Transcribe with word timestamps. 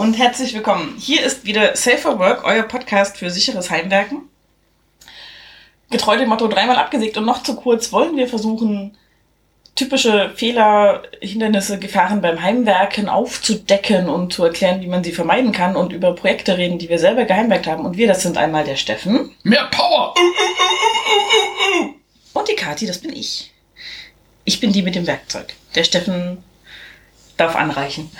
und 0.00 0.16
herzlich 0.16 0.54
willkommen. 0.54 0.96
Hier 0.98 1.22
ist 1.22 1.44
wieder 1.44 1.76
Safer 1.76 2.18
Work, 2.18 2.44
euer 2.44 2.62
Podcast 2.62 3.18
für 3.18 3.28
sicheres 3.28 3.68
Heimwerken. 3.68 4.30
Getreu 5.90 6.16
dem 6.16 6.30
Motto 6.30 6.48
dreimal 6.48 6.76
abgesägt 6.76 7.18
und 7.18 7.26
noch 7.26 7.42
zu 7.42 7.54
kurz 7.54 7.92
wollen 7.92 8.16
wir 8.16 8.26
versuchen, 8.26 8.96
typische 9.74 10.30
Fehler, 10.34 11.02
Hindernisse, 11.20 11.78
Gefahren 11.78 12.22
beim 12.22 12.40
Heimwerken 12.40 13.10
aufzudecken 13.10 14.08
und 14.08 14.32
zu 14.32 14.42
erklären, 14.42 14.80
wie 14.80 14.86
man 14.86 15.04
sie 15.04 15.12
vermeiden 15.12 15.52
kann 15.52 15.76
und 15.76 15.92
über 15.92 16.14
Projekte 16.14 16.56
reden, 16.56 16.78
die 16.78 16.88
wir 16.88 16.98
selber 16.98 17.26
geheimwerkt 17.26 17.66
haben. 17.66 17.84
Und 17.84 17.98
wir, 17.98 18.06
das 18.06 18.22
sind 18.22 18.38
einmal 18.38 18.64
der 18.64 18.76
Steffen. 18.76 19.36
Mehr 19.42 19.68
Power! 19.70 20.14
Und 22.32 22.48
die 22.48 22.56
Kati, 22.56 22.86
das 22.86 23.00
bin 23.00 23.12
ich. 23.12 23.52
Ich 24.46 24.60
bin 24.60 24.72
die 24.72 24.80
mit 24.80 24.94
dem 24.94 25.06
Werkzeug. 25.06 25.52
Der 25.74 25.84
Steffen 25.84 26.42
darf 27.40 27.56
anreichen. 27.56 28.10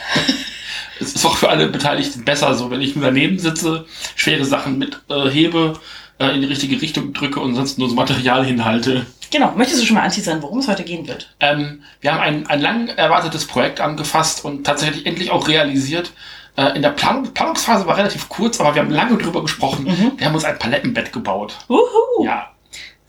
es 1.00 1.14
ist 1.14 1.26
auch 1.26 1.36
für 1.36 1.48
alle 1.48 1.68
Beteiligten 1.68 2.24
besser, 2.24 2.54
so 2.54 2.70
wenn 2.70 2.80
ich 2.80 2.96
nur 2.96 3.04
daneben 3.04 3.38
sitze, 3.38 3.86
schwere 4.16 4.44
Sachen 4.44 4.78
mit 4.78 5.00
äh, 5.08 5.28
hebe, 5.28 5.74
äh, 6.18 6.34
in 6.34 6.40
die 6.40 6.46
richtige 6.48 6.80
Richtung 6.80 7.12
drücke 7.12 7.40
und 7.40 7.54
sonst 7.54 7.78
nur 7.78 7.88
so 7.88 7.94
Material 7.94 8.44
hinhalte. 8.44 9.06
Genau. 9.30 9.52
Möchtest 9.56 9.82
du 9.82 9.86
schon 9.86 9.96
mal 9.96 10.02
anteasern, 10.02 10.42
worum 10.42 10.58
es 10.58 10.68
heute 10.68 10.82
gehen 10.82 11.06
wird? 11.06 11.34
Ähm, 11.40 11.82
wir 12.00 12.12
haben 12.12 12.20
ein, 12.20 12.46
ein 12.48 12.60
lang 12.60 12.88
erwartetes 12.88 13.46
Projekt 13.46 13.80
angefasst 13.80 14.44
und 14.44 14.64
tatsächlich 14.64 15.06
endlich 15.06 15.30
auch 15.30 15.46
realisiert. 15.46 16.12
Äh, 16.56 16.76
in 16.76 16.82
der 16.82 16.90
Planung, 16.90 17.32
Planungsphase 17.32 17.86
war 17.86 17.96
relativ 17.96 18.28
kurz, 18.28 18.60
aber 18.60 18.74
wir 18.74 18.82
haben 18.82 18.90
lange 18.90 19.16
drüber 19.18 19.42
gesprochen. 19.42 19.84
Mhm. 19.84 20.12
Wir 20.16 20.26
haben 20.26 20.34
uns 20.34 20.44
ein 20.44 20.58
Palettenbett 20.58 21.12
gebaut. 21.12 21.56
Uhu. 21.68 22.24
Ja. 22.24 22.50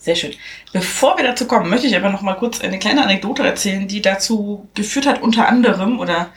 Sehr 0.02 0.16
schön. 0.16 0.34
Bevor 0.73 1.16
wir 1.18 1.23
dazu 1.23 1.46
kommen, 1.46 1.70
möchte 1.70 1.86
ich 1.86 1.96
aber 1.96 2.10
noch 2.10 2.23
mal 2.23 2.34
kurz 2.34 2.60
eine 2.60 2.80
kleine 2.80 3.04
Anekdote 3.04 3.44
erzählen, 3.44 3.88
die 3.88 4.02
dazu 4.02 4.68
geführt 4.74 5.05
hat, 5.05 5.21
unter 5.21 5.48
anderem, 5.48 5.99
oder 5.99 6.30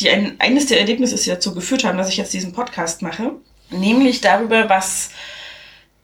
die 0.00 0.08
ein, 0.08 0.36
eines 0.38 0.64
der 0.66 0.80
Erlebnisse 0.80 1.16
die 1.16 1.28
dazu 1.28 1.54
geführt 1.54 1.84
haben, 1.84 1.98
dass 1.98 2.08
ich 2.08 2.16
jetzt 2.16 2.32
diesen 2.32 2.54
Podcast 2.54 3.02
mache. 3.02 3.32
Nämlich 3.68 4.22
darüber, 4.22 4.70
was 4.70 5.10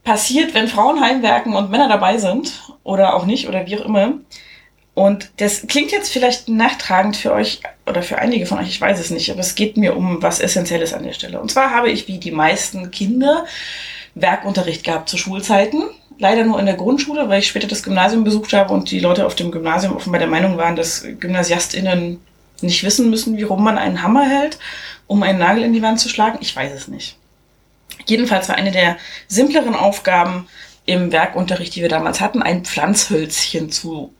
passiert, 0.04 0.52
wenn 0.52 0.68
Frauen 0.68 1.00
heimwerken 1.00 1.54
und 1.54 1.70
Männer 1.70 1.88
dabei 1.88 2.18
sind. 2.18 2.74
Oder 2.84 3.14
auch 3.14 3.24
nicht, 3.24 3.48
oder 3.48 3.66
wie 3.66 3.78
auch 3.78 3.86
immer. 3.86 4.12
Und 4.92 5.30
das 5.38 5.66
klingt 5.66 5.92
jetzt 5.92 6.12
vielleicht 6.12 6.50
nachtragend 6.50 7.16
für 7.16 7.32
euch 7.32 7.60
oder 7.86 8.02
für 8.02 8.18
einige 8.18 8.44
von 8.44 8.58
euch, 8.58 8.68
ich 8.68 8.80
weiß 8.80 8.98
es 9.00 9.10
nicht, 9.10 9.30
aber 9.30 9.40
es 9.40 9.54
geht 9.54 9.78
mir 9.78 9.96
um 9.96 10.20
was 10.22 10.40
Essentielles 10.40 10.92
an 10.92 11.04
der 11.04 11.14
Stelle. 11.14 11.40
Und 11.40 11.50
zwar 11.50 11.70
habe 11.70 11.88
ich, 11.88 12.06
wie 12.06 12.18
die 12.18 12.32
meisten 12.32 12.90
Kinder, 12.90 13.46
Werkunterricht 14.14 14.84
gehabt 14.84 15.08
zu 15.08 15.16
Schulzeiten 15.16 15.84
leider 16.18 16.44
nur 16.44 16.58
in 16.58 16.66
der 16.66 16.76
Grundschule, 16.76 17.28
weil 17.28 17.40
ich 17.40 17.48
später 17.48 17.68
das 17.68 17.82
Gymnasium 17.82 18.24
besucht 18.24 18.52
habe 18.52 18.74
und 18.74 18.90
die 18.90 19.00
Leute 19.00 19.24
auf 19.26 19.34
dem 19.34 19.50
Gymnasium 19.50 19.96
offenbar 19.96 20.18
der 20.18 20.28
Meinung 20.28 20.56
waren, 20.56 20.76
dass 20.76 21.04
GymnasiastInnen 21.20 22.20
nicht 22.60 22.82
wissen 22.82 23.08
müssen, 23.10 23.36
wie 23.36 23.44
rum 23.44 23.62
man 23.62 23.78
einen 23.78 24.02
Hammer 24.02 24.28
hält, 24.28 24.58
um 25.06 25.22
einen 25.22 25.38
Nagel 25.38 25.62
in 25.62 25.72
die 25.72 25.82
Wand 25.82 26.00
zu 26.00 26.08
schlagen. 26.08 26.38
Ich 26.40 26.54
weiß 26.54 26.72
es 26.72 26.88
nicht. 26.88 27.16
Jedenfalls 28.06 28.48
war 28.48 28.56
eine 28.56 28.72
der 28.72 28.96
simpleren 29.28 29.74
Aufgaben 29.74 30.48
im 30.86 31.12
Werkunterricht, 31.12 31.74
die 31.76 31.82
wir 31.82 31.88
damals 31.88 32.20
hatten, 32.20 32.42
ein 32.42 32.64
Pflanzhölzchen 32.64 33.70
zu 33.70 34.12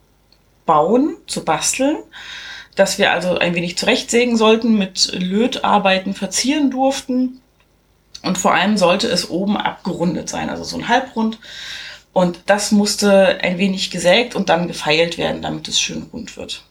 bauen, 0.67 1.17
zu 1.27 1.45
basteln, 1.45 1.97
dass 2.77 2.99
wir 2.99 3.11
also 3.11 3.39
ein 3.39 3.55
wenig 3.55 3.79
zurechtsägen 3.79 4.37
sollten, 4.37 4.77
mit 4.77 5.11
Lötarbeiten 5.15 6.15
verzieren 6.15 6.71
durften. 6.71 7.41
Und 8.23 8.37
vor 8.37 8.53
allem 8.53 8.77
sollte 8.77 9.09
es 9.09 9.31
oben 9.31 9.57
abgerundet 9.57 10.29
sein, 10.29 10.51
also 10.51 10.63
so 10.65 10.77
ein 10.77 10.89
Halbrund. 10.89 11.39
Und 12.13 12.41
das 12.47 12.73
musste 12.73 13.39
ein 13.43 13.59
wenig 13.59 13.91
gesägt 13.91 14.35
und 14.35 14.49
dann 14.49 14.67
gefeilt 14.67 15.19
werden, 15.19 15.43
damit 15.43 15.69
es 15.69 15.81
schön 15.81 16.09
rund 16.13 16.37
wird. 16.37 16.65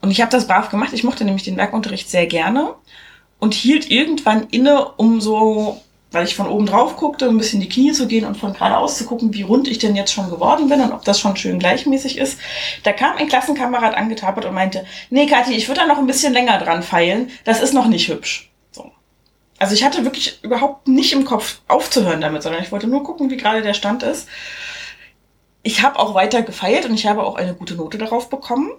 Und 0.00 0.10
ich 0.10 0.20
habe 0.20 0.30
das 0.30 0.46
brav 0.46 0.68
gemacht. 0.70 0.92
Ich 0.92 1.04
mochte 1.04 1.24
nämlich 1.24 1.44
den 1.44 1.56
Werkunterricht 1.56 2.10
sehr 2.10 2.26
gerne 2.26 2.74
und 3.38 3.54
hielt 3.54 3.90
irgendwann 3.90 4.48
inne, 4.50 4.88
um 4.96 5.20
so, 5.20 5.80
weil 6.10 6.24
ich 6.24 6.34
von 6.34 6.48
oben 6.48 6.66
drauf 6.66 6.96
guckte, 6.96 7.28
ein 7.28 7.38
bisschen 7.38 7.60
die 7.60 7.68
Knie 7.68 7.92
zu 7.92 8.06
gehen 8.06 8.24
und 8.24 8.36
von 8.36 8.52
geradeaus 8.52 8.96
zu 8.98 9.04
gucken, 9.04 9.34
wie 9.34 9.42
rund 9.42 9.68
ich 9.68 9.78
denn 9.78 9.96
jetzt 9.96 10.12
schon 10.12 10.30
geworden 10.30 10.68
bin 10.68 10.80
und 10.80 10.92
ob 10.92 11.04
das 11.04 11.20
schon 11.20 11.36
schön 11.36 11.58
gleichmäßig 11.58 12.18
ist. 12.18 12.38
Da 12.82 12.92
kam 12.92 13.16
ein 13.16 13.28
Klassenkamerad 13.28 13.96
angetapert 13.96 14.44
und 14.44 14.54
meinte, 14.54 14.86
nee, 15.10 15.26
Kathi, 15.26 15.54
ich 15.54 15.68
würde 15.68 15.80
da 15.82 15.86
noch 15.86 15.98
ein 15.98 16.06
bisschen 16.06 16.32
länger 16.32 16.58
dran 16.58 16.82
feilen. 16.82 17.30
Das 17.44 17.60
ist 17.60 17.74
noch 17.74 17.86
nicht 17.88 18.08
hübsch. 18.08 18.45
So. 19.56 19.62
Also 19.62 19.74
ich 19.74 19.84
hatte 19.84 20.04
wirklich 20.04 20.38
überhaupt 20.42 20.88
nicht 20.88 21.12
im 21.12 21.24
Kopf 21.24 21.60
aufzuhören 21.68 22.20
damit, 22.20 22.42
sondern 22.42 22.62
ich 22.62 22.72
wollte 22.72 22.86
nur 22.86 23.02
gucken, 23.02 23.30
wie 23.30 23.36
gerade 23.36 23.62
der 23.62 23.74
Stand 23.74 24.02
ist. 24.02 24.28
Ich 25.62 25.82
habe 25.82 25.98
auch 25.98 26.14
weiter 26.14 26.42
gefeilt 26.42 26.84
und 26.86 26.94
ich 26.94 27.06
habe 27.06 27.24
auch 27.24 27.36
eine 27.36 27.54
gute 27.54 27.74
Note 27.74 27.98
darauf 27.98 28.30
bekommen. 28.30 28.70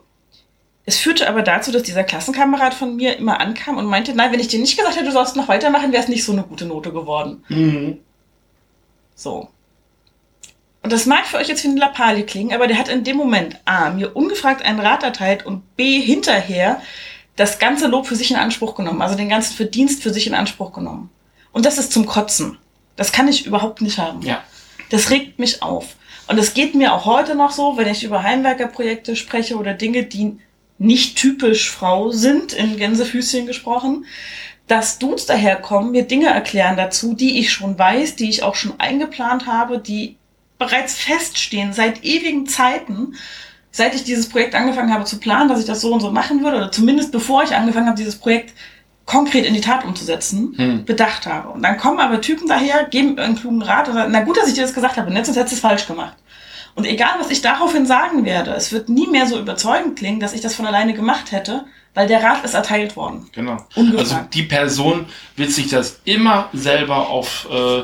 Es 0.85 0.97
führte 0.97 1.27
aber 1.27 1.41
dazu, 1.41 1.71
dass 1.73 1.83
dieser 1.83 2.05
Klassenkamerad 2.05 2.73
von 2.73 2.95
mir 2.95 3.17
immer 3.17 3.41
ankam 3.41 3.77
und 3.77 3.85
meinte, 3.87 4.13
nein, 4.13 4.31
wenn 4.31 4.39
ich 4.39 4.47
dir 4.47 4.59
nicht 4.59 4.77
gesagt 4.77 4.95
hätte, 4.95 5.05
du 5.05 5.11
sollst 5.11 5.35
noch 5.35 5.49
weitermachen, 5.49 5.91
wäre 5.91 6.01
es 6.01 6.07
nicht 6.07 6.23
so 6.23 6.31
eine 6.31 6.43
gute 6.43 6.65
Note 6.65 6.93
geworden. 6.93 7.43
Mhm. 7.49 7.99
So. 9.13 9.49
Und 10.83 10.93
das 10.93 11.05
mag 11.05 11.25
für 11.25 11.35
euch 11.37 11.49
jetzt 11.49 11.65
wie 11.65 11.67
eine 11.67 11.79
Lappalie 11.81 12.23
klingen, 12.23 12.53
aber 12.53 12.67
der 12.67 12.77
hat 12.77 12.87
in 12.87 13.03
dem 13.03 13.17
Moment 13.17 13.59
A, 13.65 13.89
mir 13.89 14.15
ungefragt 14.15 14.61
einen 14.63 14.79
Rat 14.79 15.03
erteilt 15.03 15.45
und 15.45 15.75
B, 15.75 15.99
hinterher 15.99 16.81
das 17.37 17.59
ganze 17.59 17.87
Lob 17.87 18.07
für 18.07 18.15
sich 18.15 18.31
in 18.31 18.37
Anspruch 18.37 18.75
genommen, 18.75 19.01
also 19.01 19.15
den 19.15 19.29
ganzen 19.29 19.55
Verdienst 19.55 20.03
für 20.03 20.11
sich 20.11 20.27
in 20.27 20.33
Anspruch 20.33 20.73
genommen. 20.73 21.09
Und 21.53 21.65
das 21.65 21.77
ist 21.77 21.93
zum 21.93 22.05
Kotzen. 22.05 22.57
Das 22.97 23.13
kann 23.13 23.27
ich 23.27 23.45
überhaupt 23.45 23.81
nicht 23.81 23.99
haben. 23.99 24.21
Ja. 24.23 24.43
Das 24.89 25.11
regt 25.11 25.39
mich 25.39 25.61
auf. 25.61 25.95
Und 26.27 26.37
es 26.39 26.53
geht 26.53 26.75
mir 26.75 26.93
auch 26.93 27.05
heute 27.05 27.35
noch 27.35 27.51
so, 27.51 27.77
wenn 27.77 27.87
ich 27.87 28.03
über 28.03 28.23
Heimwerkerprojekte 28.23 29.15
spreche 29.15 29.55
oder 29.55 29.73
Dinge, 29.73 30.03
die 30.03 30.39
nicht 30.79 31.17
typisch 31.17 31.71
Frau 31.71 32.11
sind, 32.11 32.53
in 32.53 32.75
Gänsefüßchen 32.75 33.45
gesprochen, 33.45 34.05
dass 34.67 34.99
Dudes 34.99 35.25
daherkommen, 35.25 35.91
mir 35.91 36.03
Dinge 36.03 36.27
erklären 36.27 36.75
dazu, 36.75 37.13
die 37.13 37.39
ich 37.39 37.53
schon 37.53 37.79
weiß, 37.79 38.15
die 38.15 38.29
ich 38.29 38.43
auch 38.43 38.55
schon 38.55 38.79
eingeplant 38.79 39.45
habe, 39.45 39.79
die 39.79 40.17
bereits 40.57 40.95
feststehen 40.95 41.71
seit 41.71 42.03
ewigen 42.03 42.47
Zeiten 42.47 43.15
seit 43.77 43.93
ich 43.93 44.03
dieses 44.03 44.27
Projekt 44.27 44.55
angefangen 44.55 44.91
habe 44.91 45.05
zu 45.05 45.19
planen, 45.19 45.49
dass 45.49 45.59
ich 45.59 45.65
das 45.65 45.81
so 45.81 45.93
und 45.93 45.99
so 45.99 46.11
machen 46.11 46.43
würde, 46.43 46.57
oder 46.57 46.71
zumindest 46.71 47.11
bevor 47.11 47.43
ich 47.43 47.55
angefangen 47.55 47.85
habe, 47.85 47.95
dieses 47.95 48.15
Projekt 48.15 48.53
konkret 49.05 49.45
in 49.45 49.53
die 49.53 49.61
Tat 49.61 49.85
umzusetzen, 49.85 50.53
hm. 50.57 50.83
bedacht 50.83 51.27
habe. 51.27 51.49
Und 51.49 51.61
dann 51.61 51.77
kommen 51.77 51.99
aber 51.99 52.19
Typen 52.19 52.47
daher, 52.47 52.85
geben 52.85 53.17
einen 53.19 53.35
klugen 53.35 53.61
Rat 53.61 53.87
und 53.87 53.93
sagen, 53.93 54.11
na 54.11 54.21
gut, 54.21 54.35
dass 54.35 54.47
ich 54.47 54.55
dir 54.55 54.63
das 54.63 54.73
gesagt 54.73 54.97
habe, 54.97 55.13
jetzt 55.13 55.27
hättest 55.27 55.51
du 55.51 55.55
es 55.55 55.61
falsch 55.61 55.87
gemacht. 55.87 56.15
Und 56.77 56.85
egal, 56.85 57.15
was 57.19 57.31
ich 57.31 57.41
daraufhin 57.41 57.87
sagen 57.87 58.23
werde, 58.23 58.51
es 58.51 58.71
wird 58.71 58.87
nie 58.87 59.07
mehr 59.07 59.25
so 59.25 59.39
überzeugend 59.39 59.97
klingen, 59.97 60.19
dass 60.19 60.33
ich 60.33 60.41
das 60.41 60.53
von 60.53 60.67
alleine 60.67 60.93
gemacht 60.93 61.31
hätte, 61.31 61.65
weil 61.95 62.07
der 62.07 62.21
Rat 62.21 62.45
ist 62.45 62.53
erteilt 62.53 62.95
worden. 62.95 63.27
Genau. 63.31 63.57
Ungefragt. 63.73 64.11
Also 64.11 64.27
die 64.31 64.43
Person 64.43 65.07
wird 65.35 65.49
sich 65.49 65.69
das 65.69 66.01
immer 66.05 66.49
selber 66.53 67.09
auf 67.09 67.47
äh, 67.51 67.81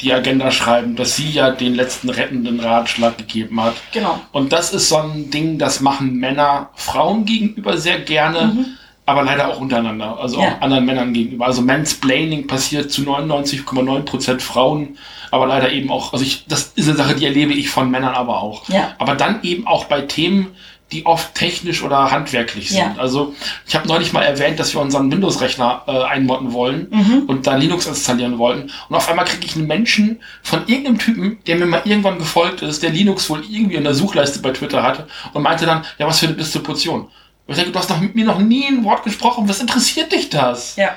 die 0.00 0.12
Agenda 0.12 0.52
schreiben, 0.52 0.94
dass 0.94 1.16
sie 1.16 1.28
ja 1.28 1.50
den 1.50 1.74
letzten 1.74 2.08
rettenden 2.08 2.60
Ratschlag 2.60 3.18
gegeben 3.18 3.60
hat. 3.60 3.74
Genau. 3.90 4.20
Und 4.30 4.52
das 4.52 4.72
ist 4.72 4.90
so 4.90 4.98
ein 4.98 5.28
Ding, 5.32 5.58
das 5.58 5.80
machen 5.80 6.14
Männer 6.14 6.70
Frauen 6.76 7.24
gegenüber 7.24 7.76
sehr 7.76 7.98
gerne. 7.98 8.54
Mhm 8.54 8.66
aber 9.06 9.22
leider 9.22 9.48
auch 9.48 9.60
untereinander, 9.60 10.18
also 10.20 10.40
ja. 10.40 10.48
auch 10.48 10.60
anderen 10.60 10.84
Männern 10.84 11.12
gegenüber. 11.12 11.46
Also 11.46 11.62
Mansplaining 11.62 12.48
passiert 12.48 12.90
zu 12.90 13.02
99,9% 13.02 14.40
Frauen, 14.40 14.98
aber 15.30 15.46
leider 15.46 15.70
eben 15.70 15.90
auch, 15.90 16.12
also 16.12 16.24
ich, 16.24 16.44
das 16.48 16.72
ist 16.74 16.88
eine 16.88 16.96
Sache, 16.96 17.14
die 17.14 17.24
erlebe 17.24 17.52
ich 17.52 17.70
von 17.70 17.90
Männern 17.90 18.14
aber 18.14 18.42
auch. 18.42 18.68
Ja. 18.68 18.94
Aber 18.98 19.14
dann 19.14 19.42
eben 19.44 19.66
auch 19.66 19.84
bei 19.84 20.02
Themen, 20.02 20.48
die 20.92 21.06
oft 21.06 21.34
technisch 21.34 21.82
oder 21.82 22.10
handwerklich 22.10 22.70
sind. 22.70 22.78
Ja. 22.78 22.94
Also 22.98 23.34
ich 23.66 23.74
habe 23.74 23.88
neulich 23.88 24.12
mal 24.12 24.22
erwähnt, 24.22 24.58
dass 24.58 24.72
wir 24.74 24.80
unseren 24.80 25.10
Windows-Rechner 25.10 25.82
äh, 25.86 26.02
einmotten 26.04 26.52
wollen 26.52 26.88
mhm. 26.90 27.22
und 27.26 27.46
da 27.46 27.56
Linux 27.56 27.86
installieren 27.86 28.38
wollten. 28.38 28.70
Und 28.88 28.94
auf 28.94 29.08
einmal 29.08 29.24
kriege 29.24 29.46
ich 29.46 29.56
einen 29.56 29.66
Menschen 29.66 30.20
von 30.42 30.60
irgendeinem 30.66 30.98
Typen, 30.98 31.38
der 31.46 31.56
mir 31.56 31.66
mal 31.66 31.82
irgendwann 31.84 32.18
gefolgt 32.18 32.62
ist, 32.62 32.82
der 32.84 32.90
Linux 32.90 33.28
wohl 33.28 33.42
irgendwie 33.48 33.76
in 33.76 33.84
der 33.84 33.94
Suchleiste 33.94 34.40
bei 34.40 34.50
Twitter 34.50 34.82
hatte 34.82 35.08
und 35.32 35.42
meinte 35.42 35.66
dann, 35.66 35.84
ja, 35.98 36.06
was 36.06 36.20
für 36.20 36.26
eine 36.26 36.36
Distribution. 36.36 37.08
Und 37.46 37.52
ich 37.52 37.56
denke, 37.56 37.72
du 37.72 37.78
hast 37.78 37.90
noch 37.90 38.00
mit 38.00 38.14
mir 38.14 38.24
noch 38.24 38.38
nie 38.38 38.66
ein 38.66 38.84
Wort 38.84 39.04
gesprochen. 39.04 39.48
Was 39.48 39.60
interessiert 39.60 40.12
dich 40.12 40.30
das? 40.30 40.76
Ja. 40.76 40.96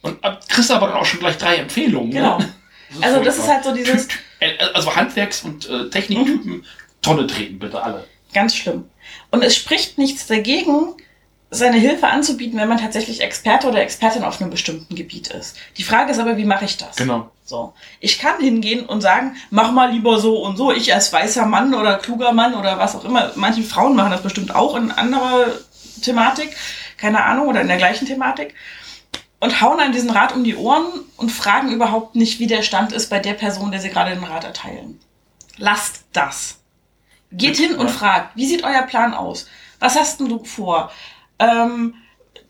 Und 0.00 0.18
kriegst 0.48 0.70
aber 0.70 0.88
dann 0.88 0.96
auch 0.96 1.04
schon 1.04 1.20
gleich 1.20 1.38
drei 1.38 1.56
Empfehlungen. 1.56 2.08
Ne? 2.08 2.14
Genau. 2.14 2.38
Ne? 2.38 2.54
Das 2.94 3.02
also 3.02 3.24
das 3.24 3.38
ist 3.38 3.48
halt 3.48 3.64
so 3.64 3.74
dieses... 3.74 4.08
Äh, 4.40 4.58
also 4.74 4.94
Handwerks- 4.94 5.42
und 5.42 5.68
äh, 5.68 5.88
Techniktypen, 5.88 6.50
mhm. 6.50 6.64
Tonne 7.00 7.26
treten 7.26 7.58
bitte 7.58 7.82
alle. 7.82 8.04
Ganz 8.32 8.56
schlimm. 8.56 8.84
Und 9.30 9.42
es 9.42 9.54
spricht 9.56 9.98
nichts 9.98 10.26
dagegen, 10.26 10.94
seine 11.50 11.76
Hilfe 11.76 12.08
anzubieten, 12.08 12.58
wenn 12.58 12.68
man 12.68 12.78
tatsächlich 12.78 13.20
Experte 13.20 13.68
oder 13.68 13.82
Expertin 13.82 14.24
auf 14.24 14.40
einem 14.40 14.50
bestimmten 14.50 14.94
Gebiet 14.94 15.28
ist. 15.28 15.58
Die 15.76 15.82
Frage 15.82 16.10
ist 16.12 16.18
aber, 16.18 16.38
wie 16.38 16.46
mache 16.46 16.64
ich 16.64 16.78
das? 16.78 16.96
Genau. 16.96 17.30
So. 17.44 17.74
Ich 18.00 18.18
kann 18.18 18.40
hingehen 18.40 18.86
und 18.86 19.02
sagen, 19.02 19.36
mach 19.50 19.70
mal 19.70 19.92
lieber 19.92 20.18
so 20.18 20.42
und 20.42 20.56
so. 20.56 20.72
Ich 20.72 20.94
als 20.94 21.12
weißer 21.12 21.44
Mann 21.44 21.74
oder 21.74 21.98
kluger 21.98 22.32
Mann 22.32 22.54
oder 22.54 22.78
was 22.78 22.96
auch 22.96 23.04
immer. 23.04 23.32
Manche 23.34 23.62
Frauen 23.62 23.94
machen 23.94 24.12
das 24.12 24.22
bestimmt 24.22 24.54
auch 24.54 24.74
in 24.76 24.90
anderer 24.90 25.48
Thematik. 26.02 26.54
Keine 26.96 27.24
Ahnung, 27.24 27.48
oder 27.48 27.60
in 27.60 27.68
der 27.68 27.78
gleichen 27.78 28.06
Thematik. 28.06 28.54
Und 29.40 29.60
hauen 29.60 29.80
an 29.80 29.92
diesen 29.92 30.10
Rat 30.10 30.34
um 30.34 30.44
die 30.44 30.56
Ohren 30.56 30.86
und 31.16 31.30
fragen 31.30 31.72
überhaupt 31.72 32.14
nicht, 32.14 32.38
wie 32.38 32.46
der 32.46 32.62
Stand 32.62 32.92
ist 32.92 33.10
bei 33.10 33.18
der 33.18 33.34
Person, 33.34 33.72
der 33.72 33.80
sie 33.80 33.90
gerade 33.90 34.14
den 34.14 34.22
Rat 34.22 34.44
erteilen. 34.44 35.00
Lasst 35.56 36.04
das. 36.12 36.58
Geht 37.32 37.56
hin 37.56 37.74
und 37.74 37.90
fragt, 37.90 38.36
wie 38.36 38.46
sieht 38.46 38.62
euer 38.62 38.82
Plan 38.82 39.14
aus? 39.14 39.48
Was 39.80 39.98
hast 39.98 40.20
denn 40.20 40.28
du 40.28 40.44
vor? 40.44 40.92
Ähm, 41.38 41.94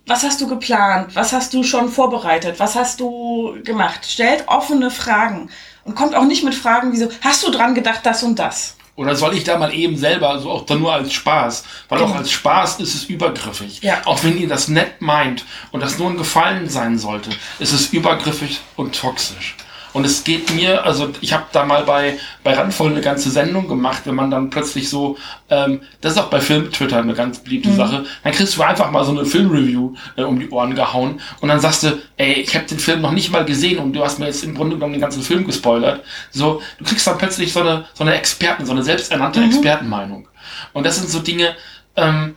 was 0.07 0.25
hast 0.25 0.41
du 0.41 0.49
geplant? 0.49 1.15
Was 1.15 1.33
hast 1.33 1.55
du 1.55 1.63
schon 1.63 1.89
vorbereitet? 1.89 2.59
Was 2.59 2.75
hast 2.75 3.01
du 3.01 3.57
gemacht? 3.65 4.05
Stellt 4.05 4.49
offene 4.49 4.91
Fragen 4.91 5.51
und 5.85 5.95
kommt 5.95 6.15
auch 6.15 6.25
nicht 6.25 6.45
mit 6.45 6.55
Fragen 6.55 6.93
wie 6.93 6.97
so, 6.97 7.09
hast 7.23 7.47
du 7.47 7.51
dran 7.51 7.75
gedacht, 7.75 8.01
das 8.05 8.23
und 8.23 8.39
das? 8.39 8.77
Oder 8.95 9.17
soll 9.17 9.35
ich 9.35 9.45
da 9.45 9.57
mal 9.57 9.73
eben 9.73 9.97
selber, 9.97 10.39
so 10.39 10.51
auch 10.51 10.67
dann 10.67 10.81
nur 10.81 10.93
als 10.93 11.13
Spaß? 11.13 11.65
Weil 11.89 11.99
genau. 11.99 12.11
auch 12.11 12.17
als 12.17 12.31
Spaß 12.31 12.81
ist 12.81 12.95
es 12.95 13.05
übergriffig. 13.05 13.81
Ja. 13.83 14.03
Auch 14.05 14.23
wenn 14.23 14.39
ihr 14.39 14.49
das 14.49 14.69
nett 14.69 15.01
meint 15.01 15.47
und 15.71 15.81
das 15.81 15.99
nur 15.99 16.11
ein 16.11 16.19
Gefallen 16.19 16.69
sein 16.69 16.99
sollte, 16.99 17.31
ist 17.59 17.73
es 17.73 17.87
übergriffig 17.89 18.61
und 18.77 18.95
toxisch. 18.95 19.57
Und 19.93 20.07
es 20.07 20.25
geht 20.25 20.55
mir, 20.55 20.85
also 20.85 21.11
ich 21.21 21.33
habe 21.33 21.45
da 21.53 21.65
mal 21.65 21.85
bei, 21.85 22.19
bei 22.43 22.55
Randvoll 22.55 22.91
eine 22.91 23.01
ganze 23.01 23.31
Sendung 23.31 23.69
gemacht, 23.69 24.03
wenn 24.05 24.15
man 24.15 24.31
dann 24.31 24.51
plötzlich 24.51 24.89
so, 24.89 25.17
ähm, 25.51 25.81
das 26.01 26.13
ist 26.13 26.19
auch 26.19 26.31
bei 26.31 26.41
Film-Twitter 26.41 26.99
eine 26.99 27.15
ganz 27.15 27.41
beliebte 27.41 27.71
mhm. 27.71 27.77
Sache, 27.77 28.05
dann 28.25 28.33
kriegst 28.33 28.57
du 28.57 28.63
einfach 28.63 28.91
mal 28.91 29.05
so 29.05 29.13
eine 29.13 29.25
Filmreview 29.25 29.95
äh, 30.17 30.23
um 30.23 30.39
die 30.39 30.49
Ohren 30.51 30.75
gehauen 30.75 31.21
und 31.41 31.49
dann 31.49 31.61
sagst 31.61 31.83
du, 31.83 31.99
ey, 32.17 32.33
ich 32.35 32.55
habe 32.55 32.67
den 32.67 32.79
Film 32.79 33.01
noch 33.01 33.13
nicht 33.13 33.31
mal 33.31 33.45
gesehen 33.45 33.79
und 33.79 33.93
du 33.93 34.03
hast 34.03 34.19
mir 34.19 34.27
jetzt 34.27 34.45
im 34.45 34.55
Grunde 34.55 34.77
genommen 34.77 34.95
den 34.95 35.01
ganzen 35.01 35.23
Film 35.23 35.47
gespoilert. 35.47 36.03
So, 36.31 36.63
du 36.79 36.85
kriegst 36.85 37.07
dann 37.07 37.19
plötzlich 37.19 37.53
so 37.53 37.61
eine, 37.61 37.85
so 37.93 38.05
eine 38.05 38.15
Experten, 38.15 38.65
so 38.65 38.73
eine 38.73 38.83
selbsternannte 38.83 39.41
mhm. 39.41 39.47
Expertenmeinung. 39.47 40.29
Und 40.73 40.87
das 40.87 40.97
sind 40.97 41.11
so 41.11 41.19
Dinge, 41.21 41.55
ähm, 41.97 42.37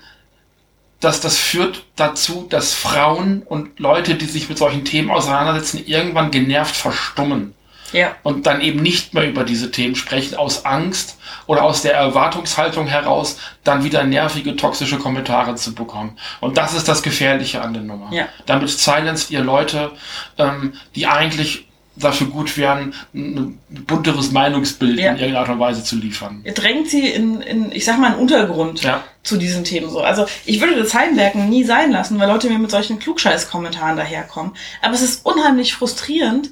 dass 1.06 1.22
das 1.22 1.38
führt 1.38 1.86
dazu, 1.96 2.48
dass 2.50 2.74
Frauen 2.74 3.44
und 3.44 3.80
Leute, 3.80 4.16
die 4.16 4.26
sich 4.26 4.50
mit 4.50 4.58
solchen 4.58 4.86
Themen 4.86 5.12
auseinandersetzen, 5.12 5.84
irgendwann 5.86 6.32
genervt 6.32 6.76
verstummen. 6.76 7.54
Ja. 7.94 8.16
Und 8.24 8.48
dann 8.48 8.60
eben 8.60 8.82
nicht 8.82 9.14
mehr 9.14 9.30
über 9.30 9.44
diese 9.44 9.70
Themen 9.70 9.96
sprechen, 9.96 10.36
aus 10.36 10.66
Angst 10.66 11.18
oder 11.46 11.64
aus 11.64 11.84
der 11.84 11.94
Erwartungshaltung 11.94 12.88
heraus, 12.88 13.38
dann 13.64 13.84
wieder 13.84 14.04
nervige, 14.04 14.56
toxische 14.56 14.98
Kommentare 14.98 15.56
zu 15.56 15.76
bekommen. 15.76 16.18
Und 16.42 16.58
das 16.58 16.74
ist 16.74 16.88
das 16.88 17.04
Gefährliche 17.04 17.62
an 17.62 17.74
der 17.74 17.84
Nummer. 17.84 18.12
Ja. 18.12 18.28
Damit 18.48 18.70
silenzt 18.72 19.30
ihr 19.30 19.42
Leute, 19.42 19.92
ähm, 20.40 20.74
die 20.96 21.06
eigentlich 21.06 21.68
dafür 21.96 22.28
gut 22.28 22.58
wären, 22.58 22.94
ein 23.14 23.58
bunteres 23.70 24.32
Meinungsbild 24.32 25.00
ja. 25.00 25.12
in 25.12 25.18
irgendeiner 25.18 25.40
Art 25.40 25.50
und 25.50 25.60
Weise 25.60 25.84
zu 25.84 25.96
liefern. 25.96 26.42
Er 26.44 26.54
drängt 26.54 26.90
sie 26.90 27.10
in, 27.10 27.42
in 27.42 27.72
ich 27.72 27.86
sag 27.86 27.98
mal, 28.00 28.12
einen 28.12 28.20
Untergrund 28.20 28.84
ja. 28.84 29.04
zu 29.24 29.38
diesen 29.38 29.64
Themen 29.64 29.90
so. 29.90 30.02
Also 30.02 30.26
ich 30.46 30.60
würde 30.60 30.76
das 30.76 30.94
Heimwerken 30.94 31.50
nie 31.50 31.64
sein 31.64 31.92
lassen, 31.92 32.20
weil 32.20 32.28
Leute 32.28 32.50
mir 32.50 32.60
mit 32.60 32.72
solchen 32.72 33.00
Klugscheiß-Kommentaren 33.00 33.98
daherkommen. 33.98 34.54
Aber 34.82 34.94
es 34.94 35.02
ist 35.02 35.26
unheimlich 35.26 35.74
frustrierend, 35.74 36.52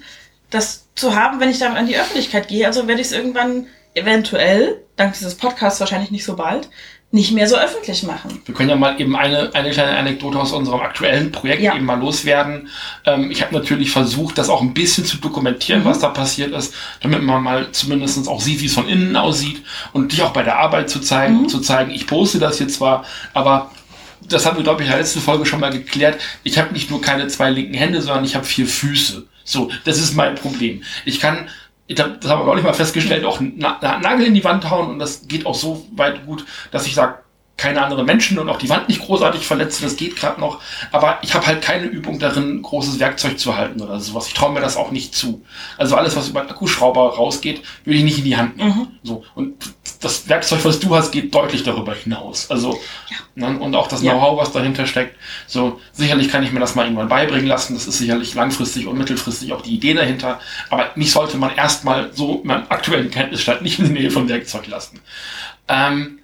das 0.49 0.87
zu 0.95 1.15
haben, 1.15 1.39
wenn 1.39 1.49
ich 1.49 1.59
damit 1.59 1.77
an 1.77 1.87
die 1.87 1.97
Öffentlichkeit 1.97 2.47
gehe. 2.47 2.67
Also 2.67 2.87
werde 2.87 3.01
ich 3.01 3.07
es 3.07 3.13
irgendwann 3.13 3.67
eventuell, 3.95 4.81
dank 4.95 5.13
dieses 5.13 5.35
Podcasts 5.35 5.79
wahrscheinlich 5.79 6.11
nicht 6.11 6.25
so 6.25 6.35
bald, 6.35 6.69
nicht 7.13 7.31
mehr 7.31 7.47
so 7.47 7.55
öffentlich 7.55 8.01
machen. 8.01 8.41
Wir 8.43 8.55
können 8.55 8.69
ja 8.69 8.75
mal 8.75 8.99
eben 8.99 9.15
eine, 9.15 9.53
eine 9.53 9.69
kleine 9.69 9.95
Anekdote 9.95 10.39
aus 10.39 10.51
unserem 10.51 10.79
aktuellen 10.79 11.31
Projekt 11.31 11.61
ja. 11.61 11.75
eben 11.75 11.85
mal 11.85 11.99
loswerden. 11.99 12.69
Ähm, 13.05 13.29
ich 13.29 13.43
habe 13.43 13.53
natürlich 13.53 13.91
versucht, 13.91 14.39
das 14.39 14.49
auch 14.49 14.63
ein 14.63 14.73
bisschen 14.73 15.05
zu 15.05 15.17
dokumentieren, 15.17 15.81
mhm. 15.81 15.85
was 15.85 15.99
da 15.99 16.09
passiert 16.09 16.53
ist, 16.53 16.73
damit 17.01 17.21
man 17.21 17.43
mal 17.43 17.71
zumindest 17.71 18.27
auch 18.27 18.41
sieht, 18.41 18.61
wie 18.61 18.65
es 18.65 18.73
von 18.73 18.89
innen 18.89 19.15
aussieht 19.15 19.61
und 19.93 20.11
dich 20.11 20.23
auch 20.23 20.33
bei 20.33 20.41
der 20.41 20.57
Arbeit 20.57 20.89
zu 20.89 21.01
zeigen, 21.01 21.43
mhm. 21.43 21.49
zu 21.49 21.59
zeigen, 21.59 21.91
ich 21.91 22.07
poste 22.07 22.39
das 22.39 22.57
jetzt 22.57 22.77
zwar, 22.77 23.05
aber 23.35 23.69
das 24.27 24.47
haben 24.47 24.57
wir, 24.57 24.63
glaube 24.63 24.81
ich, 24.81 24.87
in 24.87 24.91
der 24.93 24.99
letzten 24.99 25.21
Folge 25.21 25.45
schon 25.45 25.59
mal 25.59 25.71
geklärt. 25.71 26.19
Ich 26.41 26.57
habe 26.57 26.73
nicht 26.73 26.89
nur 26.89 26.99
keine 26.99 27.27
zwei 27.27 27.51
linken 27.51 27.75
Hände, 27.75 28.01
sondern 28.01 28.25
ich 28.25 28.35
habe 28.35 28.45
vier 28.45 28.65
Füße. 28.65 29.27
So, 29.43 29.69
das 29.83 29.99
ist 29.99 30.15
mein 30.15 30.33
Problem. 30.33 30.81
Ich 31.05 31.19
kann 31.19 31.47
ich 31.87 31.99
hab, 31.99 32.19
das 32.21 32.31
haben 32.31 32.45
wir 32.45 32.51
auch 32.51 32.55
nicht 32.55 32.63
mal 32.63 32.73
festgestellt, 32.73 33.25
auch 33.25 33.39
einen 33.39 33.57
Nagel 33.57 34.25
in 34.25 34.33
die 34.33 34.43
Wand 34.43 34.69
hauen 34.69 34.89
und 34.89 34.99
das 34.99 35.27
geht 35.27 35.45
auch 35.45 35.55
so 35.55 35.85
weit 35.95 36.25
gut, 36.25 36.45
dass 36.71 36.87
ich 36.87 36.95
sage, 36.95 37.22
keine 37.63 37.81
anderen 37.81 38.05
Menschen 38.05 38.37
und 38.39 38.49
auch 38.49 38.57
die 38.57 38.67
Wand 38.67 38.89
nicht 38.89 39.01
großartig 39.01 39.47
verletzen, 39.47 39.83
das 39.83 39.95
geht 39.95 40.17
gerade 40.17 40.41
noch. 40.41 40.59
Aber 40.91 41.19
ich 41.21 41.33
habe 41.33 41.47
halt 41.47 41.61
keine 41.61 41.85
Übung 41.85 42.19
darin, 42.19 42.61
großes 42.61 42.99
Werkzeug 42.99 43.39
zu 43.39 43.55
halten 43.55 43.79
oder 43.81 44.01
sowas. 44.01 44.27
Ich 44.27 44.33
traue 44.33 44.51
mir 44.51 44.59
das 44.59 44.75
auch 44.75 44.91
nicht 44.91 45.15
zu. 45.15 45.41
Also 45.77 45.95
alles, 45.95 46.13
was 46.17 46.27
über 46.27 46.41
einen 46.41 46.49
Akkuschrauber 46.49 47.15
rausgeht, 47.15 47.61
will 47.85 47.95
ich 47.95 48.03
nicht 48.03 48.17
in 48.17 48.25
die 48.25 48.35
Hand 48.35 48.57
nehmen. 48.57 48.77
Mhm. 48.77 48.87
So. 49.01 49.23
Und 49.33 49.53
das 50.01 50.27
Werkzeug, 50.27 50.65
was 50.65 50.81
du 50.81 50.93
hast, 50.93 51.11
geht 51.11 51.33
deutlich 51.33 51.63
darüber 51.63 51.95
hinaus. 51.95 52.51
Also, 52.51 52.81
ja. 53.35 53.49
ne, 53.49 53.57
und 53.57 53.73
auch 53.75 53.87
das. 53.87 54.01
Know-how, 54.01 54.37
was 54.37 54.51
dahinter 54.51 54.85
steckt. 54.85 55.15
So, 55.47 55.79
sicherlich 55.93 56.27
kann 56.27 56.43
ich 56.43 56.51
mir 56.51 56.59
das 56.59 56.75
mal 56.75 56.83
irgendwann 56.83 57.07
beibringen 57.07 57.47
lassen. 57.47 57.75
Das 57.75 57.87
ist 57.87 57.97
sicherlich 57.97 58.33
langfristig 58.33 58.87
und 58.87 58.97
mittelfristig 58.97 59.53
auch 59.53 59.61
die 59.61 59.75
Idee 59.75 59.93
dahinter. 59.93 60.41
Aber 60.69 60.91
mich 60.95 61.13
sollte 61.13 61.37
man 61.37 61.55
erstmal 61.55 62.11
so 62.13 62.41
meinem 62.43 62.65
aktuellen 62.67 63.09
Kenntnisstand 63.09 63.61
nicht 63.61 63.79
in 63.79 63.85
die 63.85 63.93
Nähe 63.93 64.11
von 64.11 64.27
Werkzeug 64.27 64.67
lassen. 64.67 64.99
Ähm, 65.69 66.19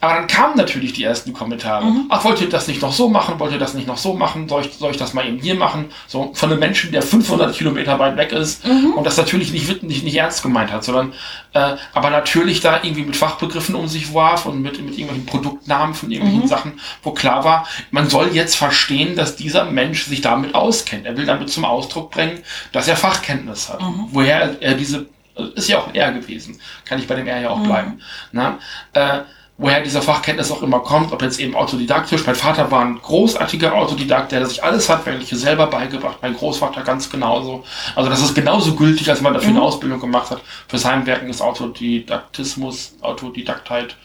aber 0.00 0.14
dann 0.14 0.26
kamen 0.28 0.56
natürlich 0.56 0.92
die 0.92 1.02
ersten 1.02 1.32
Kommentare. 1.32 1.84
Mhm. 1.84 2.06
Ach, 2.08 2.24
wollt 2.24 2.40
ihr 2.40 2.48
das 2.48 2.68
nicht 2.68 2.80
noch 2.80 2.92
so 2.92 3.08
machen? 3.08 3.40
Wollt 3.40 3.52
ihr 3.52 3.58
das 3.58 3.74
nicht 3.74 3.88
noch 3.88 3.96
so 3.96 4.14
machen? 4.14 4.48
Soll 4.48 4.64
ich, 4.64 4.74
soll 4.74 4.92
ich 4.92 4.96
das 4.96 5.12
mal 5.12 5.26
eben 5.26 5.38
hier 5.38 5.56
machen? 5.56 5.86
So 6.06 6.30
von 6.34 6.50
einem 6.50 6.60
Menschen, 6.60 6.92
der 6.92 7.02
500 7.02 7.54
Kilometer 7.56 7.98
weit 7.98 8.16
weg 8.16 8.30
ist 8.30 8.64
mhm. 8.64 8.94
und 8.94 9.04
das 9.04 9.16
natürlich 9.16 9.52
nicht, 9.52 9.82
nicht, 9.82 10.04
nicht 10.04 10.16
ernst 10.16 10.42
gemeint 10.42 10.72
hat, 10.72 10.84
sondern 10.84 11.12
äh, 11.52 11.76
aber 11.94 12.10
natürlich 12.10 12.60
da 12.60 12.76
irgendwie 12.82 13.02
mit 13.02 13.16
Fachbegriffen 13.16 13.74
um 13.74 13.88
sich 13.88 14.14
warf 14.14 14.46
und 14.46 14.62
mit, 14.62 14.80
mit 14.80 14.96
irgendwelchen 14.96 15.26
Produktnamen 15.26 15.94
von 15.94 16.10
irgendwelchen 16.12 16.44
mhm. 16.44 16.48
Sachen, 16.48 16.80
wo 17.02 17.10
klar 17.10 17.42
war, 17.42 17.66
man 17.90 18.08
soll 18.08 18.28
jetzt 18.32 18.54
verstehen, 18.54 19.16
dass 19.16 19.34
dieser 19.34 19.64
Mensch 19.64 20.04
sich 20.04 20.20
damit 20.20 20.54
auskennt. 20.54 21.06
Er 21.06 21.16
will 21.16 21.26
damit 21.26 21.50
zum 21.50 21.64
Ausdruck 21.64 22.12
bringen, 22.12 22.38
dass 22.70 22.86
er 22.86 22.96
Fachkenntnis 22.96 23.68
hat. 23.68 23.82
Mhm. 23.82 24.06
Woher 24.10 24.62
er, 24.62 24.74
diese, 24.74 25.06
ist 25.56 25.68
ja 25.68 25.78
auch 25.78 25.92
er 25.92 26.12
gewesen, 26.12 26.60
kann 26.84 27.00
ich 27.00 27.08
bei 27.08 27.16
dem 27.16 27.26
er 27.26 27.40
ja 27.40 27.50
auch 27.50 27.58
mhm. 27.58 27.64
bleiben. 27.64 28.00
Na? 28.30 28.58
Äh, 28.92 29.20
woher 29.58 29.80
diese 29.80 30.00
Fachkenntnis 30.00 30.52
auch 30.52 30.62
immer 30.62 30.78
kommt, 30.78 31.12
ob 31.12 31.20
jetzt 31.20 31.40
eben 31.40 31.56
autodidaktisch. 31.56 32.24
Mein 32.24 32.36
Vater 32.36 32.70
war 32.70 32.84
ein 32.84 33.02
großartiger 33.02 33.74
Autodidakt, 33.74 34.30
der 34.30 34.46
sich 34.46 34.62
alles 34.62 34.88
hat 34.88 35.04
wirklich 35.04 35.28
selber 35.30 35.66
beigebracht. 35.66 36.18
Mein 36.22 36.34
Großvater 36.34 36.82
ganz 36.82 37.10
genauso. 37.10 37.64
Also 37.96 38.08
das 38.08 38.22
ist 38.22 38.36
genauso 38.36 38.76
gültig, 38.76 39.10
als 39.10 39.20
man 39.20 39.34
dafür 39.34 39.50
mhm. 39.50 39.56
eine 39.56 39.64
Ausbildung 39.64 39.98
gemacht 39.98 40.30
hat. 40.30 40.42
Fürs 40.68 40.84
Heimwerken 40.84 41.28
ist 41.28 41.40
Autodidaktismus, 41.40 42.94
Autodidaktheit, 43.00 43.96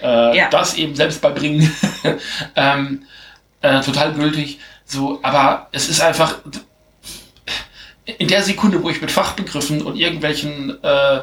äh, 0.00 0.36
ja. 0.36 0.48
das 0.48 0.74
eben 0.74 0.94
selbst 0.94 1.20
beibringen, 1.20 1.74
ähm, 2.54 3.02
äh, 3.62 3.80
total 3.80 4.12
gültig. 4.12 4.60
So, 4.84 5.18
aber 5.22 5.68
es 5.72 5.88
ist 5.88 6.00
einfach 6.02 6.36
in 8.04 8.28
der 8.28 8.42
Sekunde, 8.42 8.80
wo 8.84 8.90
ich 8.90 9.00
mit 9.00 9.10
Fachbegriffen 9.10 9.82
und 9.82 9.96
irgendwelchen 9.96 10.78
äh, 10.84 11.20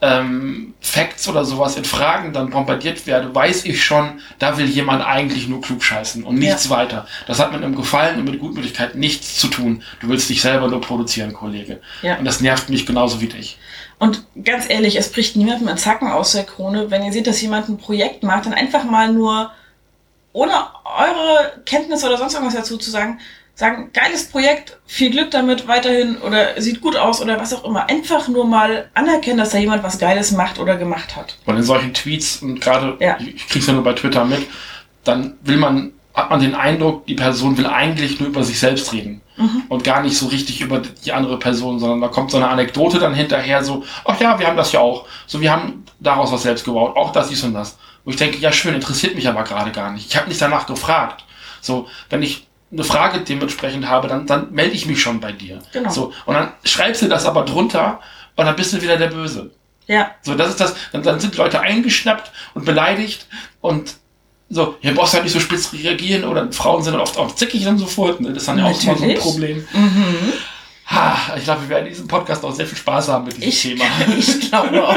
ähm, 0.00 0.74
Facts 0.80 1.28
oder 1.28 1.44
sowas 1.44 1.76
in 1.76 1.84
Fragen 1.84 2.32
dann 2.32 2.50
bombardiert 2.50 3.06
werde, 3.06 3.34
weiß 3.34 3.64
ich 3.64 3.82
schon, 3.82 4.20
da 4.38 4.56
will 4.56 4.66
jemand 4.66 5.04
eigentlich 5.04 5.48
nur 5.48 5.60
klug 5.60 5.82
scheißen 5.82 6.22
und 6.22 6.38
nichts 6.38 6.64
ja. 6.64 6.70
weiter. 6.70 7.06
Das 7.26 7.40
hat 7.40 7.52
mit 7.52 7.62
einem 7.62 7.74
Gefallen 7.74 8.18
und 8.18 8.30
mit 8.30 8.38
Gutmütigkeit 8.38 8.94
nichts 8.94 9.38
zu 9.38 9.48
tun. 9.48 9.82
Du 10.00 10.08
willst 10.08 10.30
dich 10.30 10.40
selber 10.40 10.68
nur 10.68 10.80
produzieren, 10.80 11.32
Kollege. 11.32 11.80
Ja. 12.02 12.16
Und 12.16 12.24
das 12.24 12.40
nervt 12.40 12.68
mich 12.68 12.86
genauso 12.86 13.20
wie 13.20 13.26
dich. 13.26 13.58
Und 13.98 14.24
ganz 14.44 14.70
ehrlich, 14.70 14.96
es 14.96 15.10
bricht 15.10 15.34
niemandem 15.34 15.66
ein 15.66 15.78
Zacken 15.78 16.08
aus 16.08 16.32
der 16.32 16.44
Krone, 16.44 16.90
wenn 16.90 17.02
ihr 17.02 17.12
seht, 17.12 17.26
dass 17.26 17.42
jemand 17.42 17.68
ein 17.68 17.78
Projekt 17.78 18.22
macht, 18.22 18.46
dann 18.46 18.54
einfach 18.54 18.84
mal 18.84 19.12
nur 19.12 19.50
ohne 20.32 20.52
eure 20.84 21.60
Kenntnisse 21.66 22.06
oder 22.06 22.18
sonst 22.18 22.34
irgendwas 22.34 22.54
dazu 22.54 22.76
zu 22.76 22.92
sagen, 22.92 23.18
sagen, 23.58 23.90
geiles 23.92 24.28
Projekt, 24.28 24.78
viel 24.86 25.10
Glück 25.10 25.32
damit 25.32 25.66
weiterhin 25.66 26.18
oder 26.18 26.60
sieht 26.62 26.80
gut 26.80 26.94
aus 26.94 27.20
oder 27.20 27.40
was 27.40 27.52
auch 27.52 27.64
immer. 27.64 27.88
Einfach 27.88 28.28
nur 28.28 28.46
mal 28.46 28.88
anerkennen, 28.94 29.38
dass 29.38 29.50
da 29.50 29.58
jemand 29.58 29.82
was 29.82 29.98
Geiles 29.98 30.30
macht 30.30 30.60
oder 30.60 30.76
gemacht 30.76 31.16
hat. 31.16 31.36
Und 31.44 31.56
in 31.56 31.64
solchen 31.64 31.92
Tweets 31.92 32.40
und 32.40 32.60
gerade, 32.60 32.96
ja. 33.00 33.18
ich 33.18 33.48
krieg's 33.48 33.66
ja 33.66 33.72
nur 33.72 33.82
bei 33.82 33.94
Twitter 33.94 34.24
mit, 34.24 34.46
dann 35.02 35.38
will 35.42 35.56
man, 35.56 35.90
hat 36.14 36.30
man 36.30 36.38
den 36.38 36.54
Eindruck, 36.54 37.06
die 37.06 37.16
Person 37.16 37.58
will 37.58 37.66
eigentlich 37.66 38.20
nur 38.20 38.28
über 38.28 38.44
sich 38.44 38.60
selbst 38.60 38.92
reden. 38.92 39.22
Mhm. 39.36 39.64
Und 39.68 39.82
gar 39.82 40.02
nicht 40.02 40.16
so 40.16 40.26
richtig 40.26 40.60
über 40.60 40.78
die 40.78 41.12
andere 41.12 41.36
Person, 41.40 41.80
sondern 41.80 42.00
da 42.00 42.06
kommt 42.06 42.30
so 42.30 42.36
eine 42.36 42.48
Anekdote 42.48 43.00
dann 43.00 43.12
hinterher, 43.12 43.64
so, 43.64 43.82
ach 44.04 44.20
ja, 44.20 44.38
wir 44.38 44.46
haben 44.46 44.56
das 44.56 44.70
ja 44.70 44.78
auch. 44.78 45.06
So, 45.26 45.40
wir 45.40 45.50
haben 45.50 45.84
daraus 45.98 46.30
was 46.30 46.44
selbst 46.44 46.64
gebaut, 46.64 46.96
auch 46.96 47.10
das, 47.10 47.28
dies 47.28 47.42
und 47.42 47.54
das. 47.54 47.76
Wo 48.04 48.12
ich 48.12 48.16
denke, 48.16 48.38
ja 48.38 48.52
schön, 48.52 48.74
interessiert 48.74 49.16
mich 49.16 49.26
aber 49.26 49.42
gerade 49.42 49.72
gar 49.72 49.90
nicht. 49.90 50.06
Ich 50.08 50.16
habe 50.16 50.28
nicht 50.28 50.40
danach 50.40 50.66
gefragt. 50.66 51.24
So, 51.60 51.88
wenn 52.08 52.22
ich 52.22 52.47
eine 52.70 52.84
Frage 52.84 53.20
dementsprechend 53.20 53.88
habe, 53.88 54.08
dann, 54.08 54.26
dann 54.26 54.52
melde 54.52 54.74
ich 54.74 54.86
mich 54.86 55.00
schon 55.00 55.20
bei 55.20 55.32
dir. 55.32 55.60
Genau. 55.72 55.90
So, 55.90 56.12
und 56.26 56.34
dann 56.34 56.52
schreibst 56.64 57.02
du 57.02 57.08
das 57.08 57.24
aber 57.24 57.44
drunter 57.44 58.00
und 58.36 58.46
dann 58.46 58.56
bist 58.56 58.72
du 58.72 58.82
wieder 58.82 58.96
der 58.96 59.08
Böse. 59.08 59.50
Ja. 59.86 60.10
So, 60.22 60.34
das 60.34 60.50
ist 60.50 60.60
das, 60.60 60.74
dann, 60.92 61.02
dann 61.02 61.18
sind 61.18 61.36
Leute 61.36 61.60
eingeschnappt 61.60 62.30
und 62.54 62.64
beleidigt 62.64 63.26
und 63.60 63.94
so, 64.50 64.76
hier 64.80 64.94
brauchst 64.94 65.12
du 65.12 65.16
halt 65.16 65.24
nicht 65.24 65.34
so 65.34 65.40
spitz 65.40 65.72
reagieren 65.72 66.24
oder 66.24 66.50
Frauen 66.52 66.82
sind 66.82 66.94
dann 66.94 67.02
oft 67.02 67.18
auch 67.18 67.34
zickig 67.34 67.64
dann 67.64 67.78
sofort. 67.78 68.20
Ne? 68.20 68.30
Das 68.30 68.38
ist 68.38 68.48
dann 68.48 68.58
ja 68.58 68.64
auch 68.64 68.82
mal 68.82 68.96
so 68.96 69.04
ein 69.04 69.18
Problem. 69.18 69.66
Mhm. 69.72 70.32
Ha, 70.90 71.34
ich 71.36 71.44
glaube, 71.44 71.62
wir 71.62 71.68
werden 71.68 71.86
in 71.86 71.92
diesem 71.92 72.08
Podcast 72.08 72.42
auch 72.44 72.54
sehr 72.54 72.66
viel 72.66 72.78
Spaß 72.78 73.08
haben 73.08 73.26
mit 73.26 73.36
diesem 73.36 73.48
ich, 73.48 73.62
Thema. 73.62 73.84
Ich 74.18 74.48
glaube 74.48 74.88
auch. 74.88 74.96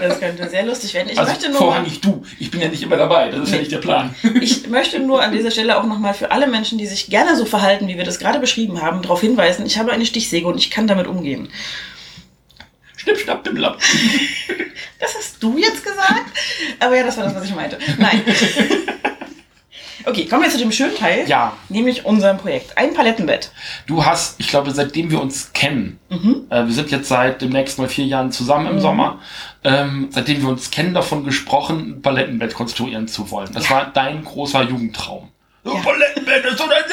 Das 0.00 0.20
könnte 0.20 0.48
sehr 0.48 0.64
lustig 0.64 0.94
werden. 0.94 1.08
Ich 1.10 1.18
also 1.18 1.32
möchte 1.32 1.48
nur 1.50 1.58
vorrangig 1.58 2.00
du. 2.00 2.22
Ich 2.38 2.50
bin 2.52 2.60
ja 2.60 2.68
nicht 2.68 2.82
immer 2.82 2.96
dabei. 2.96 3.30
Das 3.30 3.40
ist 3.40 3.48
nee. 3.48 3.56
ja 3.56 3.58
nicht 3.60 3.72
der 3.72 3.78
Plan. 3.78 4.14
Ich 4.40 4.68
möchte 4.68 5.00
nur 5.00 5.20
an 5.20 5.32
dieser 5.32 5.50
Stelle 5.50 5.78
auch 5.78 5.84
nochmal 5.84 6.14
für 6.14 6.30
alle 6.30 6.46
Menschen, 6.46 6.78
die 6.78 6.86
sich 6.86 7.10
gerne 7.10 7.36
so 7.36 7.44
verhalten, 7.44 7.88
wie 7.88 7.96
wir 7.96 8.04
das 8.04 8.20
gerade 8.20 8.38
beschrieben 8.38 8.80
haben, 8.82 9.02
darauf 9.02 9.20
hinweisen, 9.20 9.66
ich 9.66 9.78
habe 9.78 9.90
eine 9.90 10.06
Stichsäge 10.06 10.46
und 10.46 10.58
ich 10.58 10.70
kann 10.70 10.86
damit 10.86 11.08
umgehen. 11.08 11.48
Schnipp, 12.96 13.18
schnapp, 13.18 13.44
dimmlapp. 13.44 13.78
Das 14.98 15.14
hast 15.14 15.42
du 15.42 15.58
jetzt 15.58 15.84
gesagt? 15.84 16.32
Aber 16.80 16.96
ja, 16.96 17.04
das 17.04 17.18
war 17.18 17.24
das, 17.24 17.34
was 17.34 17.44
ich 17.44 17.54
meinte. 17.54 17.78
Nein. 17.98 18.22
Okay, 20.06 20.26
kommen 20.26 20.44
wir 20.44 20.50
zu 20.50 20.58
dem 20.58 20.70
schönen 20.70 20.94
Teil. 20.94 21.28
Ja. 21.28 21.52
Nämlich 21.68 22.04
unserem 22.04 22.38
Projekt. 22.38 22.78
Ein 22.78 22.94
Palettenbett. 22.94 23.50
Du 23.88 24.04
hast, 24.04 24.38
ich 24.38 24.46
glaube, 24.46 24.70
seitdem 24.70 25.10
wir 25.10 25.20
uns 25.20 25.52
kennen, 25.52 25.98
mhm. 26.08 26.46
äh, 26.48 26.64
wir 26.64 26.72
sind 26.72 26.92
jetzt 26.92 27.08
seit 27.08 27.42
demnächst 27.42 27.80
mal 27.80 27.88
vier 27.88 28.06
Jahren 28.06 28.30
zusammen 28.30 28.68
im 28.68 28.76
mhm. 28.76 28.80
Sommer, 28.80 29.18
ähm, 29.64 30.06
seitdem 30.10 30.42
wir 30.42 30.48
uns 30.48 30.70
kennen, 30.70 30.94
davon 30.94 31.24
gesprochen, 31.24 31.96
ein 31.96 32.02
Palettenbett 32.02 32.54
konstruieren 32.54 33.08
zu 33.08 33.32
wollen. 33.32 33.48
Das 33.52 33.68
ja. 33.68 33.74
war 33.74 33.90
dein 33.92 34.24
großer 34.24 34.62
Jugendtraum. 34.62 35.30
Ja. 35.64 35.72
Palettenbett 35.72 36.44
ist 36.44 36.58
so 36.58 36.68
dein 36.68 36.84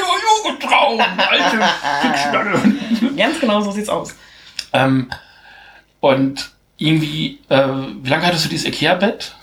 Jugendtraum, 0.43 0.99
alte 0.99 1.59
Ganz 3.15 3.39
genau 3.39 3.61
so 3.61 3.71
sieht's 3.71 3.89
aus. 3.89 4.15
Ähm, 4.73 5.11
und 5.99 6.49
irgendwie, 6.77 7.39
äh, 7.49 7.67
wie 8.01 8.09
lange 8.09 8.25
hattest 8.25 8.45
du 8.45 8.49
dieses 8.49 8.65
Ikea-Bett? 8.65 9.35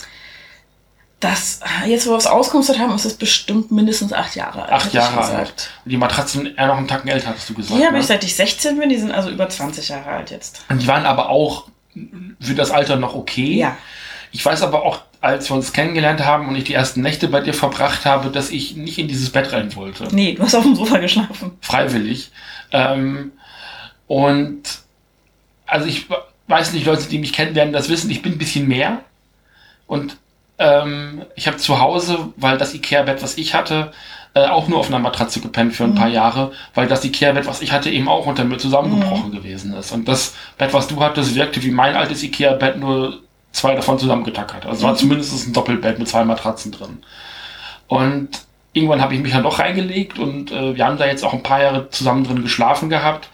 Das, 1.21 1.61
jetzt 1.87 2.07
wo 2.07 2.13
wir 2.13 2.17
es 2.17 2.27
auskonstet 2.27 2.79
haben, 2.79 2.95
ist 2.95 3.05
es 3.05 3.15
bestimmt 3.15 3.71
mindestens 3.71 4.13
acht 4.15 4.35
Jahre 4.37 4.63
alt. 4.63 4.73
Acht 4.73 4.95
Jahre 4.95 5.21
alt. 5.21 5.71
Die 5.85 5.99
Matratzen 5.99 6.57
eher 6.57 6.67
noch 6.67 6.79
einen 6.79 6.89
Tacken 6.89 7.11
älter, 7.11 7.29
hattest 7.29 7.51
du 7.51 7.55
gesagt. 7.55 7.79
Die 7.79 7.85
habe 7.85 7.95
ne? 7.95 8.01
ich 8.01 8.07
seit 8.07 8.25
ich 8.25 8.35
16 8.35 8.79
bin, 8.79 8.89
die 8.89 8.97
sind 8.97 9.13
also 9.13 9.29
über 9.29 9.47
20 9.47 9.91
Jahre 9.91 10.09
alt 10.09 10.31
jetzt. 10.31 10.63
Und 10.71 10.81
die 10.81 10.87
waren 10.87 11.05
aber 11.05 11.29
auch 11.29 11.67
für 12.41 12.55
das 12.55 12.71
Alter 12.71 12.97
noch 12.97 13.15
okay. 13.15 13.57
Ja. 13.57 13.77
Ich 14.33 14.45
weiß 14.45 14.63
aber 14.63 14.83
auch, 14.85 15.03
als 15.21 15.51
wir 15.51 15.57
uns 15.57 15.73
kennengelernt 15.73 16.25
haben 16.25 16.49
und 16.49 16.57
ich 16.57 16.65
die 16.65 16.73
ersten 16.75 17.03
Nächte 17.03 17.29
bei 17.29 17.41
dir 17.41 17.53
verbracht 17.53 18.07
habe, 18.07 18.31
dass 18.31 18.51
ich 18.51 18.77
nicht 18.77 18.99
in 18.99 19.09
dieses 19.09 19.31
Bett 19.31 19.53
rein 19.53 19.75
wollte. 19.77 20.09
Nee, 20.13 20.35
du 20.35 20.43
hast 20.43 20.55
auf 20.55 20.63
dem 20.63 20.75
Sofa 20.75 20.99
geschlafen. 20.99 21.53
Freiwillig. 21.61 22.31
Ähm, 22.73 23.33
und 24.07 24.63
also 25.67 25.87
ich 25.87 26.07
weiß 26.47 26.73
nicht, 26.73 26.87
Leute, 26.87 27.09
die 27.09 27.19
mich 27.19 27.33
kennen, 27.33 27.55
werden 27.55 27.73
das 27.73 27.89
wissen, 27.89 28.11
ich 28.11 28.23
bin 28.23 28.33
ein 28.33 28.39
bisschen 28.39 28.67
mehr. 28.67 29.01
Und 29.87 30.17
ähm, 30.61 31.23
ich 31.35 31.47
habe 31.47 31.57
zu 31.57 31.81
Hause, 31.81 32.29
weil 32.37 32.59
das 32.59 32.75
Ikea-Bett, 32.75 33.23
was 33.23 33.39
ich 33.39 33.55
hatte, 33.55 33.93
äh, 34.35 34.47
auch 34.47 34.69
nur 34.69 34.79
auf 34.79 34.89
einer 34.89 34.99
Matratze 34.99 35.41
gepennt 35.41 35.75
für 35.75 35.85
ein 35.85 35.93
mhm. 35.93 35.97
paar 35.97 36.09
Jahre, 36.09 36.53
weil 36.75 36.87
das 36.87 37.05
Ikea-Bett, 37.05 37.47
was 37.47 37.63
ich 37.63 37.73
hatte, 37.73 37.91
eben 37.91 38.09
auch 38.09 38.27
unter 38.27 38.45
mir 38.45 38.59
zusammengebrochen 38.59 39.31
mhm. 39.31 39.35
gewesen 39.37 39.75
ist. 39.75 39.91
Und 39.91 40.07
das 40.07 40.35
Bett, 40.59 40.73
was 40.73 40.87
du 40.87 41.03
hattest, 41.03 41.35
wirkte 41.35 41.63
wie 41.63 41.71
mein 41.71 41.97
altes 41.97 42.23
Ikea-Bett, 42.23 42.79
nur 42.79 43.21
zwei 43.53 43.75
davon 43.75 43.99
zusammengetackert. 43.99 44.67
Also 44.67 44.85
mhm. 44.85 44.91
war 44.91 44.97
zumindest 44.97 45.49
ein 45.49 45.53
Doppelbett 45.55 45.99
mit 45.99 46.09
zwei 46.09 46.25
Matratzen 46.25 46.71
drin. 46.71 46.99
Und 47.89 48.29
irgendwann 48.75 49.01
habe 49.01 49.15
ich 49.15 49.21
mich 49.21 49.33
dann 49.33 49.43
doch 49.43 49.59
reingelegt 49.59 50.19
und 50.19 50.53
äh, 50.53 50.77
wir 50.77 50.87
haben 50.87 50.99
da 50.99 51.07
jetzt 51.07 51.25
auch 51.25 51.33
ein 51.33 51.43
paar 51.43 51.63
Jahre 51.63 51.89
zusammen 51.91 52.25
drin 52.25 52.43
geschlafen 52.43 52.91
gehabt. 52.91 53.31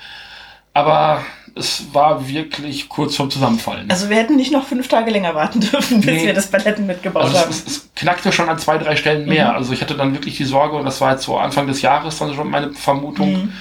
Aber 0.72 1.22
es 1.56 1.86
war 1.92 2.28
wirklich 2.28 2.88
kurz 2.88 3.16
vorm 3.16 3.30
Zusammenfallen. 3.30 3.90
Also 3.90 4.10
wir 4.10 4.16
hätten 4.16 4.36
nicht 4.36 4.52
noch 4.52 4.66
fünf 4.66 4.88
Tage 4.88 5.10
länger 5.10 5.34
warten 5.34 5.60
dürfen, 5.60 6.02
bis 6.02 6.14
nee. 6.14 6.26
wir 6.26 6.34
das 6.34 6.48
Paletten 6.48 6.86
mitgebaut 6.86 7.24
also 7.24 7.38
haben. 7.38 7.50
Es, 7.50 7.66
es, 7.66 7.88
knackte 7.94 8.30
schon 8.30 8.48
an 8.48 8.58
zwei, 8.58 8.76
drei 8.76 8.94
Stellen 8.94 9.26
mehr. 9.26 9.50
Mhm. 9.50 9.56
Also 9.56 9.72
ich 9.72 9.80
hatte 9.80 9.94
dann 9.94 10.12
wirklich 10.12 10.36
die 10.36 10.44
Sorge, 10.44 10.76
und 10.76 10.84
das 10.84 11.00
war 11.00 11.12
jetzt 11.12 11.24
so 11.24 11.38
Anfang 11.38 11.66
des 11.66 11.80
Jahres 11.80 12.18
dann 12.18 12.34
schon 12.34 12.50
meine 12.50 12.74
Vermutung, 12.74 13.44
mhm. 13.44 13.52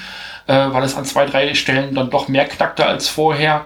äh, 0.48 0.74
weil 0.74 0.84
es 0.84 0.96
an 0.96 1.06
zwei, 1.06 1.26
drei 1.26 1.54
Stellen 1.54 1.96
dann 1.96 2.10
doch 2.10 2.28
mehr 2.28 2.46
knackte 2.46 2.86
als 2.86 3.08
vorher, 3.08 3.66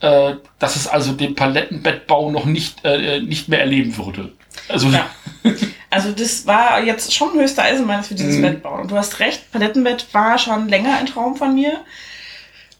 äh, 0.00 0.34
dass 0.58 0.74
es 0.74 0.88
also 0.88 1.12
den 1.12 1.36
Palettenbettbau 1.36 2.32
noch 2.32 2.46
nicht, 2.46 2.84
äh, 2.84 3.20
nicht 3.20 3.48
mehr 3.48 3.60
erleben 3.60 3.96
würde. 3.96 4.32
Also, 4.68 4.88
ja. 4.88 5.06
also 5.90 6.10
das 6.10 6.46
war 6.48 6.82
jetzt 6.82 7.14
schon 7.14 7.32
höchste 7.34 7.62
Eisenbahn, 7.62 7.98
dass 7.98 8.10
wir 8.10 8.16
dieses 8.16 8.38
mhm. 8.38 8.42
Bett 8.42 8.62
bauen. 8.64 8.80
Und 8.80 8.90
du 8.90 8.96
hast 8.96 9.20
recht, 9.20 9.52
Palettenbett 9.52 10.06
war 10.12 10.36
schon 10.36 10.68
länger 10.68 10.98
ein 10.98 11.06
Traum 11.06 11.36
von 11.36 11.54
mir. 11.54 11.78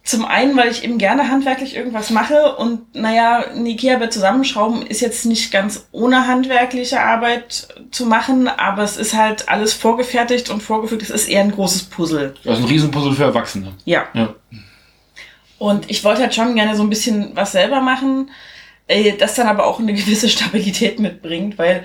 Zum 0.08 0.24
einen, 0.24 0.56
weil 0.56 0.70
ich 0.70 0.84
eben 0.84 0.96
gerne 0.96 1.28
handwerklich 1.28 1.76
irgendwas 1.76 2.08
mache 2.08 2.56
und 2.56 2.94
naja, 2.94 3.44
ein 3.54 3.66
Ikea-Bett 3.66 4.10
zusammenschrauben 4.10 4.80
ist 4.86 5.02
jetzt 5.02 5.26
nicht 5.26 5.52
ganz 5.52 5.86
ohne 5.92 6.26
handwerkliche 6.26 7.02
Arbeit 7.02 7.68
zu 7.90 8.06
machen, 8.06 8.48
aber 8.48 8.84
es 8.84 8.96
ist 8.96 9.12
halt 9.12 9.50
alles 9.50 9.74
vorgefertigt 9.74 10.48
und 10.48 10.62
vorgefügt. 10.62 11.02
Es 11.02 11.10
ist 11.10 11.28
eher 11.28 11.42
ein 11.42 11.52
großes 11.52 11.90
Puzzle. 11.90 12.34
Also 12.46 12.62
ein 12.62 12.68
Riesenpuzzle 12.68 13.12
für 13.12 13.24
Erwachsene. 13.24 13.74
Ja. 13.84 14.06
ja. 14.14 14.34
Und 15.58 15.90
ich 15.90 16.02
wollte 16.04 16.22
halt 16.22 16.34
schon 16.34 16.54
gerne 16.54 16.74
so 16.74 16.84
ein 16.84 16.88
bisschen 16.88 17.32
was 17.34 17.52
selber 17.52 17.82
machen, 17.82 18.30
äh, 18.86 19.12
das 19.12 19.34
dann 19.34 19.46
aber 19.46 19.66
auch 19.66 19.78
eine 19.78 19.92
gewisse 19.92 20.30
Stabilität 20.30 21.00
mitbringt, 21.00 21.58
weil 21.58 21.84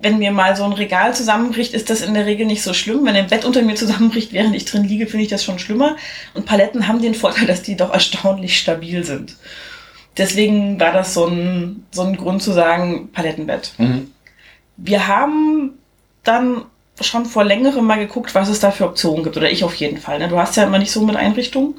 wenn 0.00 0.18
mir 0.18 0.30
mal 0.30 0.54
so 0.56 0.64
ein 0.64 0.72
Regal 0.72 1.14
zusammenbricht, 1.14 1.74
ist 1.74 1.90
das 1.90 2.02
in 2.02 2.14
der 2.14 2.26
Regel 2.26 2.46
nicht 2.46 2.62
so 2.62 2.72
schlimm. 2.72 3.04
Wenn 3.04 3.16
ein 3.16 3.26
Bett 3.26 3.44
unter 3.44 3.62
mir 3.62 3.74
zusammenbricht, 3.74 4.32
während 4.32 4.54
ich 4.54 4.64
drin 4.64 4.84
liege, 4.84 5.06
finde 5.06 5.24
ich 5.24 5.30
das 5.30 5.44
schon 5.44 5.58
schlimmer. 5.58 5.96
Und 6.34 6.46
Paletten 6.46 6.86
haben 6.86 7.02
den 7.02 7.14
Vorteil, 7.14 7.46
dass 7.46 7.62
die 7.62 7.76
doch 7.76 7.92
erstaunlich 7.92 8.58
stabil 8.58 9.04
sind. 9.04 9.36
Deswegen 10.16 10.78
war 10.78 10.92
das 10.92 11.14
so 11.14 11.26
ein, 11.26 11.86
so 11.90 12.02
ein 12.02 12.16
Grund 12.16 12.42
zu 12.42 12.52
sagen, 12.52 13.10
Palettenbett. 13.12 13.72
Mhm. 13.78 14.12
Wir 14.76 15.08
haben 15.08 15.72
dann 16.22 16.62
schon 17.00 17.26
vor 17.26 17.44
längerem 17.44 17.84
mal 17.84 17.98
geguckt, 17.98 18.34
was 18.34 18.48
es 18.48 18.60
da 18.60 18.70
für 18.70 18.86
Optionen 18.86 19.24
gibt. 19.24 19.36
Oder 19.36 19.50
ich 19.50 19.64
auf 19.64 19.74
jeden 19.74 19.98
Fall. 19.98 20.18
Ne? 20.18 20.28
Du 20.28 20.38
hast 20.38 20.56
ja 20.56 20.64
immer 20.64 20.78
nicht 20.78 20.92
so 20.92 21.04
mit 21.04 21.16
Einrichtungen. 21.16 21.74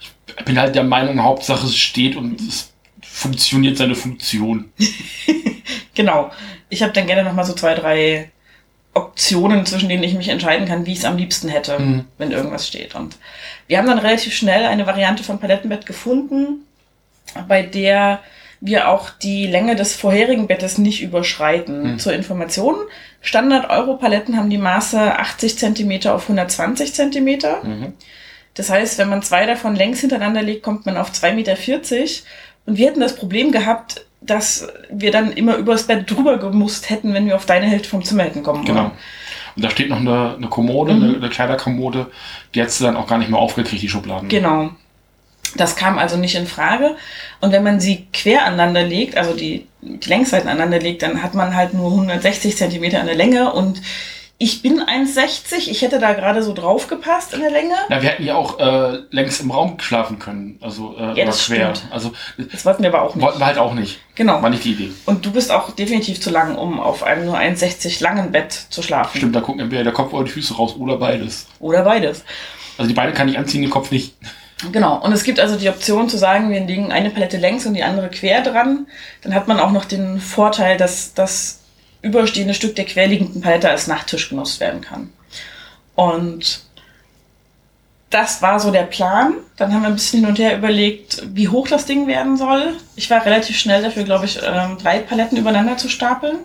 Ich 0.00 0.44
bin 0.44 0.58
halt 0.58 0.74
der 0.74 0.84
Meinung, 0.84 1.22
Hauptsache 1.22 1.66
es 1.66 1.76
steht 1.76 2.16
und 2.16 2.40
es 2.40 2.72
funktioniert 3.02 3.76
seine 3.76 3.94
Funktion. 3.94 4.72
genau. 5.98 6.30
Ich 6.70 6.82
habe 6.82 6.92
dann 6.94 7.06
gerne 7.06 7.24
noch 7.24 7.34
mal 7.34 7.44
so 7.44 7.52
zwei, 7.52 7.74
drei 7.74 8.30
Optionen, 8.94 9.66
zwischen 9.66 9.90
denen 9.90 10.02
ich 10.02 10.14
mich 10.14 10.28
entscheiden 10.28 10.66
kann, 10.66 10.86
wie 10.86 10.92
ich 10.92 10.98
es 10.98 11.04
am 11.04 11.18
liebsten 11.18 11.48
hätte, 11.48 11.78
mhm. 11.78 12.04
wenn 12.16 12.30
irgendwas 12.30 12.66
steht. 12.66 12.94
Und 12.94 13.16
wir 13.66 13.76
haben 13.76 13.86
dann 13.86 13.98
relativ 13.98 14.34
schnell 14.34 14.64
eine 14.64 14.86
Variante 14.86 15.22
von 15.22 15.38
Palettenbett 15.38 15.84
gefunden, 15.84 16.64
bei 17.46 17.62
der 17.62 18.20
wir 18.60 18.88
auch 18.88 19.10
die 19.10 19.46
Länge 19.46 19.76
des 19.76 19.94
vorherigen 19.94 20.46
Bettes 20.46 20.78
nicht 20.78 21.02
überschreiten. 21.02 21.92
Mhm. 21.92 21.98
Zur 21.98 22.12
Information, 22.12 22.76
Standard-Euro-Paletten 23.20 24.36
haben 24.36 24.50
die 24.50 24.58
Maße 24.58 24.98
80 25.18 25.58
cm 25.58 26.08
auf 26.08 26.22
120 26.22 26.92
cm. 26.92 27.26
Mhm. 27.62 27.92
Das 28.54 28.70
heißt, 28.70 28.98
wenn 28.98 29.08
man 29.08 29.22
zwei 29.22 29.46
davon 29.46 29.76
längs 29.76 30.00
hintereinander 30.00 30.42
legt, 30.42 30.62
kommt 30.62 30.86
man 30.86 30.96
auf 30.96 31.12
2,40 31.12 31.34
Meter. 31.34 31.56
Und 32.66 32.78
wir 32.78 32.88
hätten 32.88 33.00
das 33.00 33.14
Problem 33.14 33.52
gehabt, 33.52 34.04
dass 34.20 34.68
wir 34.90 35.10
dann 35.10 35.32
immer 35.32 35.56
übers 35.56 35.84
Bett 35.84 36.10
drüber 36.10 36.38
gemusst 36.38 36.90
hätten, 36.90 37.14
wenn 37.14 37.26
wir 37.26 37.36
auf 37.36 37.46
deine 37.46 37.66
Hälfte 37.66 37.88
vom 37.88 38.04
Zimmer 38.04 38.24
hätten 38.24 38.42
kommen 38.42 38.64
Genau. 38.64 38.90
Und 39.56 39.64
da 39.64 39.70
steht 39.70 39.88
noch 39.88 39.98
eine, 39.98 40.34
eine 40.36 40.48
Kommode, 40.48 40.94
mhm. 40.94 41.02
eine, 41.02 41.16
eine 41.16 41.28
Kleiderkommode, 41.28 42.06
die 42.54 42.60
hättest 42.60 42.80
du 42.80 42.84
dann 42.84 42.96
auch 42.96 43.06
gar 43.06 43.18
nicht 43.18 43.30
mehr 43.30 43.40
aufgekriegt, 43.40 43.82
die 43.82 43.88
Schubladen. 43.88 44.28
Genau. 44.28 44.70
Das 45.56 45.76
kam 45.76 45.98
also 45.98 46.16
nicht 46.16 46.34
in 46.34 46.46
Frage. 46.46 46.96
Und 47.40 47.52
wenn 47.52 47.62
man 47.62 47.80
sie 47.80 48.06
quer 48.12 48.44
aneinander 48.44 48.82
legt, 48.82 49.16
also 49.16 49.34
die, 49.34 49.66
die 49.80 50.08
Längsseiten 50.08 50.48
aneinander 50.48 50.78
legt, 50.78 51.02
dann 51.02 51.22
hat 51.22 51.34
man 51.34 51.56
halt 51.56 51.74
nur 51.74 51.90
160 51.90 52.56
Zentimeter 52.56 53.00
an 53.00 53.06
der 53.06 53.14
Länge 53.14 53.52
und 53.52 53.80
ich 54.40 54.62
bin 54.62 54.80
1,60. 54.80 55.68
Ich 55.68 55.82
hätte 55.82 55.98
da 55.98 56.12
gerade 56.12 56.44
so 56.44 56.54
drauf 56.54 56.86
gepasst 56.86 57.34
in 57.34 57.40
der 57.40 57.50
Länge. 57.50 57.74
Na, 57.88 58.00
wir 58.00 58.10
hätten 58.10 58.24
ja 58.24 58.36
auch 58.36 58.60
äh, 58.60 59.00
längs 59.10 59.40
im 59.40 59.50
Raum 59.50 59.80
schlafen 59.80 60.20
können. 60.20 60.58
Also 60.60 60.94
äh, 60.96 61.18
ja, 61.18 61.24
das 61.24 61.46
quer. 61.46 61.74
Stimmt. 61.74 61.92
Also, 61.92 62.12
das 62.36 62.64
wollten 62.64 62.84
wir 62.84 62.90
aber 62.94 63.02
auch 63.02 63.16
nicht. 63.16 63.24
Wollten 63.24 63.40
wir 63.40 63.46
halt 63.46 63.58
auch 63.58 63.74
nicht. 63.74 63.98
Genau. 64.14 64.40
War 64.40 64.50
nicht 64.50 64.62
die 64.62 64.72
Idee. 64.72 64.92
Und 65.06 65.26
du 65.26 65.32
bist 65.32 65.50
auch 65.50 65.72
definitiv 65.72 66.20
zu 66.20 66.30
lang, 66.30 66.56
um 66.56 66.78
auf 66.78 67.02
einem 67.02 67.26
nur 67.26 67.36
1,60 67.36 68.00
langen 68.00 68.30
Bett 68.30 68.52
zu 68.52 68.80
schlafen. 68.80 69.18
Stimmt, 69.18 69.34
da 69.34 69.40
gucken 69.40 69.60
entweder 69.60 69.82
der 69.82 69.92
Kopf 69.92 70.12
oder 70.12 70.24
die 70.24 70.30
Füße 70.30 70.54
raus 70.54 70.76
oder 70.78 70.98
beides. 70.98 71.48
Oder 71.58 71.82
beides. 71.82 72.24
Also 72.76 72.88
die 72.88 72.94
Beine 72.94 73.12
kann 73.12 73.28
ich 73.28 73.38
anziehen, 73.38 73.62
den 73.62 73.70
Kopf 73.70 73.90
nicht. 73.90 74.14
Genau. 74.70 75.02
Und 75.02 75.12
es 75.12 75.24
gibt 75.24 75.40
also 75.40 75.56
die 75.56 75.68
Option 75.68 76.08
zu 76.08 76.16
sagen, 76.16 76.50
wir 76.50 76.60
legen 76.60 76.92
eine 76.92 77.10
Palette 77.10 77.38
längs 77.38 77.66
und 77.66 77.74
die 77.74 77.82
andere 77.82 78.08
quer 78.08 78.42
dran. 78.42 78.86
Dann 79.22 79.34
hat 79.34 79.48
man 79.48 79.58
auch 79.58 79.72
noch 79.72 79.84
den 79.84 80.20
Vorteil, 80.20 80.76
dass 80.76 81.14
das 81.14 81.57
überstehende 82.02 82.54
Stück 82.54 82.76
der 82.76 82.84
querliegenden 82.84 83.40
Palette 83.40 83.68
als 83.70 83.86
Nachttisch 83.86 84.28
genutzt 84.28 84.60
werden 84.60 84.80
kann. 84.80 85.10
Und 85.94 86.62
das 88.10 88.40
war 88.40 88.60
so 88.60 88.70
der 88.70 88.84
Plan. 88.84 89.34
Dann 89.56 89.72
haben 89.72 89.82
wir 89.82 89.88
ein 89.88 89.94
bisschen 89.94 90.20
hin 90.20 90.28
und 90.28 90.38
her 90.38 90.56
überlegt, 90.56 91.22
wie 91.34 91.48
hoch 91.48 91.68
das 91.68 91.86
Ding 91.86 92.06
werden 92.06 92.36
soll. 92.36 92.74
Ich 92.96 93.10
war 93.10 93.24
relativ 93.24 93.58
schnell 93.58 93.82
dafür, 93.82 94.04
glaube 94.04 94.24
ich, 94.24 94.40
ähm, 94.42 94.78
drei 94.78 95.00
Paletten 95.00 95.36
übereinander 95.36 95.76
zu 95.76 95.88
stapeln. 95.88 96.38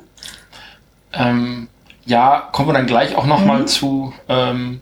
Ähm, 1.14 1.68
ja, 2.06 2.50
kommen 2.52 2.70
wir 2.70 2.74
dann 2.74 2.88
gleich 2.88 3.16
auch 3.16 3.26
nochmal 3.26 3.62
mhm. 3.62 3.68
zu. 3.68 4.14
Ähm, 4.28 4.82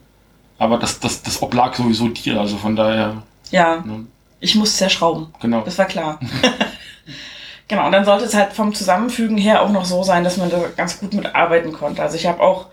aber 0.57 0.77
das, 0.77 0.99
das, 0.99 1.21
das 1.21 1.41
oblag 1.41 1.75
sowieso 1.75 2.07
dir, 2.07 2.39
also 2.39 2.57
von 2.57 2.75
daher. 2.75 3.23
Ja, 3.51 3.77
ne? 3.77 4.05
ich 4.39 4.55
musste 4.55 4.77
zerschrauben. 4.77 5.33
Genau. 5.39 5.61
Das 5.61 5.77
war 5.77 5.85
klar. 5.85 6.19
Genau, 7.71 7.85
und 7.85 7.93
dann 7.93 8.03
sollte 8.03 8.25
es 8.25 8.33
halt 8.33 8.51
vom 8.51 8.73
Zusammenfügen 8.73 9.37
her 9.37 9.61
auch 9.61 9.69
noch 9.69 9.85
so 9.85 10.03
sein, 10.03 10.25
dass 10.25 10.35
man 10.35 10.49
da 10.49 10.61
ganz 10.75 10.99
gut 10.99 11.13
mitarbeiten 11.13 11.71
konnte. 11.71 12.01
Also 12.01 12.17
ich 12.17 12.27
habe 12.27 12.41
auch 12.41 12.65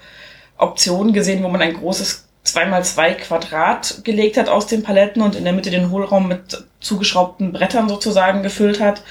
Optionen 0.57 1.13
gesehen, 1.13 1.45
wo 1.45 1.49
man 1.49 1.63
ein 1.63 1.75
großes 1.75 2.27
2x2 2.45 3.13
Quadrat 3.15 4.01
gelegt 4.03 4.37
hat 4.37 4.49
aus 4.49 4.67
den 4.67 4.83
Paletten 4.83 5.23
und 5.23 5.37
in 5.37 5.45
der 5.45 5.53
Mitte 5.53 5.71
den 5.71 5.93
Hohlraum 5.93 6.27
mit 6.27 6.65
zugeschraubten 6.81 7.53
Brettern 7.53 7.89
sozusagen 7.89 8.43
gefüllt 8.43 8.81
hat, 8.81 9.05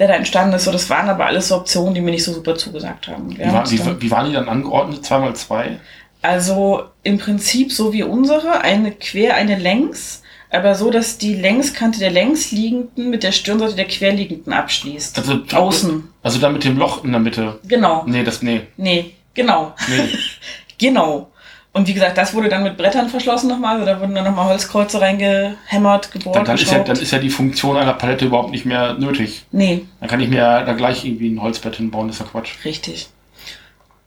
der 0.00 0.08
da 0.08 0.14
entstanden 0.14 0.56
ist. 0.56 0.64
So, 0.64 0.72
das 0.72 0.90
waren 0.90 1.08
aber 1.08 1.26
alles 1.26 1.46
so 1.46 1.58
Optionen, 1.58 1.94
die 1.94 2.00
mir 2.00 2.10
nicht 2.10 2.24
so 2.24 2.32
super 2.32 2.56
zugesagt 2.56 3.06
haben. 3.06 3.30
Wie, 3.38 3.52
war, 3.52 3.70
wie, 3.70 4.02
wie 4.02 4.10
waren 4.10 4.26
die 4.26 4.32
dann 4.32 4.48
angeordnet, 4.48 5.04
2x2? 5.04 5.76
Also 6.22 6.86
im 7.04 7.18
Prinzip 7.18 7.70
so 7.70 7.92
wie 7.92 8.02
unsere, 8.02 8.62
eine 8.62 8.90
quer, 8.90 9.36
eine 9.36 9.54
längs 9.54 10.19
aber 10.50 10.74
so, 10.74 10.90
dass 10.90 11.18
die 11.18 11.34
Längskante 11.34 11.98
der 12.00 12.10
längsliegenden 12.10 13.10
mit 13.10 13.22
der 13.22 13.32
Stirnseite 13.32 13.76
der 13.76 13.86
querliegenden 13.86 14.52
abschließt. 14.52 15.16
Also 15.18 15.40
außen. 15.52 16.08
Also 16.22 16.38
dann 16.40 16.52
mit 16.52 16.64
dem 16.64 16.76
Loch 16.76 17.04
in 17.04 17.12
der 17.12 17.20
Mitte. 17.20 17.60
Genau. 17.66 18.04
Nee, 18.06 18.24
das 18.24 18.42
nee. 18.42 18.62
Nee. 18.76 19.14
Genau. 19.34 19.74
Nee. 19.88 20.08
genau. 20.78 21.30
Und 21.72 21.86
wie 21.86 21.94
gesagt, 21.94 22.18
das 22.18 22.34
wurde 22.34 22.48
dann 22.48 22.64
mit 22.64 22.76
Brettern 22.76 23.08
verschlossen 23.08 23.48
nochmal, 23.48 23.74
also 23.74 23.86
da 23.86 24.00
wurden 24.00 24.14
dann 24.16 24.24
nochmal 24.24 24.46
Holzkreuze 24.46 25.00
reingehämmert, 25.00 26.10
gebohrt, 26.10 26.34
dann, 26.34 26.44
dann 26.44 26.56
ist 26.56 26.72
ja, 26.72 26.80
dann 26.80 26.98
ist 26.98 27.12
ja 27.12 27.20
die 27.20 27.30
Funktion 27.30 27.76
einer 27.76 27.92
Palette 27.92 28.24
überhaupt 28.24 28.50
nicht 28.50 28.66
mehr 28.66 28.94
nötig. 28.94 29.44
Nee. 29.52 29.86
Dann 30.00 30.08
kann 30.08 30.18
ich 30.18 30.28
mir 30.28 30.40
da 30.40 30.72
gleich 30.72 31.04
irgendwie 31.04 31.30
ein 31.30 31.40
Holzbett 31.40 31.76
hinbauen, 31.76 32.08
das 32.08 32.16
ist 32.16 32.22
ja 32.22 32.28
Quatsch. 32.28 32.64
Richtig. 32.64 33.08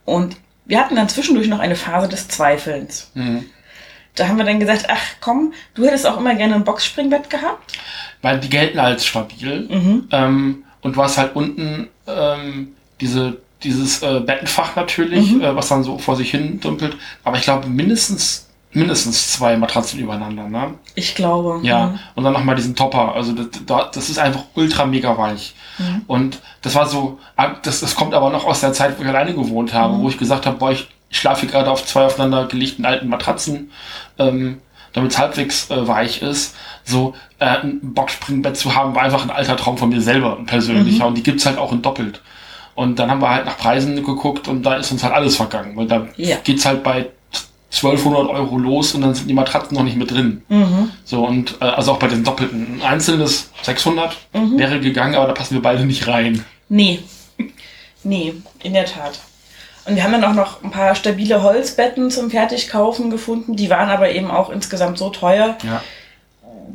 Und 0.04 0.36
wir 0.66 0.78
hatten 0.78 0.98
dann 0.98 1.08
zwischendurch 1.08 1.48
noch 1.48 1.60
eine 1.60 1.78
Phase 1.78 2.10
des 2.10 2.28
Zweifelns. 2.28 3.12
Mhm. 3.14 3.46
Da 4.16 4.28
haben 4.28 4.38
wir 4.38 4.46
dann 4.46 4.60
gesagt, 4.60 4.86
ach 4.90 5.02
komm, 5.22 5.54
du 5.74 5.86
hättest 5.86 6.06
auch 6.06 6.18
immer 6.20 6.36
gerne 6.36 6.56
ein 6.56 6.64
Boxspringbett 6.64 7.30
gehabt. 7.30 7.74
Weil 8.22 8.40
die 8.40 8.50
gelten 8.50 8.80
als 8.80 9.06
stabil. 9.06 9.68
Mhm. 9.70 10.08
Ähm, 10.12 10.64
und 10.82 10.96
du 10.96 11.04
hast 11.04 11.18
halt 11.18 11.36
unten 11.36 11.88
ähm, 12.08 12.74
diese 13.02 13.38
dieses 13.64 14.04
äh, 14.04 14.20
Bettenfach 14.20 14.76
natürlich, 14.76 15.32
mhm. 15.32 15.42
äh, 15.42 15.56
was 15.56 15.70
dann 15.70 15.84
so 15.84 15.98
vor 15.98 16.16
sich 16.16 16.32
hin 16.32 16.60
dümpelt. 16.60 16.98
Aber 17.24 17.38
ich 17.38 17.44
glaube 17.44 17.68
mindestens 17.68 18.48
mindestens 18.74 19.32
zwei 19.32 19.56
Matratzen 19.56 20.00
übereinander, 20.00 20.50
ne? 20.50 20.74
Ich 20.96 21.16
glaube. 21.16 21.60
Ja. 21.64 21.88
Mhm. 21.88 22.00
Und 22.16 22.24
dann 22.24 22.34
nochmal 22.34 22.56
diesen 22.56 22.76
Topper. 22.76 23.14
Also 23.16 23.34
das, 23.34 23.92
das 23.92 24.10
ist 24.10 24.18
einfach 24.18 24.44
ultra 24.56 24.86
mega 24.86 25.18
weich. 25.18 25.54
Mhm. 25.78 26.02
Und 26.08 26.40
das 26.62 26.76
war 26.76 26.88
so, 26.88 27.20
das, 27.62 27.82
das 27.82 27.96
kommt 27.96 28.14
aber 28.14 28.30
noch 28.30 28.46
aus 28.46 28.62
der 28.62 28.74
Zeit, 28.74 28.98
wo 28.98 29.04
ich 29.04 29.10
alleine 29.10 29.34
gewohnt 29.34 29.74
habe, 29.74 29.96
mhm. 29.96 30.02
wo 30.02 30.10
ich 30.10 30.18
gesagt 30.18 30.46
habe, 30.46 30.58
boah, 30.58 30.72
ich 30.72 30.88
schlafe 31.18 31.48
gerade 31.48 31.70
auf 31.70 31.86
zwei 31.86 32.06
aufeinander 32.06 32.48
gelegten 32.48 32.86
alten 32.86 33.08
Matratzen, 33.08 33.72
ähm, 34.18 34.60
damit 34.94 35.12
es 35.12 35.18
halbwegs 35.18 35.70
äh, 35.70 35.88
weich 35.88 36.22
ist. 36.22 36.56
So 36.84 37.16
äh, 37.40 37.46
ein 37.46 37.80
Boxspringbett 37.82 38.58
zu 38.58 38.76
haben, 38.76 38.96
war 38.96 39.04
einfach 39.04 39.24
ein 39.24 39.32
alter 39.32 39.58
Traum 39.58 39.78
von 39.78 39.90
mir 39.90 40.02
selber, 40.02 40.38
ein 40.38 40.46
persönlicher. 40.46 41.04
Mhm. 41.04 41.10
Und 41.10 41.18
die 41.18 41.24
gibt's 41.24 41.46
halt 41.46 41.58
auch 41.58 41.72
in 41.72 41.82
doppelt. 41.82 42.22
Und 42.76 42.98
dann 42.98 43.10
haben 43.10 43.22
wir 43.22 43.30
halt 43.30 43.46
nach 43.46 43.58
Preisen 43.58 43.96
geguckt 44.04 44.48
und 44.48 44.64
da 44.64 44.76
ist 44.76 44.92
uns 44.92 45.04
halt 45.04 45.14
alles 45.14 45.36
vergangen, 45.36 45.76
weil 45.76 45.88
da 45.88 46.08
ja. 46.18 46.38
geht's 46.44 46.66
halt 46.66 46.84
bei 46.84 47.08
1200 47.72 48.30
Euro 48.30 48.58
los 48.58 48.94
und 48.94 49.02
dann 49.02 49.16
sind 49.16 49.28
die 49.28 49.34
Matratzen 49.34 49.76
noch 49.76 49.84
nicht 49.84 49.98
mit 49.98 50.12
drin. 50.12 50.44
Mhm. 50.50 50.92
So 51.04 51.26
und 51.26 51.58
äh, 51.60 51.66
also 51.66 51.92
auch 51.92 52.00
bei 52.00 52.08
den 52.08 52.24
doppelten. 52.24 52.82
Ein 52.82 52.82
einzelnes 52.82 53.52
600 53.64 54.16
mhm. 54.34 54.58
wäre 54.58 54.80
gegangen, 54.80 55.16
aber 55.16 55.28
da 55.28 55.34
passen 55.34 55.56
wir 55.56 55.62
beide 55.62 55.86
nicht 55.86 56.08
rein. 56.08 56.46
Nee. 56.70 57.00
Nee, 58.04 58.34
in 58.62 58.74
der 58.74 58.86
Tat. 58.86 59.20
Und 59.86 59.96
wir 59.96 60.04
haben 60.04 60.14
dann 60.14 60.24
auch 60.24 60.34
noch 60.34 60.64
ein 60.64 60.72
paar 60.72 60.96
stabile 60.96 61.44
Holzbetten 61.44 62.10
zum 62.10 62.30
Fertigkaufen 62.30 63.10
gefunden. 63.10 63.56
Die 63.56 63.70
waren 63.70 63.90
aber 63.90 64.12
eben 64.12 64.32
auch 64.32 64.50
insgesamt 64.50 64.98
so 64.98 65.10
teuer, 65.10 65.58
ja 65.64 65.82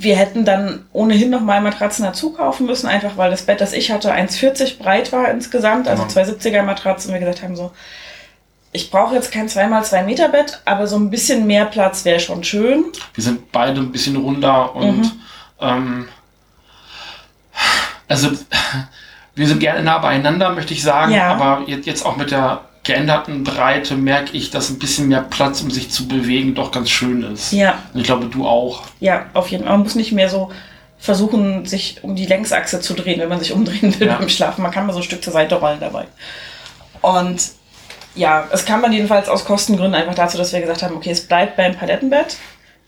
wir 0.01 0.17
hätten 0.17 0.45
dann 0.45 0.87
ohnehin 0.93 1.29
noch 1.29 1.41
mal 1.41 1.61
Matratzen 1.61 2.05
dazu 2.05 2.33
kaufen 2.33 2.67
müssen, 2.67 2.87
einfach 2.87 3.17
weil 3.17 3.33
das 3.33 3.43
Bett, 3.43 3.61
das 3.61 3.73
ich 3.73 3.91
hatte, 3.91 4.15
1,40 4.15 4.79
breit 4.79 5.13
war 5.13 5.29
insgesamt, 5.29 5.89
also 5.89 6.07
zwei 6.07 6.23
70er 6.23 6.63
Matratzen. 6.63 7.11
Und 7.11 7.15
wir 7.15 7.21
gesagt 7.21 7.43
haben 7.43 7.57
so, 7.57 7.73
ich 8.71 8.93
brauche 8.93 9.17
jetzt 9.17 9.33
kein 9.33 9.49
2x2 9.49 10.05
Meter 10.05 10.29
Bett, 10.29 10.61
aber 10.65 10.87
so 10.87 10.97
ein 10.97 11.11
bisschen 11.11 11.49
mehr 11.49 11.65
Platz 11.65 12.05
wäre 12.05 12.21
schon 12.21 12.45
schön. 12.45 12.85
Wir 13.15 13.25
sind 13.25 13.51
beide 13.51 13.81
ein 13.81 13.91
bisschen 13.91 14.17
runder 14.17 14.75
und 14.77 15.01
mhm. 15.01 15.13
ähm, 15.61 16.09
also 18.07 18.31
wir 19.35 19.49
sind 19.49 19.59
gerne 19.59 19.83
nah 19.83 19.99
beieinander, 19.99 20.51
möchte 20.51 20.75
ich 20.75 20.83
sagen, 20.83 21.13
ja. 21.13 21.33
aber 21.33 21.65
jetzt 21.67 22.07
auch 22.07 22.17
mit 22.17 22.31
der 22.31 22.61
geänderten 22.89 23.45
Breite 23.45 23.97
merke 23.97 24.35
ich, 24.37 24.51
dass 24.51 24.71
ein 24.71 24.79
bisschen 24.79 25.09
mehr 25.09 25.21
Platz, 25.21 25.61
um 25.61 25.71
sich 25.71 25.91
zu 25.91 26.09
bewegen, 26.09 26.55
doch 26.55 26.73
ganz 26.73 26.89
schön 26.89 27.23
ist. 27.23 27.53
Ja. 27.53 27.83
Und 27.93 28.01
ich 28.01 28.07
glaube, 28.07 28.27
du 28.27 28.47
auch. 28.47 28.85
Ja, 28.99 29.27
auf 29.35 29.49
jeden 29.49 29.65
Fall. 29.65 29.75
Man 29.75 29.83
muss 29.83 29.95
nicht 29.95 30.11
mehr 30.13 30.31
so 30.31 30.51
versuchen, 30.99 31.67
sich 31.67 32.03
um 32.03 32.17
die 32.17 32.25
Längsachse 32.25 32.81
zu 32.81 32.95
drehen, 32.95 33.21
wenn 33.21 33.29
man 33.29 33.41
sich 33.41 33.53
umdrehen 33.59 34.01
will 34.01 34.09
ja. 34.09 34.17
beim 34.17 34.31
Schlafen. 34.31 34.63
Man 34.63 34.73
kann 34.73 34.87
mal 34.87 34.95
so 34.95 35.01
ein 35.01 35.05
Stück 35.05 35.23
zur 35.23 35.35
Seite 35.35 35.57
rollen 35.57 35.81
dabei. 35.81 36.07
Und 37.03 37.43
ja, 38.15 38.49
es 38.51 38.65
kam 38.65 38.81
dann 38.81 38.93
jedenfalls 38.93 39.29
aus 39.29 39.45
Kostengründen 39.45 39.95
einfach 39.95 40.15
dazu, 40.15 40.39
dass 40.39 40.53
wir 40.55 40.61
gesagt 40.61 40.83
haben, 40.83 40.97
okay, 40.97 41.11
es 41.11 41.21
bleibt 41.27 41.57
beim 41.57 41.77
Palettenbett. 41.77 42.39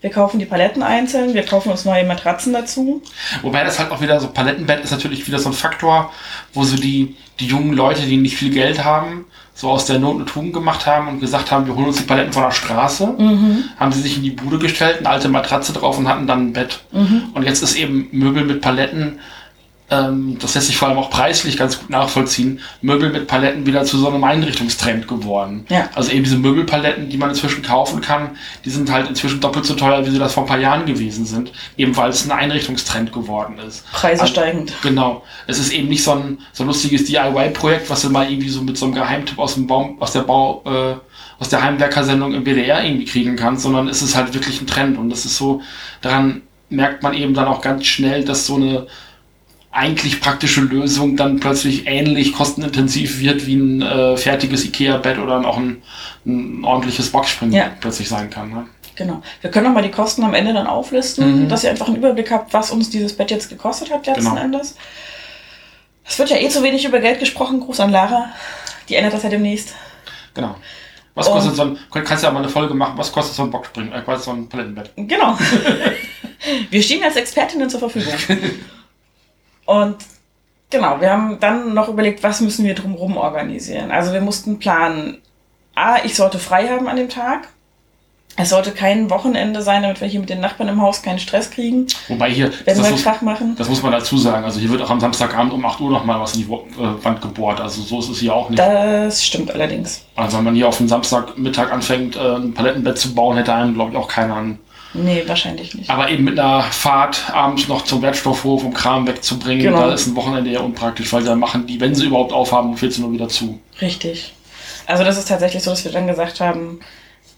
Wir 0.01 0.09
kaufen 0.09 0.39
die 0.39 0.47
Paletten 0.47 0.81
einzeln, 0.81 1.35
wir 1.35 1.45
kaufen 1.45 1.69
uns 1.69 1.85
neue 1.85 2.03
Matratzen 2.05 2.53
dazu. 2.53 3.03
Wobei 3.43 3.63
das 3.63 3.77
halt 3.77 3.91
auch 3.91 4.01
wieder 4.01 4.19
so, 4.19 4.29
Palettenbett 4.29 4.83
ist 4.83 4.89
natürlich 4.89 5.27
wieder 5.27 5.37
so 5.37 5.49
ein 5.49 5.53
Faktor, 5.53 6.11
wo 6.53 6.63
so 6.63 6.75
die, 6.75 7.15
die 7.39 7.45
jungen 7.45 7.73
Leute, 7.73 8.01
die 8.01 8.17
nicht 8.17 8.35
viel 8.35 8.49
Geld 8.49 8.83
haben, 8.83 9.25
so 9.61 9.69
aus 9.69 9.85
der 9.85 9.99
Not 9.99 10.15
eine 10.15 10.25
Tugend 10.25 10.53
gemacht 10.53 10.87
haben 10.87 11.07
und 11.07 11.19
gesagt 11.19 11.51
haben, 11.51 11.67
wir 11.67 11.75
holen 11.75 11.85
uns 11.87 11.97
die 11.97 12.03
Paletten 12.03 12.33
von 12.33 12.41
der 12.41 12.51
Straße, 12.51 13.13
mhm. 13.15 13.65
haben 13.79 13.91
sie 13.91 14.01
sich 14.01 14.17
in 14.17 14.23
die 14.23 14.31
Bude 14.31 14.57
gestellt, 14.57 14.97
eine 14.97 15.09
alte 15.09 15.29
Matratze 15.29 15.71
drauf 15.71 15.99
und 15.99 16.07
hatten 16.07 16.25
dann 16.25 16.47
ein 16.47 16.53
Bett. 16.53 16.81
Mhm. 16.91 17.25
Und 17.35 17.43
jetzt 17.43 17.61
ist 17.61 17.75
eben 17.75 18.07
Möbel 18.11 18.43
mit 18.43 18.61
Paletten 18.61 19.19
ähm, 19.91 20.37
das 20.39 20.55
lässt 20.55 20.67
sich 20.67 20.77
vor 20.77 20.87
allem 20.87 20.97
auch 20.97 21.09
preislich 21.09 21.57
ganz 21.57 21.77
gut 21.77 21.89
nachvollziehen, 21.89 22.61
Möbel 22.81 23.11
mit 23.11 23.27
Paletten 23.27 23.65
wieder 23.65 23.83
zu 23.83 23.97
so 23.97 24.07
einem 24.07 24.23
Einrichtungstrend 24.23 25.05
geworden. 25.07 25.65
Ja. 25.67 25.89
Also 25.93 26.11
eben 26.11 26.23
diese 26.23 26.37
Möbelpaletten, 26.37 27.09
die 27.09 27.17
man 27.17 27.29
inzwischen 27.29 27.61
kaufen 27.61 27.99
kann, 27.99 28.31
die 28.63 28.69
sind 28.69 28.89
halt 28.89 29.09
inzwischen 29.09 29.41
doppelt 29.41 29.65
so 29.65 29.73
teuer, 29.75 30.05
wie 30.05 30.09
sie 30.09 30.17
das 30.17 30.33
vor 30.33 30.43
ein 30.43 30.47
paar 30.47 30.59
Jahren 30.59 30.85
gewesen 30.85 31.25
sind, 31.25 31.51
eben 31.77 31.95
weil 31.97 32.09
es 32.09 32.23
ein 32.25 32.31
Einrichtungstrend 32.31 33.11
geworden 33.11 33.59
ist. 33.59 33.85
Preise 33.91 34.21
also, 34.21 34.33
steigend. 34.33 34.73
Genau. 34.81 35.23
Es 35.45 35.59
ist 35.59 35.73
eben 35.73 35.89
nicht 35.89 36.03
so 36.03 36.13
ein 36.13 36.39
so 36.53 36.63
ein 36.63 36.67
lustiges 36.67 37.03
DIY-Projekt, 37.05 37.89
was 37.89 38.01
du 38.01 38.09
mal 38.09 38.31
irgendwie 38.31 38.49
so 38.49 38.61
mit 38.61 38.77
so 38.77 38.85
einem 38.85 38.95
Geheimtipp 38.95 39.39
aus 39.39 39.55
dem 39.55 39.67
Baum, 39.67 40.01
aus 40.01 40.13
der 40.13 40.21
Bau, 40.21 40.63
äh, 40.65 40.95
aus 41.41 41.49
der 41.49 41.61
Heimwerkersendung 41.63 42.33
im 42.33 42.45
BDR 42.45 42.83
irgendwie 42.83 43.05
kriegen 43.05 43.35
kannst, 43.35 43.63
sondern 43.63 43.89
es 43.89 44.01
ist 44.01 44.15
halt 44.15 44.33
wirklich 44.33 44.61
ein 44.61 44.67
Trend 44.67 44.97
und 44.97 45.09
das 45.09 45.25
ist 45.25 45.35
so, 45.35 45.61
daran 46.01 46.43
merkt 46.69 47.03
man 47.03 47.13
eben 47.13 47.33
dann 47.33 47.47
auch 47.47 47.61
ganz 47.61 47.85
schnell, 47.85 48.23
dass 48.23 48.45
so 48.45 48.55
eine 48.55 48.87
eigentlich 49.71 50.19
praktische 50.19 50.61
Lösung 50.61 51.15
dann 51.15 51.39
plötzlich 51.39 51.87
ähnlich 51.87 52.33
kostenintensiv 52.33 53.19
wird 53.19 53.45
wie 53.47 53.55
ein 53.55 53.81
äh, 53.81 54.17
fertiges 54.17 54.65
IKEA-Bett 54.65 55.17
oder 55.17 55.45
auch 55.47 55.57
ein, 55.57 55.81
ein 56.25 56.63
ordentliches 56.65 57.11
Boxspring 57.11 57.53
ja. 57.53 57.71
plötzlich 57.79 58.09
sein 58.09 58.29
kann. 58.29 58.49
Ne? 58.49 58.67
Genau. 58.95 59.21
Wir 59.39 59.49
können 59.49 59.67
auch 59.67 59.71
mal 59.71 59.81
die 59.81 59.91
Kosten 59.91 60.23
am 60.23 60.33
Ende 60.33 60.53
dann 60.53 60.67
auflisten, 60.67 61.43
mhm. 61.43 61.49
dass 61.49 61.63
ihr 61.63 61.69
einfach 61.69 61.87
einen 61.87 61.95
Überblick 61.95 62.31
habt, 62.31 62.53
was 62.53 62.71
uns 62.71 62.89
dieses 62.89 63.15
Bett 63.15 63.31
jetzt 63.31 63.49
gekostet 63.49 63.91
hat 63.91 64.05
letzten 64.05 64.25
genau. 64.25 64.41
Endes. 64.41 64.75
Es 66.03 66.19
wird 66.19 66.29
ja 66.29 66.37
eh 66.37 66.49
zu 66.49 66.61
wenig 66.63 66.83
über 66.83 66.99
Geld 66.99 67.19
gesprochen. 67.19 67.61
Gruß 67.61 67.79
an 67.79 67.91
Lara. 67.91 68.29
Die 68.89 68.95
ändert 68.95 69.13
das 69.13 69.23
ja 69.23 69.29
demnächst. 69.29 69.73
Genau. 70.33 70.55
Was 71.15 71.27
Und 71.27 71.33
kostet 71.33 71.55
so 71.55 71.63
ein, 71.63 71.77
kannst 71.91 72.23
du 72.23 72.27
ja 72.27 72.33
mal 72.33 72.39
eine 72.39 72.49
Folge 72.49 72.73
machen, 72.73 72.97
was 72.97 73.11
kostet 73.11 73.35
so 73.35 73.43
ein 73.43 73.51
Boxspring, 73.51 73.91
äh, 73.91 74.01
quasi 74.01 74.25
so 74.25 74.31
ein 74.31 74.47
Palettenbett? 74.49 74.91
Genau. 74.95 75.37
Wir 76.69 76.83
stehen 76.83 77.03
als 77.03 77.15
Expertinnen 77.15 77.69
zur 77.69 77.79
Verfügung. 77.79 78.13
Und 79.65 79.97
genau, 80.69 80.99
wir 81.01 81.11
haben 81.11 81.39
dann 81.39 81.73
noch 81.73 81.89
überlegt, 81.89 82.23
was 82.23 82.41
müssen 82.41 82.65
wir 82.65 82.75
drumherum 82.75 83.17
organisieren. 83.17 83.91
Also 83.91 84.13
wir 84.13 84.21
mussten 84.21 84.59
planen, 84.59 85.19
A, 85.75 85.97
ich 86.03 86.15
sollte 86.15 86.39
frei 86.39 86.67
haben 86.67 86.87
an 86.87 86.97
dem 86.97 87.09
Tag. 87.09 87.47
Es 88.37 88.49
sollte 88.49 88.71
kein 88.71 89.09
Wochenende 89.09 89.61
sein, 89.61 89.81
damit 89.81 89.99
wir 89.99 90.07
hier 90.07 90.21
mit 90.21 90.29
den 90.29 90.39
Nachbarn 90.39 90.69
im 90.69 90.81
Haus 90.81 91.01
keinen 91.01 91.19
Stress 91.19 91.51
kriegen. 91.51 91.87
Wobei 92.07 92.31
hier, 92.31 92.51
wenn 92.65 92.77
das, 92.77 92.83
wir 92.85 92.91
muss, 92.91 93.03
Krach 93.03 93.21
machen. 93.21 93.55
das 93.57 93.67
muss 93.67 93.83
man 93.83 93.91
dazu 93.91 94.17
sagen. 94.17 94.45
Also 94.45 94.59
hier 94.59 94.69
wird 94.69 94.81
auch 94.81 94.89
am 94.89 95.01
Samstagabend 95.01 95.51
um 95.51 95.65
8 95.65 95.81
Uhr 95.81 95.91
nochmal 95.91 96.19
was 96.19 96.35
in 96.35 96.45
die 96.45 96.51
äh, 96.51 97.03
Wand 97.03 97.21
gebohrt. 97.21 97.59
Also 97.59 97.81
so 97.81 97.99
ist 97.99 98.09
es 98.09 98.19
hier 98.19 98.33
auch 98.33 98.49
nicht. 98.49 98.57
Das 98.57 99.23
stimmt 99.23 99.51
allerdings. 99.51 100.05
Also 100.15 100.37
wenn 100.37 100.45
man 100.45 100.55
hier 100.55 100.69
auf 100.69 100.77
den 100.77 100.87
Samstagmittag 100.87 101.71
anfängt, 101.73 102.15
äh, 102.15 102.19
ein 102.19 102.53
Palettenbett 102.53 102.97
zu 102.97 103.13
bauen, 103.13 103.35
hätte 103.35 103.53
einem, 103.53 103.73
glaube 103.73 103.91
ich, 103.91 103.97
auch 103.97 104.07
keiner 104.07 104.37
einen 104.37 104.59
Nee, 104.93 105.23
wahrscheinlich 105.25 105.73
nicht. 105.73 105.89
Aber 105.89 106.09
eben 106.09 106.23
mit 106.23 106.39
einer 106.39 106.61
Fahrt 106.63 107.31
abends 107.33 107.67
noch 107.67 107.83
zum 107.83 108.01
Wertstoffhof, 108.01 108.63
um 108.63 108.73
Kram 108.73 109.07
wegzubringen, 109.07 109.63
genau. 109.63 109.87
da 109.87 109.93
ist 109.93 110.07
ein 110.07 110.15
Wochenende 110.15 110.51
ja 110.51 110.59
unpraktisch, 110.59 111.11
weil 111.13 111.23
dann 111.23 111.39
machen 111.39 111.65
die, 111.65 111.79
wenn 111.79 111.95
sie 111.95 112.07
überhaupt 112.07 112.33
aufhaben, 112.33 112.71
um 112.71 112.77
14 112.77 113.03
Uhr 113.03 113.13
wieder 113.13 113.29
zu. 113.29 113.59
Richtig. 113.81 114.33
Also 114.85 115.03
das 115.03 115.17
ist 115.17 115.29
tatsächlich 115.29 115.63
so, 115.63 115.71
dass 115.71 115.85
wir 115.85 115.91
dann 115.91 116.07
gesagt 116.07 116.41
haben, 116.41 116.81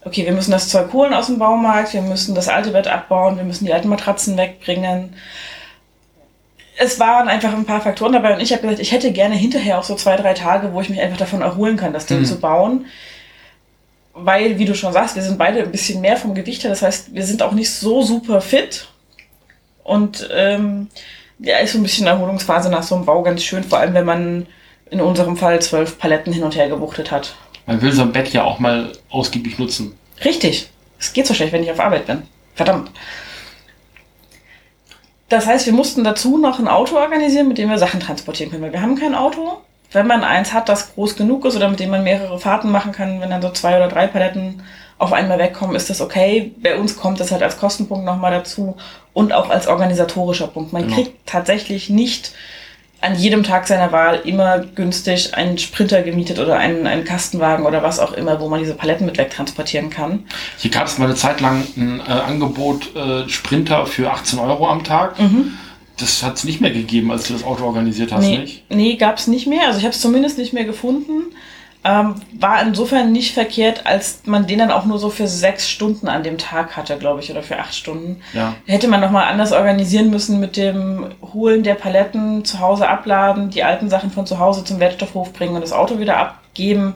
okay, 0.04 0.24
wir 0.24 0.32
müssen 0.32 0.50
das 0.50 0.68
Zeug 0.68 0.92
holen 0.92 1.14
aus 1.14 1.26
dem 1.26 1.38
Baumarkt, 1.38 1.94
wir 1.94 2.02
müssen 2.02 2.34
das 2.34 2.48
alte 2.48 2.70
Bett 2.70 2.88
abbauen, 2.88 3.36
wir 3.36 3.44
müssen 3.44 3.66
die 3.66 3.72
alten 3.72 3.88
Matratzen 3.88 4.36
wegbringen. 4.36 5.14
Es 6.76 6.98
waren 6.98 7.28
einfach 7.28 7.52
ein 7.52 7.64
paar 7.64 7.80
Faktoren 7.80 8.12
dabei 8.12 8.34
und 8.34 8.40
ich 8.40 8.52
habe 8.52 8.62
gesagt, 8.62 8.80
ich 8.80 8.90
hätte 8.90 9.12
gerne 9.12 9.36
hinterher 9.36 9.78
auch 9.78 9.84
so 9.84 9.94
zwei, 9.94 10.16
drei 10.16 10.34
Tage, 10.34 10.72
wo 10.72 10.80
ich 10.80 10.88
mich 10.88 11.00
einfach 11.00 11.18
davon 11.18 11.40
erholen 11.40 11.76
kann, 11.76 11.92
das 11.92 12.06
Ding 12.06 12.18
mhm. 12.18 12.24
zu 12.24 12.40
bauen 12.40 12.86
weil, 14.14 14.58
wie 14.58 14.64
du 14.64 14.74
schon 14.74 14.92
sagst, 14.92 15.16
wir 15.16 15.22
sind 15.22 15.38
beide 15.38 15.62
ein 15.62 15.72
bisschen 15.72 16.00
mehr 16.00 16.16
vom 16.16 16.34
Gewicht 16.34 16.62
her. 16.62 16.70
Das 16.70 16.82
heißt, 16.82 17.14
wir 17.14 17.24
sind 17.24 17.42
auch 17.42 17.52
nicht 17.52 17.70
so 17.70 18.02
super 18.02 18.40
fit. 18.40 18.88
Und 19.82 20.28
ähm, 20.32 20.88
ja, 21.38 21.58
ist 21.58 21.72
so 21.72 21.78
ein 21.78 21.82
bisschen 21.82 22.06
Erholungsphase 22.06 22.70
nach 22.70 22.82
so 22.82 22.94
einem 22.94 23.04
Bau 23.04 23.22
ganz 23.22 23.42
schön, 23.42 23.64
vor 23.64 23.78
allem 23.78 23.94
wenn 23.94 24.06
man 24.06 24.46
in 24.90 25.00
unserem 25.00 25.36
Fall 25.36 25.60
zwölf 25.60 25.98
Paletten 25.98 26.32
hin 26.32 26.44
und 26.44 26.56
her 26.56 26.68
gewuchtet 26.68 27.10
hat. 27.10 27.34
Man 27.66 27.82
will 27.82 27.92
so 27.92 28.02
ein 28.02 28.12
Bett 28.12 28.32
ja 28.32 28.44
auch 28.44 28.58
mal 28.58 28.92
ausgiebig 29.10 29.58
nutzen. 29.58 29.98
Richtig. 30.24 30.70
Es 30.98 31.12
geht 31.12 31.26
so 31.26 31.34
schlecht, 31.34 31.52
wenn 31.52 31.62
ich 31.62 31.70
auf 31.70 31.80
Arbeit 31.80 32.06
bin. 32.06 32.22
Verdammt. 32.54 32.90
Das 35.28 35.46
heißt, 35.46 35.66
wir 35.66 35.72
mussten 35.72 36.04
dazu 36.04 36.38
noch 36.38 36.60
ein 36.60 36.68
Auto 36.68 36.96
organisieren, 36.96 37.48
mit 37.48 37.58
dem 37.58 37.68
wir 37.68 37.78
Sachen 37.78 37.98
transportieren 37.98 38.50
können. 38.50 38.62
Weil 38.62 38.72
wir 38.72 38.82
haben 38.82 38.94
kein 38.94 39.14
Auto 39.14 39.58
wenn 39.94 40.06
man 40.06 40.24
eins 40.24 40.52
hat, 40.52 40.68
das 40.68 40.94
groß 40.94 41.16
genug 41.16 41.44
ist 41.44 41.56
oder 41.56 41.68
mit 41.68 41.80
dem 41.80 41.90
man 41.90 42.04
mehrere 42.04 42.38
Fahrten 42.38 42.70
machen 42.70 42.92
kann, 42.92 43.20
wenn 43.20 43.30
dann 43.30 43.42
so 43.42 43.50
zwei 43.50 43.76
oder 43.76 43.88
drei 43.88 44.06
Paletten 44.06 44.62
auf 44.98 45.12
einmal 45.12 45.38
wegkommen, 45.38 45.76
ist 45.76 45.90
das 45.90 46.00
okay. 46.00 46.52
Bei 46.62 46.76
uns 46.76 46.96
kommt 46.96 47.20
das 47.20 47.32
halt 47.32 47.42
als 47.42 47.58
Kostenpunkt 47.58 48.04
nochmal 48.04 48.32
dazu 48.32 48.76
und 49.12 49.32
auch 49.32 49.50
als 49.50 49.66
organisatorischer 49.66 50.46
Punkt. 50.46 50.72
Man 50.72 50.84
genau. 50.84 50.94
kriegt 50.94 51.26
tatsächlich 51.26 51.90
nicht 51.90 52.32
an 53.00 53.16
jedem 53.16 53.42
Tag 53.42 53.66
seiner 53.66 53.92
Wahl 53.92 54.22
immer 54.24 54.60
günstig 54.60 55.34
einen 55.34 55.58
Sprinter 55.58 56.02
gemietet 56.02 56.38
oder 56.38 56.56
einen, 56.56 56.86
einen 56.86 57.04
Kastenwagen 57.04 57.66
oder 57.66 57.82
was 57.82 58.00
auch 58.00 58.12
immer, 58.12 58.40
wo 58.40 58.48
man 58.48 58.60
diese 58.60 58.74
Paletten 58.74 59.04
mit 59.04 59.18
wegtransportieren 59.18 59.90
kann. 59.90 60.24
Hier 60.56 60.70
gab 60.70 60.86
es 60.86 60.96
mal 60.96 61.04
eine 61.04 61.14
Zeit 61.14 61.40
lang 61.42 61.66
ein 61.76 62.00
äh, 62.00 62.10
Angebot 62.10 62.96
äh, 62.96 63.28
Sprinter 63.28 63.84
für 63.86 64.10
18 64.10 64.38
Euro 64.38 64.68
am 64.68 64.84
Tag. 64.84 65.20
Mhm. 65.20 65.52
Das 65.98 66.22
hat 66.22 66.36
es 66.36 66.44
nicht 66.44 66.60
mehr 66.60 66.72
gegeben, 66.72 67.10
als 67.10 67.28
du 67.28 67.34
das 67.34 67.44
Auto 67.44 67.64
organisiert 67.64 68.12
hast, 68.12 68.22
nee, 68.22 68.38
nicht? 68.38 68.64
Nee, 68.70 68.96
gab 68.96 69.18
es 69.18 69.26
nicht 69.26 69.46
mehr. 69.46 69.66
Also 69.66 69.78
ich 69.78 69.84
habe 69.84 69.94
es 69.94 70.00
zumindest 70.00 70.38
nicht 70.38 70.52
mehr 70.52 70.64
gefunden. 70.64 71.34
Ähm, 71.86 72.14
war 72.32 72.62
insofern 72.62 73.12
nicht 73.12 73.34
verkehrt, 73.34 73.84
als 73.84 74.22
man 74.24 74.46
den 74.46 74.58
dann 74.58 74.70
auch 74.70 74.86
nur 74.86 74.98
so 74.98 75.10
für 75.10 75.28
sechs 75.28 75.68
Stunden 75.68 76.08
an 76.08 76.22
dem 76.22 76.38
Tag 76.38 76.78
hatte, 76.78 76.96
glaube 76.96 77.20
ich, 77.20 77.30
oder 77.30 77.42
für 77.42 77.58
acht 77.58 77.74
Stunden. 77.74 78.22
Ja. 78.32 78.54
Hätte 78.64 78.88
man 78.88 79.02
nochmal 79.02 79.30
anders 79.30 79.52
organisieren 79.52 80.08
müssen 80.08 80.40
mit 80.40 80.56
dem 80.56 81.10
Holen 81.34 81.62
der 81.62 81.74
Paletten, 81.74 82.42
zu 82.46 82.58
Hause 82.58 82.88
abladen, 82.88 83.50
die 83.50 83.64
alten 83.64 83.90
Sachen 83.90 84.10
von 84.10 84.26
zu 84.26 84.38
Hause 84.38 84.64
zum 84.64 84.80
Wertstoffhof 84.80 85.34
bringen 85.34 85.54
und 85.54 85.60
das 85.60 85.72
Auto 85.72 85.98
wieder 85.98 86.16
abgeben. 86.16 86.94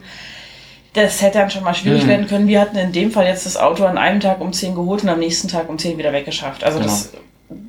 Das 0.93 1.21
hätte 1.21 1.37
dann 1.37 1.51
schon 1.51 1.63
mal 1.63 1.75
schwierig 1.75 2.05
mhm. 2.05 2.09
werden 2.09 2.27
können. 2.27 2.47
Wir 2.47 2.59
hatten 2.59 2.77
in 2.77 2.91
dem 2.91 3.11
Fall 3.11 3.27
jetzt 3.27 3.45
das 3.45 3.57
Auto 3.57 3.85
an 3.85 3.99
einem 3.99 4.19
Tag 4.19 4.41
um 4.41 4.53
zehn 4.53 4.73
geholt 4.73 5.03
und 5.03 5.09
am 5.09 5.19
nächsten 5.19 5.47
Tag 5.47 5.69
um 5.69 5.77
zehn 5.77 5.99
wieder 5.99 6.13
weggeschafft. 6.13 6.63
Also 6.63 6.79
genau. 6.79 6.89
das 6.89 7.11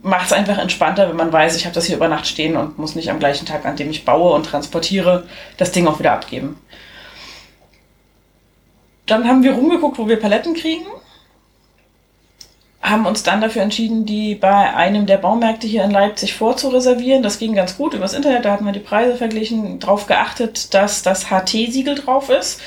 macht 0.02 0.26
es 0.26 0.32
einfach 0.32 0.58
entspannter, 0.58 1.08
wenn 1.08 1.16
man 1.16 1.32
weiß, 1.32 1.56
ich 1.56 1.64
habe 1.64 1.74
das 1.74 1.86
hier 1.86 1.96
über 1.96 2.08
Nacht 2.08 2.26
stehen 2.26 2.56
und 2.56 2.78
muss 2.78 2.94
nicht 2.94 3.10
am 3.10 3.18
gleichen 3.18 3.46
Tag, 3.46 3.64
an 3.64 3.76
dem 3.76 3.90
ich 3.90 4.04
baue 4.04 4.32
und 4.32 4.44
transportiere, 4.44 5.26
das 5.56 5.72
Ding 5.72 5.86
auch 5.86 5.98
wieder 5.98 6.12
abgeben. 6.12 6.58
Dann 9.06 9.26
haben 9.26 9.42
wir 9.42 9.52
rumgeguckt, 9.52 9.98
wo 9.98 10.06
wir 10.06 10.20
Paletten 10.20 10.54
kriegen. 10.54 10.86
Haben 12.82 13.06
uns 13.06 13.22
dann 13.22 13.40
dafür 13.40 13.62
entschieden, 13.62 14.06
die 14.06 14.34
bei 14.34 14.74
einem 14.74 15.06
der 15.06 15.16
Baumärkte 15.16 15.66
hier 15.66 15.84
in 15.84 15.90
Leipzig 15.90 16.34
vorzureservieren. 16.34 17.22
Das 17.22 17.38
ging 17.38 17.54
ganz 17.54 17.76
gut 17.76 17.94
übers 17.94 18.14
Internet, 18.14 18.44
da 18.44 18.52
hatten 18.52 18.64
wir 18.64 18.72
die 18.72 18.80
Preise 18.80 19.16
verglichen, 19.16 19.80
darauf 19.80 20.06
geachtet, 20.06 20.74
dass 20.74 21.02
das 21.02 21.26
HT-Siegel 21.30 21.94
drauf 21.94 22.30
ist. 22.30 22.60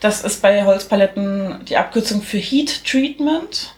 Das 0.00 0.24
ist 0.24 0.42
bei 0.42 0.64
Holzpaletten 0.64 1.64
die 1.66 1.76
Abkürzung 1.76 2.22
für 2.22 2.38
Heat 2.38 2.84
Treatment. 2.84 3.75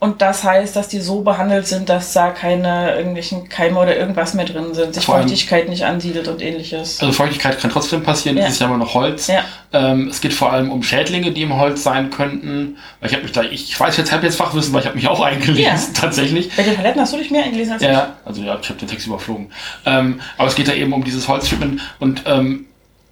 Und 0.00 0.22
das 0.22 0.44
heißt, 0.44 0.76
dass 0.76 0.86
die 0.86 1.00
so 1.00 1.22
behandelt 1.22 1.66
sind, 1.66 1.88
dass 1.88 2.12
da 2.12 2.30
keine 2.30 2.94
irgendwelchen 2.94 3.48
Keime 3.48 3.80
oder 3.80 3.96
irgendwas 3.96 4.32
mehr 4.32 4.44
drin 4.44 4.72
sind, 4.72 4.94
sich 4.94 5.04
Feuchtigkeit 5.04 5.68
nicht 5.68 5.84
ansiedelt 5.84 6.28
und 6.28 6.40
ähnliches. 6.40 7.00
Also 7.00 7.12
Feuchtigkeit 7.12 7.58
kann 7.58 7.68
trotzdem 7.68 8.04
passieren, 8.04 8.36
ja. 8.36 8.44
das 8.44 8.52
ist 8.52 8.60
ja 8.60 8.68
immer 8.68 8.76
noch 8.76 8.94
Holz. 8.94 9.26
Ja. 9.26 9.40
Ähm, 9.72 10.06
es 10.06 10.20
geht 10.20 10.32
vor 10.32 10.52
allem 10.52 10.70
um 10.70 10.84
Schädlinge, 10.84 11.32
die 11.32 11.42
im 11.42 11.58
Holz 11.58 11.82
sein 11.82 12.10
könnten. 12.10 12.76
Ich 13.02 13.12
habe 13.12 13.24
mich 13.24 13.32
da, 13.32 13.42
ich 13.42 13.78
weiß 13.78 13.96
jetzt, 13.96 14.12
habe 14.12 14.24
jetzt 14.24 14.36
Fachwissen, 14.36 14.72
weil 14.72 14.82
ich 14.82 14.86
habe 14.86 14.94
mich 14.94 15.08
auch 15.08 15.20
eingelesen, 15.20 15.64
ja. 15.64 15.76
tatsächlich. 16.00 16.54
Den 16.54 16.76
Paletten 16.76 17.00
hast 17.00 17.12
du 17.12 17.16
dich 17.16 17.32
mehr 17.32 17.42
eingelesen 17.42 17.72
als 17.72 17.82
ja, 17.82 17.88
ich? 17.88 17.96
Ja, 17.96 18.16
also 18.24 18.42
ja, 18.42 18.56
ich 18.62 18.68
habe 18.68 18.78
den 18.78 18.86
Text 18.86 19.08
überflogen. 19.08 19.50
Ähm, 19.84 20.20
aber 20.36 20.46
es 20.46 20.54
geht 20.54 20.68
da 20.68 20.74
eben 20.74 20.92
um 20.92 21.02
dieses 21.02 21.26
Holztreatment 21.26 21.80
und 21.98 22.22
ähm, 22.24 22.67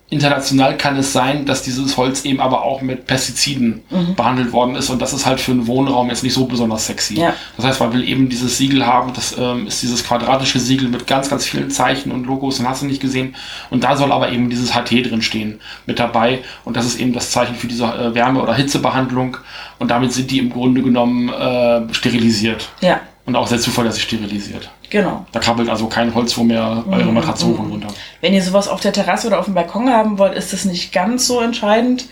international 0.08 0.76
kann 0.76 0.96
es 0.96 1.12
sein, 1.12 1.46
dass 1.46 1.62
dieses 1.62 1.96
Holz 1.96 2.24
eben 2.24 2.40
aber 2.40 2.62
auch 2.62 2.80
mit 2.80 3.06
Pestiziden 3.06 3.82
mhm. 3.90 4.14
behandelt 4.14 4.52
worden 4.52 4.76
ist 4.76 4.88
und 4.88 5.02
das 5.02 5.12
ist 5.12 5.26
halt 5.26 5.40
für 5.40 5.50
einen 5.50 5.66
Wohnraum 5.66 6.08
jetzt 6.10 6.22
nicht 6.22 6.34
so 6.34 6.46
besonders 6.46 6.86
sexy. 6.86 7.14
Ja. 7.14 7.34
Das 7.56 7.66
heißt, 7.66 7.80
man 7.80 7.92
will 7.92 8.08
eben 8.08 8.28
dieses 8.28 8.56
Siegel 8.56 8.86
haben, 8.86 9.12
das 9.14 9.36
ähm, 9.36 9.66
ist 9.66 9.82
dieses 9.82 10.04
quadratische 10.04 10.60
Siegel 10.60 10.88
mit 10.88 11.08
ganz, 11.08 11.28
ganz 11.28 11.44
vielen 11.44 11.70
Zeichen 11.70 12.12
und 12.12 12.24
Logos 12.24 12.60
und 12.60 12.68
hast 12.68 12.82
du 12.82 12.86
nicht 12.86 13.00
gesehen 13.00 13.34
und 13.70 13.82
da 13.82 13.96
soll 13.96 14.12
aber 14.12 14.30
eben 14.30 14.48
dieses 14.48 14.74
HT 14.74 14.90
drin 15.10 15.22
stehen 15.22 15.60
mit 15.86 15.98
dabei 15.98 16.40
und 16.64 16.76
das 16.76 16.86
ist 16.86 17.00
eben 17.00 17.12
das 17.12 17.32
Zeichen 17.32 17.56
für 17.56 17.66
diese 17.66 17.84
äh, 17.84 18.14
Wärme- 18.14 18.40
oder 18.40 18.54
Hitzebehandlung 18.54 19.38
und 19.80 19.90
damit 19.90 20.12
sind 20.12 20.30
die 20.30 20.38
im 20.38 20.50
Grunde 20.50 20.82
genommen 20.82 21.30
äh, 21.30 21.92
sterilisiert. 21.92 22.68
Ja. 22.80 23.00
Und 23.24 23.34
auch 23.34 23.48
sehr 23.48 23.58
zuverlässig 23.58 24.04
sterilisiert. 24.04 24.70
Genau. 24.90 25.26
Da 25.32 25.40
krabbelt 25.40 25.68
also 25.68 25.86
kein 25.86 26.14
Holz, 26.14 26.36
wo 26.36 26.44
mehr 26.44 26.84
eure 26.88 27.12
Matratze 27.12 27.46
hoch 27.46 27.58
und 27.58 27.70
runter. 27.70 27.88
Wenn 28.20 28.34
ihr 28.34 28.42
sowas 28.42 28.68
auf 28.68 28.80
der 28.80 28.92
Terrasse 28.92 29.26
oder 29.26 29.38
auf 29.38 29.46
dem 29.46 29.54
Balkon 29.54 29.90
haben 29.90 30.18
wollt, 30.18 30.34
ist 30.34 30.52
es 30.52 30.64
nicht 30.64 30.92
ganz 30.92 31.26
so 31.26 31.40
entscheidend, 31.40 32.06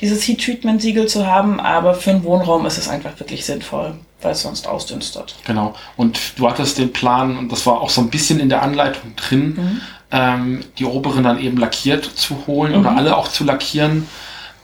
dieses 0.00 0.26
Heat 0.26 0.42
Treatment 0.42 0.80
Siegel 0.80 1.06
zu 1.06 1.26
haben, 1.26 1.60
aber 1.60 1.94
für 1.94 2.10
einen 2.10 2.24
Wohnraum 2.24 2.66
ist 2.66 2.78
es 2.78 2.88
einfach 2.88 3.18
wirklich 3.18 3.44
sinnvoll, 3.44 3.94
weil 4.20 4.32
es 4.32 4.42
sonst 4.42 4.68
ausdünstet. 4.68 5.34
Genau. 5.44 5.74
Und 5.96 6.38
du 6.38 6.48
hattest 6.48 6.78
den 6.78 6.92
Plan, 6.92 7.36
und 7.36 7.50
das 7.50 7.66
war 7.66 7.80
auch 7.80 7.90
so 7.90 8.00
ein 8.00 8.10
bisschen 8.10 8.40
in 8.40 8.48
der 8.48 8.62
Anleitung 8.62 9.16
drin, 9.16 9.54
mhm. 9.56 9.80
ähm, 10.12 10.60
die 10.78 10.84
oberen 10.84 11.24
dann 11.24 11.40
eben 11.40 11.56
lackiert 11.56 12.04
zu 12.04 12.46
holen 12.46 12.72
mhm. 12.72 12.80
oder 12.80 12.96
alle 12.96 13.16
auch 13.16 13.28
zu 13.28 13.44
lackieren 13.44 14.06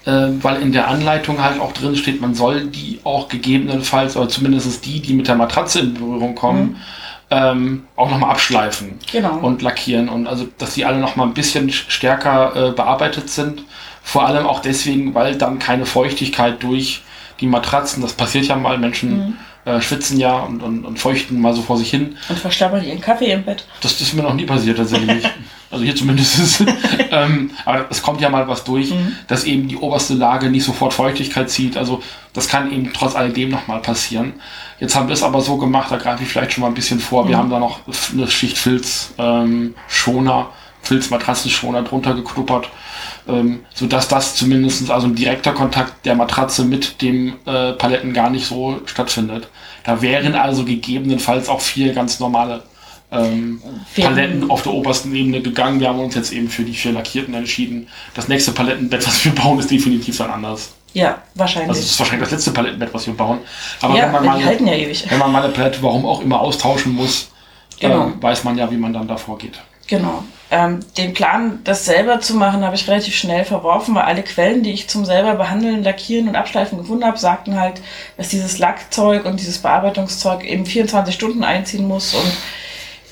äh, 0.09 0.42
weil 0.42 0.62
in 0.62 0.73
der 0.73 0.88
Anleitung 0.88 1.42
halt 1.42 1.61
auch 1.61 1.73
drin 1.73 1.94
steht, 1.94 2.21
man 2.21 2.35
soll 2.35 2.66
die 2.66 3.01
auch 3.05 3.29
gegebenenfalls, 3.29 4.16
oder 4.16 4.29
zumindest 4.29 4.87
die, 4.87 5.01
die 5.01 5.12
mit 5.12 5.29
der 5.29 5.35
Matratze 5.35 5.81
in 5.81 5.94
Berührung 5.94 6.35
kommen, 6.35 6.62
mhm. 6.62 6.77
Ähm, 7.31 7.85
auch 7.97 8.11
nochmal 8.11 8.31
abschleifen 8.31 8.99
genau. 9.11 9.38
und 9.38 9.62
lackieren. 9.62 10.09
Und 10.09 10.27
also, 10.27 10.49
dass 10.59 10.75
die 10.75 10.85
alle 10.85 10.99
nochmal 10.99 11.27
ein 11.27 11.35
bisschen 11.35 11.71
stärker 11.71 12.71
äh, 12.71 12.73
bearbeitet 12.73 13.31
sind. 13.31 13.62
Vor 14.03 14.27
allem 14.27 14.47
auch 14.47 14.61
deswegen, 14.61 15.14
weil 15.14 15.37
dann 15.37 15.59
keine 15.59 15.85
Feuchtigkeit 15.85 16.62
durch 16.62 17.03
die 17.41 17.47
Matratzen, 17.47 18.03
das 18.03 18.14
passiert 18.14 18.47
ja 18.47 18.57
mal, 18.57 18.79
Menschen 18.79 19.19
mhm 19.19 19.37
äh, 19.69 19.81
schwitzen 19.81 20.19
ja 20.19 20.38
und, 20.38 20.62
und, 20.62 20.85
und, 20.85 20.99
feuchten 20.99 21.41
mal 21.41 21.55
so 21.55 21.62
vor 21.62 21.77
sich 21.77 21.91
hin. 21.91 22.17
Und 22.29 22.38
verstabbern 22.38 22.83
ihren 22.85 23.01
Kaffee 23.01 23.33
im 23.33 23.45
Bett. 23.45 23.67
Das, 23.83 23.99
das 23.99 24.09
ist 24.09 24.14
mir 24.14 24.23
noch 24.23 24.35
nie 24.35 24.47
passiert 24.47 24.79
tatsächlich. 24.79 25.25
also 25.71 25.85
hier 25.85 25.95
zumindest. 25.97 26.65
ähm, 27.11 27.51
aber 27.65 27.87
es 27.91 28.03
kommt 28.03 28.21
ja 28.21 28.29
mal 28.29 28.49
was 28.49 28.65
durch, 28.65 28.91
mhm. 28.91 29.17
dass 29.27 29.45
eben 29.45 29.69
die 29.69 29.77
oberste 29.77 30.15
Lage 30.15 30.51
nicht 30.51 30.65
sofort 30.65 30.95
Feuchtigkeit 30.95 31.51
zieht. 31.51 31.77
Also 31.77 32.03
das 32.33 32.49
kann 32.49 32.73
eben 32.73 32.93
trotz 32.93 33.15
alledem 33.15 33.51
nochmal 33.51 33.81
passieren. 33.81 34.35
Jetzt 34.81 34.95
haben 34.95 35.09
wir 35.09 35.15
es 35.15 35.23
aber 35.23 35.41
so 35.41 35.57
gemacht, 35.57 35.91
da 35.91 35.97
greife 35.97 36.23
ich 36.23 36.29
vielleicht 36.29 36.53
schon 36.53 36.63
mal 36.63 36.69
ein 36.69 36.75
bisschen 36.75 37.01
vor. 37.01 37.25
Mhm. 37.25 37.29
Wir 37.29 37.39
haben 37.39 37.51
da 37.51 37.59
noch 37.59 37.81
eine 38.13 38.29
Schicht 38.29 38.59
Filz 38.59 39.15
ähm, 39.19 39.75
Schoner, 39.89 40.51
Filzmatratzenschoner 40.83 41.83
drunter 41.83 42.15
geknuppert 42.15 42.71
ähm, 43.29 43.61
so 43.75 43.87
dass 43.87 44.09
das 44.09 44.35
zumindest 44.35 44.91
also 44.91 45.07
ein 45.07 45.15
direkter 45.15 45.53
Kontakt 45.53 46.07
der 46.07 46.15
Matratze 46.15 46.65
mit 46.65 47.03
dem 47.03 47.35
äh, 47.47 47.73
Paletten 47.73 48.13
gar 48.13 48.31
nicht 48.31 48.47
so 48.47 48.81
stattfindet. 48.87 49.49
Da 49.85 50.03
wären 50.03 50.35
also 50.35 50.65
gegebenenfalls 50.65 51.49
auch 51.49 51.61
vier 51.61 51.93
ganz 51.93 52.21
normale 52.21 52.63
ähm, 53.11 53.62
Paletten 53.97 54.51
auf 54.51 54.62
der 54.62 54.73
obersten 54.73 55.14
Ebene 55.14 55.40
gegangen. 55.40 55.81
Wir 55.81 55.88
haben 55.88 55.99
uns 55.99 56.14
jetzt 56.14 56.33
eben 56.33 56.49
für 56.49 56.62
die 56.62 56.75
vier 56.75 56.92
Lackierten 56.92 57.35
entschieden. 57.35 57.88
Das 58.14 58.29
nächste 58.29 58.53
Palettenbett, 58.53 59.07
was 59.07 59.25
wir 59.25 59.35
bauen, 59.35 59.59
ist 59.59 59.71
definitiv 59.71 60.18
dann 60.18 60.31
anders. 60.31 60.73
Ja, 60.92 61.23
wahrscheinlich. 61.35 61.71
Also 61.71 61.81
es 61.81 61.90
ist 61.92 61.99
wahrscheinlich 61.99 62.29
das 62.29 62.33
letzte 62.33 62.51
Palettenbett, 62.51 62.92
was 62.92 63.07
wir 63.07 63.14
bauen. 63.14 63.38
Aber 63.81 63.97
ja, 63.97 64.05
wenn, 64.05 64.12
man 64.12 64.25
mal, 64.25 64.44
halten 64.44 64.66
ja 64.66 64.75
ewig. 64.75 65.07
wenn 65.09 65.18
man 65.18 65.33
mal 65.33 65.42
eine 65.42 65.53
Palette, 65.53 65.83
warum 65.83 66.05
auch 66.07 66.21
immer, 66.21 66.40
austauschen 66.40 66.94
muss, 66.94 67.31
genau. 67.79 68.07
ähm, 68.07 68.23
weiß 68.23 68.44
man 68.44 68.59
ja, 68.59 68.71
wie 68.71 68.77
man 68.77 68.92
dann 68.92 69.09
da 69.09 69.16
vorgeht. 69.16 69.59
Genau. 69.87 70.23
Ähm, 70.51 70.81
den 70.97 71.14
Plan, 71.14 71.61
das 71.64 71.85
selber 71.85 72.21
zu 72.21 72.35
machen, 72.35 72.64
habe 72.64 72.75
ich 72.75 72.88
relativ 72.88 73.14
schnell 73.14 73.44
verworfen, 73.44 73.94
weil 73.94 74.05
alle 74.05 74.23
Quellen, 74.23 74.62
die 74.62 74.73
ich 74.73 74.88
zum 74.88 75.05
selber 75.05 75.35
behandeln, 75.35 75.83
lackieren 75.83 76.29
und 76.29 76.37
abschleifen 76.37 76.79
gefunden 76.79 77.05
habe, 77.05 77.18
sagten 77.18 77.59
halt, 77.59 77.81
dass 78.16 78.29
dieses 78.29 78.59
Lackzeug 78.59 79.25
und 79.25 79.40
dieses 79.40 79.59
Bearbeitungszeug 79.59 80.44
eben 80.44 80.64
24 80.64 81.14
Stunden 81.14 81.44
einziehen 81.44 81.87
muss 81.87 82.14
und 82.14 82.33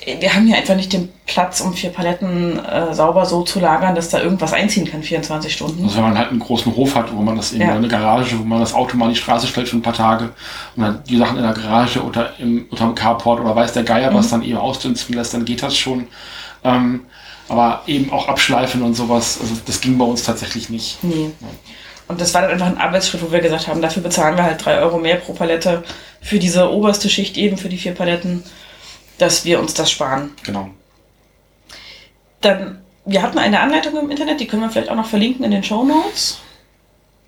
wir 0.07 0.35
haben 0.35 0.47
hier 0.47 0.57
einfach 0.57 0.77
nicht 0.77 0.93
den 0.93 1.09
Platz, 1.27 1.61
um 1.61 1.75
vier 1.75 1.91
Paletten 1.91 2.65
äh, 2.65 2.95
sauber 2.95 3.27
so 3.27 3.43
zu 3.43 3.59
lagern, 3.59 3.97
dass 3.97 4.09
da 4.09 4.21
irgendwas 4.21 4.53
einziehen 4.53 4.85
kann, 4.85 5.03
24 5.03 5.53
Stunden. 5.53 5.83
Also 5.83 5.97
wenn 5.97 6.05
man 6.05 6.19
halt 6.19 6.31
einen 6.31 6.39
großen 6.39 6.75
Hof 6.77 6.95
hat, 6.95 7.13
wo 7.13 7.21
man 7.23 7.37
das 7.37 7.53
in 7.53 7.61
ja. 7.61 7.75
eine 7.75 7.89
Garage, 7.89 8.39
wo 8.39 8.45
man 8.45 8.61
das 8.61 8.73
Auto 8.73 8.97
mal 8.97 9.07
in 9.07 9.15
die 9.15 9.19
Straße 9.19 9.49
stellt 9.49 9.69
für 9.69 9.77
ein 9.77 9.83
paar 9.83 9.95
Tage 9.95 10.31
und 10.77 10.83
dann 10.83 11.03
die 11.09 11.17
Sachen 11.17 11.37
in 11.37 11.43
der 11.43 11.53
Garage 11.53 12.03
oder 12.03 12.35
im, 12.39 12.67
unter 12.71 12.85
dem 12.85 12.95
Carport 12.95 13.41
oder 13.41 13.57
weiß 13.57 13.73
der 13.73 13.83
Geier, 13.83 14.13
mhm. 14.13 14.17
was 14.17 14.31
dann 14.31 14.43
eben 14.43 14.59
ausdünsten 14.59 15.15
lässt, 15.17 15.35
dann 15.35 15.45
geht 15.45 15.63
das 15.63 15.77
schon. 15.77 16.07
Ähm, 16.63 17.01
aber 17.49 17.83
eben 17.87 18.13
auch 18.13 18.29
abschleifen 18.29 18.83
und 18.83 18.95
sowas, 18.95 19.39
also 19.41 19.55
das 19.67 19.81
ging 19.81 19.99
bei 19.99 20.05
uns 20.05 20.23
tatsächlich 20.23 20.69
nicht. 20.69 21.03
Nee. 21.03 21.31
Und 22.09 22.21
das 22.21 22.35
war 22.35 22.43
dann 22.43 22.53
einfach 22.53 22.67
ein 22.67 22.79
Arbeitsschritt, 22.79 23.23
wo 23.23 23.33
wir 23.33 23.41
gesagt 23.41 23.67
haben, 23.67 23.83
dafür 23.83 24.03
bezahlen 24.03 24.37
wir 24.37 24.45
halt 24.45 24.65
drei 24.65 24.79
Euro 24.79 24.99
mehr 24.99 25.17
pro 25.17 25.33
Palette 25.33 25.83
für 26.21 26.39
diese 26.39 26.71
oberste 26.71 27.09
Schicht 27.09 27.37
eben, 27.37 27.57
für 27.57 27.69
die 27.69 27.79
vier 27.79 27.93
Paletten, 27.93 28.45
dass 29.19 29.45
wir 29.45 29.61
uns 29.61 29.75
das 29.75 29.91
sparen. 29.91 30.33
Genau. 30.43 30.71
Dann, 32.41 32.83
wir 33.05 33.23
hatten 33.23 33.39
eine 33.39 33.61
Anleitung 33.61 33.97
im 33.97 34.11
Internet, 34.11 34.41
die 34.41 34.47
können 34.47 34.63
wir 34.63 34.71
vielleicht 34.71 34.91
auch 34.91 34.97
noch 34.97 35.09
verlinken 35.09 35.45
in 35.45 35.51
den 35.51 35.65
Show 35.65 35.85
Notes, 35.85 36.39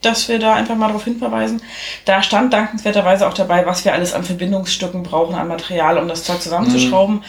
dass 0.02 0.28
wir 0.28 0.38
da 0.38 0.54
einfach 0.54 0.76
mal 0.76 0.88
darauf 0.88 1.04
hinverweisen. 1.04 1.62
Da 2.04 2.22
stand 2.22 2.52
dankenswerterweise 2.52 3.26
auch 3.26 3.34
dabei, 3.34 3.66
was 3.66 3.84
wir 3.84 3.92
alles 3.92 4.12
an 4.12 4.24
Verbindungsstücken 4.24 5.02
brauchen, 5.02 5.34
an 5.34 5.48
Material, 5.48 5.98
um 5.98 6.08
das 6.08 6.24
Zeug 6.24 6.40
zusammenzuschrauben. 6.40 7.16
Mhm 7.16 7.24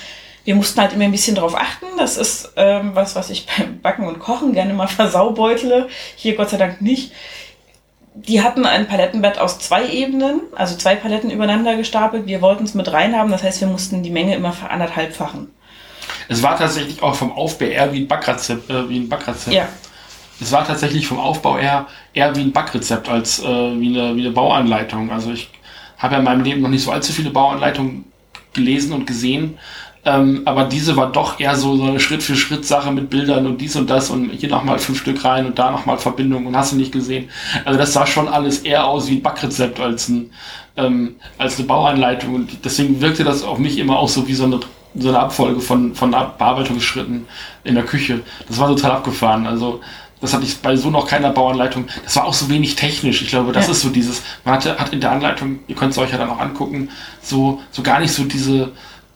wir 0.50 0.56
mussten 0.56 0.82
halt 0.82 0.94
immer 0.94 1.04
ein 1.04 1.12
bisschen 1.12 1.36
drauf 1.36 1.56
achten. 1.56 1.86
Das 1.98 2.18
ist 2.18 2.54
ähm, 2.56 2.96
was, 2.96 3.16
was 3.16 3.30
ich 3.30 3.46
beim 3.58 3.82
Backen 3.82 4.08
und 4.08 4.18
Kochen 4.18 4.54
gerne 4.54 4.74
mal 4.74 4.88
versaubeutele. 5.02 5.90
Hier 6.16 6.36
Gott 6.36 6.50
sei 6.50 6.58
Dank 6.58 6.82
nicht. 6.82 7.12
Die 8.28 8.42
hatten 8.42 8.66
ein 8.66 8.88
Palettenbett 8.88 9.40
aus 9.40 9.60
zwei 9.60 9.88
Ebenen, 9.88 10.42
also 10.56 10.76
zwei 10.76 10.96
Paletten 10.96 11.32
übereinander 11.32 11.78
gestapelt. 11.78 12.28
Wir 12.28 12.42
wollten 12.42 12.66
es 12.66 12.74
mit 12.74 12.92
rein 12.92 13.16
haben, 13.16 13.32
das 13.32 13.44
heißt, 13.44 13.62
wir 13.62 13.68
mussten 13.68 14.04
die 14.04 14.10
Menge 14.10 14.36
immer 14.36 14.54
anderthalbfachen. 14.70 15.50
Es 16.28 16.44
war 16.44 16.58
tatsächlich 16.58 17.02
auch 17.02 17.16
vom 17.16 17.32
Aufbau 17.32 17.66
eher 17.66 17.92
wie 17.94 18.02
ein 18.02 18.08
Backrezept. 18.08 18.70
Äh, 18.70 18.90
wie 18.90 19.00
ein 19.00 19.10
Backrezept. 19.10 19.56
Ja. 19.56 19.68
Es 20.42 20.52
war 20.52 20.66
tatsächlich 20.66 21.08
vom 21.08 21.20
Aufbau 21.20 21.58
eher, 21.58 21.88
eher 22.14 22.36
wie 22.36 22.42
ein 22.42 22.52
Backrezept 22.52 23.10
als 23.10 23.40
äh, 23.40 23.46
wie, 23.46 23.98
eine, 23.98 24.16
wie 24.16 24.22
eine 24.22 24.32
Bauanleitung. 24.32 25.12
Also 25.12 25.32
ich 25.32 25.50
habe 25.98 26.14
ja 26.14 26.20
in 26.20 26.26
meinem 26.26 26.44
Leben 26.44 26.62
noch 26.62 26.70
nicht 26.70 26.84
so 26.84 26.92
allzu 26.92 27.12
viele 27.12 27.30
Bauanleitungen 27.30 28.06
gelesen 28.54 28.94
und 28.94 29.06
gesehen. 29.06 29.58
Ähm, 30.10 30.42
aber 30.46 30.64
diese 30.64 30.96
war 30.96 31.12
doch 31.12 31.40
eher 31.40 31.56
so, 31.56 31.78
so 31.78 31.84
eine 31.84 32.00
Schritt-für-Schritt-Sache 32.00 32.92
mit 32.92 33.12
Bildern 33.12 33.46
und 33.46 33.62
dies 33.62 33.76
und 33.76 33.90
das 33.90 34.10
und 34.10 34.32
hier 34.32 34.50
nochmal 34.50 34.80
fünf 34.80 35.00
Stück 35.00 35.24
rein 35.24 35.46
und 35.46 35.60
da 35.60 35.70
nochmal 35.70 36.00
Verbindung 36.00 36.48
und 36.48 36.58
hast 36.58 36.72
du 36.72 36.78
nicht 36.78 36.92
gesehen. 36.92 37.30
Also 37.64 37.78
das 37.78 37.94
sah 37.94 38.08
schon 38.08 38.28
alles 38.28 38.60
eher 38.60 38.88
aus 38.88 39.08
wie 39.08 39.18
ein 39.18 39.22
Backrezept 39.22 39.80
als, 39.80 40.10
ein, 40.10 40.32
ähm, 40.78 41.16
als 41.38 41.58
eine 41.58 41.68
Bauanleitung 41.68 42.34
und 42.34 42.66
deswegen 42.66 43.02
wirkte 43.02 43.24
das 43.24 43.44
auf 43.44 43.60
mich 43.60 43.78
immer 43.78 44.00
auch 44.00 44.10
so 44.10 44.28
wie 44.28 44.34
so 44.34 44.46
eine, 44.46 44.60
so 44.96 45.10
eine 45.10 45.20
Abfolge 45.20 45.62
von, 45.62 45.94
von 45.94 46.10
Bearbeitungsschritten 46.10 47.28
in 47.64 47.76
der 47.76 47.86
Küche. 47.86 48.22
Das 48.48 48.58
war 48.58 48.68
total 48.68 48.92
abgefahren. 48.92 49.46
Also 49.46 49.80
das 50.22 50.34
hatte 50.34 50.44
ich 50.44 50.58
bei 50.58 50.76
so 50.76 50.90
noch 50.90 51.08
keiner 51.08 51.30
Bauanleitung. 51.30 51.86
Das 52.04 52.16
war 52.16 52.26
auch 52.26 52.34
so 52.34 52.50
wenig 52.50 52.76
technisch. 52.76 53.22
Ich 53.22 53.30
glaube, 53.30 53.52
das 53.52 53.68
ja. 53.68 53.74
ist 53.74 53.82
so 53.82 53.90
dieses, 53.90 54.24
man 54.44 54.56
hatte, 54.56 54.76
hat 54.78 54.92
in 54.92 55.02
der 55.02 55.12
Anleitung, 55.12 55.60
ihr 55.68 55.76
könnt 55.76 55.92
es 55.92 55.98
euch 56.00 56.12
ja 56.12 56.18
dann 56.18 56.32
auch 56.32 56.40
angucken, 56.40 56.90
so, 57.22 57.62
so 57.70 57.84
gar 57.84 58.00
nicht 58.00 58.12
so 58.12 58.24
diese 58.24 58.72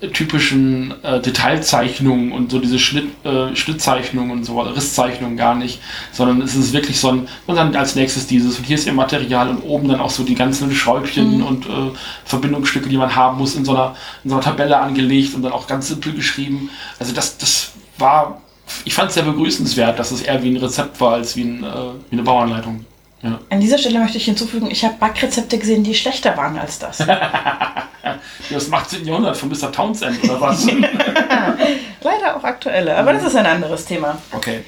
typischen 0.09 0.93
äh, 1.03 1.21
Detailzeichnungen 1.21 2.31
und 2.31 2.51
so 2.51 2.59
diese 2.59 2.79
Schnitt, 2.79 3.07
äh, 3.23 3.55
Schnittzeichnungen 3.55 4.31
und 4.31 4.43
so 4.43 4.59
Risszeichnungen 4.59 5.37
gar 5.37 5.55
nicht, 5.55 5.79
sondern 6.11 6.41
es 6.41 6.55
ist 6.55 6.73
wirklich 6.73 6.99
so 6.99 7.09
ein, 7.09 7.27
und 7.47 7.55
dann 7.55 7.75
als 7.75 7.95
nächstes 7.95 8.27
dieses 8.27 8.57
und 8.57 8.65
hier 8.65 8.75
ist 8.75 8.85
ihr 8.87 8.93
Material 8.93 9.49
und 9.49 9.61
oben 9.61 9.87
dann 9.87 9.99
auch 9.99 10.09
so 10.09 10.23
die 10.23 10.35
ganzen 10.35 10.71
Schräubchen 10.73 11.37
mhm. 11.37 11.45
und 11.45 11.65
äh, 11.65 11.91
Verbindungsstücke, 12.25 12.89
die 12.89 12.97
man 12.97 13.15
haben 13.15 13.37
muss, 13.37 13.55
in 13.55 13.65
so, 13.65 13.75
einer, 13.75 13.95
in 14.23 14.29
so 14.29 14.35
einer 14.35 14.43
Tabelle 14.43 14.79
angelegt 14.79 15.35
und 15.35 15.41
dann 15.41 15.51
auch 15.51 15.67
ganz 15.67 15.87
simpel 15.87 16.13
geschrieben. 16.13 16.69
Also 16.99 17.13
das, 17.13 17.37
das 17.37 17.71
war 17.97 18.41
ich 18.85 18.93
fand 18.93 19.09
es 19.09 19.15
sehr 19.15 19.23
begrüßenswert, 19.23 19.99
dass 19.99 20.11
es 20.11 20.21
eher 20.21 20.41
wie 20.41 20.49
ein 20.49 20.57
Rezept 20.57 20.99
war 21.01 21.13
als 21.13 21.35
wie, 21.35 21.43
ein, 21.43 21.63
äh, 21.63 21.67
wie 22.09 22.13
eine 22.13 22.23
Bauanleitung. 22.23 22.85
Ja. 23.23 23.39
An 23.49 23.61
dieser 23.61 23.77
Stelle 23.77 23.99
möchte 23.99 24.17
ich 24.17 24.25
hinzufügen, 24.25 24.69
ich 24.69 24.83
habe 24.83 24.95
Backrezepte 24.99 25.57
gesehen, 25.57 25.83
die 25.83 25.95
schlechter 25.95 26.35
waren 26.35 26.57
als 26.57 26.77
das. 26.77 26.97
das 28.49 28.67
macht 28.67 28.87
18. 28.87 29.05
Jahrhundert 29.05 29.37
von 29.37 29.47
Mr. 29.49 29.71
Townsend 29.71 30.21
oder 30.25 30.41
was? 30.41 30.65
Leider 32.01 32.35
auch 32.35 32.43
aktuelle, 32.43 32.97
aber 32.97 33.13
das 33.13 33.23
ist 33.23 33.35
ein 33.37 33.45
anderes 33.45 33.85
Thema. 33.85 34.17
Okay. 34.33 34.65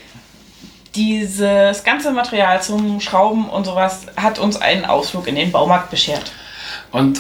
Dieses 0.96 1.84
ganze 1.84 2.12
Material 2.12 2.62
zum 2.62 3.02
Schrauben 3.02 3.50
und 3.50 3.66
sowas 3.66 4.06
hat 4.16 4.40
uns 4.40 4.56
einen 4.56 4.86
Ausflug 4.86 5.28
in 5.28 5.36
den 5.36 5.52
Baumarkt 5.52 5.92
beschert. 5.92 6.32
Und 6.94 7.20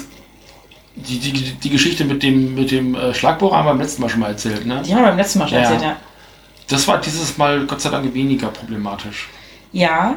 die, 0.95 1.19
die, 1.19 1.33
die 1.33 1.69
Geschichte 1.69 2.05
mit 2.05 2.23
dem, 2.23 2.55
mit 2.55 2.71
dem 2.71 2.95
äh, 2.95 3.13
Schlagbohrer 3.13 3.57
haben 3.57 3.65
wir 3.65 3.71
beim 3.71 3.81
letzten 3.81 4.01
Mal 4.01 4.07
schon 4.07 4.21
mal 4.21 4.29
erzählt, 4.29 4.65
ne? 4.65 4.81
Die 4.85 4.93
haben 4.93 5.01
wir 5.01 5.09
beim 5.09 5.17
letzten 5.17 5.39
Mal 5.39 5.49
schon 5.49 5.57
ja. 5.57 5.63
erzählt, 5.65 5.81
ja. 5.81 5.97
Das 6.69 6.87
war 6.87 7.01
dieses 7.01 7.37
Mal 7.37 7.65
Gott 7.65 7.81
sei 7.81 7.89
Dank 7.89 8.13
weniger 8.13 8.47
problematisch. 8.47 9.27
Ja, 9.73 10.15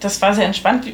das 0.00 0.20
war 0.22 0.34
sehr 0.34 0.46
entspannt. 0.46 0.86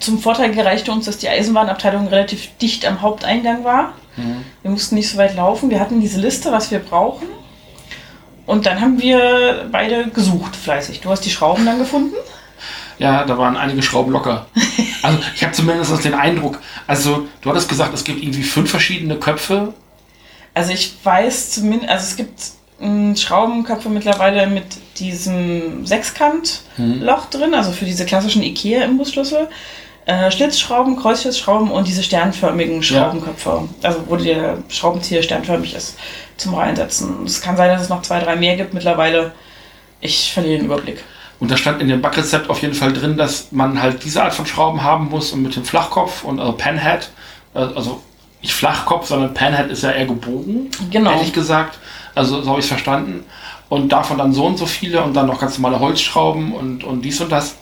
Zum 0.00 0.18
Vorteil 0.18 0.52
gereichte 0.52 0.92
uns, 0.92 1.06
dass 1.06 1.18
die 1.18 1.28
Eisenbahnabteilung 1.28 2.08
relativ 2.08 2.56
dicht 2.58 2.86
am 2.86 3.02
Haupteingang 3.02 3.64
war. 3.64 3.94
Mhm. 4.16 4.44
Wir 4.62 4.70
mussten 4.70 4.94
nicht 4.94 5.10
so 5.10 5.18
weit 5.18 5.34
laufen. 5.34 5.70
Wir 5.70 5.80
hatten 5.80 6.00
diese 6.00 6.20
Liste, 6.20 6.52
was 6.52 6.70
wir 6.70 6.78
brauchen. 6.78 7.26
Und 8.46 8.64
dann 8.64 8.80
haben 8.80 9.00
wir 9.00 9.68
beide 9.70 10.08
gesucht, 10.08 10.56
fleißig. 10.56 11.00
Du 11.00 11.10
hast 11.10 11.20
die 11.20 11.30
Schrauben 11.30 11.66
dann 11.66 11.78
gefunden? 11.78 12.14
Ja, 12.98 13.24
da 13.24 13.38
waren 13.38 13.56
einige 13.56 13.82
Schrauben 13.82 14.12
locker. 14.12 14.46
Also 15.00 15.20
ich 15.32 15.44
habe 15.44 15.52
zumindest 15.52 16.04
den 16.04 16.14
Eindruck, 16.14 16.58
also 16.88 17.28
du 17.40 17.50
hattest 17.50 17.68
gesagt, 17.68 17.94
es 17.94 18.02
gibt 18.02 18.20
irgendwie 18.20 18.42
fünf 18.42 18.68
verschiedene 18.68 19.14
Köpfe. 19.14 19.72
Also 20.54 20.72
ich 20.72 20.96
weiß 21.04 21.52
zumindest, 21.52 21.88
also 21.88 22.04
es 22.04 22.16
gibt 22.16 22.40
Schraubenköpfe 22.80 23.88
mittlerweile 23.88 24.46
mit 24.46 24.66
diesem 24.98 25.84
Sechskantloch 25.84 26.62
mhm. 26.76 27.30
drin, 27.30 27.54
also 27.54 27.72
für 27.72 27.84
diese 27.84 28.06
klassischen 28.06 28.42
IKEA-Imbusschlüssel. 28.42 29.48
Äh, 30.06 30.30
Schlitzschrauben, 30.30 30.96
Kreuzschlitzschrauben 30.96 31.70
und 31.70 31.86
diese 31.86 32.02
sternförmigen 32.02 32.82
Schraubenköpfe, 32.82 33.68
ja. 33.82 33.88
also 33.88 34.04
wo 34.06 34.16
der 34.16 34.58
Schraubenzieher 34.68 35.22
sternförmig 35.22 35.74
ist, 35.74 35.98
zum 36.38 36.54
Reinsetzen. 36.54 37.24
Es 37.26 37.42
kann 37.42 37.58
sein, 37.58 37.68
dass 37.68 37.82
es 37.82 37.88
noch 37.90 38.00
zwei, 38.00 38.20
drei 38.20 38.36
mehr 38.36 38.56
gibt 38.56 38.72
mittlerweile. 38.72 39.32
Ich 40.00 40.32
verliere 40.32 40.58
den 40.58 40.66
Überblick. 40.66 41.04
Und 41.40 41.50
da 41.50 41.58
stand 41.58 41.82
in 41.82 41.88
dem 41.88 42.00
Backrezept 42.00 42.48
auf 42.48 42.62
jeden 42.62 42.74
Fall 42.74 42.94
drin, 42.94 43.18
dass 43.18 43.52
man 43.52 43.82
halt 43.82 44.02
diese 44.02 44.22
Art 44.22 44.32
von 44.32 44.46
Schrauben 44.46 44.82
haben 44.82 45.10
muss 45.10 45.32
und 45.32 45.42
mit 45.42 45.54
dem 45.54 45.64
Flachkopf 45.64 46.24
und 46.24 46.40
also 46.40 46.52
Panhead, 46.52 47.10
äh, 47.54 47.58
also 47.58 48.00
nicht 48.40 48.54
Flachkopf, 48.54 49.08
sondern 49.08 49.34
Panhead 49.34 49.70
ist 49.70 49.82
ja 49.82 49.90
eher 49.90 50.06
gebogen, 50.06 50.70
genau. 50.90 51.10
ehrlich 51.10 51.32
gesagt. 51.32 51.78
Also 52.18 52.42
so 52.42 52.50
habe 52.50 52.58
ich 52.58 52.64
es 52.64 52.68
verstanden. 52.68 53.24
Und 53.68 53.90
davon 53.92 54.18
dann 54.18 54.32
so 54.32 54.44
und 54.44 54.58
so 54.58 54.66
viele 54.66 55.02
und 55.02 55.14
dann 55.14 55.26
noch 55.26 55.40
ganz 55.40 55.58
normale 55.58 55.80
Holzschrauben 55.80 56.52
und, 56.52 56.82
und 56.82 57.02
dies 57.02 57.20
und 57.20 57.30
das. 57.30 57.56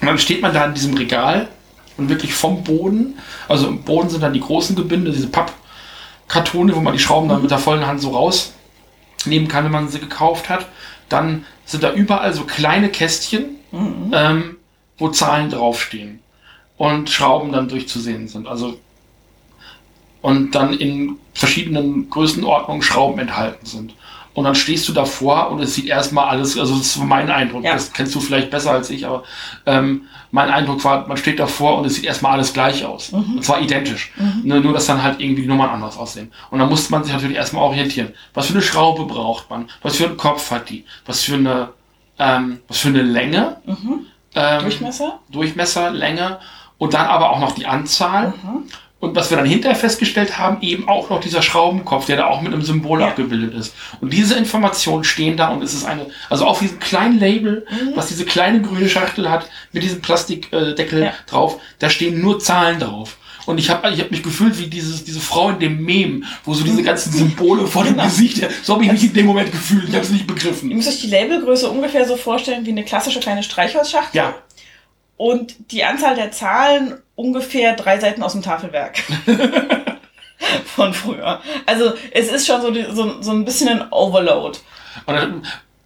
Und 0.00 0.08
dann 0.08 0.18
steht 0.18 0.42
man 0.42 0.52
da 0.52 0.64
in 0.64 0.74
diesem 0.74 0.94
Regal 0.94 1.48
und 1.96 2.08
wirklich 2.08 2.34
vom 2.34 2.64
Boden, 2.64 3.18
also 3.48 3.68
im 3.68 3.82
Boden 3.82 4.10
sind 4.10 4.22
dann 4.22 4.32
die 4.32 4.40
großen 4.40 4.74
Gebinde, 4.76 5.12
diese 5.12 5.28
Pappkartone, 5.28 6.74
wo 6.74 6.80
man 6.80 6.92
die 6.92 6.98
Schrauben 6.98 7.28
dann 7.28 7.42
mit 7.42 7.50
der 7.50 7.58
vollen 7.58 7.86
Hand 7.86 8.00
so 8.00 8.10
rausnehmen 8.10 9.48
kann, 9.48 9.64
wenn 9.64 9.72
man 9.72 9.88
sie 9.88 10.00
gekauft 10.00 10.48
hat. 10.48 10.66
Dann 11.08 11.44
sind 11.64 11.82
da 11.82 11.92
überall 11.92 12.32
so 12.32 12.44
kleine 12.44 12.88
Kästchen, 12.88 13.56
mhm. 13.70 14.10
ähm, 14.12 14.56
wo 14.98 15.10
Zahlen 15.10 15.50
draufstehen 15.50 16.20
und 16.76 17.08
Schrauben 17.08 17.52
dann 17.52 17.68
durchzusehen 17.68 18.26
sind. 18.26 18.48
Also 18.48 18.78
und 20.26 20.56
dann 20.56 20.72
in 20.72 21.20
verschiedenen 21.34 22.10
Größenordnungen 22.10 22.82
Schrauben 22.82 23.20
enthalten 23.20 23.64
sind. 23.64 23.94
Und 24.34 24.42
dann 24.42 24.56
stehst 24.56 24.88
du 24.88 24.92
davor 24.92 25.52
und 25.52 25.60
es 25.60 25.76
sieht 25.76 25.86
erstmal 25.86 26.26
alles, 26.26 26.58
also 26.58 26.76
das 26.76 26.86
ist 26.88 26.96
mein 26.96 27.30
Eindruck, 27.30 27.62
ja. 27.62 27.74
das 27.74 27.92
kennst 27.92 28.12
du 28.12 28.18
vielleicht 28.18 28.50
besser 28.50 28.72
als 28.72 28.90
ich, 28.90 29.06
aber 29.06 29.22
ähm, 29.66 30.02
mein 30.32 30.50
Eindruck 30.50 30.82
war, 30.82 31.06
man 31.06 31.16
steht 31.16 31.38
davor 31.38 31.78
und 31.78 31.84
es 31.86 31.94
sieht 31.94 32.06
erstmal 32.06 32.32
alles 32.32 32.52
gleich 32.52 32.84
aus. 32.84 33.12
Mhm. 33.12 33.36
Und 33.36 33.44
zwar 33.44 33.60
identisch. 33.60 34.10
Mhm. 34.16 34.40
Nur, 34.42 34.60
nur, 34.60 34.72
dass 34.72 34.86
dann 34.86 35.00
halt 35.00 35.20
irgendwie 35.20 35.42
die 35.42 35.48
Nummern 35.48 35.70
anders 35.70 35.96
aussehen. 35.96 36.32
Und 36.50 36.58
dann 36.58 36.68
muss 36.68 36.90
man 36.90 37.04
sich 37.04 37.12
natürlich 37.12 37.36
erstmal 37.36 37.62
orientieren. 37.62 38.12
Was 38.34 38.46
für 38.46 38.54
eine 38.54 38.62
Schraube 38.62 39.04
braucht 39.04 39.48
man? 39.48 39.68
Was 39.82 39.94
für 39.94 40.06
einen 40.06 40.16
Kopf 40.16 40.50
hat 40.50 40.70
die? 40.70 40.84
Was 41.06 41.22
für 41.22 41.34
eine, 41.34 41.68
ähm, 42.18 42.58
was 42.66 42.78
für 42.78 42.88
eine 42.88 43.02
Länge? 43.02 43.58
Mhm. 43.64 44.06
Ähm, 44.34 44.60
Durchmesser? 44.62 45.20
Durchmesser, 45.30 45.92
Länge. 45.92 46.40
Und 46.78 46.94
dann 46.94 47.06
aber 47.06 47.30
auch 47.30 47.38
noch 47.38 47.52
die 47.52 47.66
Anzahl. 47.66 48.34
Mhm. 48.42 48.64
Und 48.98 49.14
was 49.14 49.28
wir 49.28 49.36
dann 49.36 49.46
hinterher 49.46 49.76
festgestellt 49.76 50.38
haben, 50.38 50.62
eben 50.62 50.88
auch 50.88 51.10
noch 51.10 51.20
dieser 51.20 51.42
Schraubenkopf, 51.42 52.06
der 52.06 52.16
da 52.16 52.26
auch 52.26 52.40
mit 52.40 52.52
einem 52.52 52.62
Symbol 52.62 53.00
ja. 53.00 53.08
abgebildet 53.08 53.52
ist. 53.54 53.74
Und 54.00 54.10
diese 54.12 54.34
Informationen 54.36 55.04
stehen 55.04 55.36
da 55.36 55.48
und 55.48 55.62
es 55.62 55.74
ist 55.74 55.84
eine, 55.84 56.06
also 56.30 56.46
auf 56.46 56.60
diesem 56.60 56.78
kleinen 56.78 57.20
Label, 57.20 57.66
mhm. 57.70 57.92
was 57.94 58.06
diese 58.06 58.24
kleine 58.24 58.62
grüne 58.62 58.88
Schachtel 58.88 59.30
hat, 59.30 59.50
mit 59.72 59.82
diesem 59.82 60.00
Plastikdeckel 60.00 61.02
ja. 61.02 61.12
drauf, 61.26 61.60
da 61.78 61.90
stehen 61.90 62.22
nur 62.22 62.38
Zahlen 62.40 62.80
drauf. 62.80 63.18
Und 63.44 63.58
ich 63.58 63.70
habe 63.70 63.90
ich 63.90 64.00
hab 64.00 64.10
mich 64.10 64.22
gefühlt 64.22 64.58
wie 64.58 64.66
dieses, 64.66 65.04
diese 65.04 65.20
Frau 65.20 65.50
in 65.50 65.60
dem 65.60 65.84
Mem, 65.84 66.24
wo 66.44 66.52
so 66.52 66.64
diese 66.64 66.82
ganzen 66.82 67.12
Symbole 67.12 67.66
vor 67.66 67.84
genau. 67.84 68.02
dem 68.02 68.08
Gesicht, 68.08 68.44
so 68.64 68.74
habe 68.74 68.84
ich 68.84 68.92
mich 68.92 69.04
in 69.04 69.12
dem 69.14 69.26
Moment 69.26 69.52
gefühlt. 69.52 69.88
Ich 69.88 69.94
habe 69.94 70.04
es 70.04 70.10
nicht 70.10 70.26
begriffen. 70.26 70.68
Ihr 70.70 70.76
müsst 70.76 70.88
euch 70.88 71.00
die 71.00 71.10
Labelgröße 71.10 71.70
ungefähr 71.70 72.06
so 72.06 72.16
vorstellen 72.16 72.66
wie 72.66 72.70
eine 72.70 72.84
klassische 72.84 73.20
kleine 73.20 73.44
Streichholzschachtel. 73.44 74.16
Ja. 74.16 74.34
Und 75.16 75.72
die 75.72 75.84
Anzahl 75.84 76.14
der 76.14 76.30
Zahlen 76.30 76.98
ungefähr 77.14 77.74
drei 77.74 77.98
Seiten 77.98 78.22
aus 78.22 78.32
dem 78.32 78.42
Tafelwerk. 78.42 78.98
Von 80.66 80.92
früher. 80.92 81.40
Also 81.64 81.94
es 82.12 82.30
ist 82.30 82.46
schon 82.46 82.60
so, 82.60 82.72
so, 82.92 83.22
so 83.22 83.32
ein 83.32 83.44
bisschen 83.44 83.68
ein 83.68 83.90
Overload. 83.90 84.58
Und 85.06 85.14
dann, 85.14 85.42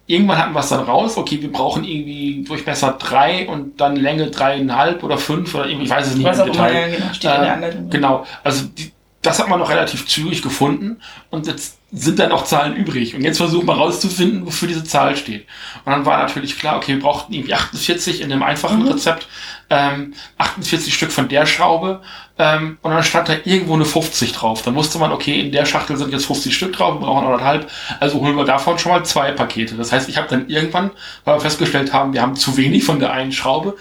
irgendwann 0.07 0.37
hatten 0.37 0.53
wir 0.53 0.59
es 0.59 0.69
dann 0.69 0.83
raus, 0.83 1.17
okay, 1.17 1.41
wir 1.41 1.51
brauchen 1.51 1.85
irgendwie 1.85 2.43
Durchmesser 2.43 2.97
drei 2.99 3.47
und 3.47 3.79
dann 3.79 3.95
Länge 3.95 4.29
dreieinhalb 4.29 5.03
oder 5.03 5.17
fünf 5.17 5.55
oder 5.55 5.65
irgendwie, 5.65 5.85
ich 5.85 5.91
weiß 5.91 6.07
es 6.07 6.15
nicht. 6.15 6.25
Was 6.25 6.39
auch 6.41 6.47
immer, 6.47 6.71
ja, 6.71 6.87
genau, 6.87 7.13
steht 7.13 7.31
äh, 7.31 7.35
in 7.35 7.41
der 7.41 7.53
Anleitung. 7.53 7.89
Genau, 7.89 8.25
also 8.43 8.65
die, 8.65 8.91
das 9.21 9.39
hat 9.39 9.49
man 9.49 9.59
noch 9.59 9.69
relativ 9.69 10.07
zügig 10.07 10.41
gefunden 10.41 10.99
und 11.29 11.45
jetzt 11.45 11.77
sind 11.91 12.19
dann 12.19 12.31
auch 12.31 12.45
Zahlen 12.45 12.75
übrig. 12.75 13.15
Und 13.15 13.21
jetzt 13.21 13.37
versuchen 13.37 13.67
wir 13.67 13.73
rauszufinden, 13.73 14.45
wofür 14.45 14.67
diese 14.67 14.83
Zahl 14.83 15.15
steht. 15.17 15.45
Und 15.83 15.91
dann 15.91 16.05
war 16.05 16.17
natürlich 16.19 16.57
klar, 16.57 16.77
okay, 16.77 16.93
wir 16.93 17.01
brauchten 17.01 17.33
irgendwie 17.33 17.53
48 17.53 18.21
in 18.21 18.29
dem 18.29 18.41
einfachen 18.41 18.79
mhm. 18.79 18.87
Rezept, 18.87 19.27
ähm, 19.69 20.13
48 20.37 20.93
Stück 20.93 21.11
von 21.11 21.27
der 21.27 21.45
Schraube 21.45 22.01
ähm, 22.39 22.77
und 22.81 22.91
dann 22.91 23.03
stand 23.03 23.29
da 23.29 23.33
irgendwo 23.43 23.75
eine 23.75 23.85
50 23.85 24.31
drauf. 24.31 24.61
Dann 24.63 24.75
wusste 24.75 24.99
man, 24.99 25.11
okay, 25.11 25.39
in 25.41 25.51
der 25.51 25.65
Schachtel 25.65 25.97
sind 25.97 26.11
jetzt 26.11 26.25
50 26.25 26.55
Stück 26.55 26.73
drauf, 26.73 26.95
wir 26.95 27.05
brauchen 27.05 27.25
anderthalb, 27.25 27.69
also 27.99 28.21
holen 28.21 28.35
wir 28.37 28.45
davon 28.45 28.79
schon 28.79 28.93
mal 28.93 29.03
zwei 29.03 29.31
Pakete. 29.33 29.75
Das 29.75 29.91
heißt, 29.91 30.09
ich 30.09 30.17
habe 30.17 30.27
dann 30.29 30.49
irgendwann, 30.49 30.91
weil 31.25 31.35
wir 31.35 31.41
festgestellt 31.41 31.93
haben, 31.93 32.13
wir 32.13 32.21
haben 32.21 32.35
zu 32.35 32.57
wenig 32.57 32.85
von 32.85 32.99
der 32.99 33.11
einen 33.11 33.33
Schraube, 33.33 33.75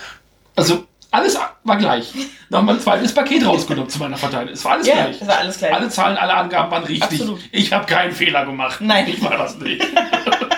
also 0.57 0.85
alles 1.11 1.39
war 1.65 1.77
gleich. 1.77 2.13
Nochmal 2.49 2.77
ein 2.77 2.81
zweites 2.81 3.13
Paket 3.15 3.45
rausgenommen 3.45 3.91
zu 3.91 3.99
meiner 3.99 4.17
Verteidigung. 4.17 4.55
Es 4.55 4.65
war 4.65 4.73
alles 4.73 4.87
ja, 4.87 4.95
gleich. 4.95 5.21
Es 5.21 5.29
war 5.29 5.39
alles 5.39 5.59
gleich. 5.59 5.75
Alle 5.75 5.89
Zahlen, 5.89 6.17
alle 6.17 6.35
Angaben 6.35 6.71
waren 6.71 6.85
richtig. 6.85 7.21
Absolut. 7.21 7.41
Ich 7.53 7.73
habe 7.73 7.87
keinen 7.87 8.13
Fehler 8.13 8.45
gemacht. 8.47 8.81
Nein. 8.81 9.09
Ich 9.09 9.23
war 9.23 9.37
das 9.37 9.59
nicht. 9.59 9.85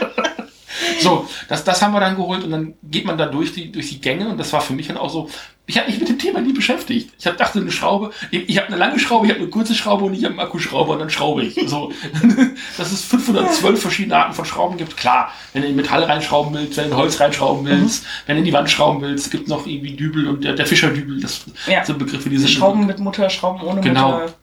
so, 1.00 1.28
das, 1.48 1.64
das 1.64 1.82
haben 1.82 1.92
wir 1.92 2.00
dann 2.00 2.16
geholt 2.16 2.44
und 2.44 2.50
dann 2.50 2.74
geht 2.82 3.04
man 3.04 3.16
da 3.16 3.26
durch 3.26 3.52
die, 3.52 3.72
durch 3.72 3.88
die 3.88 4.00
Gänge 4.00 4.28
und 4.28 4.38
das 4.38 4.52
war 4.52 4.60
für 4.60 4.72
mich 4.72 4.88
dann 4.88 4.96
auch 4.96 5.10
so, 5.10 5.28
ich 5.66 5.78
habe 5.78 5.88
mich 5.88 6.00
mit 6.00 6.08
dem 6.08 6.18
Thema 6.18 6.40
nie 6.40 6.52
beschäftigt. 6.52 7.12
Ich 7.18 7.26
hab, 7.26 7.36
dachte, 7.36 7.60
eine 7.60 7.70
Schraube, 7.70 8.10
ich, 8.30 8.48
ich 8.48 8.58
habe 8.58 8.66
eine 8.66 8.76
lange 8.76 8.98
Schraube, 8.98 9.26
ich 9.26 9.32
habe 9.32 9.42
eine 9.42 9.50
kurze 9.50 9.74
Schraube 9.74 10.04
und 10.04 10.14
ich 10.14 10.24
habe 10.24 10.32
einen 10.32 10.40
Akkuschrauber 10.40 10.94
und 10.94 10.98
dann 10.98 11.10
schraube 11.10 11.42
ich. 11.44 11.54
So, 11.66 11.92
dass 12.76 12.90
es 12.90 13.02
512 13.04 13.80
verschiedene 13.80 14.16
Arten 14.16 14.34
von 14.34 14.44
Schrauben 14.44 14.76
gibt. 14.76 14.96
Klar, 14.96 15.32
wenn 15.52 15.62
du 15.62 15.68
in 15.68 15.76
Metall 15.76 16.02
reinschrauben 16.02 16.52
willst, 16.52 16.76
wenn 16.76 16.86
du 16.86 16.90
in 16.90 16.96
Holz 16.96 17.20
reinschrauben 17.20 17.64
willst, 17.64 18.02
mhm. 18.02 18.08
wenn 18.26 18.36
du 18.36 18.38
in 18.40 18.44
die 18.44 18.52
Wand 18.52 18.70
schrauben 18.70 19.00
willst, 19.02 19.30
gibt 19.30 19.46
noch 19.48 19.66
irgendwie 19.66 19.94
Dübel 19.94 20.26
und 20.26 20.42
der, 20.42 20.54
der 20.54 20.66
Fischerdübel, 20.66 21.20
das 21.20 21.44
ja. 21.68 21.84
sind 21.84 21.98
Begriffe, 21.98 22.28
die 22.28 22.38
sind. 22.38 22.50
Schrauben 22.50 22.84
mit 22.84 22.98
Mutter, 22.98 23.30
Schrauben 23.30 23.62
ohne 23.62 23.80
genau. 23.80 24.12
Mutter. 24.12 24.34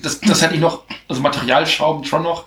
Das, 0.00 0.20
das 0.20 0.40
hätte 0.42 0.54
ich 0.54 0.60
noch, 0.60 0.84
also 1.08 1.20
Materialschrauben 1.20 2.04
schon 2.04 2.22
noch. 2.22 2.44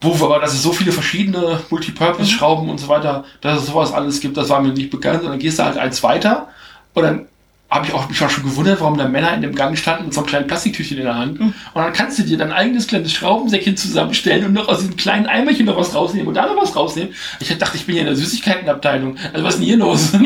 Wo 0.00 0.24
aber, 0.24 0.38
dass 0.38 0.54
es 0.54 0.62
so 0.62 0.72
viele 0.72 0.92
verschiedene 0.92 1.60
Multipurpose-Schrauben 1.70 2.64
mhm. 2.64 2.70
und 2.70 2.78
so 2.78 2.88
weiter, 2.88 3.24
dass 3.40 3.60
es 3.60 3.66
sowas 3.66 3.92
alles 3.92 4.20
gibt, 4.20 4.36
das 4.36 4.48
war 4.48 4.60
mir 4.60 4.72
nicht 4.72 4.90
bekannt. 4.90 5.22
Und 5.22 5.30
dann 5.30 5.38
gehst 5.38 5.58
du 5.58 5.64
halt 5.64 5.76
eins 5.76 6.02
weiter 6.02 6.48
und 6.94 7.02
dann 7.02 7.26
habe 7.70 7.86
ich 7.86 7.92
auch 7.92 8.08
mich 8.08 8.22
auch 8.22 8.30
schon 8.30 8.44
gewundert, 8.44 8.80
warum 8.80 8.96
da 8.96 9.06
Männer 9.06 9.34
in 9.34 9.42
dem 9.42 9.54
Gang 9.54 9.76
standen 9.76 10.06
mit 10.06 10.14
so 10.14 10.20
einem 10.20 10.28
kleinen 10.28 10.46
Plastiktüchchen 10.46 10.96
in 10.96 11.04
der 11.04 11.16
Hand. 11.16 11.38
Mhm. 11.38 11.52
Und 11.74 11.82
dann 11.82 11.92
kannst 11.92 12.18
du 12.18 12.22
dir 12.22 12.38
dein 12.38 12.50
eigenes 12.50 12.86
kleines 12.86 13.12
Schraubensäckchen 13.12 13.76
zusammenstellen 13.76 14.46
und 14.46 14.52
noch 14.54 14.68
aus 14.68 14.78
diesem 14.78 14.96
kleinen 14.96 15.26
Eimerchen 15.26 15.66
noch 15.66 15.76
was 15.76 15.94
rausnehmen 15.94 16.28
und 16.28 16.34
da 16.34 16.46
noch 16.46 16.56
was 16.56 16.74
rausnehmen. 16.74 17.14
Ich 17.40 17.56
dachte, 17.58 17.76
ich 17.76 17.84
bin 17.84 17.96
ja 17.96 18.02
in 18.02 18.06
der 18.06 18.16
Süßigkeitenabteilung. 18.16 19.16
Also 19.34 19.44
was 19.44 19.54
ist 19.54 19.60
denn 19.60 19.66
hier 19.66 19.76
los? 19.76 20.12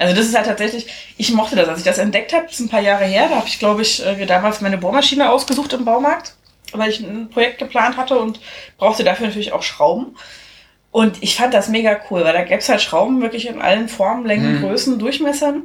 Also 0.00 0.14
das 0.14 0.26
ist 0.26 0.36
halt 0.36 0.46
tatsächlich, 0.46 0.86
ich 1.16 1.32
mochte 1.32 1.56
das. 1.56 1.68
Als 1.68 1.80
ich 1.80 1.84
das 1.84 1.98
entdeckt 1.98 2.32
habe, 2.32 2.44
das 2.44 2.54
ist 2.54 2.60
ein 2.60 2.68
paar 2.68 2.80
Jahre 2.80 3.04
her, 3.04 3.26
da 3.28 3.36
habe 3.36 3.48
ich, 3.48 3.58
glaube 3.58 3.82
ich, 3.82 4.04
äh, 4.04 4.26
damals 4.26 4.60
meine 4.60 4.78
Bohrmaschine 4.78 5.28
ausgesucht 5.28 5.72
im 5.72 5.84
Baumarkt, 5.84 6.34
weil 6.72 6.90
ich 6.90 7.00
ein 7.00 7.30
Projekt 7.30 7.58
geplant 7.58 7.96
hatte 7.96 8.18
und 8.18 8.40
brauchte 8.76 9.04
dafür 9.04 9.26
natürlich 9.26 9.52
auch 9.52 9.62
Schrauben. 9.62 10.16
Und 10.90 11.22
ich 11.22 11.36
fand 11.36 11.54
das 11.54 11.68
mega 11.68 11.98
cool, 12.10 12.24
weil 12.24 12.32
da 12.32 12.42
gäbe 12.42 12.58
es 12.58 12.68
halt 12.68 12.80
Schrauben 12.80 13.20
wirklich 13.20 13.46
in 13.46 13.60
allen 13.60 13.88
Formen, 13.88 14.26
Längen, 14.26 14.56
mhm. 14.56 14.62
Größen, 14.62 14.98
Durchmessern. 14.98 15.64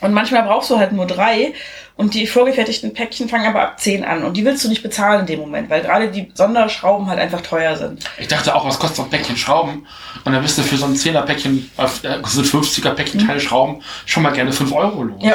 Und 0.00 0.12
manchmal 0.12 0.42
brauchst 0.42 0.70
du 0.70 0.78
halt 0.78 0.92
nur 0.92 1.06
drei 1.06 1.54
und 1.96 2.12
die 2.12 2.26
vorgefertigten 2.26 2.92
Päckchen 2.92 3.28
fangen 3.28 3.46
aber 3.46 3.62
ab 3.62 3.80
zehn 3.80 4.04
an 4.04 4.24
und 4.24 4.36
die 4.36 4.44
willst 4.44 4.62
du 4.62 4.68
nicht 4.68 4.82
bezahlen 4.82 5.20
in 5.20 5.26
dem 5.26 5.40
Moment, 5.40 5.70
weil 5.70 5.80
gerade 5.80 6.10
die 6.10 6.30
Sonderschrauben 6.34 7.06
halt 7.06 7.18
einfach 7.18 7.40
teuer 7.40 7.76
sind. 7.76 8.04
Ich 8.18 8.28
dachte 8.28 8.54
auch, 8.54 8.66
was 8.66 8.78
kostet 8.78 8.96
so 8.96 9.02
ein 9.04 9.10
Päckchen 9.10 9.36
Schrauben? 9.36 9.86
Und 10.24 10.32
dann 10.32 10.42
bist 10.42 10.58
du 10.58 10.62
für 10.62 10.76
so 10.76 10.84
ein 10.84 10.94
10er 10.94 11.22
Päckchen, 11.22 11.70
äh, 11.78 11.86
so 12.26 12.40
ein 12.42 12.46
50er 12.46 12.90
Päckchen 12.90 13.26
mhm. 13.26 13.40
Schrauben 13.40 13.82
schon 14.04 14.22
mal 14.22 14.32
gerne 14.32 14.52
5 14.52 14.70
Euro 14.72 15.04
los. 15.04 15.22
Ja. 15.22 15.34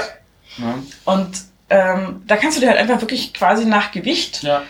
ja. 0.58 0.76
Und 1.06 1.32
ähm, 1.72 2.22
da 2.28 2.38
kannst 2.38 2.58
du 2.58 2.62
dir 2.62 2.70
halt 2.70 2.78
einfach 2.78 3.02
wirklich 3.02 3.34
quasi 3.34 3.66
nach 3.66 3.92
Gewicht 3.92 4.44
ja 4.44 4.62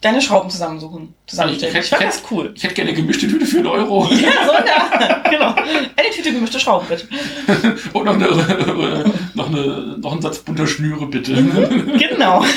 deine 0.00 0.22
Schrauben 0.22 0.50
zusammensuchen, 0.50 1.14
zusammenstellen. 1.26 1.74
Ich, 1.74 1.80
ich, 1.80 1.92
ich, 1.92 2.00
ich 2.00 2.06
das 2.06 2.22
cool. 2.30 2.52
Ich 2.56 2.62
hätte 2.62 2.74
gerne 2.74 2.90
eine 2.90 3.00
gemischte 3.00 3.28
Tüte 3.28 3.44
für 3.46 3.58
einen 3.58 3.66
Euro. 3.66 4.08
Ja, 4.10 4.46
so 4.46 4.52
ja, 4.52 5.22
genau. 5.30 5.54
Eine 5.54 6.10
Tüte 6.12 6.32
gemischte 6.32 6.58
Schrauben, 6.58 6.86
bitte. 6.88 7.06
Und 7.92 8.04
noch, 8.04 8.14
eine, 8.14 9.12
noch, 9.34 9.48
eine, 9.48 9.98
noch 9.98 10.12
einen 10.12 10.22
Satz 10.22 10.38
bunter 10.38 10.66
Schnüre, 10.66 11.06
bitte. 11.06 11.32
Mhm, 11.32 11.98
genau. 11.98 12.44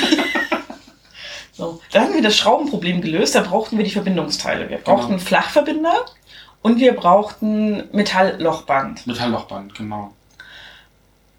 So, 1.56 1.80
da 1.92 2.00
hatten 2.00 2.14
wir 2.14 2.20
das 2.20 2.36
Schraubenproblem 2.36 3.00
gelöst. 3.00 3.36
Da 3.36 3.42
brauchten 3.42 3.78
wir 3.78 3.84
die 3.84 3.90
Verbindungsteile. 3.92 4.68
Wir 4.68 4.78
brauchten 4.78 5.12
genau. 5.12 5.22
Flachverbinder 5.22 6.04
und 6.62 6.80
wir 6.80 6.94
brauchten 6.94 7.84
Metalllochband. 7.92 9.06
Metalllochband, 9.06 9.72
genau. 9.72 10.12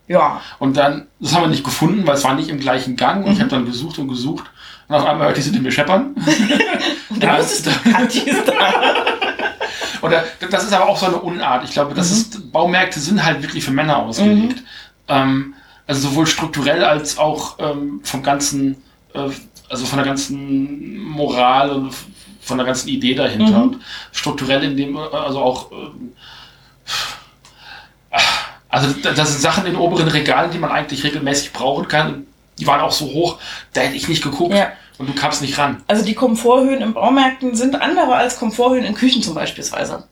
Ja. 0.08 0.42
Und 0.60 0.78
dann, 0.78 1.08
das 1.20 1.34
haben 1.34 1.44
wir 1.44 1.50
nicht 1.50 1.64
gefunden, 1.64 2.06
weil 2.06 2.16
es 2.16 2.24
war 2.24 2.36
nicht 2.36 2.50
im 2.50 2.60
gleichen 2.60 2.96
Gang. 2.96 3.24
Und 3.24 3.32
mhm. 3.32 3.34
ich 3.34 3.40
habe 3.40 3.50
dann 3.50 3.66
gesucht 3.66 3.98
und 4.00 4.08
gesucht. 4.08 4.46
Und 4.88 4.96
auf 4.96 5.06
einmal 5.06 5.28
hörte 5.28 5.40
ich 5.40 5.46
sie 5.46 5.60
mir 5.60 5.72
scheppern. 5.72 6.16
und 7.10 7.24
da 7.24 7.38
du, 7.38 7.92
Kathi 7.92 8.30
ist 8.30 8.48
da. 8.48 8.54
Oder 10.02 10.24
das 10.52 10.64
ist 10.64 10.74
aber 10.74 10.88
auch 10.88 10.98
so 10.98 11.08
eine 11.08 11.18
Unart. 11.18 11.64
Ich 11.64 11.72
glaube, 11.72 11.96
das 11.96 12.12
mhm. 12.12 12.18
ist, 12.18 12.52
Baumärkte 12.52 13.00
sind 13.00 13.24
halt 13.24 13.42
wirklich 13.42 13.66
für 13.66 13.72
Männer 13.72 13.98
ausgelegt. 13.98 14.60
Mhm. 14.60 14.66
Ähm, 15.08 15.54
also 15.88 16.10
sowohl 16.10 16.28
strukturell 16.28 16.84
als 16.84 17.18
auch 17.18 17.58
ähm, 17.60 18.02
vom 18.04 18.22
ganzen, 18.22 18.76
äh, 19.14 19.30
also 19.70 19.86
von 19.86 19.98
der 19.98 20.06
ganzen 20.06 21.00
Moral 21.00 21.72
und 21.72 21.94
von 22.42 22.58
der 22.58 22.68
ganzen 22.68 22.90
Idee 22.90 23.16
dahinter. 23.16 23.58
Mhm. 23.58 23.64
Und 23.64 23.78
strukturell 24.12 24.64
in 24.64 24.78
dem, 24.78 24.98
also 24.98 25.40
auch 25.40 25.72
ähm, 25.72 26.14
also 28.76 28.94
das 29.02 29.32
sind 29.32 29.42
Sachen 29.42 29.66
in 29.66 29.76
oberen 29.76 30.08
Regalen, 30.08 30.52
die 30.52 30.58
man 30.58 30.72
eigentlich 30.72 31.04
regelmäßig 31.04 31.54
brauchen 31.54 31.88
kann 31.88 32.26
die 32.60 32.68
waren 32.68 32.82
auch 32.82 32.92
so 32.92 33.06
hoch, 33.06 33.40
da 33.74 33.82
hätte 33.82 33.96
ich 33.96 34.08
nicht 34.08 34.24
geguckt. 34.24 34.54
Ja. 34.54 34.72
Und 34.98 35.10
du 35.10 35.14
kamst 35.14 35.42
nicht 35.42 35.58
ran. 35.58 35.84
Also 35.88 36.06
die 36.06 36.14
Komforthöhen 36.14 36.82
im 36.82 36.94
Baumärkten 36.94 37.54
sind 37.54 37.82
andere 37.82 38.16
als 38.16 38.40
Komforthöhen 38.40 38.86
in 38.86 38.94
Küchen 38.94 39.22
zum 39.22 39.36
Beispiel. 39.36 39.66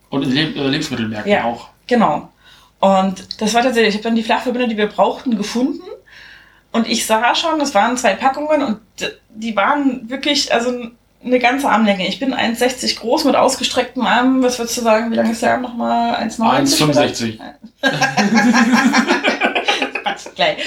Und 0.09 0.23
in 0.23 0.31
Le 0.31 0.41
äh, 0.41 0.67
Lebensmittelmärkten 0.67 1.31
ja, 1.31 1.45
auch. 1.45 1.69
Genau. 1.87 2.29
Und 2.81 3.41
das 3.41 3.53
war 3.53 3.61
tatsächlich, 3.61 3.95
ich 3.95 3.95
habe 3.95 4.03
dann 4.03 4.15
die 4.15 4.23
Flachverbinder, 4.23 4.67
die 4.67 4.75
wir 4.75 4.87
brauchten, 4.87 5.37
gefunden. 5.37 5.83
Und 6.73 6.89
ich 6.89 7.05
sah 7.05 7.33
schon, 7.33 7.61
es 7.61 7.73
waren 7.73 7.95
zwei 7.95 8.15
Packungen 8.15 8.61
und 8.61 8.79
die 9.29 9.55
waren 9.55 10.09
wirklich, 10.09 10.53
also 10.53 10.87
eine 11.23 11.39
ganze 11.39 11.69
Armlänge. 11.69 12.07
Ich 12.07 12.19
bin 12.19 12.33
1,60 12.33 12.99
groß 12.99 13.25
mit 13.25 13.35
ausgestrecktem 13.35 14.05
Arm. 14.05 14.43
Was 14.43 14.59
würdest 14.59 14.77
du 14.77 14.81
sagen, 14.81 15.11
wie 15.11 15.15
lang 15.15 15.31
ist 15.31 15.41
der 15.41 15.53
Arm 15.53 15.61
nochmal? 15.61 16.15
1,90? 16.15 16.77
1,65. 16.77 17.39
gleich. 20.35 20.57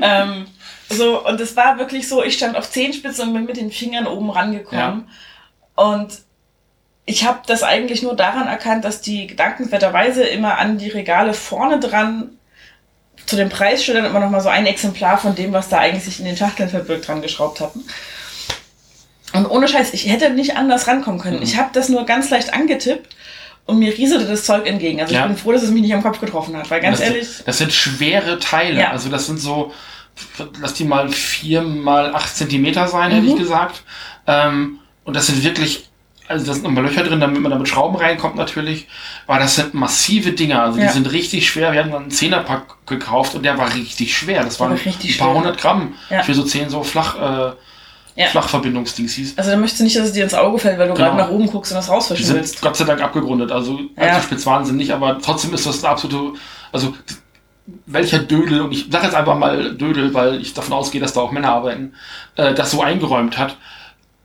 ähm, 0.00 0.46
so, 0.88 1.26
und 1.26 1.40
es 1.40 1.56
war 1.56 1.78
wirklich 1.78 2.08
so, 2.08 2.22
ich 2.22 2.34
stand 2.34 2.56
auf 2.56 2.70
Zehenspitzen 2.70 3.28
und 3.28 3.34
bin 3.34 3.44
mit 3.44 3.56
den 3.56 3.72
Fingern 3.72 4.06
oben 4.06 4.30
rangekommen. 4.30 5.06
Ja. 5.76 5.84
Und 5.84 6.20
ich 7.06 7.26
habe 7.26 7.40
das 7.46 7.62
eigentlich 7.62 8.02
nur 8.02 8.16
daran 8.16 8.46
erkannt, 8.46 8.84
dass 8.84 9.00
die 9.00 9.26
gedankenswerterweise 9.26 10.24
immer 10.24 10.58
an 10.58 10.78
die 10.78 10.88
Regale 10.88 11.34
vorne 11.34 11.80
dran 11.80 12.30
zu 13.26 13.36
den 13.36 13.48
Preisschildern 13.48 14.04
immer 14.04 14.20
noch 14.20 14.30
mal 14.30 14.40
so 14.40 14.48
ein 14.48 14.66
Exemplar 14.66 15.18
von 15.18 15.34
dem, 15.34 15.52
was 15.52 15.68
da 15.68 15.78
eigentlich 15.78 16.04
sich 16.04 16.18
in 16.18 16.26
den 16.26 16.36
Schachteln 16.36 16.68
verbirgt, 16.68 17.08
dran 17.08 17.22
geschraubt 17.22 17.60
hatten. 17.60 17.84
Und 19.34 19.50
ohne 19.50 19.66
Scheiß, 19.66 19.92
ich 19.94 20.08
hätte 20.08 20.30
nicht 20.30 20.56
anders 20.56 20.86
rankommen 20.86 21.20
können. 21.20 21.38
Mhm. 21.38 21.42
Ich 21.42 21.56
habe 21.56 21.70
das 21.72 21.88
nur 21.88 22.06
ganz 22.06 22.30
leicht 22.30 22.54
angetippt 22.54 23.14
und 23.66 23.80
mir 23.80 23.92
rieselte 23.96 24.26
das 24.26 24.44
Zeug 24.44 24.66
entgegen. 24.66 25.00
Also 25.00 25.12
ja. 25.12 25.22
ich 25.22 25.26
bin 25.26 25.36
froh, 25.36 25.52
dass 25.52 25.62
es 25.62 25.70
mich 25.70 25.82
nicht 25.82 25.94
am 25.94 26.02
Kopf 26.02 26.20
getroffen 26.20 26.56
hat, 26.56 26.70
weil 26.70 26.80
ganz 26.80 26.98
das 26.98 27.08
ehrlich. 27.08 27.28
Sind, 27.28 27.48
das 27.48 27.58
sind 27.58 27.72
schwere 27.72 28.38
Teile. 28.38 28.80
Ja. 28.80 28.90
Also 28.90 29.08
das 29.08 29.26
sind 29.26 29.40
so, 29.40 29.72
lass 30.60 30.74
die 30.74 30.84
mal 30.84 31.08
vier 31.08 31.62
mal 31.62 32.14
acht 32.14 32.34
Zentimeter 32.34 32.86
sein, 32.86 33.10
mhm. 33.10 33.14
hätte 33.16 33.26
ich 33.26 33.34
mhm. 33.34 33.38
gesagt. 33.38 33.82
Ähm, 34.28 34.78
und 35.02 35.16
das 35.16 35.26
sind 35.26 35.42
wirklich, 35.42 35.88
also 36.28 36.46
da 36.46 36.52
sind 36.52 36.62
nochmal 36.62 36.84
Löcher 36.84 37.02
drin, 37.02 37.18
damit 37.18 37.40
man 37.42 37.50
da 37.50 37.58
mit 37.58 37.68
Schrauben 37.68 37.96
reinkommt 37.96 38.36
natürlich. 38.36 38.86
Aber 39.26 39.40
das 39.40 39.56
sind 39.56 39.74
massive 39.74 40.30
Dinger, 40.30 40.62
also 40.62 40.78
ja. 40.78 40.86
die 40.86 40.92
sind 40.92 41.10
richtig 41.10 41.48
schwer. 41.48 41.72
Wir 41.72 41.82
haben 41.82 41.90
dann 41.90 42.02
einen 42.02 42.10
Zehnerpack 42.12 42.86
gekauft 42.86 43.34
und 43.34 43.42
der 43.42 43.58
war 43.58 43.74
richtig 43.74 44.16
schwer. 44.16 44.44
Das 44.44 44.60
waren 44.60 44.78
ein 44.78 45.16
paar 45.18 45.34
hundert 45.34 45.58
Gramm 45.58 45.94
für 46.22 46.34
so 46.34 46.44
zehn 46.44 46.70
so 46.70 46.84
flach. 46.84 47.50
Äh, 47.50 47.56
ja. 48.16 48.26
Flachverbindungsdings 48.26 49.14
hieß. 49.14 49.34
Also 49.36 49.50
da 49.50 49.56
möchtest 49.56 49.80
du 49.80 49.84
nicht, 49.84 49.96
dass 49.96 50.06
es 50.06 50.12
dir 50.12 50.24
ins 50.24 50.34
Auge 50.34 50.58
fällt, 50.58 50.78
weil 50.78 50.88
du 50.88 50.94
genau. 50.94 51.08
gerade 51.08 51.22
nach 51.22 51.30
oben 51.30 51.46
guckst 51.46 51.72
und 51.72 51.76
das 51.76 51.88
rausfischen 51.88 52.22
die 52.22 52.26
sind 52.26 52.36
willst. 52.36 52.62
Gott 52.62 52.76
sei 52.76 52.84
Dank 52.84 53.02
abgegründet, 53.02 53.50
also 53.50 53.78
ja. 53.96 54.20
spitz 54.20 54.46
wahnsinnig, 54.46 54.92
aber 54.92 55.18
trotzdem 55.20 55.52
ist 55.54 55.66
das 55.66 55.82
eine 55.82 55.92
absolute, 55.92 56.38
also 56.72 56.94
welcher 57.86 58.18
Dödel, 58.18 58.60
und 58.60 58.72
ich 58.72 58.88
sage 58.90 59.06
jetzt 59.06 59.14
einfach 59.14 59.38
mal 59.38 59.74
Dödel, 59.74 60.12
weil 60.14 60.40
ich 60.40 60.54
davon 60.54 60.74
ausgehe, 60.74 61.00
dass 61.00 61.14
da 61.14 61.20
auch 61.20 61.32
Männer 61.32 61.50
arbeiten, 61.50 61.94
äh, 62.36 62.54
das 62.54 62.70
so 62.70 62.82
eingeräumt 62.82 63.38
hat. 63.38 63.56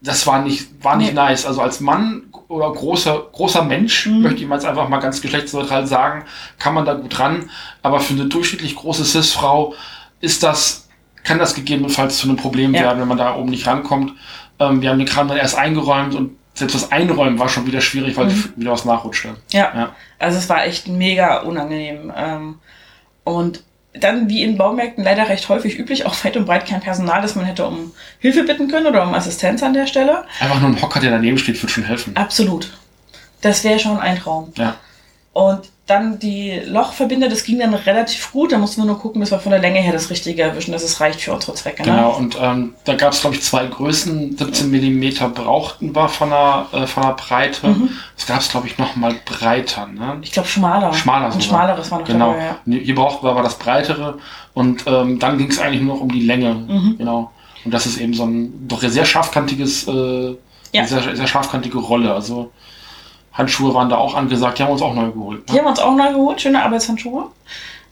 Das 0.02 0.26
war 0.26 0.42
nicht, 0.42 0.82
war 0.82 0.96
nicht 0.96 1.08
nee. 1.08 1.14
nice. 1.14 1.46
Also 1.46 1.60
als 1.60 1.80
Mann 1.80 2.24
oder 2.48 2.72
großer, 2.72 3.28
großer 3.32 3.64
Mensch, 3.64 4.06
mhm. 4.06 4.22
möchte 4.22 4.42
ich 4.42 4.48
mal 4.48 4.56
jetzt 4.56 4.66
einfach 4.66 4.88
mal 4.88 4.98
ganz 4.98 5.20
geschlechtsneutral 5.20 5.86
sagen, 5.86 6.24
kann 6.58 6.74
man 6.74 6.84
da 6.84 6.94
gut 6.94 7.18
ran. 7.18 7.50
Aber 7.82 8.00
für 8.00 8.14
eine 8.14 8.26
durchschnittlich 8.26 8.76
große 8.76 9.04
Cis-Frau 9.04 9.74
ist 10.20 10.42
das, 10.42 10.88
kann 11.30 11.38
das 11.38 11.54
gegebenenfalls 11.54 12.18
zu 12.18 12.26
einem 12.26 12.36
Problem 12.36 12.74
ja. 12.74 12.82
werden, 12.82 13.00
wenn 13.00 13.06
man 13.08 13.16
da 13.16 13.36
oben 13.36 13.50
nicht 13.50 13.64
rankommt. 13.64 14.14
Ähm, 14.58 14.82
wir 14.82 14.90
haben 14.90 14.98
den 14.98 15.06
Kram 15.06 15.28
dann 15.28 15.36
erst 15.38 15.56
eingeräumt 15.56 16.16
und 16.16 16.36
selbst 16.54 16.74
das 16.74 16.90
Einräumen 16.90 17.38
war 17.38 17.48
schon 17.48 17.68
wieder 17.68 17.80
schwierig, 17.80 18.16
weil 18.16 18.26
mhm. 18.26 18.52
wieder 18.56 18.72
was 18.72 18.84
nachrutschte. 18.84 19.36
Ja. 19.52 19.72
ja. 19.72 19.94
Also 20.18 20.38
es 20.38 20.48
war 20.48 20.66
echt 20.66 20.88
mega 20.88 21.42
unangenehm. 21.42 22.12
Ähm, 22.16 22.58
und 23.22 23.62
dann, 23.92 24.28
wie 24.28 24.42
in 24.42 24.58
Baumärkten 24.58 25.04
leider 25.04 25.28
recht 25.28 25.48
häufig 25.48 25.78
üblich, 25.78 26.04
auch 26.04 26.24
weit 26.24 26.36
und 26.36 26.46
breit 26.46 26.66
kein 26.66 26.80
Personal, 26.80 27.22
das 27.22 27.36
man 27.36 27.44
hätte 27.44 27.64
um 27.64 27.92
Hilfe 28.18 28.42
bitten 28.42 28.66
können 28.66 28.88
oder 28.88 29.04
um 29.04 29.14
Assistenz 29.14 29.62
an 29.62 29.72
der 29.72 29.86
Stelle. 29.86 30.24
Einfach 30.40 30.60
nur 30.60 30.70
ein 30.70 30.82
Hocker, 30.82 30.98
der 30.98 31.12
daneben 31.12 31.38
steht, 31.38 31.62
wird 31.62 31.70
schon 31.70 31.84
helfen. 31.84 32.16
Absolut. 32.16 32.72
Das 33.40 33.62
wäre 33.62 33.78
schon 33.78 34.00
ein 34.00 34.18
Traum. 34.18 34.52
Ja. 34.56 34.74
Und 35.32 35.70
dann 35.90 36.18
die 36.18 36.60
Lochverbinder, 36.66 37.28
das 37.28 37.44
ging 37.44 37.58
dann 37.58 37.74
relativ 37.74 38.32
gut. 38.32 38.52
Da 38.52 38.58
mussten 38.58 38.80
wir 38.80 38.86
nur 38.86 38.98
gucken, 38.98 39.20
dass 39.20 39.30
wir 39.30 39.40
von 39.40 39.50
der 39.50 39.60
Länge 39.60 39.80
her 39.80 39.92
das 39.92 40.08
Richtige 40.10 40.42
erwischen, 40.42 40.72
dass 40.72 40.84
es 40.84 41.00
reicht 41.00 41.20
für 41.20 41.32
unsere 41.32 41.54
Zwecke. 41.54 41.82
Ne? 41.82 41.90
Genau, 41.90 42.16
und 42.16 42.38
ähm, 42.40 42.74
da 42.84 42.94
gab 42.94 43.12
es, 43.12 43.20
glaube 43.20 43.36
ich, 43.36 43.42
zwei 43.42 43.66
Größen. 43.66 44.36
17 44.36 44.70
mm 44.70 45.32
brauchten 45.34 45.94
wir 45.94 46.08
von 46.08 46.30
der, 46.30 46.66
äh, 46.72 46.86
von 46.86 47.02
der 47.02 47.12
Breite. 47.12 47.68
Mhm. 47.68 47.90
Es 48.16 48.26
gab 48.26 48.40
es, 48.40 48.48
glaube 48.50 48.68
ich, 48.68 48.78
noch 48.78 48.96
mal 48.96 49.14
breiter. 49.24 49.86
Ne? 49.86 50.18
Ich 50.22 50.32
glaube, 50.32 50.48
schmaler. 50.48 50.92
Schmaler 50.92 51.32
Ein 51.32 51.40
schmaleres 51.40 51.90
war 51.90 51.98
noch 52.00 52.06
genau. 52.06 52.32
dabei, 52.32 52.44
ja. 52.44 52.78
Hier 52.78 52.94
brauchten 52.94 53.26
wir 53.26 53.30
aber 53.30 53.42
das 53.42 53.58
breitere. 53.58 54.18
Und 54.54 54.84
ähm, 54.86 55.18
dann 55.18 55.38
ging 55.38 55.50
es 55.50 55.58
eigentlich 55.58 55.82
nur 55.82 55.96
noch 55.96 56.02
um 56.02 56.10
die 56.10 56.22
Länge. 56.22 56.54
Mhm. 56.54 56.94
Genau. 56.98 57.30
Und 57.64 57.74
das 57.74 57.86
ist 57.86 57.98
eben 57.98 58.14
so 58.14 58.24
ein 58.24 58.68
doch 58.68 58.80
sehr 58.80 59.04
scharfkantiges, 59.04 59.86
äh, 59.88 60.36
ja. 60.72 60.86
sehr, 60.86 61.16
sehr 61.16 61.26
scharfkantige 61.26 61.78
Rolle. 61.78 62.14
Also 62.14 62.52
Handschuhe 63.32 63.74
waren 63.74 63.88
da 63.88 63.96
auch 63.96 64.14
angesagt, 64.14 64.58
die 64.58 64.62
haben 64.62 64.70
wir 64.70 64.74
uns 64.74 64.82
auch 64.82 64.94
neu 64.94 65.10
geholt. 65.10 65.40
Ne? 65.40 65.44
Die 65.52 65.58
haben 65.58 65.66
wir 65.66 65.70
uns 65.70 65.80
auch 65.80 65.94
neu 65.94 66.12
geholt, 66.12 66.40
schöne 66.40 66.62
Arbeitshandschuhe. 66.62 67.30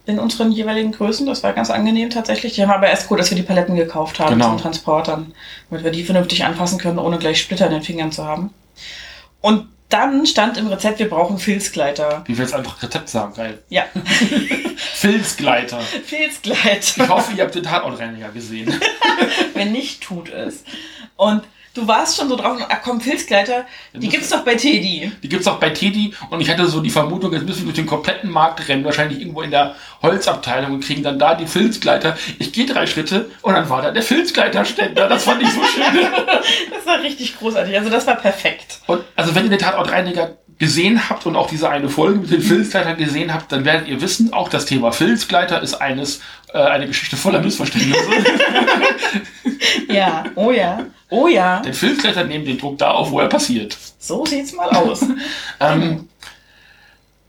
In 0.07 0.19
unseren 0.19 0.53
jeweiligen 0.53 0.93
Größen, 0.93 1.27
das 1.27 1.43
war 1.43 1.53
ganz 1.53 1.71
angenehm 1.71 2.09
tatsächlich. 2.09 2.55
Die 2.55 2.63
haben 2.63 2.71
aber 2.71 2.89
erst 2.89 3.09
gut, 3.09 3.19
dass 3.19 3.31
wir 3.31 3.37
die 3.37 3.43
Paletten 3.43 3.77
gekauft 3.77 4.19
haben 4.19 4.33
genau. 4.33 4.49
zum 4.49 4.59
Transportern, 4.59 5.35
damit 5.69 5.85
wir 5.85 5.91
die 5.91 6.03
vernünftig 6.03 6.45
anfassen 6.45 6.79
können, 6.79 6.99
ohne 6.99 7.19
gleich 7.19 7.41
Splitter 7.41 7.67
in 7.67 7.73
den 7.73 7.83
Fingern 7.83 8.11
zu 8.11 8.25
haben. 8.25 8.51
Und 9.43 9.69
dann 9.89 10.27
stand 10.27 10.59
im 10.59 10.67
Rezept, 10.67 10.99
wir 10.99 11.09
brauchen 11.09 11.39
Filzgleiter. 11.39 12.23
Wie 12.27 12.37
willst 12.37 12.53
du 12.53 12.59
einfach 12.59 12.83
Rezept 12.83 13.09
sagen? 13.09 13.33
Geil. 13.35 13.59
Ja. 13.69 13.85
Filzgleiter. 14.77 15.81
Filzgleiter. 15.81 17.05
Ich 17.05 17.09
hoffe, 17.09 17.33
ihr 17.35 17.45
habt 17.45 17.55
den 17.55 17.63
Tatortreiniger 17.63 18.29
gesehen. 18.31 18.79
Wenn 19.55 19.73
nicht, 19.73 20.03
tut 20.03 20.31
es. 20.31 20.65
Und 21.17 21.43
du 21.79 21.87
warst 21.87 22.17
schon 22.17 22.29
so 22.29 22.37
drauf, 22.37 22.59
ach 22.69 22.83
komm, 22.83 23.01
Filzkleider, 23.01 23.67
die 23.95 24.09
gibt's 24.09 24.31
doch 24.31 24.45
bei 24.45 24.55
Teddy. 24.55 25.13
Die 25.23 25.29
gibt's 25.29 25.47
auch 25.47 25.61
bei 25.61 25.71
Teddy 25.71 26.13
und 26.31 26.41
ich 26.41 26.51
hatte 26.51 26.67
so 26.67 26.81
die 26.81 26.91
Vermutung, 26.91 27.33
jetzt 27.33 27.47
müssen 27.47 27.61
wir 27.61 27.67
durch 27.67 27.77
den 27.77 27.87
kompletten 27.87 28.31
Markt 28.31 28.69
rennen, 28.69 28.85
wahrscheinlich 28.85 29.21
irgendwo 29.21 29.43
in 29.43 29.51
der 29.51 29.75
Holzabteilung 30.03 30.73
und 30.73 30.85
kriegen 30.85 31.03
dann 31.03 31.19
da 31.19 31.35
die 31.35 31.47
Filzkleider. 31.47 32.17
Ich 32.39 32.53
gehe 32.53 32.67
drei 32.67 32.87
Schritte 32.87 33.31
und 33.43 33.55
dann 33.55 33.69
war 33.69 33.83
da 33.83 33.91
der 33.91 34.03
Filzkleiderständer. 34.03 35.09
Das 35.09 35.25
fand 35.25 35.43
ich 35.43 35.51
so 35.51 35.63
schön. 35.63 35.83
das 36.71 36.87
war 36.87 37.01
richtig 37.03 37.39
großartig. 37.39 37.77
Also 37.77 37.91
das 37.91 38.07
war 38.07 38.17
perfekt. 38.17 38.81
Und 38.87 39.03
also 39.15 39.35
wenn 39.35 39.45
ihr 39.45 39.51
den 39.51 39.59
Tatortreiniger 39.59 40.37
gesehen 40.59 41.09
habt 41.09 41.25
und 41.27 41.37
auch 41.37 41.49
diese 41.49 41.71
eine 41.71 41.89
Folge 41.89 42.19
mit 42.19 42.31
den 42.31 42.43
Filzgleitern 42.43 42.97
gesehen 42.97 43.33
habt, 43.33 43.53
dann 43.53 43.65
werdet 43.65 43.87
ihr 43.87 44.01
wissen, 44.01 44.33
auch 44.33 44.49
das 44.49 44.67
Thema 44.67 44.91
Filzgleiter 44.91 45.63
ist 45.63 45.75
eines 45.75 46.21
äh, 46.53 46.59
eine 46.59 46.87
Geschichte 46.87 47.17
voller 47.17 47.41
Missverständnisse. 47.41 48.01
ja, 49.89 50.25
oh 50.35 50.51
ja, 50.51 50.87
oh 51.11 51.29
ja. 51.29 51.61
Den 51.61 51.75
Filzgleiter 51.75 52.25
nehmen 52.25 52.45
den 52.45 52.59
Druck 52.59 52.77
da 52.79 52.91
auf, 52.91 53.11
wo 53.13 53.21
er 53.21 53.29
passiert. 53.29 53.79
So 53.99 54.27
sieht's 54.27 54.53
mal 54.53 54.69
aus. 54.71 55.03
ähm, 55.61 56.09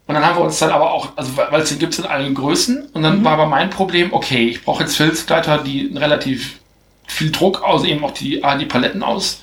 und 0.08 0.16
dann 0.16 0.26
haben 0.26 0.38
wir 0.38 0.44
uns 0.46 0.58
dann 0.58 0.72
aber 0.72 0.92
auch, 0.92 1.16
also 1.16 1.38
weil 1.38 1.62
es 1.62 1.70
den 1.70 1.78
gibt 1.78 2.00
in 2.00 2.06
allen 2.06 2.34
Größen, 2.34 2.90
und 2.94 3.04
dann 3.04 3.20
mhm. 3.20 3.26
war 3.26 3.34
aber 3.34 3.46
mein 3.46 3.70
Problem, 3.70 4.12
okay, 4.12 4.48
ich 4.48 4.64
brauche 4.64 4.82
jetzt 4.82 4.98
Filzgleiter, 4.98 5.60
die 5.60 5.92
relativ 5.96 6.60
viel 7.06 7.32
Druck 7.32 7.62
aus, 7.62 7.84
eben 7.84 8.04
auch 8.04 8.12
die, 8.12 8.42
die 8.60 8.66
Paletten 8.66 9.04
aus 9.04 9.42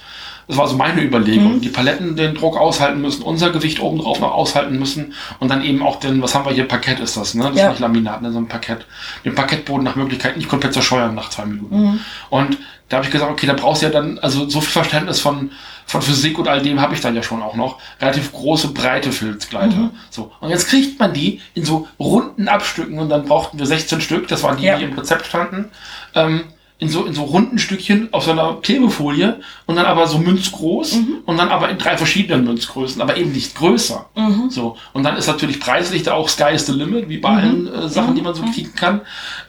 das 0.49 0.57
war 0.57 0.69
so 0.69 0.77
meine 0.77 1.03
Überlegung. 1.03 1.57
Mhm. 1.57 1.61
Die 1.61 1.69
Paletten 1.69 2.15
den 2.17 2.35
Druck 2.35 2.57
aushalten 2.57 3.01
müssen, 3.01 3.23
unser 3.23 3.51
Gewicht 3.51 3.81
obendrauf 3.81 4.21
noch 4.21 4.33
aushalten 4.33 4.79
müssen 4.79 5.15
und 5.41 5.49
dann 5.51 5.65
eben 5.65 5.83
auch 5.83 5.97
den, 5.97 6.23
was 6.23 6.35
haben 6.35 6.45
wir 6.45 6.53
hier, 6.53 6.69
Parkett 6.69 7.01
ist 7.01 7.17
das, 7.17 7.35
ne? 7.35 7.45
Das 7.49 7.57
ja. 7.57 7.65
ist 7.65 7.71
nicht 7.71 7.81
Laminat, 7.81 8.23
ne, 8.23 8.33
so 8.33 8.39
ein 8.39 8.47
Parkett. 8.47 8.87
Den 9.25 9.35
Parkettboden 9.35 9.85
nach 9.85 9.97
Möglichkeit 9.97 10.37
nicht 10.37 10.49
komplett 10.49 10.73
zerscheuern 10.73 11.15
nach 11.15 11.31
zwei 11.31 11.47
Minuten. 11.47 11.81
Mhm. 11.81 12.01
Und 12.31 12.59
da 12.89 12.99
habe 12.99 13.07
ich 13.07 13.13
gesagt, 13.13 13.31
okay, 13.31 13.49
da 13.49 13.55
brauchst 13.55 13.83
du 13.83 13.87
ja 13.87 13.93
dann, 13.93 14.19
also 14.21 14.49
so 14.49 14.61
viel 14.61 14.71
Verständnis 14.71 15.19
von, 15.19 15.51
von 15.87 16.03
Physik 16.03 16.39
und 16.39 16.47
all 16.47 16.63
dem 16.63 16.81
habe 16.81 16.95
ich 16.95 17.01
dann 17.01 17.17
ja 17.17 17.23
schon 17.23 17.43
auch 17.43 17.57
noch. 17.57 17.81
Relativ 18.01 18.33
große, 18.33 18.69
breite 18.69 19.11
Filzgleiter. 19.11 19.77
Mhm. 19.77 19.91
So. 20.11 20.31
Und 20.41 20.51
jetzt 20.51 20.69
kriegt 20.69 21.01
man 21.01 21.13
die 21.13 21.41
in 21.55 21.65
so 21.65 21.89
runden 21.99 22.47
Abstücken 22.47 23.01
und 23.01 23.09
dann 23.09 23.25
brauchten 23.25 23.59
wir 23.59 23.67
16 23.67 24.01
Stück, 24.01 24.29
das 24.29 24.45
waren 24.45 24.57
die, 24.57 24.67
ja. 24.67 24.79
die 24.79 24.85
im 24.85 24.97
Rezept 24.97 25.27
standen. 25.27 25.71
Ähm, 26.15 26.45
in 26.79 26.89
so, 26.91 27.07
in 27.07 27.15
so 27.15 27.23
runden 27.25 27.59
Stückchen 27.59 28.13
auf 28.13 28.25
so 28.25 28.33
einer 28.33 28.59
Klebefolie 28.61 29.41
und 29.65 29.77
dann 29.77 29.87
aber 29.87 30.07
so 30.07 30.19
münzgroß 30.19 30.97
mhm. 30.97 31.19
und 31.25 31.39
dann 31.39 31.49
aber 31.49 31.71
in 31.71 31.79
drei 31.79 31.97
verschiedenen 31.97 32.45
Münzgrößen, 32.45 33.01
aber 33.01 33.17
eben 33.17 33.33
nicht 33.33 33.55
größer. 33.55 34.07
Mhm. 34.15 34.51
So. 34.51 34.77
Und 34.93 35.03
dann 35.03 35.17
ist 35.17 35.27
natürlich 35.27 35.59
preislich 35.59 36.03
da 36.03 36.13
auch 36.13 36.29
Sky 36.29 36.53
is 36.53 36.67
the 36.67 36.73
limit, 36.73 37.09
wie 37.09 37.17
bei 37.17 37.31
mhm. 37.31 37.39
allen 37.39 37.75
äh, 37.75 37.89
Sachen, 37.89 38.15
die 38.15 38.21
man 38.21 38.35
so 38.35 38.43
mhm. 38.43 38.53
kriegen 38.53 38.75
kann. 38.75 39.01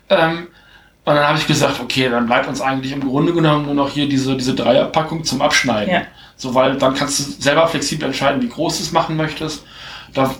Ähm, 0.09 0.47
und 1.03 1.15
dann 1.15 1.25
habe 1.25 1.37
ich 1.37 1.47
gesagt, 1.47 1.79
okay, 1.81 2.09
dann 2.09 2.27
bleibt 2.27 2.47
uns 2.47 2.61
eigentlich 2.61 2.91
im 2.93 3.01
Grunde 3.01 3.33
genommen 3.33 3.65
nur 3.65 3.73
noch 3.73 3.91
hier 3.91 4.07
diese, 4.07 4.35
diese 4.35 4.55
Dreierpackung 4.55 5.23
zum 5.23 5.41
Abschneiden. 5.41 5.93
Ja. 5.93 6.01
So, 6.37 6.53
weil 6.53 6.77
dann 6.77 6.95
kannst 6.95 7.19
du 7.19 7.23
selber 7.41 7.67
flexibel 7.67 8.07
entscheiden, 8.07 8.41
wie 8.41 8.49
groß 8.49 8.77
du 8.77 8.83
es 8.83 8.91
machen 8.91 9.17
möchtest. 9.17 9.63
Da 10.13 10.33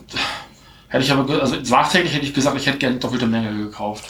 hätte 0.88 1.04
ich 1.04 1.12
aber, 1.12 1.42
also 1.42 1.56
nachträglich 1.56 2.14
hätte 2.14 2.26
ich 2.26 2.34
gesagt, 2.34 2.58
ich 2.58 2.66
hätte 2.66 2.78
gerne 2.78 2.98
doppelte 2.98 3.28
Menge 3.28 3.58
gekauft. 3.58 4.06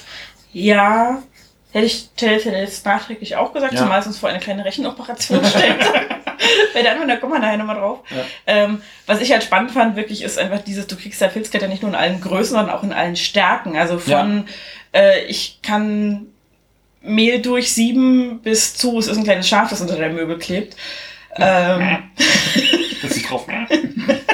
Ja, 0.51 1.21
Hätte 1.77 1.85
ich 1.85 2.09
jetzt 2.17 2.85
nachträglich 2.87 3.35
auch 3.35 3.53
gesagt, 3.53 3.73
ja. 3.73 3.79
zumal 3.79 3.99
es 3.99 4.07
uns 4.07 4.17
vor 4.17 4.29
eine 4.29 4.39
kleine 4.39 4.65
Rechenoperation 4.65 5.45
stellt. 5.45 5.77
Bei 6.73 6.81
der 6.81 6.93
Anwender 6.93 7.17
kommen 7.17 7.33
wir 7.33 7.39
nachher 7.39 7.57
nochmal 7.57 7.75
drauf. 7.75 7.99
Ja. 8.09 8.25
Ähm, 8.47 8.81
was 9.05 9.21
ich 9.21 9.31
halt 9.31 9.43
spannend 9.43 9.69
fand, 9.69 9.95
wirklich, 9.95 10.23
ist 10.23 10.39
einfach 10.39 10.61
dieses, 10.61 10.87
du 10.87 10.95
kriegst 10.95 11.21
ja 11.21 11.29
Filzkette 11.29 11.67
nicht 11.67 11.83
nur 11.83 11.91
in 11.91 11.95
allen 11.95 12.19
Größen, 12.19 12.55
sondern 12.55 12.75
auch 12.75 12.81
in 12.81 12.93
allen 12.93 13.15
Stärken. 13.15 13.77
Also 13.77 13.99
von, 13.99 14.47
ja. 14.91 14.99
äh, 14.99 15.25
ich 15.25 15.59
kann 15.61 16.25
Mehl 17.03 17.43
durchsieben 17.43 18.39
bis 18.39 18.73
zu, 18.73 18.97
es 18.97 19.05
ist 19.05 19.17
ein 19.17 19.23
kleines 19.23 19.47
Schaf, 19.47 19.69
das 19.69 19.79
unter 19.79 19.97
der 19.97 20.09
Möbel 20.09 20.39
klebt. 20.39 20.75
Ähm, 21.35 21.99
das 23.03 23.11
ist 23.11 23.29
drauf. 23.29 23.45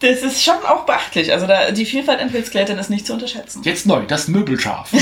Das 0.00 0.22
ist 0.22 0.42
schon 0.42 0.56
auch 0.66 0.84
beachtlich. 0.86 1.32
Also 1.32 1.46
da, 1.46 1.70
die 1.70 1.84
Vielfalt 1.84 2.20
an 2.20 2.30
Pilzklettern 2.30 2.78
ist 2.78 2.88
nicht 2.90 3.06
zu 3.06 3.12
unterschätzen. 3.12 3.62
Jetzt 3.64 3.86
neu, 3.86 4.02
das 4.06 4.28
Möbelschaf. 4.28 4.90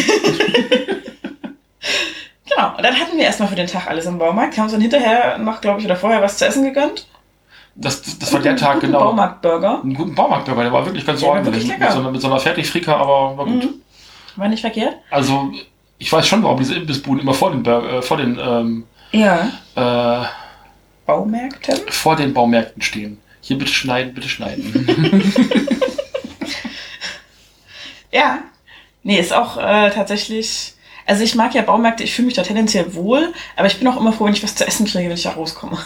genau. 2.49 2.77
Und 2.77 2.83
dann 2.83 2.99
hatten 2.99 3.17
wir 3.17 3.25
erstmal 3.25 3.49
für 3.49 3.55
den 3.55 3.69
Tag 3.69 3.87
alles 3.87 4.07
im 4.07 4.19
Baumarkt. 4.19 4.57
Haben 4.57 4.65
uns 4.65 4.73
dann 4.73 4.81
hinterher 4.81 5.39
noch, 5.39 5.61
glaube 5.61 5.79
ich, 5.79 5.87
oder 5.87 5.95
vorher 5.95 6.21
was 6.21 6.39
zu 6.39 6.47
essen 6.47 6.65
gegönnt. 6.65 7.07
Das, 7.77 8.03
das, 8.03 8.19
das 8.19 8.33
war 8.33 8.41
der 8.41 8.57
Tag, 8.57 8.81
genau. 8.81 8.99
Baumarktburger. 8.99 9.83
Einen 9.83 9.95
guten 9.95 10.17
Baumarktburger, 10.17 10.65
der 10.65 10.73
war 10.73 10.85
wirklich 10.85 11.07
ganz 11.07 11.23
ja, 11.23 11.29
ordentlich. 11.29 11.69
Wirklich 11.69 11.79
mit, 11.79 11.93
so 11.93 11.99
einer, 12.01 12.11
mit 12.11 12.21
so 12.21 12.27
einer 12.27 12.41
Fertigfrika, 12.41 12.97
aber 12.97 13.37
war 13.37 13.45
gut. 13.47 13.65
Mhm. 13.65 13.75
War 14.35 14.49
nicht 14.49 14.63
verkehrt? 14.63 14.97
Also, 15.11 15.53
ich 15.99 16.13
weiß 16.13 16.27
schon, 16.27 16.43
warum 16.43 16.59
diese 16.59 16.75
Imbissbuden 16.75 17.21
immer 17.21 17.35
vor 17.35 17.53
den, 17.53 17.63
Burger, 17.63 17.99
äh, 17.99 18.03
vor 18.03 18.17
den 18.17 18.37
ähm, 18.37 18.85
ja. 19.13 19.49
äh, 19.77 20.27
Baumärkten? 21.07 21.79
Vor 21.89 22.17
den 22.17 22.35
Baumärkten 22.35 22.83
stehen. 22.83 23.19
Hier 23.49 23.57
bitte 23.57 23.73
schneiden, 23.73 24.13
bitte 24.13 24.29
schneiden. 24.29 25.25
ja. 28.13 28.41
Nee, 29.03 29.19
ist 29.19 29.33
auch 29.33 29.57
äh, 29.57 29.91
tatsächlich. 29.91 30.75
Also 31.07 31.25
ich 31.25 31.35
mag 31.35 31.55
ja 31.55 31.63
Baumärkte, 31.63 32.05
ich 32.05 32.13
fühle 32.13 32.27
mich 32.27 32.35
da 32.35 32.43
tendenziell 32.43 32.95
wohl, 32.95 33.33
aber 33.57 33.67
ich 33.67 33.79
bin 33.79 33.89
auch 33.89 33.99
immer 33.99 34.13
froh, 34.13 34.27
wenn 34.27 34.35
ich 34.35 34.43
was 34.43 34.55
zu 34.55 34.67
essen 34.67 34.85
kriege, 34.85 35.09
wenn 35.09 35.17
ich 35.17 35.23
da 35.23 35.31
rauskomme. 35.31 35.79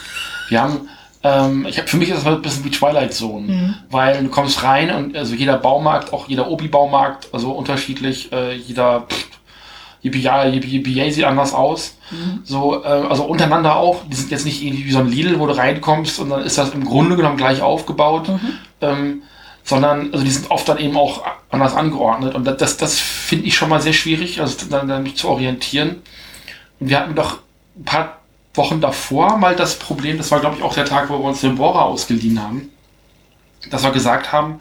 Wir 0.49 0.61
haben, 0.61 0.89
ähm, 1.23 1.65
ich 1.69 1.79
hab, 1.79 1.89
für 1.89 1.99
mich 1.99 2.09
ist 2.09 2.27
das 2.27 2.27
ein 2.27 2.43
bisschen 2.43 2.65
wie 2.65 2.73
Twilight 2.73 3.15
Zone, 3.15 3.47
mhm. 3.47 3.75
weil 3.91 4.21
du 4.21 4.29
kommst 4.29 4.65
rein 4.65 4.91
und 4.91 5.17
also 5.17 5.37
jeder 5.37 5.57
Baumarkt, 5.57 6.13
auch 6.13 6.27
jeder 6.27 6.51
Obi-Baumarkt, 6.51 7.29
also 7.33 7.53
unterschiedlich, 7.53 8.33
äh, 8.33 8.55
jeder 8.57 9.03
pff, 9.03 9.29
Yippie, 10.03 10.21
Yippie, 10.21 10.79
Yippie, 10.79 11.11
sieht 11.13 11.25
anders 11.25 11.55
aus. 11.55 11.97
Mhm. 12.11 12.41
So, 12.45 12.83
äh, 12.83 12.87
also 12.87 13.25
untereinander 13.25 13.77
auch. 13.77 14.03
Die 14.09 14.17
sind 14.17 14.31
jetzt 14.31 14.45
nicht 14.45 14.63
irgendwie 14.63 14.85
wie 14.87 14.93
so 14.93 14.99
ein 14.99 15.09
Lidl, 15.09 15.39
wo 15.39 15.47
du 15.47 15.57
reinkommst 15.57 16.19
und 16.19 16.31
dann 16.31 16.43
ist 16.43 16.59
das 16.59 16.71
im 16.71 16.85
Grunde 16.85 17.17
genommen 17.17 17.37
gleich 17.37 17.63
aufgebaut. 17.63 18.29
Mhm. 18.29 18.53
Ähm, 18.81 19.23
sondern, 19.65 20.13
also 20.13 20.25
die 20.25 20.31
sind 20.31 20.51
oft 20.51 20.69
dann 20.69 20.79
eben 20.79 20.97
auch 20.97 21.23
anders 21.51 21.77
angeordnet. 21.77 22.35
Und 22.35 22.45
das, 22.45 22.57
das, 22.57 22.77
das 22.79 22.99
finde 22.99 23.47
ich 23.47 23.55
schon 23.55 23.69
mal 23.69 23.81
sehr 23.81 23.93
schwierig, 23.93 24.41
also 24.41 24.67
dann, 24.69 24.89
dann 24.89 25.05
mich 25.05 25.17
zu 25.17 25.29
orientieren. 25.29 26.03
Und 26.81 26.89
wir 26.89 26.99
hatten 26.99 27.15
doch 27.15 27.39
ein 27.77 27.85
paar 27.85 28.19
Wochen 28.55 28.81
davor 28.81 29.37
mal 29.37 29.55
das 29.55 29.79
Problem, 29.79 30.19
das 30.19 30.33
war 30.33 30.41
glaube 30.41 30.57
ich 30.57 30.63
auch 30.65 30.75
der 30.75 30.85
Tag, 30.85 31.11
wo 31.11 31.19
wir 31.19 31.25
uns 31.25 31.41
den 31.41 31.57
Bohrer 31.57 31.85
ausgeliehen 31.85 32.43
haben, 32.43 32.71
dass 33.71 33.85
wir 33.85 33.93
gesagt 33.93 34.33
haben, 34.33 34.61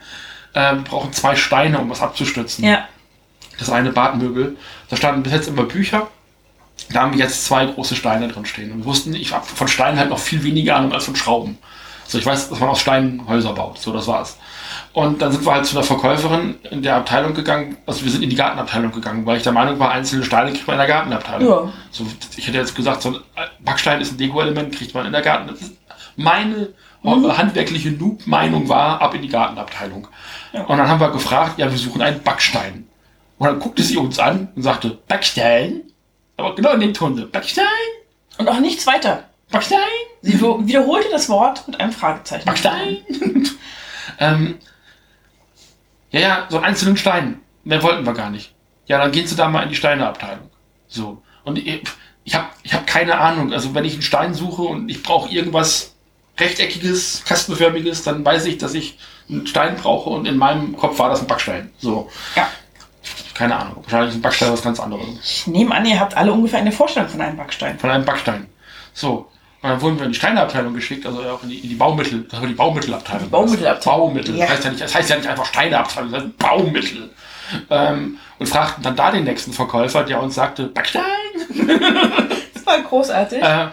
äh, 0.54 0.76
wir 0.76 0.84
brauchen 0.84 1.12
zwei 1.12 1.36
Steine, 1.36 1.80
um 1.80 1.90
was 1.90 2.02
abzustützen. 2.02 2.64
Ja 2.64 2.88
das 3.62 3.70
eine 3.70 3.92
Badmöbel. 3.92 4.58
Da 4.90 4.98
standen 4.98 5.24
bis 5.24 5.34
jetzt 5.34 5.48
immer 5.48 5.64
Bücher. 5.64 6.08
Da 6.92 7.02
haben 7.02 7.14
wir 7.14 7.20
jetzt 7.20 7.46
zwei 7.46 7.66
große 7.66 7.96
Steine 7.96 8.28
drin 8.28 8.46
stehen. 8.46 8.72
Und 8.72 8.80
wir 8.80 8.86
wussten, 8.86 9.14
ich 9.14 9.34
habe 9.34 9.46
von 9.46 9.68
Steinen 9.68 10.00
halt 10.00 10.10
noch 10.10 10.20
viel 10.20 10.44
weniger 10.44 10.76
Ahnung 10.76 10.94
als 10.94 11.06
von 11.06 11.16
Schrauben. 11.16 11.58
So, 12.08 12.18
ich 12.18 12.26
weiß, 12.26 12.50
dass 12.50 12.60
man 12.60 12.70
aus 12.70 12.82
Steinen 12.82 13.26
Häuser 13.28 13.54
baut. 13.54 13.80
So, 13.80 13.94
das 13.94 14.08
war's. 14.08 14.38
Und 14.94 15.22
dann 15.22 15.32
sind 15.32 15.46
wir 15.46 15.54
halt 15.54 15.66
zu 15.66 15.76
der 15.76 15.84
Verkäuferin 15.84 16.56
in 16.70 16.82
der 16.82 16.98
Abteilung 16.98 17.34
gegangen. 17.34 17.78
Also 17.86 18.04
wir 18.04 18.12
sind 18.12 18.24
in 18.24 18.30
die 18.30 18.36
Gartenabteilung 18.36 18.92
gegangen, 18.92 19.26
weil 19.26 19.38
ich 19.38 19.44
der 19.44 19.54
Meinung 19.54 19.80
war, 19.80 19.92
einzelne 19.92 20.26
Steine 20.26 20.52
kriegt 20.52 20.68
man 20.68 20.74
in 20.74 20.80
der 20.80 20.88
Gartenabteilung. 20.88 21.48
Ja. 21.48 21.74
So, 21.92 22.06
ich 22.36 22.48
hätte 22.48 22.58
jetzt 22.58 22.76
gesagt, 22.76 23.02
so 23.02 23.10
ein 23.10 23.16
Backstein 23.60 24.02
ist 24.02 24.12
ein 24.12 24.18
Deko-Element, 24.18 24.76
kriegt 24.76 24.94
man 24.94 25.06
in 25.06 25.14
der 25.14 25.22
Garten. 25.22 25.54
Meine 26.18 26.70
mhm. 27.04 27.38
handwerkliche 27.38 27.92
Noob-Meinung 27.92 28.68
war, 28.68 29.02
ab 29.02 29.16
in 29.16 29.22
die 29.22 29.30
Gartenabteilung. 29.30 30.08
Ja. 30.52 30.64
Und 30.64 30.78
dann 30.78 30.90
haben 30.90 31.00
wir 31.00 31.12
gefragt, 31.12 31.58
ja, 31.60 31.72
wir 31.72 31.78
suchen 31.78 32.02
einen 32.02 32.22
Backstein. 32.22 32.88
Und 33.42 33.48
dann 33.48 33.60
guckte 33.60 33.82
sie 33.82 33.98
uns 33.98 34.20
an 34.20 34.50
und 34.56 34.62
sagte, 34.62 35.00
Backstein? 35.08 35.82
Aber 36.38 36.54
genau 36.54 36.74
in 36.74 36.80
dem 36.80 36.94
Ton, 36.94 37.28
Backstein? 37.32 37.66
Und 38.38 38.48
auch 38.48 38.60
nichts 38.60 38.86
weiter. 38.86 39.24
Backstein? 39.50 39.80
Sie 40.22 40.40
wiederholte 40.40 41.10
das 41.10 41.28
Wort 41.28 41.68
mit 41.68 41.80
einem 41.80 41.92
Fragezeichen. 41.92 42.46
Backstein? 42.46 42.98
ähm, 44.20 44.60
ja, 46.12 46.20
ja, 46.20 46.48
so 46.52 46.58
einen 46.58 46.68
einzelnen 46.68 46.98
Stein. 46.98 47.40
Mehr 47.64 47.82
wollten 47.82 48.06
wir 48.06 48.14
gar 48.14 48.30
nicht. 48.30 48.54
Ja, 48.86 49.00
dann 49.00 49.12
gehen 49.12 49.26
Sie 49.26 49.36
da 49.36 49.48
mal 49.48 49.64
in 49.64 49.70
die 49.70 49.76
Steineabteilung. 49.76 50.52
So. 50.88 51.24
Und 51.44 51.58
ich, 51.58 51.82
ich 52.24 52.36
habe 52.36 52.46
ich 52.62 52.76
hab 52.76 52.86
keine 52.86 53.18
Ahnung. 53.18 53.54
Also 53.54 53.74
wenn 53.74 53.86
ich 53.86 53.94
einen 53.94 54.04
Stein 54.04 54.36
suche 54.36 54.62
und 54.62 54.88
ich 54.88 55.02
brauche 55.02 55.34
irgendwas 55.34 55.96
rechteckiges, 56.40 57.24
kastenförmiges, 57.26 58.04
dann 58.04 58.24
weiß 58.24 58.46
ich, 58.46 58.60
dass 58.60 58.76
ich 58.76 59.00
einen 59.28 59.48
Stein 59.48 59.78
brauche 59.78 60.12
und 60.12 60.28
in 60.28 60.38
meinem 60.38 60.78
Kopf 60.78 61.00
war 61.00 61.10
das 61.10 61.22
ein 61.22 61.28
Backstein. 61.28 61.72
So. 61.80 62.08
Ja. 62.36 62.48
Keine 63.42 63.58
Ahnung. 63.58 63.78
Wahrscheinlich 63.78 64.12
ist 64.12 64.18
ein 64.18 64.22
Backstein 64.22 64.54
was 64.54 64.62
ganz 64.62 64.80
anderes. 64.80 65.04
Ich 65.24 65.48
nehme 65.48 65.74
an, 65.74 65.84
ihr 65.84 66.00
habt 66.00 66.16
alle 66.16 66.32
ungefähr 66.32 66.60
eine 66.60 66.72
Vorstellung 66.72 67.10
von 67.10 67.20
einem 67.22 67.38
Backstein. 67.38 67.80
Von 67.80 67.90
einem 67.90 68.06
Backstein. 68.06 68.46
So. 68.94 69.32
Und 69.64 69.70
dann 69.70 69.82
wurden 69.82 69.98
wir 69.98 70.06
in 70.06 70.12
die 70.12 70.18
Steineabteilung 70.20 70.76
geschickt, 70.76 71.08
also 71.08 71.24
auch 71.24 71.42
in 71.42 71.50
die, 71.50 71.58
in 71.58 71.70
die 71.70 71.76
Baumittel, 71.76 72.28
das 72.30 72.40
war 72.40 72.48
die 72.48 72.54
Baumittelabteilung. 72.54 73.24
Die 73.24 73.30
Baumittelabteilung. 73.32 74.00
Baumittel. 74.00 74.36
Ja. 74.36 74.46
Das, 74.46 74.54
heißt 74.54 74.64
ja 74.66 74.70
nicht, 74.70 74.84
das 74.84 74.94
heißt 74.94 75.10
ja 75.10 75.16
nicht 75.16 75.28
einfach 75.28 75.46
Steineabteilung, 75.48 76.12
das 76.12 76.22
heißt 76.22 76.38
Baumittel. 76.38 77.10
Ähm, 77.72 78.20
und 78.38 78.46
fragten 78.46 78.84
dann 78.84 78.96
da 78.96 79.10
den 79.10 79.24
nächsten 79.24 79.54
Verkäufer, 79.54 80.04
der 80.04 80.22
uns 80.22 80.36
sagte, 80.36 80.68
Backstein? 80.68 81.02
das 82.54 82.64
war 82.64 82.80
großartig. 82.80 83.42
Äh, 83.42 83.70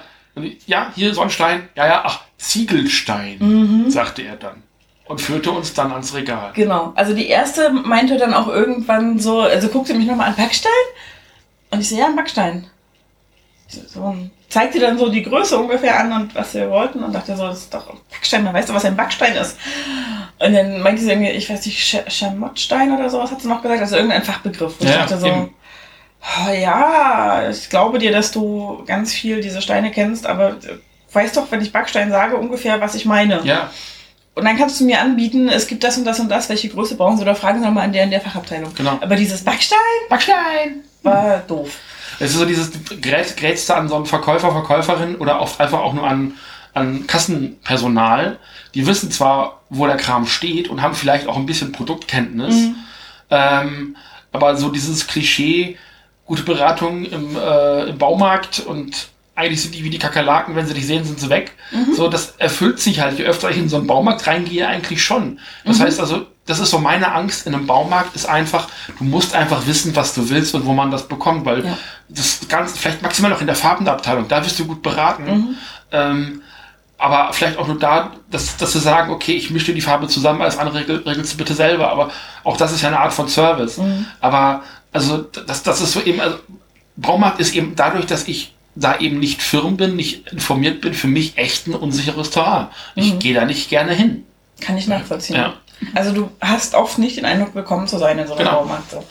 ja, 0.65 0.93
hier 0.95 1.13
Sonnenstein. 1.13 1.69
Ja, 1.75 1.87
ja, 1.87 2.03
ach, 2.07 2.23
Ziegelstein, 2.39 3.37
mhm. 3.39 3.91
sagte 3.91 4.23
er 4.23 4.37
dann 4.37 4.63
und 5.09 5.21
führte 5.21 5.51
uns 5.51 5.75
dann 5.75 5.91
ans 5.93 6.15
Regal. 6.15 6.53
Genau. 6.55 6.93
Also 6.95 7.15
die 7.15 7.29
erste 7.29 7.71
meinte 7.71 8.19
dann 8.19 8.35
auch 8.35 8.49
irgendwann 8.49 9.19
so, 9.19 9.41
also 9.41 9.69
guckte 9.69 9.95
mich 9.95 10.07
nochmal 10.07 10.29
an, 10.29 10.37
Backstein? 10.37 10.73
Und 11.71 11.81
ich 11.81 11.89
so, 11.89 11.97
ja, 11.97 12.07
ein 12.07 12.17
Backstein. 12.17 12.67
so 13.69 14.17
zeigte 14.49 14.79
dann 14.79 14.99
so 14.99 15.11
die 15.11 15.23
Größe 15.23 15.59
ungefähr 15.59 16.01
an 16.01 16.13
und 16.13 16.35
was 16.35 16.55
wir 16.55 16.71
wollten 16.71 17.03
und 17.03 17.15
dachte 17.15 17.37
so, 17.37 17.47
das 17.47 17.59
ist 17.59 17.75
doch 17.75 17.91
ein 17.91 17.99
Backstein, 18.11 18.45
man 18.45 18.55
weißt 18.55 18.69
du, 18.69 18.75
was 18.75 18.85
ein 18.85 18.97
Backstein 18.97 19.37
ist. 19.37 19.59
Und 20.39 20.55
dann 20.55 20.81
meinte 20.81 21.03
sie 21.03 21.11
irgendwie, 21.11 21.31
ich 21.31 21.51
weiß 21.51 21.67
nicht, 21.67 21.79
Sch 21.79 21.99
Schamottstein 22.09 22.95
oder 22.95 23.11
sowas 23.11 23.31
hat 23.31 23.43
sie 23.43 23.49
noch 23.49 23.61
gesagt, 23.61 23.81
also 23.81 23.97
irgendein 23.97 24.23
Fachbegriff. 24.23 24.81
Und 24.81 24.87
ja, 24.87 24.93
ich 24.93 24.97
dachte 24.97 25.19
so, 25.19 25.29
oh, 25.29 26.53
ja, 26.53 27.49
ich 27.51 27.69
glaube 27.69 27.99
dir, 27.99 28.13
dass 28.13 28.33
du 28.33 28.83
ganz 28.87 29.13
viel 29.13 29.41
diese 29.43 29.61
Steine 29.61 29.91
kennst, 29.91 30.27
aber 30.27 30.57
weißt 31.13 31.37
doch, 31.37 31.51
wenn 31.51 31.61
ich 31.61 31.73
Backstein 31.73 32.11
sage, 32.11 32.37
ungefähr, 32.37 32.81
was 32.81 32.95
ich 32.95 33.05
meine. 33.05 33.41
Ja. 33.45 33.71
Und 34.39 34.45
dann 34.45 34.57
kannst 34.57 34.81
du 34.81 34.85
mir 34.85 35.01
anbieten, 35.01 35.49
es 35.49 35.67
gibt 35.67 35.83
das 35.83 35.99
und 35.99 36.05
das 36.05 36.21
und 36.21 36.29
das, 36.29 36.49
welche 36.49 36.69
Größe 36.69 36.95
brauchen 36.95 37.17
sie 37.17 37.23
oder 37.23 37.35
fragen 37.35 37.59
sie 37.59 37.67
nochmal 37.67 37.85
an 37.85 37.93
der 37.93 38.05
in 38.05 38.11
der 38.11 38.21
Fachabteilung. 38.21 38.73
Genau. 38.73 38.97
Aber 39.01 39.17
dieses 39.17 39.43
Backstein, 39.43 39.79
Backstein 40.09 40.85
war 41.03 41.41
doof. 41.41 41.77
Es 42.21 42.31
ist 42.31 42.39
so 42.39 42.45
dieses 42.45 42.71
Grätste 43.01 43.75
an 43.75 43.89
so 43.89 43.97
einen 43.97 44.07
Verkäufer, 44.07 44.53
Verkäuferin 44.53 45.17
oder 45.17 45.41
oft 45.41 45.61
einfach 45.61 45.81
auch 45.81 45.93
nur 45.93 46.07
an, 46.07 46.35
an 46.73 47.09
Kassenpersonal. 47.09 48.39
Die 48.75 48.87
wissen 48.87 49.11
zwar, 49.11 49.63
wo 49.71 49.87
der 49.87 49.97
Kram 49.97 50.27
steht 50.27 50.69
und 50.69 50.83
haben 50.83 50.95
vielleicht 50.95 51.27
auch 51.27 51.37
ein 51.37 51.47
bisschen 51.47 51.73
Produktkenntnis, 51.73 52.55
mhm. 52.55 52.77
ähm, 53.31 53.97
aber 54.31 54.57
so 54.57 54.71
dieses 54.71 55.09
Klischee, 55.09 55.77
gute 56.27 56.45
Beratung 56.45 57.05
im, 57.07 57.37
äh, 57.37 57.85
im 57.87 57.99
Baumarkt 57.99 58.61
und 58.61 59.09
eigentlich 59.39 59.63
sind 59.63 59.75
die 59.75 59.85
wie 59.85 59.91
die 59.91 59.99
Kakerlaken, 59.99 60.57
wenn 60.57 60.67
sie 60.67 60.75
dich 60.75 60.87
sehen, 60.87 61.05
sind 61.05 61.21
sie 61.21 61.31
weg. 61.31 61.53
Mhm. 61.71 61.95
So, 61.95 62.09
das 62.09 62.35
erfüllt 62.39 62.81
sich 62.81 63.01
halt, 63.01 63.19
je 63.19 63.25
öfter 63.25 63.51
ich 63.51 63.57
in 63.57 63.69
so 63.69 63.77
einen 63.77 63.87
Baumarkt 63.87 64.27
reingehe, 64.27 64.67
eigentlich 64.67 65.03
schon. 65.03 65.39
Das 65.65 65.79
mhm. 65.79 65.85
heißt 65.85 66.01
also, 66.01 66.27
das 66.45 66.59
ist 66.59 66.71
so 66.71 66.79
meine 66.79 67.13
Angst 67.13 67.47
in 67.47 67.55
einem 67.55 67.67
Baumarkt, 67.67 68.17
ist 68.17 68.27
einfach, 68.27 68.69
du 68.99 69.05
musst 69.05 69.35
einfach 69.35 69.67
wissen, 69.67 69.95
was 69.95 70.15
du 70.15 70.29
willst 70.29 70.55
und 70.55 70.67
wo 70.67 70.73
man 70.73 70.91
das 70.91 71.07
bekommt, 71.07 71.45
weil 71.45 71.65
ja. 71.65 71.79
das 72.09 72.41
Ganze, 72.49 72.77
vielleicht 72.77 73.03
maximal 73.03 73.31
noch 73.31 73.41
in 73.41 73.47
der 73.47 73.55
Farbenabteilung, 73.55 74.27
da 74.27 74.45
wirst 74.45 74.59
du 74.59 74.67
gut 74.67 74.83
beraten. 74.83 75.25
Mhm. 75.25 75.57
Ähm, 75.93 76.43
aber 76.99 77.33
vielleicht 77.33 77.59
auch 77.59 77.69
nur 77.69 77.79
da, 77.79 78.11
dass, 78.29 78.57
dass 78.57 78.73
sie 78.73 78.81
sagen, 78.81 79.13
okay, 79.13 79.35
ich 79.35 79.51
mische 79.51 79.67
dir 79.67 79.75
die 79.75 79.81
Farbe 79.81 80.09
zusammen, 80.09 80.43
alles 80.43 80.59
andere 80.59 80.81
regel, 80.81 80.97
regelst 81.07 81.35
du 81.35 81.37
bitte 81.37 81.55
selber. 81.55 81.93
Aber 81.93 82.11
auch 82.43 82.57
das 82.57 82.73
ist 82.73 82.83
ja 82.83 82.89
eine 82.89 82.99
Art 82.99 83.13
von 83.13 83.29
Service. 83.29 83.79
Mhm. 83.79 84.07
Aber 84.21 84.65
also 84.93 85.19
das, 85.19 85.63
das 85.63 85.81
ist 85.81 85.93
so 85.93 86.01
eben, 86.01 86.21
also 86.21 86.39
Baumarkt 86.97 87.39
ist 87.39 87.55
eben 87.55 87.77
dadurch, 87.77 88.07
dass 88.07 88.27
ich 88.27 88.57
da 88.81 88.99
eben 88.99 89.19
nicht 89.19 89.43
firm 89.43 89.77
bin, 89.77 89.97
nicht 89.97 90.33
informiert 90.33 90.81
bin, 90.81 90.95
für 90.95 91.09
mich 91.09 91.37
echt 91.37 91.67
ein 91.67 91.75
unsicheres 91.75 92.31
Terrain. 92.31 92.69
Ich 92.95 93.15
mhm. 93.15 93.19
gehe 93.19 93.35
da 93.35 93.45
nicht 93.45 93.69
gerne 93.69 93.93
hin. 93.93 94.25
Kann 94.61 94.77
ich 94.77 94.87
nachvollziehen. 94.87 95.37
Ja. 95.37 95.55
Also 95.95 96.13
du 96.13 96.31
hast 96.41 96.75
oft 96.75 96.99
nicht 96.99 97.17
den 97.17 97.25
Eindruck 97.25 97.55
bekommen 97.55 97.87
zu 97.87 97.99
sein 97.99 98.19
in 98.19 98.27
so 98.27 98.35
einem 98.35 98.45
genau. 98.45 98.61
Baumarkt. 98.61 98.91
So. 98.91 99.05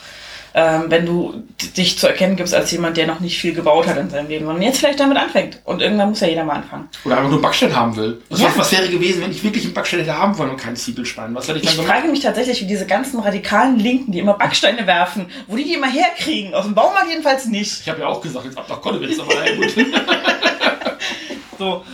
Ähm, 0.59 0.85
wenn 0.87 1.05
du 1.05 1.43
dich 1.77 1.99
zu 1.99 2.07
erkennen 2.07 2.35
gibst 2.35 2.55
als 2.55 2.71
jemand, 2.71 2.97
der 2.97 3.05
noch 3.05 3.19
nicht 3.19 3.37
viel 3.37 3.53
gebaut 3.53 3.85
hat 3.85 3.95
in 3.95 4.09
seinem 4.09 4.27
Leben 4.27 4.47
und 4.47 4.59
jetzt 4.59 4.79
vielleicht 4.79 4.99
damit 4.99 5.15
anfängt. 5.15 5.59
Und 5.65 5.83
irgendwann 5.83 6.09
muss 6.09 6.19
ja 6.21 6.27
jeder 6.27 6.43
mal 6.45 6.55
anfangen. 6.55 6.89
Oder 7.05 7.17
einfach 7.17 7.29
nur 7.29 7.39
Backstein 7.39 7.75
haben 7.75 7.95
will. 7.95 8.23
Was, 8.29 8.41
ja. 8.41 8.51
was, 8.55 8.71
wäre 8.71 8.89
gewesen, 8.89 9.21
wenn 9.21 9.29
ich 9.29 9.43
wirklich 9.43 9.65
einen 9.65 9.75
Backstein 9.75 9.99
hätte 9.99 10.17
haben 10.17 10.35
wollen 10.35 10.49
und 10.49 10.57
keinen 10.57 10.75
Ziegelstein? 10.75 11.35
Was 11.35 11.47
hätte 11.47 11.59
ich 11.59 11.65
dann 11.65 11.75
Ich 11.75 11.81
frage 11.85 12.07
mich 12.07 12.21
tatsächlich, 12.21 12.59
wie 12.61 12.65
diese 12.65 12.87
ganzen 12.87 13.19
radikalen 13.19 13.77
Linken, 13.77 14.11
die 14.11 14.17
immer 14.17 14.33
Backsteine 14.33 14.87
werfen, 14.87 15.27
wo 15.45 15.55
die 15.55 15.63
die 15.63 15.75
immer 15.75 15.91
herkriegen. 15.91 16.55
Aus 16.55 16.65
dem 16.65 16.73
Baumarkt 16.73 17.11
jedenfalls 17.11 17.45
nicht. 17.45 17.81
Ich 17.81 17.87
habe 17.87 17.99
ja 17.99 18.07
auch 18.07 18.19
gesagt, 18.19 18.45
jetzt 18.45 18.57
ab 18.57 18.65
nach 18.67 18.81
Kollewitz, 18.81 19.19
aber 19.19 19.45
ja 19.45 19.55
gut. 19.55 19.75
so. 21.59 21.85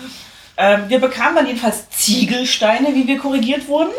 Ähm, 0.56 0.84
wir 0.88 1.00
bekamen 1.00 1.36
dann 1.36 1.48
jedenfalls 1.48 1.90
Ziegelsteine, 1.90 2.96
wie 2.96 3.06
wir 3.08 3.18
korrigiert 3.18 3.68
wurden. 3.68 3.92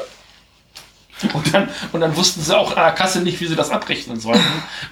Und 1.33 1.55
dann, 1.55 1.69
und 1.93 2.01
dann 2.01 2.17
wussten 2.17 2.43
sie 2.43 2.57
auch 2.57 2.77
an 2.77 2.85
der 2.85 2.93
Kasse 2.93 3.21
nicht, 3.21 3.41
wie 3.41 3.47
sie 3.47 3.57
das 3.57 3.71
abrechnen 3.71 4.21
sollten. 4.21 4.43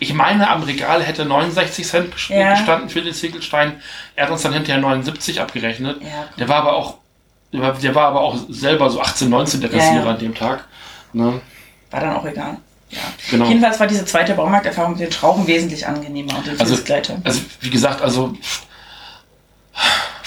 Ich 0.00 0.14
meine, 0.14 0.50
am 0.50 0.62
Regal 0.62 1.02
hätte 1.02 1.24
69 1.24 1.86
Cent 1.86 2.14
ja. 2.28 2.52
gestanden 2.52 2.88
für 2.88 3.02
den 3.02 3.14
Ziegelstein. 3.14 3.80
Er 4.16 4.24
hat 4.24 4.32
uns 4.32 4.42
dann 4.42 4.52
hinterher 4.52 4.80
79 4.80 5.40
abgerechnet. 5.40 6.00
Ja, 6.02 6.28
der 6.38 6.48
war 6.48 6.56
aber 6.56 6.74
auch, 6.74 6.98
der 7.52 7.60
war, 7.60 7.72
der 7.72 7.94
war 7.94 8.08
aber 8.08 8.20
auch 8.20 8.36
selber 8.48 8.90
so 8.90 9.00
18, 9.00 9.28
19 9.28 9.60
der 9.60 9.70
Kassierer 9.70 10.10
an 10.10 10.18
dem 10.18 10.34
Tag. 10.34 10.64
Ne? 11.12 11.40
War 11.90 12.00
dann 12.00 12.16
auch 12.16 12.24
egal. 12.24 12.56
Ja. 12.90 13.00
Genau. 13.30 13.46
Jedenfalls 13.46 13.80
war 13.80 13.86
diese 13.86 14.04
zweite 14.04 14.34
Baumarkterfahrung 14.34 14.92
mit 14.92 15.00
den 15.00 15.12
Schrauben 15.12 15.46
wesentlich 15.46 15.86
angenehmer 15.86 16.36
und 16.36 16.46
den 16.46 16.60
also, 16.60 16.74
also 17.24 17.40
wie 17.60 17.70
gesagt, 17.70 18.02
also 18.02 18.34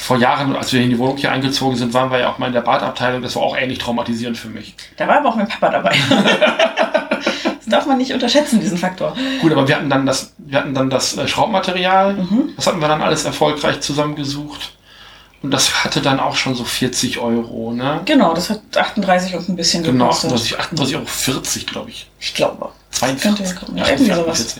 vor 0.05 0.17
Jahren, 0.17 0.55
als 0.55 0.71
wir 0.71 0.81
in 0.81 0.91
die 0.91 0.99
Wohnung 0.99 1.17
hier 1.17 1.31
eingezogen 1.31 1.75
sind, 1.75 1.93
waren 1.95 2.11
wir 2.11 2.19
ja 2.19 2.29
auch 2.29 2.37
mal 2.37 2.47
in 2.47 2.53
der 2.53 2.61
Badabteilung. 2.61 3.23
Das 3.23 3.35
war 3.35 3.41
auch 3.41 3.57
ähnlich 3.57 3.79
traumatisierend 3.79 4.37
für 4.37 4.49
mich. 4.49 4.75
Da 4.97 5.07
war 5.07 5.17
aber 5.17 5.29
auch 5.29 5.35
mein 5.35 5.47
Papa 5.47 5.69
dabei. 5.69 5.95
das 7.43 7.65
darf 7.65 7.87
man 7.87 7.97
nicht 7.97 8.13
unterschätzen, 8.13 8.59
diesen 8.59 8.77
Faktor. 8.77 9.15
Gut, 9.41 9.51
aber 9.51 9.67
wir 9.67 9.75
hatten 9.75 9.89
dann 9.89 10.05
das, 10.05 10.33
wir 10.37 10.59
hatten 10.59 10.75
dann 10.75 10.91
das 10.91 11.17
äh, 11.17 11.27
Schraubmaterial. 11.27 12.13
Mhm. 12.13 12.53
Das 12.55 12.67
hatten 12.67 12.81
wir 12.81 12.87
dann 12.87 13.01
alles 13.01 13.25
erfolgreich 13.25 13.81
zusammengesucht. 13.81 14.73
Und 15.41 15.49
das 15.49 15.83
hatte 15.83 16.01
dann 16.01 16.19
auch 16.19 16.35
schon 16.35 16.53
so 16.53 16.63
40 16.63 17.17
Euro, 17.17 17.71
ne? 17.71 18.01
Genau, 18.05 18.35
das 18.35 18.51
hat 18.51 18.61
38 18.75 19.35
und 19.35 19.49
ein 19.49 19.55
bisschen 19.55 19.83
genau, 19.83 20.05
gekostet. 20.05 20.29
Genau, 20.29 20.41
38, 20.59 20.59
38 20.59 20.95
Euro 20.97 21.05
40, 21.05 21.67
glaube 21.67 21.89
ich. 21.89 22.07
Ich 22.19 22.33
glaube. 22.35 22.69
42. 22.91 23.55
Ja, 23.75 23.87
irgendwie 23.87 24.13
sowas. 24.13 24.55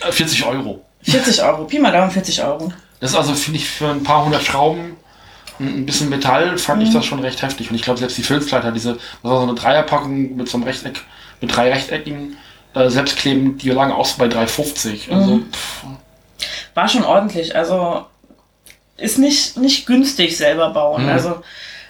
40 0.00 0.46
Euro. 0.46 0.82
40 1.02 1.42
Euro, 1.42 1.64
Pi 1.64 1.78
mal 1.78 1.92
Daumen 1.92 2.10
40 2.10 2.42
Euro. 2.42 2.72
Das 3.04 3.10
ist 3.10 3.18
also, 3.18 3.34
finde 3.34 3.58
ich, 3.58 3.68
für 3.68 3.90
ein 3.90 4.02
paar 4.02 4.24
hundert 4.24 4.44
Schrauben 4.44 4.96
ein 5.60 5.84
bisschen 5.84 6.08
Metall 6.08 6.56
fand 6.56 6.80
mhm. 6.80 6.86
ich 6.86 6.94
das 6.94 7.04
schon 7.04 7.20
recht 7.20 7.42
heftig. 7.42 7.68
Und 7.68 7.76
ich 7.76 7.82
glaube, 7.82 7.98
selbst 7.98 8.16
die 8.16 8.22
Filzleiter, 8.22 8.72
diese, 8.72 8.94
das 8.94 9.02
war 9.20 9.36
so 9.36 9.42
eine 9.42 9.52
Dreierpackung 9.52 10.36
mit 10.36 10.48
so 10.48 10.56
einem 10.56 10.64
Rechteck, 10.64 11.02
mit 11.42 11.54
drei 11.54 11.70
Rechteckigen, 11.70 12.38
äh, 12.72 12.88
selbstkleben, 12.88 13.58
die 13.58 13.68
lagen 13.68 13.92
auch 13.92 14.06
so 14.06 14.16
bei 14.16 14.24
3,50. 14.24 15.12
Also, 15.12 15.34
mhm. 15.34 15.50
War 16.72 16.88
schon 16.88 17.04
ordentlich. 17.04 17.54
Also, 17.54 18.06
ist 18.96 19.18
nicht, 19.18 19.58
nicht 19.58 19.84
günstig 19.84 20.38
selber 20.38 20.70
bauen. 20.70 21.02
Mhm. 21.02 21.10
Also, 21.10 21.42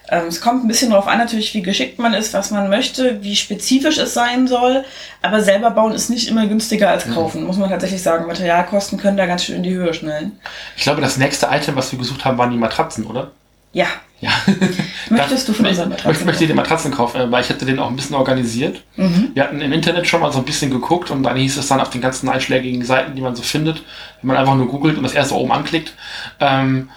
es 0.07 0.41
kommt 0.41 0.65
ein 0.65 0.69
bisschen 0.69 0.91
darauf 0.91 1.07
an, 1.07 1.19
natürlich, 1.19 1.55
wie 1.55 1.63
geschickt 1.63 1.99
man 1.99 2.13
ist, 2.13 2.35
was 2.35 2.51
man 2.51 2.69
möchte, 2.69 3.23
wie 3.23 3.35
spezifisch 3.37 3.99
es 3.99 4.13
sein 4.13 4.47
soll. 4.47 4.85
Aber 5.23 5.43
selber 5.43 5.71
bauen 5.71 5.93
ist 5.93 6.11
nicht 6.11 6.29
immer 6.29 6.47
günstiger 6.47 6.91
als 6.91 7.07
mhm. 7.07 7.15
kaufen, 7.15 7.41
mhm. 7.41 7.47
muss 7.47 7.57
man 7.57 7.71
tatsächlich 7.71 8.03
sagen. 8.03 8.27
Materialkosten 8.27 8.99
können 8.99 9.17
da 9.17 9.27
ganz 9.27 9.45
schön 9.45 9.57
in 9.57 9.63
die 9.63 9.75
Höhe 9.75 9.95
schnellen. 9.95 10.39
Ich 10.77 10.83
glaube, 10.83 11.01
das 11.01 11.17
nächste 11.17 11.49
Item, 11.51 11.77
was 11.77 11.91
wir 11.91 11.99
gesucht 11.99 12.25
haben, 12.25 12.37
waren 12.37 12.51
die 12.51 12.59
Matratzen, 12.59 13.07
oder? 13.07 13.31
Ja. 13.73 13.87
Ja. 14.21 14.31
Möchtest 15.11 15.49
du 15.49 15.53
von 15.53 15.67
unseren 15.67 15.91
Matratzen? 15.91 16.21
Ich 16.21 16.25
möchte 16.25 16.47
den 16.47 16.57
Matratzen 16.57 16.93
kaufen, 16.93 17.21
äh, 17.21 17.31
weil 17.31 17.43
ich 17.43 17.49
hätte 17.49 17.67
den 17.67 17.79
auch 17.79 17.91
ein 17.91 17.97
bisschen 17.97 18.17
organisiert. 18.17 18.83
Mhm. 18.97 19.31
Wir 19.35 19.43
hatten 19.43 19.61
im 19.61 19.73
Internet 19.73 20.07
schon 20.07 20.21
mal 20.21 20.33
so 20.33 20.39
ein 20.39 20.45
bisschen 20.45 20.71
geguckt 20.71 21.11
und 21.11 21.23
dann 21.23 21.37
hieß 21.37 21.57
es 21.57 21.69
dann 21.69 21.81
auf 21.81 21.91
den 21.91 22.01
ganzen 22.01 22.29
einschlägigen 22.29 22.85
Seiten, 22.85 23.17
die 23.17 23.23
man 23.23 23.37
so 23.37 23.43
findet, 23.43 23.83
wenn 24.23 24.29
man 24.29 24.37
einfach 24.37 24.55
nur 24.55 24.69
googelt 24.69 24.97
und 24.97 25.03
das 25.03 25.13
erste 25.13 25.35
oben 25.35 25.53
anklickt, 25.53 25.95
ähm, 26.41 26.89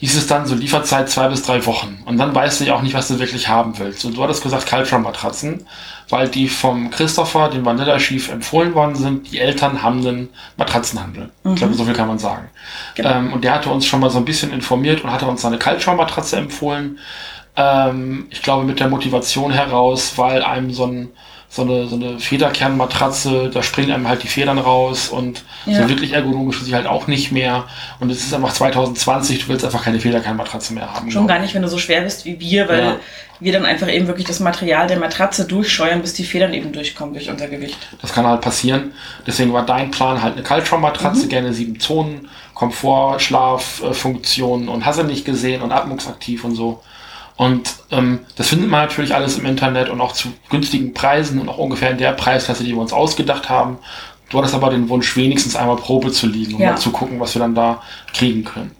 hieß 0.00 0.16
es 0.16 0.26
dann 0.26 0.46
so 0.46 0.54
Lieferzeit 0.54 1.10
zwei 1.10 1.28
bis 1.28 1.42
drei 1.42 1.64
Wochen. 1.66 2.02
Und 2.06 2.16
dann 2.16 2.34
weißt 2.34 2.60
du 2.60 2.64
ja 2.64 2.74
auch 2.74 2.80
nicht, 2.80 2.94
was 2.94 3.08
du 3.08 3.18
wirklich 3.18 3.48
haben 3.48 3.78
willst. 3.78 4.04
Und 4.06 4.16
du 4.16 4.22
hattest 4.22 4.42
gesagt 4.42 4.66
Culture-Matratzen, 4.66 5.66
weil 6.08 6.28
die 6.28 6.48
vom 6.48 6.90
Christopher, 6.90 7.50
dem 7.50 7.66
Vanilla 7.66 7.98
Chief, 7.98 8.30
empfohlen 8.30 8.74
worden 8.74 8.94
sind. 8.94 9.30
Die 9.30 9.38
Eltern 9.38 9.82
haben 9.82 10.00
einen 10.00 10.30
Matratzenhandel. 10.56 11.28
Mhm. 11.44 11.52
Ich 11.52 11.56
glaube, 11.58 11.74
so 11.74 11.84
viel 11.84 11.92
kann 11.92 12.08
man 12.08 12.18
sagen. 12.18 12.48
Genau. 12.94 13.10
Ähm, 13.10 13.32
und 13.34 13.44
der 13.44 13.52
hatte 13.52 13.68
uns 13.68 13.84
schon 13.84 14.00
mal 14.00 14.08
so 14.08 14.16
ein 14.16 14.24
bisschen 14.24 14.52
informiert 14.52 15.04
und 15.04 15.12
hatte 15.12 15.26
uns 15.26 15.44
eine 15.44 15.58
Culture-Matratze 15.58 16.38
empfohlen. 16.38 16.98
Ähm, 17.56 18.26
ich 18.30 18.40
glaube, 18.40 18.64
mit 18.64 18.80
der 18.80 18.88
Motivation 18.88 19.52
heraus, 19.52 20.14
weil 20.16 20.42
einem 20.42 20.72
so 20.72 20.86
ein 20.86 21.10
so 21.52 21.62
eine, 21.62 21.88
so 21.88 21.96
eine 21.96 22.20
Federkernmatratze, 22.20 23.50
da 23.52 23.64
springen 23.64 23.90
einem 23.90 24.08
halt 24.08 24.22
die 24.22 24.28
Federn 24.28 24.58
raus 24.58 25.08
und 25.08 25.42
ja. 25.66 25.82
so 25.82 25.88
wirklich 25.88 26.12
ergonomisch 26.12 26.60
ist 26.60 26.66
sie 26.66 26.76
halt 26.76 26.86
auch 26.86 27.08
nicht 27.08 27.32
mehr. 27.32 27.64
Und 27.98 28.08
es 28.08 28.24
ist 28.24 28.32
einfach 28.32 28.52
2020, 28.52 29.40
du 29.40 29.48
willst 29.48 29.64
einfach 29.64 29.82
keine 29.82 29.98
Federkernmatratze 29.98 30.72
mehr 30.74 30.94
haben. 30.94 31.10
Schon 31.10 31.26
gar 31.26 31.40
nicht, 31.40 31.52
wenn 31.52 31.62
du 31.62 31.68
so 31.68 31.78
schwer 31.78 32.02
bist 32.02 32.24
wie 32.24 32.38
wir, 32.38 32.68
weil 32.68 32.84
ja. 32.84 32.96
wir 33.40 33.52
dann 33.52 33.66
einfach 33.66 33.88
eben 33.88 34.06
wirklich 34.06 34.28
das 34.28 34.38
Material 34.38 34.86
der 34.86 35.00
Matratze 35.00 35.44
durchscheuern, 35.44 36.02
bis 36.02 36.14
die 36.14 36.22
Federn 36.22 36.54
eben 36.54 36.70
durchkommen 36.70 37.14
durch 37.14 37.28
unser 37.28 37.48
Gewicht. 37.48 37.78
Das 38.00 38.12
kann 38.12 38.24
halt 38.24 38.42
passieren. 38.42 38.92
Deswegen 39.26 39.52
war 39.52 39.66
dein 39.66 39.90
Plan 39.90 40.22
halt 40.22 40.34
eine 40.34 40.44
Kaltschaummatratze, 40.44 41.24
mhm. 41.24 41.30
gerne 41.30 41.52
sieben 41.52 41.80
Zonen, 41.80 42.28
Komfort, 42.54 43.18
Schlaffunktion 43.18 44.68
und 44.68 44.86
hast 44.86 45.00
du 45.00 45.02
nicht 45.02 45.24
gesehen 45.24 45.62
und 45.62 45.72
atmungsaktiv 45.72 46.44
und 46.44 46.54
so. 46.54 46.80
Und 47.40 47.76
ähm, 47.90 48.18
das 48.36 48.50
findet 48.50 48.68
man 48.68 48.82
natürlich 48.82 49.14
alles 49.14 49.38
im 49.38 49.46
Internet 49.46 49.88
und 49.88 49.98
auch 50.02 50.12
zu 50.12 50.28
günstigen 50.50 50.92
Preisen 50.92 51.40
und 51.40 51.48
auch 51.48 51.56
ungefähr 51.56 51.90
in 51.90 51.96
der 51.96 52.12
Preisklasse, 52.12 52.64
die 52.64 52.72
wir 52.72 52.82
uns 52.82 52.92
ausgedacht 52.92 53.48
haben. 53.48 53.78
Du 54.28 54.36
hattest 54.36 54.54
aber 54.54 54.68
den 54.68 54.90
Wunsch, 54.90 55.16
wenigstens 55.16 55.56
einmal 55.56 55.76
Probe 55.76 56.12
zu 56.12 56.26
liegen, 56.26 56.56
um 56.56 56.60
ja. 56.60 56.72
mal 56.72 56.76
zu 56.76 56.90
gucken, 56.90 57.18
was 57.18 57.34
wir 57.34 57.40
dann 57.40 57.54
da 57.54 57.82
kriegen 58.12 58.44
können. 58.44 58.72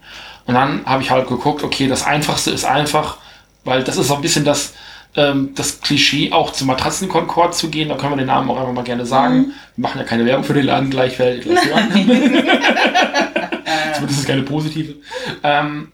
Und 0.45 0.53
dann 0.53 0.85
habe 0.85 1.01
ich 1.01 1.09
halt 1.09 1.27
geguckt, 1.27 1.63
okay, 1.63 1.87
das 1.87 2.05
Einfachste 2.05 2.51
ist 2.51 2.63
einfach, 2.63 3.17
weil 3.63 3.83
das 3.83 3.97
ist 3.97 4.09
so 4.09 4.13
ein 4.13 4.21
bisschen 4.21 4.45
das, 4.45 4.75
ähm, 5.15 5.55
das 5.55 5.81
Klischee, 5.81 6.31
auch 6.31 6.51
zum 6.51 6.67
Matratzenkonkord 6.67 7.55
zu 7.55 7.71
gehen. 7.71 7.89
Da 7.89 7.95
können 7.95 8.11
wir 8.11 8.17
den 8.17 8.27
Namen 8.27 8.47
auch 8.47 8.59
einfach 8.59 8.73
mal 8.73 8.83
gerne 8.83 9.07
sagen. 9.07 9.37
Mhm. 9.37 9.53
Wir 9.75 9.81
machen 9.81 9.97
ja 9.97 10.03
keine 10.03 10.23
Werbung 10.23 10.43
für 10.43 10.53
den 10.53 10.67
Laden 10.67 10.91
gleich, 10.91 11.19
weil 11.19 11.41
Zumindest 13.95 14.27
keine 14.27 14.43
positive. 14.43 14.97
Ähm, 15.41 15.87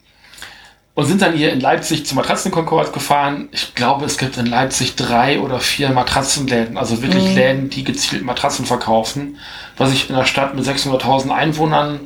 und 0.97 1.05
sind 1.05 1.21
dann 1.21 1.35
hier 1.35 1.53
in 1.53 1.59
Leipzig 1.59 2.07
zum 2.07 2.15
Matratzenkonkord 2.15 2.91
gefahren. 2.91 3.49
Ich 3.51 3.75
glaube, 3.75 4.03
es 4.05 4.17
gibt 4.17 4.35
in 4.37 4.47
Leipzig 4.47 4.95
drei 4.95 5.39
oder 5.39 5.59
vier 5.59 5.91
Matratzenläden, 5.91 6.75
also 6.75 7.03
wirklich 7.03 7.23
mhm. 7.23 7.35
Läden, 7.35 7.69
die 7.69 7.83
gezielt 7.83 8.25
Matratzen 8.25 8.65
verkaufen, 8.65 9.37
was 9.77 9.93
ich 9.93 10.09
in 10.09 10.15
einer 10.15 10.25
Stadt 10.25 10.55
mit 10.55 10.65
600.000 10.65 11.29
Einwohnern 11.29 11.99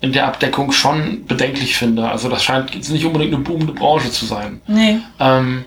in 0.00 0.12
der 0.12 0.28
Abdeckung 0.28 0.70
schon 0.70 1.26
bedenklich 1.26 1.76
finde. 1.76 2.08
Also 2.08 2.28
das 2.28 2.44
scheint 2.44 2.72
jetzt 2.72 2.88
nicht 2.88 3.04
unbedingt 3.04 3.34
eine 3.34 3.42
boomende 3.42 3.72
Branche 3.72 4.12
zu 4.12 4.26
sein. 4.26 4.60
Nee. 4.68 4.98
Ähm, 5.18 5.64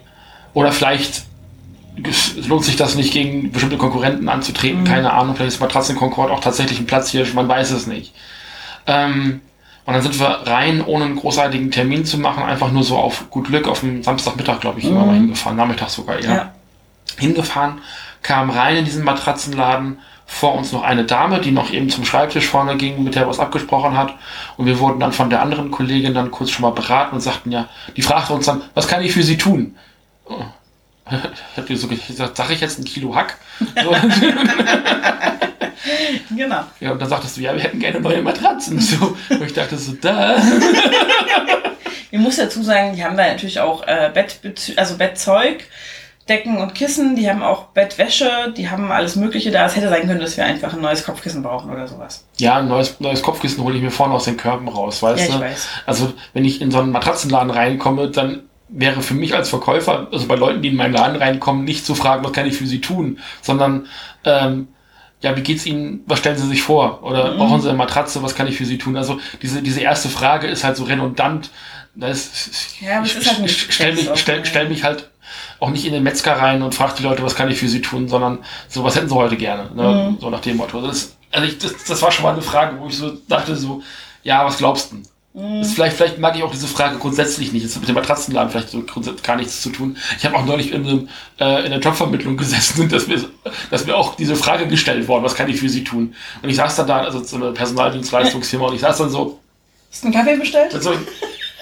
oder 0.54 0.72
vielleicht 0.72 1.24
lohnt 2.48 2.64
sich 2.64 2.78
das 2.78 2.96
nicht 2.96 3.12
gegen 3.12 3.52
bestimmte 3.52 3.78
Konkurrenten 3.78 4.30
anzutreten, 4.30 4.84
mhm. 4.84 4.86
keine 4.86 5.12
Ahnung, 5.12 5.36
vielleicht 5.36 5.56
ist 5.56 5.60
Matratzen 5.60 5.98
Concord 5.98 6.32
auch 6.32 6.40
tatsächlich 6.40 6.80
ein 6.80 6.88
Platz 6.88 7.10
hier, 7.10 7.28
man 7.34 7.50
weiß 7.50 7.72
es 7.72 7.88
nicht. 7.88 8.14
Ähm, 8.88 9.42
und 9.90 9.96
dann 9.96 10.04
sind 10.04 10.20
wir 10.20 10.28
rein, 10.46 10.84
ohne 10.86 11.06
einen 11.06 11.16
großartigen 11.16 11.72
Termin 11.72 12.06
zu 12.06 12.20
machen, 12.20 12.44
einfach 12.44 12.72
nur 12.72 12.84
so 12.84 12.96
auf 12.96 13.32
gut 13.32 13.48
Glück 13.48 13.68
auf 13.68 13.80
dem 13.80 14.04
Samstagmittag, 14.04 14.60
glaube 14.60 14.78
ich, 14.78 14.86
mhm. 14.86 14.94
mal 14.94 15.16
hingefahren, 15.16 15.58
Nachmittag 15.58 15.90
sogar 15.90 16.20
eher. 16.20 16.30
Ja. 16.30 16.52
Hingefahren, 17.18 17.82
kam 18.22 18.52
rein 18.52 18.78
in 18.78 18.86
diesen 18.86 19.04
Matratzenladen, 19.04 19.98
vor 20.28 20.54
uns 20.54 20.74
noch 20.74 20.84
eine 20.84 21.06
Dame, 21.06 21.42
die 21.42 21.50
noch 21.50 21.72
eben 21.72 21.90
zum 21.90 22.06
Schreibtisch 22.06 22.46
vorne 22.46 22.78
ging, 22.78 23.04
mit 23.04 23.16
der 23.16 23.28
was 23.28 23.40
abgesprochen 23.40 23.98
hat. 23.98 24.14
Und 24.58 24.68
wir 24.68 24.78
wurden 24.78 25.00
dann 25.00 25.12
von 25.12 25.32
der 25.32 25.42
anderen 25.42 25.72
Kollegin 25.72 26.14
dann 26.14 26.30
kurz 26.30 26.52
schon 26.52 26.62
mal 26.62 26.70
beraten 26.70 27.16
und 27.16 27.22
sagten 27.22 27.52
ja, 27.52 27.68
die 27.98 28.04
fragte 28.04 28.34
uns 28.34 28.46
dann, 28.46 28.62
was 28.76 28.88
kann 28.88 29.02
ich 29.02 29.12
für 29.12 29.24
Sie 29.24 29.38
tun? 29.38 29.76
Oh. 30.26 30.36
Ich 31.52 31.58
habe 31.58 31.66
dir 31.66 31.78
so 31.78 31.88
gesagt, 31.88 32.38
sag 32.38 32.52
ich 32.52 32.62
jetzt 32.62 32.78
ein 32.78 32.86
Kilo 32.86 33.16
Hack? 33.16 33.40
So. 33.60 33.96
genau. 36.36 36.64
Ja, 36.80 36.92
und 36.92 37.02
dann 37.02 37.10
sagtest 37.10 37.38
du, 37.38 37.42
ja, 37.42 37.54
wir 37.54 37.62
hätten 37.62 37.80
gerne 37.80 38.00
neue 38.00 38.22
Matratzen. 38.22 38.80
So, 38.80 39.18
und 39.30 39.44
ich 39.44 39.54
dachte 39.54 39.78
so, 39.78 39.94
da. 39.94 40.38
Ich 42.12 42.18
muss 42.18 42.38
dazu 42.38 42.64
sagen, 42.64 42.96
die 42.96 43.04
haben 43.04 43.16
da 43.16 43.28
natürlich 43.28 43.60
auch 43.60 43.86
äh, 43.86 44.10
Bett, 44.12 44.40
also 44.78 44.98
Bettzeug 44.98 45.64
Decken 46.30 46.58
und 46.58 46.76
Kissen, 46.76 47.16
die 47.16 47.30
haben 47.30 47.42
auch 47.42 47.66
Bettwäsche, 47.68 48.54
die 48.56 48.70
haben 48.70 48.92
alles 48.92 49.16
Mögliche 49.16 49.50
da. 49.52 49.66
Es 49.66 49.76
hätte 49.76 49.90
sein 49.90 50.08
können, 50.08 50.20
dass 50.20 50.38
wir 50.38 50.46
einfach 50.46 50.74
ein 50.74 50.82
neues 50.82 51.04
Kopfkissen 51.04 51.42
brauchen 51.42 51.72
oder 51.72 51.88
sowas. 51.88 52.26
Ja, 52.38 52.58
ein 52.58 52.68
neues, 52.68 53.00
neues 53.00 53.24
Kopfkissen 53.24 53.64
hole 53.64 53.76
ich 53.76 53.82
mir 53.82 53.92
vorne 53.92 54.14
aus 54.14 54.26
den 54.26 54.38
Körben 54.38 54.68
raus, 54.68 55.02
weißt 55.02 55.28
ja, 55.28 55.28
du? 55.28 55.34
Ich 55.34 55.52
weiß. 55.52 55.68
Also, 55.88 56.14
wenn 56.34 56.46
ich 56.46 56.62
in 56.62 56.70
so 56.70 56.80
einen 56.80 56.92
Matratzenladen 56.92 57.50
reinkomme, 57.50 58.10
dann 58.12 58.44
wäre 58.70 59.02
für 59.02 59.16
mich 59.16 59.36
als 59.36 59.50
Verkäufer, 59.50 60.08
also 60.12 60.28
bei 60.28 60.36
Leuten, 60.36 60.62
die 60.62 60.70
in 60.70 60.76
meinen 60.76 60.94
Laden 60.94 61.16
reinkommen, 61.16 61.66
nicht 61.66 61.86
zu 61.86 61.96
fragen, 61.96 62.24
was 62.24 62.34
kann 62.34 62.46
ich 62.46 62.56
für 62.56 62.68
sie 62.68 62.82
tun, 62.82 63.20
sondern 63.42 63.88
ähm, 64.24 64.68
ja, 65.22 65.36
wie 65.36 65.42
geht's 65.42 65.66
Ihnen, 65.66 66.02
was 66.06 66.20
stellen 66.20 66.38
Sie 66.38 66.48
sich 66.48 66.64
vor? 66.64 67.04
Oder 67.04 67.34
mhm. 67.34 67.38
brauchen 67.38 67.62
Sie 67.62 67.70
eine 67.70 67.78
Matratze, 67.78 68.24
was 68.24 68.36
kann 68.36 68.48
ich 68.48 68.58
für 68.58 68.66
Sie 68.66 68.78
tun? 68.78 68.96
Also 68.96 69.20
diese, 69.42 69.62
diese 69.62 69.82
erste 69.82 70.10
Frage 70.10 70.48
ist 70.48 70.64
halt 70.64 70.78
so 70.78 70.86
redundant. 70.86 71.50
Das, 71.96 72.30
ja, 72.80 73.02
ist 73.02 73.30
halt 73.30 73.42
nicht 73.42 73.74
stell, 73.74 73.94
mich, 73.94 74.10
stell, 74.16 74.46
stell 74.46 74.70
mich 74.70 74.84
halt 74.84 75.10
auch 75.60 75.70
nicht 75.70 75.86
in 75.86 75.92
den 75.92 76.04
Metzger 76.04 76.34
rein 76.34 76.62
und 76.62 76.74
fragt 76.74 77.00
die 77.00 77.04
Leute, 77.04 77.24
was 77.24 77.36
kann 77.36 77.50
ich 77.50 77.58
für 77.58 77.68
sie 77.68 77.82
tun, 77.82 78.08
sondern 78.08 78.40
so, 78.70 78.84
was 78.84 78.96
hätten 78.96 79.10
sie 79.10 79.16
heute 79.16 79.36
gerne? 79.36 79.70
Ne? 79.76 80.12
Mhm. 80.12 80.22
So 80.22 80.30
nach 80.30 80.40
dem 80.40 80.58
Motto. 80.58 80.82
Das, 80.82 81.18
also 81.32 81.46
ich, 81.46 81.58
das, 81.58 81.84
das 81.84 82.02
war 82.02 82.12
schon 82.12 82.24
mal 82.24 82.34
eine 82.34 82.42
Frage, 82.42 82.80
wo 82.80 82.88
ich 82.88 82.98
so 82.98 83.18
dachte, 83.28 83.56
so, 83.56 83.82
ja, 84.24 84.46
was 84.46 84.58
glaubst 84.58 84.94
du? 84.94 85.02
Mhm. 85.34 85.64
vielleicht, 85.64 85.96
vielleicht 85.96 86.18
mag 86.18 86.36
ich 86.36 86.44
auch 86.44 86.52
diese 86.52 86.68
Frage 86.68 86.98
grundsätzlich 86.98 87.54
nicht. 87.54 87.66
Das 87.66 87.76
hat 87.76 87.82
mit 87.82 87.90
dem 87.90 87.96
Matratzenladen 87.96 88.50
vielleicht 88.52 88.70
so 88.70 88.82
grundsätzlich 88.82 89.24
gar 89.24 89.36
nichts 89.36 89.62
zu 89.62 89.70
tun. 89.70 89.98
Ich 90.18 90.26
habe 90.26 90.36
auch 90.36 90.46
neulich 90.46 90.72
in, 90.72 90.86
einem, 90.86 91.10
äh, 91.40 91.66
in 91.66 91.72
der 91.72 91.80
Jobvermittlung 91.80 92.36
gesessen 92.38 92.82
und 92.82 92.92
dass 92.92 93.08
mir, 93.08 93.24
dass 93.70 93.86
mir 93.86 93.96
auch 93.96 94.16
diese 94.16 94.36
Frage 94.36 94.68
gestellt 94.68 95.08
worden, 95.08 95.24
was 95.24 95.36
kann 95.36 95.50
ich 95.50 95.60
für 95.60 95.70
sie 95.70 95.84
tun? 95.84 96.16
Und 96.42 96.50
ich 96.50 96.56
saß 96.56 96.76
dann 96.78 96.88
da, 96.88 97.02
also 97.02 97.24
so 97.24 97.36
eine 97.36 97.52
Personaldienstleistungsfirma, 97.52 98.68
und 98.68 98.76
ich 98.76 98.82
saß 98.82 98.98
dann 98.98 99.10
so. 99.10 99.40
Hast 99.92 100.04
du 100.04 100.08
einen 100.08 100.16
Kaffee 100.16 100.36
bestellt? 100.36 100.74
Also, 100.74 100.94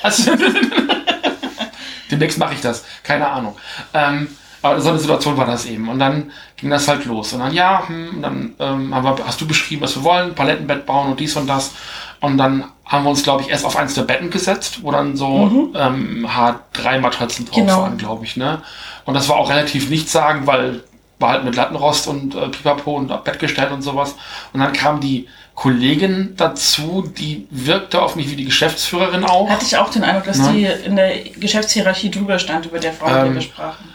also 0.02 0.32
Demnächst 2.12 2.38
mache 2.38 2.54
ich 2.54 2.62
das. 2.62 2.86
Keine 3.04 3.28
Ahnung. 3.28 3.58
Ähm, 3.94 4.30
aber 4.62 4.82
so 4.82 4.90
eine 4.90 5.00
Situation 5.00 5.38
war 5.38 5.46
das 5.46 5.66
eben. 5.66 5.88
Und 5.88 6.00
dann 6.00 6.32
ging 6.56 6.70
das 6.70 6.88
halt 6.88 7.06
los. 7.06 7.34
Und 7.34 7.40
dann, 7.40 7.54
ja, 7.54 7.88
hm, 7.88 8.22
dann 8.22 8.56
ähm, 8.60 8.96
haben 8.96 9.04
wir, 9.04 9.26
hast 9.26 9.40
du 9.40 9.48
beschrieben, 9.48 9.82
was 9.82 9.96
wir 9.96 10.04
wollen, 10.04 10.36
Palettenbett 10.36 10.86
bauen 10.86 11.12
und 11.12 11.20
dies 11.20 11.36
und 11.36 11.48
das. 11.48 11.72
Und 12.20 12.38
dann 12.38 12.66
haben 12.86 13.04
wir 13.04 13.10
uns, 13.10 13.24
glaube 13.24 13.44
ich, 13.44 13.50
erst 13.50 13.66
auf 13.66 13.76
eins 13.76 13.94
der 13.94 14.04
Betten 14.04 14.30
gesetzt, 14.30 14.80
wo 14.82 14.92
dann 14.92 15.16
so 15.16 15.28
mhm. 15.28 15.76
ähm, 15.76 16.28
H3-Matratzen 16.28 17.46
drauf 17.46 17.56
genau. 17.56 17.82
waren, 17.82 17.98
glaube 17.98 18.26
ich. 18.26 18.38
Ne? 18.38 18.62
Und 19.06 19.14
das 19.14 19.30
war 19.30 19.38
auch 19.38 19.50
relativ 19.50 19.90
nichtssagend, 19.90 20.48
weil 20.48 20.84
war 21.20 21.32
halt 21.32 21.44
mit 21.44 21.56
Lattenrost 21.56 22.08
und 22.08 22.36
äh, 22.36 22.50
Pipapo 22.50 22.96
und 22.96 23.24
Bettgestell 23.24 23.72
und 23.72 23.82
sowas. 23.82 24.16
Und 24.54 24.60
dann 24.60 24.74
kam 24.74 25.00
die 25.00 25.28
Kollegin 25.56 26.34
dazu, 26.38 27.12
die 27.18 27.48
wirkte 27.50 28.02
auf 28.02 28.16
mich 28.16 28.30
wie 28.30 28.36
die 28.36 28.46
Geschäftsführerin 28.46 29.24
auch. 29.24 29.50
Hatte 29.50 29.66
ich 29.66 29.76
auch 29.78 29.90
den 29.90 30.04
Eindruck, 30.04 30.26
dass 30.26 30.38
ja. 30.38 30.52
die 30.52 30.66
in 30.66 30.96
der 30.96 31.20
Geschäftshierarchie 31.24 32.12
drüber 32.12 32.38
stand 32.38 32.68
über 32.68 32.80
der 32.80 32.94
Frau, 32.94 33.08
ähm, 33.08 33.30
die 33.30 33.34
wir 33.36 33.42
sprachen. 33.42 33.90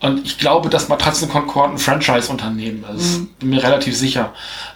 Und 0.00 0.26
ich 0.26 0.38
glaube, 0.38 0.68
dass 0.68 0.88
Matratzen 0.88 1.28
Concord 1.28 1.72
ein 1.72 1.78
Franchise-Unternehmen 1.78 2.84
ist. 2.96 3.18
Mhm. 3.18 3.28
Bin 3.38 3.50
mir 3.50 3.62
relativ 3.62 3.96
sicher. 3.96 4.32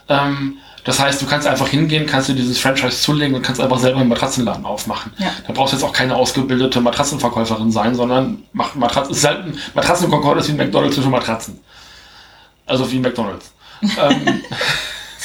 Ähm, 0.07 0.57
das 0.89 0.99
heißt, 0.99 1.21
du 1.21 1.27
kannst 1.27 1.47
einfach 1.47 1.67
hingehen, 1.67 2.07
kannst 2.07 2.29
dir 2.29 2.33
dieses 2.33 2.59
Franchise 2.59 2.99
zulegen 2.99 3.35
und 3.35 3.43
kannst 3.43 3.61
einfach 3.61 3.77
selber 3.77 3.99
einen 3.99 4.09
Matratzenladen 4.09 4.65
aufmachen. 4.65 5.13
Ja. 5.19 5.31
Da 5.45 5.53
brauchst 5.53 5.73
du 5.73 5.77
jetzt 5.77 5.85
auch 5.85 5.93
keine 5.93 6.15
ausgebildete 6.15 6.81
Matratzenverkäuferin 6.81 7.71
sein, 7.71 7.93
sondern 7.93 8.41
mach 8.53 8.73
Matratzen, 8.73 9.13
ist 9.13 9.27
halt 9.27 9.45
ein 9.45 9.57
Matratzen 9.75 10.09
Concord 10.09 10.39
ist 10.39 10.47
wie 10.47 10.53
ein 10.53 10.57
McDonalds 10.57 10.95
für 10.95 11.01
Matratzen. 11.03 11.59
Also 12.65 12.91
wie 12.91 12.95
ein 12.95 13.03
McDonalds. 13.03 13.51
ähm, 13.81 14.41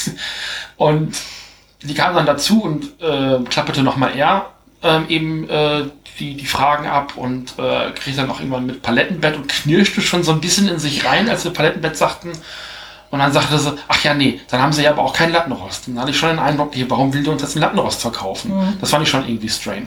Und 0.77 1.17
die 1.83 1.95
kam 1.95 2.15
dann 2.15 2.27
dazu 2.27 2.62
und 2.62 3.01
äh, 3.01 3.39
klapperte 3.49 3.83
nochmal 3.83 4.15
eher 4.17 4.51
ähm, 4.83 5.07
eben 5.09 5.49
äh, 5.49 5.85
die, 6.19 6.35
die 6.35 6.47
Fragen 6.47 6.87
ab 6.87 7.15
und 7.17 7.55
äh, 7.59 7.91
kriegte 7.93 8.21
dann 8.21 8.31
auch 8.31 8.41
irgendwann 8.41 8.67
mit 8.67 8.83
Palettenbett 8.83 9.37
und 9.37 9.49
knirschte 9.49 10.03
schon 10.03 10.23
so 10.23 10.33
ein 10.33 10.41
bisschen 10.41 10.69
in 10.69 10.79
sich 10.79 11.07
rein, 11.07 11.31
als 11.31 11.45
wir 11.45 11.53
Palettenbett 11.53 11.97
sagten. 11.97 12.33
Und 13.15 13.21
dann 13.21 13.33
sagte 13.33 13.57
sie, 13.61 13.73
ach 13.87 14.03
ja, 14.03 14.12
nee, 14.12 14.41
dann 14.51 14.61
haben 14.61 14.73
sie 14.73 14.83
ja 14.83 14.91
aber 14.91 15.03
auch 15.03 15.12
keinen 15.12 15.33
Lattenrost. 15.33 15.87
Und 15.87 15.95
dann 15.95 16.03
hatte 16.03 16.11
ich 16.11 16.19
schon 16.19 16.31
den 16.31 16.41
Eindruck, 16.41 16.75
nee, 16.75 16.85
warum 16.89 17.15
will 17.15 17.23
die 17.23 17.31
uns 17.31 17.43
jetzt 17.43 17.55
einen 17.55 17.62
Lattenrost 17.62 18.01
verkaufen? 18.01 18.53
Mhm. 18.53 18.79
Das 18.81 18.91
fand 18.91 19.05
ich 19.05 19.09
schon 19.09 19.25
irgendwie 19.25 19.49
strange. 19.49 19.87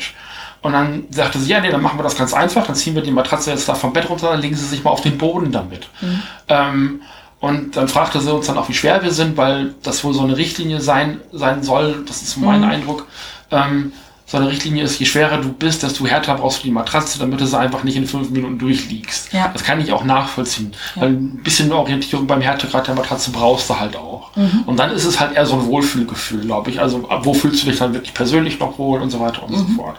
Und 0.62 0.72
dann 0.72 1.04
sagte 1.10 1.38
sie, 1.38 1.50
ja, 1.50 1.60
nee, 1.60 1.70
dann 1.70 1.82
machen 1.82 2.00
wir 2.00 2.04
das 2.04 2.16
ganz 2.16 2.34
einfach, 2.34 2.66
dann 2.66 2.76
ziehen 2.78 2.96
wir 2.96 3.02
die 3.02 3.12
Matratze 3.12 3.52
jetzt 3.52 3.68
da 3.68 3.76
vom 3.76 3.92
Bett 3.92 4.10
runter, 4.10 4.32
dann 4.32 4.40
legen 4.40 4.56
sie 4.56 4.64
sich 4.64 4.82
mal 4.82 4.92
auf 4.92 5.02
den 5.02 5.18
Boden 5.18 5.52
damit. 5.52 5.90
Mhm. 6.00 6.24
Ähm, 6.48 7.02
und 7.42 7.76
dann 7.76 7.90
fragte 7.90 8.22
sie 8.22 8.34
uns 8.34 8.48
dann 8.48 8.58
auch, 8.58 8.70
wie 8.70 8.74
schwer 8.74 9.04
wir 9.04 9.12
sind, 9.12 9.36
weil 9.36 9.76
das 9.84 10.06
wohl 10.06 10.14
so 10.14 10.22
eine 10.22 10.38
Richtlinie 10.38 10.80
sein, 10.80 11.20
sein 11.34 11.64
soll. 11.64 12.06
Das 12.08 12.22
ist 12.22 12.38
mein 12.38 12.62
mhm. 12.62 12.70
Eindruck. 12.70 13.08
Ähm, 13.52 13.92
so 14.30 14.36
eine 14.36 14.50
Richtlinie 14.50 14.84
ist, 14.84 15.00
je 15.00 15.06
schwerer 15.06 15.38
du 15.38 15.54
bist, 15.54 15.84
desto 15.84 16.06
härter 16.06 16.36
brauchst 16.36 16.60
du 16.60 16.64
die 16.64 16.72
Matratze, 16.72 17.18
damit 17.18 17.40
du 17.40 17.46
sie 17.46 17.58
einfach 17.58 17.86
nicht 17.86 17.96
in 17.96 18.06
fünf 18.06 18.30
Minuten 18.30 18.60
durchliegst. 18.60 19.32
Ja. 19.32 19.50
Das 19.54 19.64
kann 19.64 19.80
ich 19.80 19.94
auch 19.94 20.04
nachvollziehen. 20.04 20.74
Ja. 20.96 21.04
Weil 21.04 21.12
ein 21.12 21.42
bisschen 21.44 21.72
Orientierung 21.72 22.28
beim 22.28 22.42
Härtegrad 22.42 22.88
der 22.88 22.96
Matratze 22.96 23.32
brauchst 23.32 23.70
du 23.70 23.80
halt 23.80 23.96
auch. 23.96 24.36
Mhm. 24.36 24.64
Und 24.66 24.78
dann 24.78 24.92
ist 24.92 25.06
es 25.06 25.22
halt 25.22 25.38
eher 25.38 25.46
so 25.46 25.54
ein 25.54 25.66
Wohlfühlgefühl, 25.68 26.42
glaube 26.42 26.70
ich. 26.72 26.82
Also 26.82 27.08
wo 27.22 27.34
fühlst 27.34 27.64
du 27.64 27.70
dich 27.70 27.80
dann 27.80 27.94
wirklich 27.94 28.14
persönlich 28.14 28.60
noch 28.60 28.78
wohl 28.78 29.02
und 29.02 29.12
so 29.12 29.22
weiter 29.22 29.44
und 29.44 29.52
mhm. 29.52 29.60
so 29.60 29.66
fort. 29.82 29.98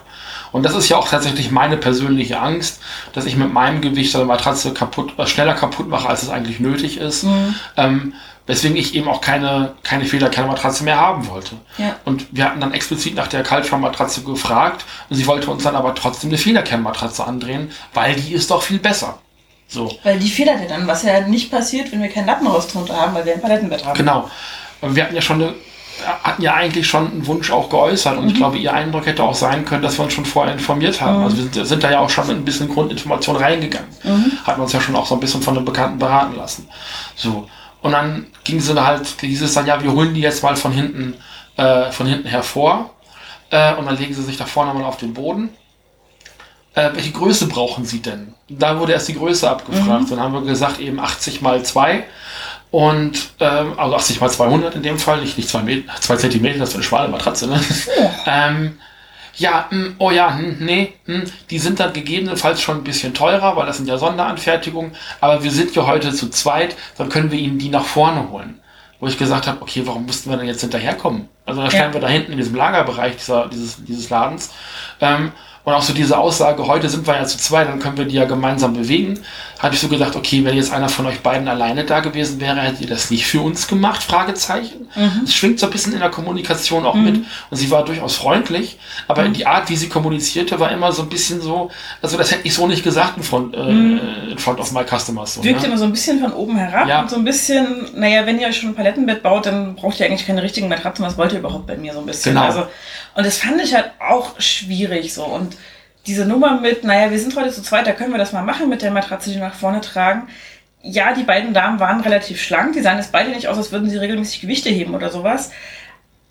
Und 0.51 0.63
das 0.63 0.75
ist 0.75 0.89
ja 0.89 0.97
auch 0.97 1.07
tatsächlich 1.07 1.51
meine 1.51 1.77
persönliche 1.77 2.39
Angst, 2.39 2.81
dass 3.13 3.25
ich 3.25 3.35
mit 3.35 3.53
meinem 3.53 3.81
Gewicht 3.81 4.15
eine 4.15 4.25
Matratze 4.25 4.73
kaputt, 4.73 5.13
äh, 5.17 5.27
schneller 5.27 5.53
kaputt 5.53 5.87
mache, 5.89 6.09
als 6.09 6.23
es 6.23 6.29
eigentlich 6.29 6.59
nötig 6.59 6.97
ist. 6.97 7.23
Mhm. 7.23 7.55
Ähm, 7.77 8.13
weswegen 8.49 8.77
ich 8.77 8.95
eben 8.95 9.07
auch 9.07 9.21
keine, 9.21 9.73
keine 9.83 10.05
Federkernmatratze 10.05 10.83
mehr 10.83 10.99
haben 10.99 11.27
wollte. 11.27 11.55
Ja. 11.77 11.97
Und 12.03 12.25
wir 12.31 12.45
hatten 12.45 12.59
dann 12.59 12.73
explizit 12.73 13.13
nach 13.13 13.27
der 13.27 13.43
Kaltschwammmatratze 13.43 14.23
gefragt 14.23 14.85
und 15.07 15.17
sie 15.17 15.27
wollte 15.27 15.51
uns 15.51 15.61
dann 15.61 15.75
aber 15.75 15.93
trotzdem 15.93 16.31
eine 16.31 16.39
Federkernmatratze 16.39 17.23
andrehen, 17.23 17.71
weil 17.93 18.15
die 18.15 18.33
ist 18.33 18.49
doch 18.49 18.63
viel 18.63 18.79
besser. 18.79 19.19
So. 19.67 19.95
Weil 20.01 20.17
die 20.17 20.29
federt 20.29 20.61
ja 20.61 20.67
dann, 20.67 20.87
was 20.87 21.03
ja 21.03 21.27
nicht 21.27 21.51
passiert, 21.51 21.91
wenn 21.91 22.01
wir 22.01 22.09
keinen 22.09 22.25
Lattenrost 22.25 22.73
drunter 22.73 22.97
haben, 22.97 23.13
weil 23.13 23.23
wir 23.23 23.33
ein 23.35 23.41
Palettenbett 23.41 23.85
haben. 23.85 23.95
Genau. 23.95 24.29
Wir 24.81 25.03
hatten 25.03 25.15
ja 25.15 25.21
schon 25.21 25.43
eine 25.43 25.53
hatten 26.05 26.41
ja 26.41 26.53
eigentlich 26.53 26.87
schon 26.87 27.11
einen 27.11 27.27
Wunsch 27.27 27.51
auch 27.51 27.69
geäußert 27.69 28.17
und 28.17 28.23
mhm. 28.23 28.29
ich 28.29 28.35
glaube, 28.35 28.57
ihr 28.57 28.73
Eindruck 28.73 29.05
hätte 29.05 29.23
auch 29.23 29.33
sein 29.33 29.65
können, 29.65 29.81
dass 29.81 29.97
wir 29.97 30.05
uns 30.05 30.13
schon 30.13 30.25
vorher 30.25 30.53
informiert 30.53 31.01
haben. 31.01 31.19
Mhm. 31.19 31.23
Also 31.23 31.37
wir 31.37 31.43
sind, 31.43 31.67
sind, 31.67 31.83
da 31.83 31.91
ja 31.91 31.99
auch 31.99 32.09
schon 32.09 32.27
mit 32.27 32.37
ein 32.37 32.45
bisschen 32.45 32.69
Grundinformation 32.69 33.35
reingegangen. 33.35 33.89
Mhm. 34.03 34.31
Hatten 34.45 34.61
uns 34.61 34.73
ja 34.73 34.81
schon 34.81 34.95
auch 34.95 35.05
so 35.05 35.15
ein 35.15 35.19
bisschen 35.19 35.41
von 35.41 35.55
den 35.55 35.65
Bekannten 35.65 35.99
beraten 35.99 36.35
lassen. 36.35 36.67
So. 37.15 37.47
Und 37.81 37.91
dann 37.91 38.27
ging 38.43 38.57
es 38.57 38.73
halt, 38.73 39.07
hieß 39.21 39.41
es 39.41 39.53
dann, 39.53 39.65
ja, 39.65 39.81
wir 39.81 39.91
holen 39.91 40.13
die 40.13 40.21
jetzt 40.21 40.43
mal 40.43 40.55
von 40.55 40.71
hinten, 40.71 41.15
äh, 41.57 41.91
von 41.91 42.07
hinten 42.07 42.27
hervor. 42.27 42.91
Äh, 43.51 43.75
und 43.75 43.85
dann 43.85 43.97
legen 43.97 44.13
sie 44.13 44.23
sich 44.23 44.37
da 44.37 44.45
vorne 44.45 44.73
mal 44.73 44.83
auf 44.83 44.97
den 44.97 45.13
Boden. 45.13 45.49
Äh, 46.75 46.91
welche 46.93 47.11
Größe 47.11 47.47
brauchen 47.47 47.85
sie 47.85 48.01
denn? 48.01 48.33
Da 48.47 48.79
wurde 48.79 48.93
erst 48.93 49.07
die 49.07 49.15
Größe 49.15 49.49
abgefragt. 49.49 50.03
Mhm. 50.03 50.09
Dann 50.09 50.19
haben 50.19 50.33
wir 50.33 50.41
gesagt, 50.41 50.79
eben 50.79 50.99
80 50.99 51.41
mal 51.41 51.63
2. 51.63 52.03
Und 52.71 53.31
ähm, 53.39 53.73
also 53.77 53.95
80 53.95 54.21
mal 54.21 54.29
200 54.29 54.75
in 54.75 54.83
dem 54.83 54.99
Fall, 54.99 55.21
nicht, 55.21 55.37
nicht 55.37 55.49
2 55.49 55.61
Meter, 55.63 55.91
2 55.99 56.15
Zentimeter, 56.17 56.59
das 56.59 56.69
ist 56.69 56.75
eine 56.75 56.83
schmale 56.83 57.09
Matratze. 57.09 57.47
Ne? 57.47 57.59
Ähm, 58.27 58.77
ja, 59.35 59.67
mh, 59.71 59.85
hm, 59.85 59.95
oh 59.97 60.11
ja, 60.11 60.29
mh, 60.29 60.37
hm, 60.37 60.57
nee, 60.59 60.93
mh, 61.05 61.15
hm, 61.15 61.31
die 61.49 61.59
sind 61.59 61.79
dann 61.79 61.93
gegebenenfalls 61.93 62.61
schon 62.61 62.77
ein 62.77 62.83
bisschen 62.83 63.13
teurer, 63.13 63.55
weil 63.55 63.65
das 63.65 63.77
sind 63.77 63.87
ja 63.87 63.97
Sonderanfertigungen, 63.97 64.91
aber 65.21 65.43
wir 65.43 65.51
sind 65.51 65.75
ja 65.75 65.87
heute 65.87 66.13
zu 66.13 66.29
zweit, 66.29 66.75
dann 66.97 67.09
können 67.09 67.31
wir 67.31 67.39
ihnen 67.39 67.57
die 67.57 67.69
nach 67.69 67.85
vorne 67.85 68.29
holen. 68.29 68.59
Wo 68.99 69.07
ich 69.07 69.17
gesagt 69.17 69.47
habe, 69.47 69.61
okay, 69.61 69.83
warum 69.85 70.05
mussten 70.05 70.29
wir 70.29 70.35
denn 70.35 70.47
jetzt 70.47 70.59
hinterherkommen? 70.59 71.29
Also 71.45 71.61
da 71.61 71.69
stehen 71.69 71.83
ja. 71.83 71.93
wir 71.93 72.01
da 72.01 72.09
hinten 72.09 72.33
in 72.33 72.37
diesem 72.37 72.55
Lagerbereich 72.55 73.15
dieser, 73.15 73.47
dieses, 73.47 73.83
dieses 73.85 74.09
Ladens. 74.09 74.51
Ähm, 74.99 75.31
Und 75.69 75.75
auch 75.75 75.83
so 75.83 75.93
diese 75.93 76.17
Aussage, 76.17 76.65
heute 76.65 76.89
sind 76.89 77.05
wir 77.05 77.15
ja 77.15 77.25
zu 77.25 77.37
zweit, 77.37 77.67
dann 77.67 77.77
können 77.77 77.95
wir 77.95 78.05
die 78.05 78.15
ja 78.15 78.25
gemeinsam 78.25 78.73
bewegen. 78.73 79.19
Habe 79.59 79.75
ich 79.75 79.79
so 79.79 79.87
gedacht, 79.87 80.15
okay, 80.15 80.43
wenn 80.43 80.55
jetzt 80.55 80.73
einer 80.73 80.89
von 80.89 81.05
euch 81.05 81.19
beiden 81.19 81.47
alleine 81.47 81.83
da 81.83 81.99
gewesen 81.99 82.39
wäre, 82.39 82.59
hättet 82.59 82.81
ihr 82.81 82.87
das 82.87 83.11
nicht 83.11 83.27
für 83.27 83.41
uns 83.41 83.67
gemacht? 83.67 84.01
Fragezeichen. 84.01 84.87
Mhm. 84.95 85.21
Es 85.25 85.35
schwingt 85.35 85.59
so 85.59 85.67
ein 85.67 85.71
bisschen 85.71 85.93
in 85.93 85.99
der 85.99 86.09
Kommunikation 86.09 86.87
auch 86.87 86.95
mhm. 86.95 87.03
mit. 87.03 87.15
Und 87.51 87.57
sie 87.57 87.69
war 87.69 87.85
durchaus 87.85 88.15
freundlich, 88.15 88.79
aber 89.07 89.25
mhm. 89.25 89.33
die 89.33 89.45
Art, 89.45 89.69
wie 89.69 89.75
sie 89.75 89.89
kommunizierte, 89.89 90.59
war 90.59 90.71
immer 90.71 90.91
so 90.91 91.03
ein 91.03 91.09
bisschen 91.09 91.39
so, 91.39 91.69
also 92.01 92.17
das 92.17 92.31
hätte 92.31 92.47
ich 92.47 92.55
so 92.55 92.65
nicht 92.65 92.83
gesagt 92.83 93.17
in 93.17 93.21
front, 93.21 93.55
äh, 93.55 93.61
mhm. 93.61 94.01
in 94.31 94.39
front 94.39 94.59
of 94.59 94.71
my 94.71 94.83
customers. 94.83 95.35
So, 95.35 95.43
Wirkt 95.43 95.61
ne? 95.61 95.67
immer 95.67 95.77
so 95.77 95.83
ein 95.83 95.91
bisschen 95.91 96.19
von 96.19 96.33
oben 96.33 96.57
herab 96.57 96.87
ja. 96.87 97.01
und 97.01 97.11
so 97.11 97.17
ein 97.17 97.25
bisschen, 97.25 97.89
naja, 97.93 98.25
wenn 98.25 98.39
ihr 98.39 98.47
euch 98.47 98.57
schon 98.57 98.69
ein 98.69 98.75
Palettenbett 98.75 99.21
baut, 99.21 99.45
dann 99.45 99.75
braucht 99.75 99.99
ihr 99.99 100.07
eigentlich 100.07 100.25
keine 100.25 100.41
richtigen 100.41 100.67
Matratzen. 100.67 101.05
Was 101.05 101.15
wollt 101.15 101.31
ihr 101.31 101.39
überhaupt 101.39 101.67
bei 101.67 101.77
mir 101.77 101.93
so 101.93 101.99
ein 101.99 102.07
bisschen? 102.07 102.33
Genau. 102.33 102.47
Also, 102.47 102.65
und 103.15 103.25
das 103.25 103.37
fand 103.37 103.61
ich 103.61 103.73
halt 103.73 103.91
auch 103.99 104.39
schwierig 104.39 105.13
so. 105.13 105.25
Und 105.25 105.57
diese 106.05 106.25
Nummer 106.25 106.59
mit, 106.59 106.83
naja, 106.83 107.11
wir 107.11 107.19
sind 107.19 107.35
heute 107.35 107.51
zu 107.51 107.61
zweit, 107.61 107.87
da 107.87 107.91
können 107.93 108.11
wir 108.11 108.17
das 108.17 108.33
mal 108.33 108.41
machen 108.43 108.69
mit 108.69 108.81
der 108.81 108.91
Matratze, 108.91 109.29
die 109.29 109.35
wir 109.35 109.47
nach 109.47 109.55
vorne 109.55 109.81
tragen. 109.81 110.27
Ja, 110.81 111.13
die 111.13 111.23
beiden 111.23 111.53
Damen 111.53 111.79
waren 111.79 111.99
relativ 112.01 112.41
schlank. 112.41 112.73
Die 112.73 112.81
sahen 112.81 112.97
jetzt 112.97 113.11
beide 113.11 113.31
nicht 113.31 113.47
aus, 113.47 113.57
als 113.57 113.71
würden 113.71 113.89
sie 113.89 113.97
regelmäßig 113.97 114.41
Gewichte 114.41 114.69
heben 114.69 114.95
oder 114.95 115.09
sowas. 115.09 115.51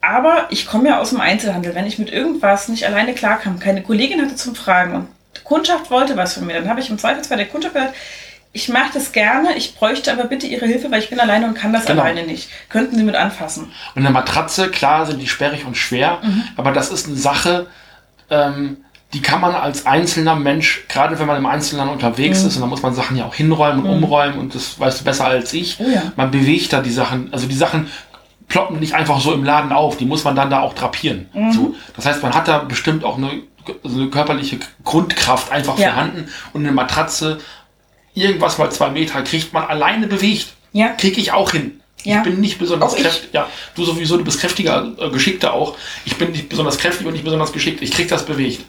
Aber 0.00 0.46
ich 0.50 0.66
komme 0.66 0.88
ja 0.88 1.00
aus 1.00 1.10
dem 1.10 1.20
Einzelhandel. 1.20 1.74
Wenn 1.74 1.86
ich 1.86 1.98
mit 1.98 2.10
irgendwas 2.10 2.68
nicht 2.68 2.86
alleine 2.86 3.14
klarkam, 3.14 3.58
keine 3.58 3.82
Kollegin 3.82 4.22
hatte 4.22 4.36
zum 4.36 4.54
Fragen 4.54 4.94
und 4.94 5.08
die 5.36 5.42
Kundschaft 5.44 5.90
wollte 5.90 6.16
was 6.16 6.34
von 6.34 6.46
mir, 6.46 6.54
dann 6.54 6.68
habe 6.68 6.80
ich 6.80 6.88
im 6.88 6.98
Zweifelsfall 6.98 7.36
der 7.36 7.48
Kundschaft 7.48 7.74
gesagt, 7.74 7.94
ich 8.52 8.68
mache 8.68 8.90
das 8.94 9.12
gerne, 9.12 9.56
ich 9.56 9.74
bräuchte 9.74 10.12
aber 10.12 10.24
bitte 10.24 10.46
Ihre 10.46 10.66
Hilfe, 10.66 10.90
weil 10.90 11.00
ich 11.00 11.10
bin 11.10 11.20
alleine 11.20 11.46
und 11.46 11.54
kann 11.54 11.72
das 11.72 11.84
genau. 11.84 12.02
alleine 12.02 12.24
nicht. 12.24 12.48
Könnten 12.68 12.96
Sie 12.96 13.02
mit 13.02 13.14
anfassen? 13.14 13.70
Und 13.94 14.02
eine 14.02 14.10
Matratze, 14.10 14.70
klar 14.70 15.06
sind 15.06 15.20
die 15.20 15.28
sperrig 15.28 15.66
und 15.66 15.76
schwer, 15.76 16.18
mhm. 16.22 16.44
aber 16.56 16.72
das 16.72 16.90
ist 16.90 17.06
eine 17.06 17.16
Sache, 17.16 17.66
ähm, 18.30 18.78
die 19.12 19.22
kann 19.22 19.40
man 19.40 19.54
als 19.54 19.86
einzelner 19.86 20.34
Mensch, 20.34 20.84
gerade 20.88 21.18
wenn 21.18 21.26
man 21.26 21.38
im 21.38 21.46
Einzelnen 21.46 21.88
unterwegs 21.88 22.42
mhm. 22.42 22.48
ist, 22.48 22.56
und 22.56 22.62
da 22.62 22.66
muss 22.66 22.82
man 22.82 22.94
Sachen 22.94 23.16
ja 23.16 23.24
auch 23.24 23.34
hinräumen 23.34 23.84
und 23.84 23.96
mhm. 23.96 24.04
umräumen, 24.04 24.38
und 24.38 24.54
das 24.54 24.78
weißt 24.78 25.00
du 25.00 25.04
besser 25.04 25.26
als 25.26 25.52
ich, 25.52 25.78
oh 25.80 25.88
ja. 25.88 26.12
man 26.16 26.30
bewegt 26.30 26.72
da 26.72 26.80
die 26.80 26.90
Sachen, 26.90 27.32
also 27.32 27.46
die 27.46 27.56
Sachen 27.56 27.88
ploppen 28.48 28.80
nicht 28.80 28.94
einfach 28.94 29.20
so 29.20 29.32
im 29.32 29.44
Laden 29.44 29.72
auf, 29.72 29.96
die 29.98 30.06
muss 30.06 30.24
man 30.24 30.34
dann 30.34 30.50
da 30.50 30.60
auch 30.60 30.74
drapieren. 30.74 31.28
Mhm. 31.32 31.52
So, 31.52 31.74
das 31.94 32.06
heißt, 32.06 32.22
man 32.22 32.34
hat 32.34 32.48
da 32.48 32.58
bestimmt 32.58 33.04
auch 33.04 33.18
eine, 33.18 33.42
so 33.84 34.00
eine 34.00 34.10
körperliche 34.10 34.58
Grundkraft 34.84 35.52
einfach 35.52 35.78
ja. 35.78 35.90
vorhanden 35.90 36.28
und 36.52 36.62
eine 36.62 36.72
Matratze, 36.72 37.38
irgendwas 38.20 38.58
mal 38.58 38.70
zwei 38.70 38.90
Meter, 38.90 39.22
kriegt 39.22 39.52
man 39.52 39.64
alleine 39.64 40.06
bewegt. 40.06 40.48
Ja. 40.72 40.88
Krieg 40.90 41.18
ich 41.18 41.32
auch 41.32 41.52
hin. 41.52 41.80
Ja. 42.04 42.18
Ich 42.18 42.22
bin 42.22 42.40
nicht 42.40 42.58
besonders 42.58 42.94
kräftig. 42.94 43.30
Ja, 43.32 43.48
du 43.74 43.84
sowieso, 43.84 44.16
du 44.16 44.24
bist 44.24 44.40
kräftiger, 44.40 44.92
äh, 44.98 45.10
geschickter 45.10 45.52
auch. 45.52 45.76
Ich 46.04 46.16
bin 46.16 46.30
nicht 46.30 46.48
besonders 46.48 46.78
kräftig 46.78 47.06
und 47.06 47.12
nicht 47.12 47.24
besonders 47.24 47.52
geschickt. 47.52 47.82
Ich 47.82 47.90
krieg 47.90 48.08
das 48.08 48.24
bewegt. 48.24 48.64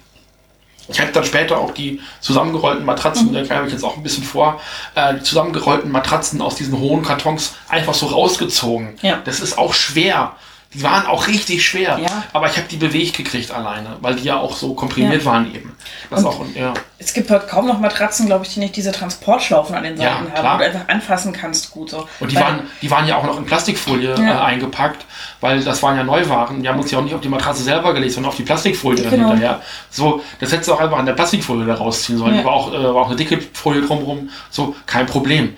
Ich 0.91 0.99
habe 0.99 1.11
dann 1.11 1.23
später 1.23 1.57
auch 1.59 1.71
die 1.71 2.01
zusammengerollten 2.19 2.83
Matratzen, 2.83 3.29
mhm. 3.29 3.33
da 3.33 3.43
greife 3.43 3.67
ich 3.67 3.73
jetzt 3.73 3.83
auch 3.83 3.95
ein 3.95 4.03
bisschen 4.03 4.23
vor, 4.23 4.59
äh, 4.95 5.13
die 5.15 5.21
zusammengerollten 5.21 5.91
Matratzen 5.91 6.41
aus 6.41 6.55
diesen 6.55 6.79
hohen 6.79 7.03
Kartons 7.03 7.53
einfach 7.67 7.93
so 7.93 8.07
rausgezogen. 8.07 8.97
Ja. 9.03 9.21
Das 9.23 9.39
ist 9.39 9.57
auch 9.57 9.73
schwer. 9.73 10.35
Die 10.71 10.83
waren 10.83 11.07
auch 11.07 11.25
richtig 11.25 11.65
schwer, 11.65 11.97
ja. 11.97 12.25
aber 12.31 12.47
ich 12.47 12.55
habe 12.57 12.67
die 12.67 12.77
bewegt 12.77 13.17
gekriegt 13.17 13.49
alleine, 13.49 13.97
weil 14.01 14.15
die 14.15 14.25
ja 14.25 14.37
auch 14.37 14.55
so 14.55 14.75
komprimiert 14.75 15.23
ja. 15.23 15.25
waren 15.25 15.55
eben. 15.55 15.75
Das 16.11 16.23
auch, 16.23 16.45
ja. 16.53 16.75
Es 16.99 17.11
gibt 17.13 17.31
heute 17.31 17.47
kaum 17.47 17.65
noch 17.65 17.79
Matratzen, 17.79 18.27
glaube 18.27 18.45
ich, 18.45 18.53
die 18.53 18.59
nicht 18.59 18.75
diese 18.75 18.91
Transportschlaufen 18.91 19.75
an 19.75 19.81
den 19.81 19.97
Seiten 19.97 20.27
ja, 20.27 20.43
haben, 20.43 20.59
wo 20.59 20.63
du 20.63 20.65
einfach 20.65 20.87
anfassen 20.87 21.33
kannst 21.33 21.71
gut 21.71 21.89
so. 21.89 22.07
Und 22.19 22.31
die 22.31 22.35
waren, 22.35 22.67
die 22.83 22.91
waren 22.91 23.07
ja 23.07 23.15
auch 23.15 23.23
noch 23.23 23.39
in 23.39 23.47
Plastikfolie 23.47 24.13
äh, 24.13 24.21
eingepackt, 24.21 25.05
weil 25.41 25.63
das 25.63 25.81
waren 25.81 25.97
ja 25.97 26.03
Neuwaren. 26.03 26.61
Die 26.61 26.69
haben 26.69 26.79
uns 26.79 26.91
ja 26.91 26.99
auch 26.99 27.03
nicht 27.03 27.15
auf 27.15 27.21
die 27.21 27.29
Matratze 27.29 27.63
selber 27.63 27.95
gelegt, 27.95 28.13
sondern 28.13 28.29
auf 28.29 28.37
die 28.37 28.43
Plastikfolie 28.43 29.09
genau. 29.09 29.29
hinterher. 29.29 29.63
So, 29.89 30.23
das 30.39 30.51
hättest 30.51 30.69
du 30.69 30.73
auch 30.75 30.81
einfach 30.81 30.99
an 30.99 31.07
der 31.07 31.13
Plastikfolie 31.13 31.65
da 31.65 31.73
rausziehen 31.73 32.19
sollen. 32.19 32.45
War, 32.45 32.53
auch, 32.53 32.71
äh, 32.71 32.83
war 32.83 33.01
auch 33.01 33.07
eine 33.07 33.15
dicke 33.15 33.39
Folie 33.53 33.81
drumherum. 33.81 34.29
So, 34.51 34.75
kein 34.85 35.07
Problem. 35.07 35.57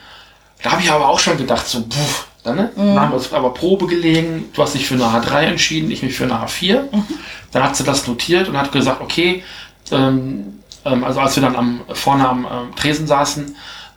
Da 0.64 0.72
habe 0.72 0.82
ich 0.82 0.90
aber 0.90 1.10
auch 1.10 1.20
schon 1.20 1.38
gedacht, 1.38 1.68
so, 1.68 1.82
puh, 1.82 1.98
dann, 2.44 2.56
ne? 2.56 2.72
Mhm. 2.76 2.88
dann 2.88 3.00
haben 3.00 3.12
wir 3.12 3.16
uns 3.16 3.32
aber 3.34 3.54
Probe 3.54 3.88
gelegen. 3.88 4.50
Du 4.54 4.62
hast 4.62 4.74
dich 4.74 4.88
für 4.88 4.96
eine 4.96 5.06
H3 5.06 5.42
entschieden, 5.42 5.92
ich 5.92 6.02
mich 6.02 6.16
für 6.16 6.24
eine 6.24 6.34
H4. 6.34 6.82
Mhm. 6.92 7.06
Dann 7.52 7.64
hat 7.64 7.76
sie 7.76 7.84
das 7.84 8.08
notiert 8.08 8.50
und 8.50 8.58
hat 8.58 8.72
gesagt, 8.72 9.02
okay, 9.02 9.44
ähm, 9.92 10.60
ähm, 10.86 11.04
also 11.04 11.20
als 11.20 11.36
wir 11.36 11.44
dann 11.44 11.56
am, 11.56 11.82
vorne 11.94 12.28
am 12.28 12.46
ähm, 12.46 12.76
Tresen 12.76 13.08
saßen, 13.08 13.56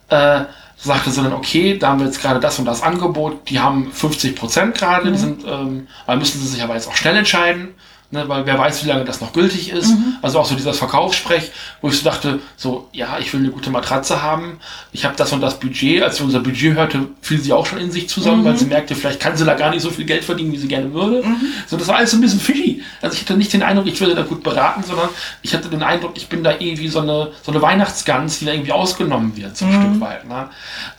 äh, 0.09 0.41
sagte 0.77 1.11
sie 1.11 1.23
dann, 1.23 1.33
okay, 1.33 1.79
da 1.79 1.89
haben 1.89 2.01
wir 2.01 2.07
jetzt 2.07 2.21
gerade 2.21 2.41
das 2.41 2.59
und 2.59 2.67
das 2.67 2.83
Angebot, 2.83 3.49
die 3.49 3.61
haben 3.61 3.91
50 3.91 4.37
Prozent 4.37 4.75
gerade, 4.75 5.09
mhm. 5.09 5.13
die 5.13 5.19
sind, 5.19 5.45
ähm, 5.47 5.89
müssen 6.19 6.41
sie 6.41 6.49
sich 6.49 6.63
aber 6.63 6.75
jetzt 6.75 6.89
auch 6.89 6.97
schnell 6.97 7.17
entscheiden. 7.17 7.75
Ne, 8.15 8.29
weil 8.29 8.47
wer 8.47 8.57
weiß, 8.57 8.85
wie 8.85 8.89
lange 8.89 9.05
das 9.05 9.21
noch 9.21 9.33
gültig 9.33 9.73
ist. 9.73 9.89
Mhm. 9.89 10.19
Also 10.23 10.39
auch 10.39 10.47
so 10.47 10.55
dieser 10.55 10.73
Verkaufssprech, 10.73 11.51
wo 11.81 11.89
ich 11.89 11.99
so 11.99 12.05
dachte, 12.05 12.39
so, 12.57 12.89
ja, 12.93 13.19
ich 13.19 13.33
will 13.33 13.41
eine 13.41 13.51
gute 13.51 13.71
Matratze 13.71 14.23
haben. 14.23 14.61
Ich 14.93 15.05
habe 15.05 15.17
das 15.17 15.33
und 15.33 15.41
das 15.41 15.59
Budget. 15.59 16.01
Als 16.01 16.19
sie 16.19 16.23
unser 16.23 16.39
Budget 16.39 16.77
hörte, 16.77 17.09
fiel 17.23 17.41
sie 17.41 17.53
auch 17.53 17.67
schon 17.67 17.81
in 17.81 17.91
sich 17.91 18.09
zusammen, 18.09 18.43
mhm. 18.43 18.45
weil 18.45 18.57
sie 18.57 18.67
merkte, 18.67 18.95
vielleicht 18.95 19.19
kann 19.19 19.37
sie 19.37 19.45
da 19.45 19.55
gar 19.55 19.71
nicht 19.71 19.83
so 19.83 19.91
viel 19.91 20.05
Geld 20.05 20.23
verdienen, 20.23 20.53
wie 20.53 20.59
sie 20.59 20.69
gerne 20.69 20.95
würde. 20.95 21.27
Mhm. 21.27 21.39
So, 21.67 21.77
das 21.77 21.89
war 21.89 21.97
alles 21.97 22.13
so 22.13 22.19
ein 22.19 22.21
bisschen 22.21 22.39
fishy. 22.39 22.85
Also 23.03 23.17
ich 23.17 23.23
hatte 23.23 23.37
nicht 23.37 23.53
den 23.53 23.65
Eindruck, 23.65 23.89
ich 23.89 24.01
würde 24.01 24.15
da 24.15 24.23
gut 24.23 24.45
beraten, 24.45 24.85
sondern 24.85 25.09
ich 25.43 25.53
hatte 25.53 25.69
den 25.69 25.83
Eindruck, 25.83 26.13
ich 26.15 26.29
bin 26.29 26.45
da 26.45 26.53
irgendwie 26.53 26.87
so 26.87 27.01
eine, 27.01 27.33
so 27.43 27.51
eine 27.51 27.61
Weihnachtsgans, 27.63 28.39
die 28.39 28.45
da 28.45 28.53
irgendwie 28.53 28.71
ausgenommen 28.71 29.37
wird, 29.37 29.57
so 29.57 29.65
ein 29.65 29.77
mhm. 29.77 29.91
Stück 29.91 30.01
weit. 30.03 30.29
Ne? 30.29 30.51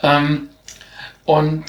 Ähm, 0.03 0.49
und 1.23 1.63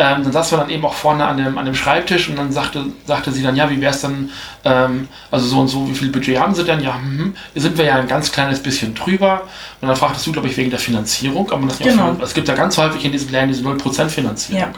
ähm, 0.00 0.22
dann 0.22 0.32
saßen 0.32 0.56
wir 0.56 0.62
dann 0.62 0.70
eben 0.70 0.84
auch 0.84 0.94
vorne 0.94 1.26
an 1.26 1.36
dem, 1.38 1.58
an 1.58 1.64
dem 1.64 1.74
Schreibtisch 1.74 2.28
und 2.28 2.36
dann 2.36 2.52
sagte, 2.52 2.86
sagte 3.04 3.32
sie 3.32 3.42
dann, 3.42 3.56
ja, 3.56 3.68
wie 3.68 3.80
wäre 3.80 3.92
es 3.92 4.00
dann, 4.00 4.30
ähm, 4.64 5.08
also 5.32 5.48
so 5.48 5.58
und 5.58 5.66
so, 5.66 5.88
wie 5.88 5.94
viel 5.94 6.12
Budget 6.12 6.38
haben 6.38 6.54
sie 6.54 6.62
denn? 6.62 6.80
Ja, 6.80 6.94
hm, 6.94 7.34
sind 7.56 7.76
wir 7.76 7.84
ja 7.84 7.96
ein 7.96 8.06
ganz 8.06 8.30
kleines 8.30 8.62
bisschen 8.62 8.94
drüber. 8.94 9.42
Und 9.80 9.88
dann 9.88 9.96
fragtest 9.96 10.24
du, 10.28 10.30
glaube 10.30 10.46
ich, 10.46 10.56
wegen 10.56 10.70
der 10.70 10.78
Finanzierung, 10.78 11.50
aber 11.50 11.66
das 11.66 11.80
genau. 11.80 12.16
Es 12.22 12.32
gibt 12.32 12.46
ja 12.46 12.54
ganz 12.54 12.78
häufig 12.78 13.04
in 13.04 13.10
diesen 13.10 13.26
Plänen 13.26 13.48
diese 13.48 13.64
0% 13.64 14.08
Finanzierung. 14.08 14.60
Ja. 14.60 14.68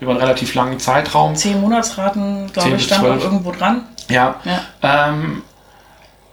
Über 0.00 0.12
einen 0.12 0.20
relativ 0.20 0.54
langen 0.54 0.78
Zeitraum. 0.78 1.36
Zehn 1.36 1.60
Monatsraten, 1.60 2.50
glaube 2.50 2.70
ich, 2.70 2.84
stand 2.84 3.06
auch 3.06 3.22
irgendwo 3.22 3.52
dran. 3.52 3.82
Ja. 4.08 4.36
ja. 4.44 4.62
Ähm, 5.10 5.42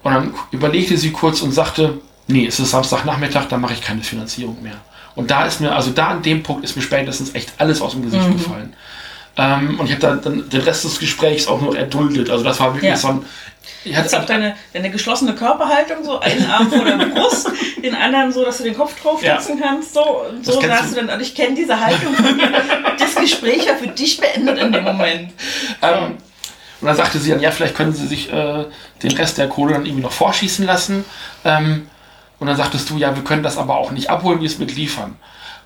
und 0.03 0.13
dann 0.13 0.33
überlegte 0.51 0.95
sie 0.97 1.11
kurz 1.11 1.41
und 1.41 1.51
sagte, 1.51 1.99
nee, 2.27 2.47
es 2.47 2.61
ist 2.61 2.71
Samstagnachmittag, 2.71 3.47
da 3.49 3.57
mache 3.57 3.73
ich 3.73 3.81
keine 3.81 4.03
Finanzierung 4.03 4.63
mehr. 4.63 4.77
Und 5.18 5.32
da 5.32 5.47
ist 5.47 5.59
mir, 5.59 5.76
also 5.76 5.89
da 5.89 6.09
an 6.09 6.22
dem 6.22 6.43
Punkt 6.43 6.63
ist 6.63 6.76
mir 6.76 6.84
spätestens 6.84 7.34
echt 7.34 7.51
alles 7.57 7.82
aus 7.82 7.93
dem 7.93 8.03
Gesicht 8.03 8.28
mhm. 8.28 8.34
gefallen. 8.34 8.74
Ähm, 9.36 9.80
und 9.80 9.88
ich 9.88 9.91
habe 9.93 10.01
dann, 10.01 10.22
dann 10.22 10.49
den 10.49 10.61
Rest 10.61 10.84
des 10.84 10.99
Gesprächs 10.99 11.47
auch 11.47 11.59
noch 11.59 11.74
erduldet. 11.74 12.30
Also 12.30 12.43
das 12.43 12.59
war 12.59 12.76
wirklich 12.76 12.91
ja. 12.91 12.95
so 12.95 13.07
ein. 13.07 13.26
Ich 13.84 13.95
hatte 13.95 14.20
auch 14.20 14.26
deine, 14.26 14.55
deine 14.74 14.91
geschlossene 14.91 15.34
Körperhaltung, 15.34 16.03
so 16.03 16.20
einen 16.20 16.45
Arm 16.45 16.70
vor 16.70 16.86
der 16.86 16.97
Brust, 17.15 17.49
den 17.84 17.95
anderen 17.95 18.32
so, 18.32 18.45
dass 18.45 18.59
du 18.59 18.63
den 18.63 18.78
Kopf 18.78 19.01
drauf 19.01 19.20
setzen 19.20 19.57
ja. 19.57 19.65
kannst. 19.65 19.95
So, 19.95 20.03
und 20.30 20.45
so 20.45 20.61
sagst 20.61 20.91
du 20.91 20.97
dann, 20.97 21.09
und 21.09 21.20
ich 21.20 21.34
kenne 21.34 21.55
diese 21.55 21.80
Haltung 21.80 22.13
von 22.13 22.38
dir. 22.38 22.51
Das 22.99 23.15
Gespräch 23.15 23.68
war 23.68 23.76
für 23.76 23.88
dich 23.88 24.20
beendet 24.20 24.59
in 24.59 24.72
dem 24.72 24.84
Moment. 24.84 25.34
Ähm, 25.82 26.18
und 26.80 26.88
dann 26.88 26.95
sagte 26.95 27.18
sie 27.18 27.32
dann, 27.32 27.39
ja, 27.39 27.49
vielleicht 27.49 27.74
können 27.74 27.93
sie 27.93 28.05
sich 28.05 28.32
äh, 28.32 28.65
den 29.01 29.11
Rest 29.13 29.39
der 29.39 29.49
Kohle 29.49 29.74
dann 29.74 29.86
irgendwie 29.88 30.03
noch 30.03 30.11
vorschießen 30.11 30.63
lassen. 30.63 31.05
Ähm, 31.43 31.88
und 32.39 32.47
dann 32.47 32.55
sagtest 32.55 32.89
du, 32.89 32.97
ja, 32.97 33.15
wir 33.15 33.23
können 33.23 33.43
das 33.43 33.57
aber 33.57 33.77
auch 33.77 33.91
nicht 33.91 34.09
abholen, 34.09 34.39
wir 34.41 34.47
es 34.47 34.59
mitliefern. 34.59 35.15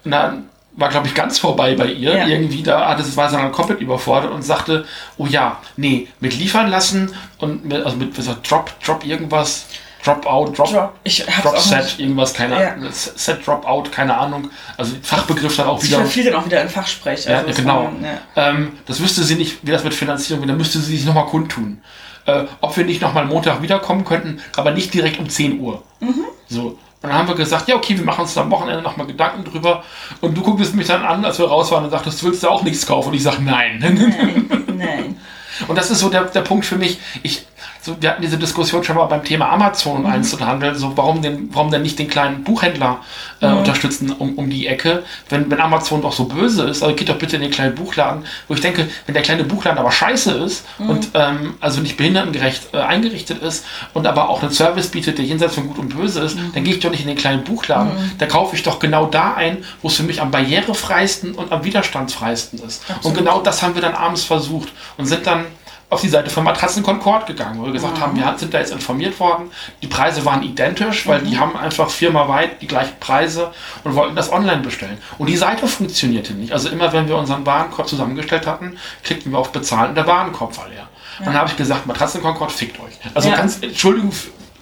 Und 0.04 0.12
dann 0.12 0.50
war, 0.74 0.90
glaube 0.90 1.08
ich, 1.08 1.14
ganz 1.14 1.38
vorbei 1.38 1.76
bei 1.76 1.88
ihr. 1.88 2.18
Ja. 2.18 2.28
Irgendwie, 2.28 2.64
da 2.64 2.88
hatte 2.90 3.02
es 3.02 3.18
war 3.18 3.30
sie 3.30 3.36
dann 3.36 3.52
komplett 3.52 3.82
überfordert 3.82 4.32
und 4.32 4.42
sagte, 4.42 4.86
oh 5.18 5.26
ja, 5.26 5.58
nee, 5.76 6.08
mit 6.20 6.38
liefern 6.38 6.70
lassen 6.70 7.14
und 7.40 7.66
mit, 7.66 7.84
also 7.84 7.98
mit 7.98 8.16
so 8.16 8.36
Drop, 8.48 8.72
Drop 8.84 9.06
irgendwas, 9.06 9.66
Drop 10.04 10.26
out, 10.26 10.58
Drop, 10.58 10.72
Drop, 10.72 10.94
ich 11.04 11.26
Drop 11.44 11.60
Set, 11.60 12.00
irgendwas, 12.00 12.34
keine 12.34 12.56
Ahnung, 12.56 12.86
ja. 12.86 12.92
Set 12.92 13.46
Drop 13.46 13.68
out, 13.68 13.92
keine 13.92 14.18
Ahnung. 14.18 14.50
Also 14.78 14.96
Fachbegriff 15.02 15.56
dann 15.58 15.68
auch 15.68 15.84
wieder. 15.84 16.04
Ich 16.06 16.12
viel 16.12 16.24
dann 16.24 16.36
auch 16.36 16.46
wieder 16.46 16.62
in 16.62 16.70
Fachsprech. 16.70 17.30
Also 17.30 17.48
ja, 17.48 17.54
genau. 17.54 17.84
Man, 17.84 18.04
ja. 18.04 18.18
Ähm, 18.36 18.72
das 18.86 19.02
wüsste 19.02 19.24
sie 19.24 19.36
nicht, 19.36 19.60
wie 19.64 19.72
das 19.72 19.84
mit 19.84 19.94
Finanzierung, 19.94 20.48
da 20.48 20.54
müsste 20.54 20.80
sie 20.80 20.96
sich 20.96 21.06
nochmal 21.06 21.26
kundtun 21.26 21.82
äh, 22.26 22.46
ob 22.62 22.76
wir 22.78 22.86
nicht 22.86 23.02
nochmal 23.02 23.26
Montag 23.26 23.62
wiederkommen 23.62 24.06
könnten, 24.06 24.42
aber 24.56 24.72
nicht 24.72 24.94
direkt 24.94 25.20
um 25.20 25.30
10 25.30 25.60
Uhr. 25.60 25.84
Mhm. 26.00 26.26
So. 26.52 26.78
Und 27.02 27.10
dann 27.10 27.14
haben 27.14 27.28
wir 27.28 27.36
gesagt, 27.36 27.68
ja, 27.68 27.76
okay, 27.76 27.98
wir 27.98 28.06
machen 28.06 28.22
uns 28.22 28.38
am 28.38 28.52
Wochenende 28.52 28.84
nochmal 28.84 29.08
Gedanken 29.08 29.44
drüber. 29.44 29.84
Und 30.20 30.38
du 30.38 30.42
gucktest 30.42 30.76
mich 30.76 30.88
dann 30.88 31.04
an, 31.04 31.26
als 31.26 31.40
wir 31.40 31.48
raus 31.48 31.72
waren 31.72 31.84
und 31.84 31.90
sagtest, 31.90 32.22
du 32.22 32.28
willst 32.28 32.44
ja 32.44 32.50
auch 32.50 32.64
nichts 32.64 32.86
kaufen. 32.86 33.10
Und 33.10 33.16
ich 33.16 33.24
sage, 33.24 33.42
nein. 33.42 33.80
Nein, 33.80 34.66
nein. 34.78 35.20
Und 35.68 35.78
das 35.78 35.92
ist 35.92 36.00
so 36.00 36.10
der, 36.10 36.24
der 36.24 36.42
Punkt 36.42 36.66
für 36.66 36.78
mich. 36.78 37.00
Ich, 37.24 37.46
so, 37.84 37.98
wir 38.00 38.12
hatten 38.12 38.22
diese 38.22 38.38
Diskussion 38.38 38.84
schon 38.84 38.96
mal 38.96 39.06
beim 39.06 39.24
Thema 39.24 39.50
Amazon 39.50 39.98
und 39.98 40.04
mhm. 40.04 40.12
Einzelhandel, 40.12 40.76
so 40.76 40.96
warum 40.96 41.22
denn, 41.24 41.50
warum 41.52 41.72
denn 41.72 41.82
nicht 41.82 41.98
den 41.98 42.08
kleinen 42.08 42.44
Buchhändler 42.44 43.00
äh, 43.42 43.48
mhm. 43.48 43.58
unterstützen 43.58 44.12
um, 44.12 44.36
um 44.36 44.50
die 44.52 44.68
Ecke, 44.68 45.04
wenn, 45.30 45.50
wenn 45.50 45.60
Amazon 45.60 46.04
doch 46.04 46.14
so 46.14 46.26
böse 46.26 46.64
ist, 46.66 46.84
also 46.84 46.96
geht 46.96 47.10
doch 47.10 47.18
bitte 47.18 47.38
in 47.38 47.42
den 47.42 47.50
kleinen 47.50 47.74
Buchladen, 47.74 48.24
wo 48.48 48.54
ich 48.54 48.62
denke, 48.62 48.88
wenn 49.08 49.14
der 49.14 49.24
kleine 49.24 49.44
Buchladen 49.46 49.80
aber 49.80 49.92
scheiße 49.92 50.32
ist 50.32 50.64
mhm. 50.78 50.90
und 50.92 51.10
ähm, 51.16 51.56
also 51.60 51.82
nicht 51.82 51.98
behindertengerecht 51.98 52.70
äh, 52.74 52.78
eingerichtet 52.78 53.42
ist 53.42 53.66
und 53.96 54.06
aber 54.06 54.30
auch 54.30 54.44
einen 54.44 54.52
Service 54.52 54.90
bietet, 54.90 55.18
der 55.18 55.26
jenseits 55.26 55.56
von 55.56 55.68
gut 55.68 55.80
und 55.80 55.96
böse 55.96 56.22
ist, 56.22 56.38
mhm. 56.38 56.52
dann 56.54 56.64
gehe 56.64 56.76
ich 56.76 56.82
doch 56.82 56.92
nicht 56.92 57.02
in 57.02 57.08
den 57.08 57.18
kleinen 57.18 57.44
Buchladen, 57.44 57.94
mhm. 57.96 58.12
da 58.20 58.28
kaufe 58.28 58.56
ich 58.56 58.62
doch 58.62 58.78
genau 58.78 59.08
da 59.08 59.34
ein, 59.34 59.58
wo 59.82 59.88
es 59.88 59.96
für 59.96 60.04
mich 60.04 60.22
am 60.22 60.30
barrierefreisten 60.30 61.34
und 61.34 61.52
am 61.52 61.64
widerstandsfreisten 61.64 62.60
ist. 62.60 62.84
Absolut. 62.84 63.06
Und 63.06 63.26
genau 63.26 63.42
das 63.42 63.64
haben 63.64 63.74
wir 63.74 63.82
dann 63.82 63.96
abends 63.96 64.24
versucht 64.24 64.70
und 64.98 65.08
sind 65.08 65.26
dann 65.26 65.46
auf 65.92 66.00
die 66.00 66.08
Seite 66.08 66.30
von 66.30 66.46
Matratzen 66.46 66.84
Concord 66.84 67.28
gegangen, 67.28 67.60
wo 67.60 67.66
wir 67.66 67.74
gesagt 67.74 67.98
mhm. 67.98 68.02
haben, 68.02 68.16
wir 68.16 68.34
sind 68.38 68.54
da 68.54 68.60
jetzt 68.60 68.72
informiert 68.72 69.20
worden. 69.20 69.52
Die 69.82 69.88
Preise 69.88 70.24
waren 70.24 70.42
identisch, 70.42 71.06
weil 71.06 71.22
mhm. 71.22 71.26
die 71.26 71.38
haben 71.38 71.58
einfach 71.58 71.90
firmaweit 71.90 72.62
die 72.62 72.68
gleichen 72.68 72.98
Preise 73.02 73.52
und 73.84 73.94
wollten 73.94 74.16
das 74.16 74.32
online 74.32 74.62
bestellen. 74.62 74.98
Und 75.18 75.28
die 75.28 75.36
Seite 75.36 75.68
funktionierte 75.68 76.34
nicht. 76.34 76.54
Also 76.54 76.70
immer 76.70 76.94
wenn 76.94 77.10
wir 77.10 77.18
unseren 77.18 77.46
Warenkorb 77.46 77.90
zusammengestellt 77.90 78.48
hatten, 78.48 78.78
klickten 79.04 79.34
wir 79.34 79.40
auf 79.40 79.52
Bezahlen 79.52 79.90
und 79.90 79.96
der 79.96 80.08
Warenkorb 80.08 80.58
war 80.58 80.70
leer. 80.70 80.88
Ja. 81.20 81.26
Dann 81.26 81.34
habe 81.36 81.50
ich 81.50 81.58
gesagt, 81.58 81.86
Matratzen 81.86 82.22
Concord, 82.22 82.54
fickt 82.54 82.80
euch. 82.80 82.98
Also 83.14 83.28
ja. 83.28 83.36
ganz, 83.36 83.62
Entschuldigung 83.62 84.14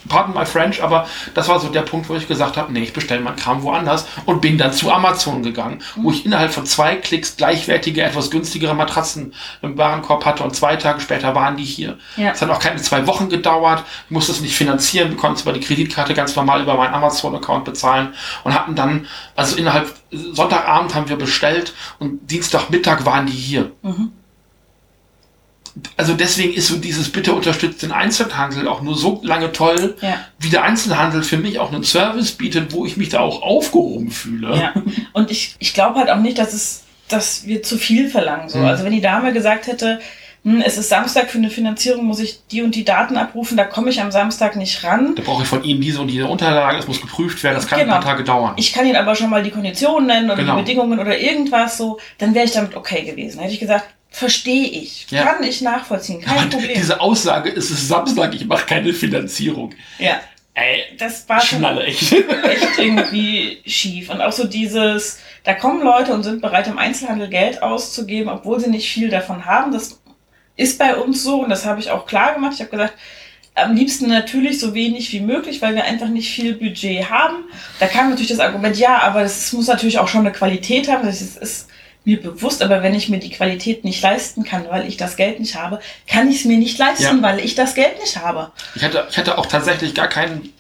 pardon 0.08 0.34
my 0.34 0.46
French, 0.46 0.82
aber 0.82 1.08
das 1.34 1.48
war 1.48 1.60
so 1.60 1.70
der 1.70 1.82
Punkt, 1.82 2.10
wo 2.10 2.16
ich 2.16 2.28
gesagt 2.28 2.58
habe, 2.58 2.72
nee, 2.72 2.82
ich 2.82 2.94
bestelle 2.94 3.22
meinen 3.22 3.36
Kram 3.36 3.64
woanders 3.64 4.08
und 4.26 4.42
bin 4.42 4.58
dann 4.58 4.74
zu 4.74 4.92
Amazon 4.92 5.44
gegangen, 5.44 5.82
mhm. 5.96 6.04
wo 6.04 6.12
ich 6.12 6.26
innerhalb 6.26 6.54
von 6.54 6.66
zwei 6.66 6.96
Klicks 6.96 7.38
gleichwertige, 7.38 8.02
etwas 8.04 8.32
günstigere 8.32 8.74
Matratzen 8.74 9.34
im 9.62 9.78
Warenkorb 9.78 10.26
hatte 10.26 10.44
und 10.44 10.56
zwei 10.56 10.76
Tage 10.76 11.02
später 11.02 11.36
waren 11.36 11.58
die 11.58 11.64
hier. 11.64 11.98
Ja. 12.16 12.32
Es 12.32 12.42
hat 12.42 12.50
auch 12.50 12.60
keine 12.60 12.82
zwei 12.82 13.06
Wochen 13.08 13.30
gedauert, 13.30 13.84
ich 14.06 14.12
musste 14.12 14.32
es 14.32 14.42
nicht 14.42 14.56
finanzieren, 14.56 15.10
wir 15.10 15.18
konnten 15.18 15.38
es 15.38 15.42
über 15.42 15.54
die 15.54 15.60
Kreditkarte 15.60 16.14
ganz 16.14 16.36
normal 16.36 16.62
über 16.62 16.76
meinen 16.76 16.94
Amazon-Account 16.94 17.66
bezahlen 17.66 18.14
und 18.44 18.54
hatten 18.54 18.76
dann, 18.76 19.08
also 19.36 19.56
innerhalb, 19.56 19.94
Sonntagabend 20.12 20.96
haben 20.96 21.08
wir 21.08 21.18
bestellt 21.18 21.74
und 22.00 22.32
Dienstagmittag 22.32 23.06
waren 23.06 23.28
die 23.28 23.34
hier. 23.34 23.72
Mhm 23.84 24.12
also 25.98 26.14
deswegen 26.14 26.54
ist 26.54 26.68
so 26.68 26.78
dieses 26.78 27.10
bitte 27.12 27.34
unterstützt 27.34 27.82
den 27.82 27.92
Einzelhandel 27.92 28.68
auch 28.68 28.82
nur 28.82 28.96
so 28.96 29.22
lange 29.24 29.52
toll, 29.52 29.96
ja. 30.02 30.16
wie 30.40 30.50
der 30.50 30.64
Einzelhandel 30.64 31.24
für 31.24 31.38
mich 31.38 31.60
auch 31.60 31.72
einen 31.72 31.84
Service 31.84 32.32
bietet, 32.32 32.72
wo 32.74 32.86
ich 32.86 32.98
mich 32.98 33.10
da 33.10 33.20
auch 33.20 33.42
aufgehoben 33.42 34.12
fühle. 34.12 34.56
Ja. 34.58 34.74
Und 35.14 35.32
ich, 35.32 35.56
ich 35.60 35.74
glaube 35.74 36.00
halt 36.00 36.10
auch 36.10 36.20
nicht, 36.20 36.38
dass 36.38 36.54
es, 36.54 36.84
dass 37.08 37.46
wir 37.46 37.64
zu 37.64 37.78
viel 37.78 38.10
verlangen. 38.10 38.50
So. 38.50 38.60
Mhm. 38.60 38.66
Also 38.66 38.84
wenn 38.84 38.92
die 38.92 39.02
Dame 39.02 39.34
gesagt 39.34 39.68
hätte, 39.68 40.00
hm, 40.44 40.62
es 40.66 40.78
ist 40.78 40.88
Samstag 40.88 41.30
für 41.30 41.38
eine 41.38 41.50
Finanzierung, 41.50 42.06
muss 42.06 42.20
ich 42.20 42.40
die 42.48 42.62
und 42.62 42.74
die 42.74 42.86
Daten 42.86 43.18
abrufen, 43.18 43.58
da 43.58 43.66
komme 43.66 43.90
ich 43.90 44.02
am 44.02 44.12
Samstag 44.12 44.56
nicht 44.56 44.84
ran. 44.86 45.16
Da 45.16 45.22
brauche 45.22 45.44
ich 45.44 45.50
von 45.50 45.64
Ihnen 45.64 45.82
diese 45.82 46.02
und 46.02 46.08
diese 46.08 46.28
Unterlagen, 46.28 46.80
es 46.80 46.88
muss 46.88 47.02
geprüft 47.02 47.44
werden, 47.44 47.56
das 47.56 47.68
kann 47.68 47.80
genau. 47.80 47.96
ein 47.96 48.02
paar 48.02 48.12
Tage 48.12 48.24
dauern. 48.24 48.54
Ich 48.56 48.72
kann 48.72 48.86
Ihnen 48.86 48.96
aber 48.96 49.16
schon 49.16 49.30
mal 49.30 49.44
die 49.44 49.52
Konditionen 49.52 50.08
nennen 50.08 50.30
oder 50.30 50.38
genau. 50.38 50.56
die 50.56 50.62
Bedingungen 50.62 51.00
oder 51.00 51.18
irgendwas 51.18 51.78
so, 51.78 52.00
dann 52.20 52.34
wäre 52.34 52.46
ich 52.46 52.52
damit 52.52 52.76
okay 52.76 53.04
gewesen. 53.04 53.40
Hätte 53.42 53.54
ich 53.54 53.60
gesagt, 53.60 53.86
Verstehe 54.12 54.68
ich. 54.68 55.08
Ja. 55.12 55.24
Kann 55.24 55.44
ich 55.44 55.62
nachvollziehen. 55.62 56.22
Kein 56.22 56.38
Aber 56.38 56.50
Problem. 56.50 56.74
Diese 56.76 57.00
Aussage, 57.00 57.52
es 57.52 57.70
ist 57.70 57.88
Samstag, 57.88 58.34
ich 58.34 58.46
mache 58.46 58.66
keine 58.66 58.94
Finanzierung. 58.94 59.74
Ja. 60.00 60.20
Ey, 60.56 60.84
das 60.98 61.30
war 61.30 61.40
schon 61.40 61.64
echt. 61.78 62.12
echt 62.12 62.80
irgendwie 62.80 63.62
schief. 63.66 64.10
Und 64.10 64.22
auch 64.22 64.32
so 64.32 64.46
dieses, 64.46 65.20
da 65.44 65.54
kommen 65.54 65.82
Leute 65.82 66.14
und 66.14 66.24
sind 66.24 66.42
bereit, 66.42 66.68
im 66.68 66.78
Einzelhandel 66.78 67.30
Geld 67.30 67.62
auszugeben, 67.64 68.30
obwohl 68.30 68.60
sie 68.60 68.70
nicht 68.70 68.92
viel 68.92 69.10
davon 69.10 69.46
haben. 69.46 69.72
Das 69.72 70.02
ist 70.58 70.78
bei 70.78 70.96
uns 70.96 71.24
so 71.24 71.44
und 71.44 71.50
das 71.50 71.66
habe 71.66 71.80
ich 71.80 71.92
auch 71.92 72.06
klar 72.06 72.34
gemacht. 72.34 72.54
Ich 72.56 72.60
habe 72.60 72.72
gesagt, 72.72 72.96
am 73.56 73.76
liebsten 73.76 74.08
natürlich 74.08 74.60
so 74.60 74.74
wenig 74.74 75.12
wie 75.14 75.22
möglich, 75.22 75.62
weil 75.62 75.76
wir 75.76 75.84
einfach 75.84 76.08
nicht 76.08 76.34
viel 76.34 76.56
Budget 76.56 77.10
haben. 77.10 77.46
Da 77.80 77.88
kam 77.88 78.10
natürlich 78.10 78.30
das 78.30 78.40
Argument, 78.40 78.78
ja, 78.78 79.00
aber 79.00 79.22
es 79.22 79.54
muss 79.54 79.68
natürlich 79.68 80.00
auch 80.00 80.08
schon 80.08 80.22
eine 80.22 80.32
Qualität 80.32 80.90
haben. 80.90 81.06
Das 81.06 81.22
ist, 81.22 81.68
mir 82.10 82.22
bewusst, 82.22 82.64
aber 82.64 82.82
wenn 82.82 82.96
ich 82.96 83.10
mir 83.10 83.20
die 83.20 83.30
Qualität 83.30 83.84
nicht 83.84 84.02
leisten 84.02 84.44
kann, 84.44 84.66
weil 84.70 84.88
ich 84.88 84.98
das 84.98 85.16
Geld 85.16 85.40
nicht 85.40 85.56
habe, 85.56 85.80
kann 86.08 86.30
ich 86.30 86.40
es 86.40 86.46
mir 86.46 86.58
nicht 86.58 86.78
leisten, 86.78 87.18
ja. 87.18 87.22
weil 87.22 87.40
ich 87.40 87.56
das 87.56 87.76
Geld 87.76 88.00
nicht 88.00 88.18
habe. 88.18 88.52
Ich 88.76 88.84
hatte, 88.84 89.08
ich 89.10 89.18
hatte 89.18 89.38
auch 89.38 89.46
tatsächlich 89.46 89.94
gar 89.94 90.08
keinen, 90.08 90.52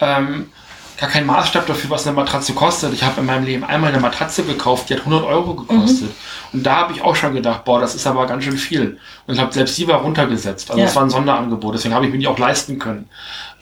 ähm, 0.00 0.50
gar 0.98 1.08
keinen 1.08 1.26
Maßstab 1.26 1.66
dafür, 1.66 1.90
was 1.90 2.04
eine 2.06 2.16
Matratze 2.16 2.52
kostet. 2.54 2.92
Ich 2.92 3.04
habe 3.04 3.20
in 3.20 3.26
meinem 3.26 3.44
Leben 3.44 3.62
einmal 3.62 3.92
eine 3.92 4.00
Matratze 4.00 4.42
gekauft, 4.42 4.90
die 4.90 4.94
hat 4.94 5.00
100 5.00 5.24
Euro 5.24 5.54
gekostet. 5.54 6.08
Mhm. 6.08 6.54
Und 6.54 6.66
da 6.66 6.76
habe 6.76 6.92
ich 6.92 7.02
auch 7.02 7.14
schon 7.14 7.32
gedacht, 7.32 7.64
boah, 7.64 7.80
das 7.80 7.94
ist 7.94 8.06
aber 8.08 8.26
ganz 8.26 8.42
schön 8.42 8.58
viel. 8.58 8.98
Und 9.28 9.34
ich 9.34 9.40
habe 9.40 9.52
selbst 9.52 9.78
die 9.78 9.86
war 9.86 10.00
runtergesetzt. 10.00 10.70
Also 10.70 10.82
es 10.82 10.90
ja. 10.90 10.96
war 10.96 11.04
ein 11.04 11.10
Sonderangebot, 11.10 11.74
deswegen 11.74 11.94
habe 11.94 12.06
ich 12.06 12.12
mir 12.12 12.18
die 12.18 12.26
auch 12.26 12.38
leisten 12.38 12.80
können. 12.80 13.08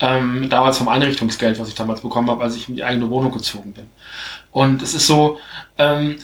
Ähm, 0.01 0.49
damals 0.49 0.78
vom 0.78 0.89
Einrichtungsgeld, 0.89 1.59
was 1.59 1.68
ich 1.68 1.74
damals 1.74 2.01
bekommen 2.01 2.30
habe, 2.30 2.43
als 2.43 2.57
ich 2.57 2.70
in 2.70 2.76
die 2.76 2.84
eigene 2.84 3.11
Wohnung 3.11 3.32
gezogen 3.32 3.74
bin. 3.74 3.91
Und 4.53 4.80
es 4.80 4.95
ist 4.95 5.07
so, 5.07 5.39
ähm, 5.76 6.16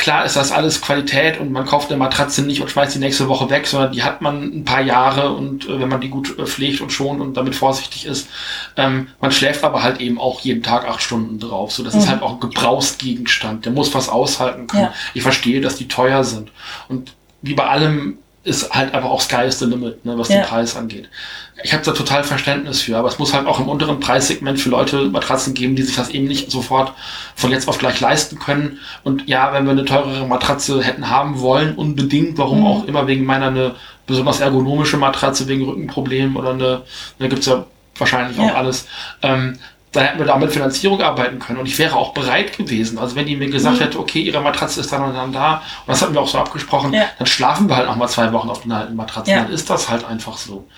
klar 0.00 0.24
ist 0.24 0.34
das 0.34 0.50
alles 0.50 0.80
Qualität 0.80 1.38
und 1.38 1.52
man 1.52 1.66
kauft 1.66 1.90
eine 1.90 1.98
Matratze 1.98 2.42
nicht 2.42 2.60
und 2.60 2.70
schmeißt 2.70 2.94
die 2.94 2.98
nächste 2.98 3.28
Woche 3.28 3.50
weg, 3.50 3.66
sondern 3.66 3.92
die 3.92 4.02
hat 4.02 4.22
man 4.22 4.42
ein 4.42 4.64
paar 4.64 4.80
Jahre 4.80 5.30
und 5.30 5.68
äh, 5.68 5.78
wenn 5.78 5.88
man 5.88 6.00
die 6.00 6.08
gut 6.08 6.38
äh, 6.38 6.46
pflegt 6.46 6.80
und 6.80 6.90
schont 6.90 7.20
und 7.20 7.36
damit 7.36 7.54
vorsichtig 7.54 8.06
ist, 8.06 8.28
ähm, 8.76 9.08
man 9.20 9.30
schläft 9.30 9.62
aber 9.62 9.82
halt 9.82 10.00
eben 10.00 10.18
auch 10.18 10.40
jeden 10.40 10.62
Tag 10.62 10.88
acht 10.88 11.02
Stunden 11.02 11.38
drauf. 11.38 11.72
So, 11.72 11.84
das 11.84 11.94
mhm. 11.94 12.00
ist 12.00 12.08
halt 12.08 12.22
auch 12.22 12.34
ein 12.34 12.40
Gebrauchsgegenstand. 12.40 13.66
Der 13.66 13.72
muss 13.72 13.94
was 13.94 14.08
aushalten 14.08 14.66
können. 14.66 14.84
Ja. 14.84 14.94
Ich 15.12 15.22
verstehe, 15.22 15.60
dass 15.60 15.76
die 15.76 15.86
teuer 15.86 16.24
sind. 16.24 16.50
Und 16.88 17.12
wie 17.42 17.54
bei 17.54 17.66
allem 17.66 18.18
ist 18.42 18.72
halt 18.72 18.94
einfach 18.94 19.10
auch 19.10 19.20
Sky 19.20 19.44
is 19.46 19.58
the 19.58 19.66
limit, 19.66 20.04
ne, 20.04 20.16
was 20.16 20.28
ja. 20.28 20.36
den 20.38 20.46
Preis 20.46 20.74
angeht. 20.74 21.08
Ich 21.62 21.74
habe 21.74 21.84
da 21.84 21.92
total 21.92 22.24
Verständnis 22.24 22.80
für, 22.80 22.96
aber 22.96 23.08
es 23.08 23.18
muss 23.18 23.34
halt 23.34 23.46
auch 23.46 23.60
im 23.60 23.68
unteren 23.68 24.00
Preissegment 24.00 24.58
für 24.58 24.70
Leute 24.70 25.04
Matratzen 25.10 25.52
geben, 25.52 25.76
die 25.76 25.82
sich 25.82 25.96
das 25.96 26.08
eben 26.08 26.26
nicht 26.26 26.50
sofort 26.50 26.94
von 27.36 27.50
jetzt 27.50 27.68
auf 27.68 27.76
gleich 27.76 28.00
leisten 28.00 28.38
können. 28.38 28.78
Und 29.04 29.28
ja, 29.28 29.52
wenn 29.52 29.64
wir 29.64 29.72
eine 29.72 29.84
teurere 29.84 30.26
Matratze 30.26 30.82
hätten 30.82 31.10
haben 31.10 31.40
wollen, 31.40 31.74
unbedingt, 31.74 32.38
warum 32.38 32.60
mhm. 32.60 32.66
auch 32.66 32.84
immer, 32.86 33.06
wegen 33.06 33.26
meiner 33.26 33.48
eine 33.48 33.74
besonders 34.06 34.40
ergonomische 34.40 34.96
Matratze, 34.96 35.46
wegen 35.46 35.64
Rückenproblemen 35.66 36.36
oder 36.36 36.50
eine, 36.50 36.82
da 37.18 37.28
gibt's 37.28 37.46
ja 37.46 37.66
wahrscheinlich 37.98 38.38
ja. 38.38 38.44
auch 38.44 38.54
alles, 38.54 38.86
ähm, 39.20 39.58
dann 39.92 40.04
hätten 40.04 40.18
wir 40.18 40.26
da 40.26 40.36
mit 40.36 40.52
Finanzierung 40.52 41.02
arbeiten 41.02 41.38
können. 41.38 41.58
Und 41.58 41.66
ich 41.66 41.78
wäre 41.78 41.96
auch 41.96 42.12
bereit 42.12 42.56
gewesen. 42.56 42.98
Also 42.98 43.16
wenn 43.16 43.26
die 43.26 43.36
mir 43.36 43.50
gesagt 43.50 43.76
mhm. 43.76 43.80
hätte, 43.80 43.98
okay, 43.98 44.20
ihre 44.20 44.40
Matratze 44.40 44.80
ist 44.80 44.92
dann 44.92 45.02
und 45.02 45.14
dann 45.14 45.32
da, 45.32 45.62
und 45.86 45.88
das 45.88 46.02
hatten 46.02 46.14
wir 46.14 46.20
auch 46.20 46.28
so 46.28 46.38
abgesprochen, 46.38 46.92
ja. 46.92 47.06
dann 47.18 47.26
schlafen 47.26 47.68
wir 47.68 47.76
halt 47.76 47.88
noch 47.88 47.96
mal 47.96 48.08
zwei 48.08 48.32
Wochen 48.32 48.48
auf 48.50 48.64
einer 48.64 48.78
alten 48.78 48.94
Matratze. 48.94 49.32
Ja. 49.32 49.42
Dann 49.42 49.52
ist 49.52 49.68
das 49.68 49.88
halt 49.88 50.04
einfach 50.04 50.36
so. 50.36 50.68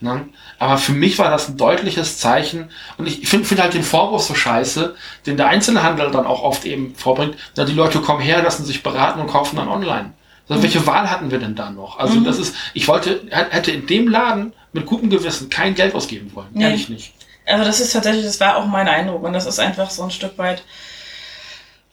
Ne? 0.00 0.28
Aber 0.58 0.78
für 0.78 0.92
mich 0.92 1.18
war 1.18 1.30
das 1.30 1.48
ein 1.48 1.56
deutliches 1.56 2.18
Zeichen. 2.18 2.70
Und 2.96 3.06
ich 3.06 3.28
finde 3.28 3.46
find 3.46 3.60
halt 3.60 3.74
den 3.74 3.82
Vorwurf 3.82 4.22
so 4.22 4.34
scheiße, 4.34 4.94
den 5.26 5.36
der 5.36 5.48
Einzelhandel 5.48 6.10
dann 6.10 6.26
auch 6.26 6.42
oft 6.42 6.64
eben 6.64 6.94
vorbringt. 6.94 7.36
Na, 7.56 7.64
die 7.64 7.72
Leute 7.72 8.00
kommen 8.00 8.20
her, 8.20 8.42
lassen 8.42 8.64
sich 8.64 8.82
beraten 8.82 9.20
und 9.20 9.26
kaufen 9.26 9.56
dann 9.56 9.68
online. 9.68 10.12
Also, 10.48 10.60
mhm. 10.60 10.64
Welche 10.64 10.86
Wahl 10.86 11.10
hatten 11.10 11.30
wir 11.30 11.38
denn 11.38 11.54
da 11.54 11.70
noch? 11.70 11.98
Also 11.98 12.20
mhm. 12.20 12.24
das 12.24 12.38
ist, 12.38 12.54
ich 12.72 12.88
wollte, 12.88 13.22
hätte 13.30 13.70
in 13.70 13.86
dem 13.86 14.08
Laden 14.08 14.52
mit 14.72 14.86
gutem 14.86 15.10
Gewissen 15.10 15.50
kein 15.50 15.74
Geld 15.74 15.94
ausgeben 15.94 16.30
wollen. 16.34 16.48
Nee. 16.52 16.64
Ehrlich 16.64 16.88
nicht. 16.88 17.12
Also 17.46 17.64
das 17.64 17.80
ist 17.80 17.92
tatsächlich, 17.92 18.24
das 18.24 18.40
war 18.40 18.56
auch 18.56 18.66
mein 18.66 18.88
Eindruck 18.88 19.22
und 19.22 19.32
das 19.32 19.46
ist 19.46 19.58
einfach 19.60 19.90
so 19.90 20.02
ein 20.02 20.10
Stück 20.10 20.36
weit 20.38 20.62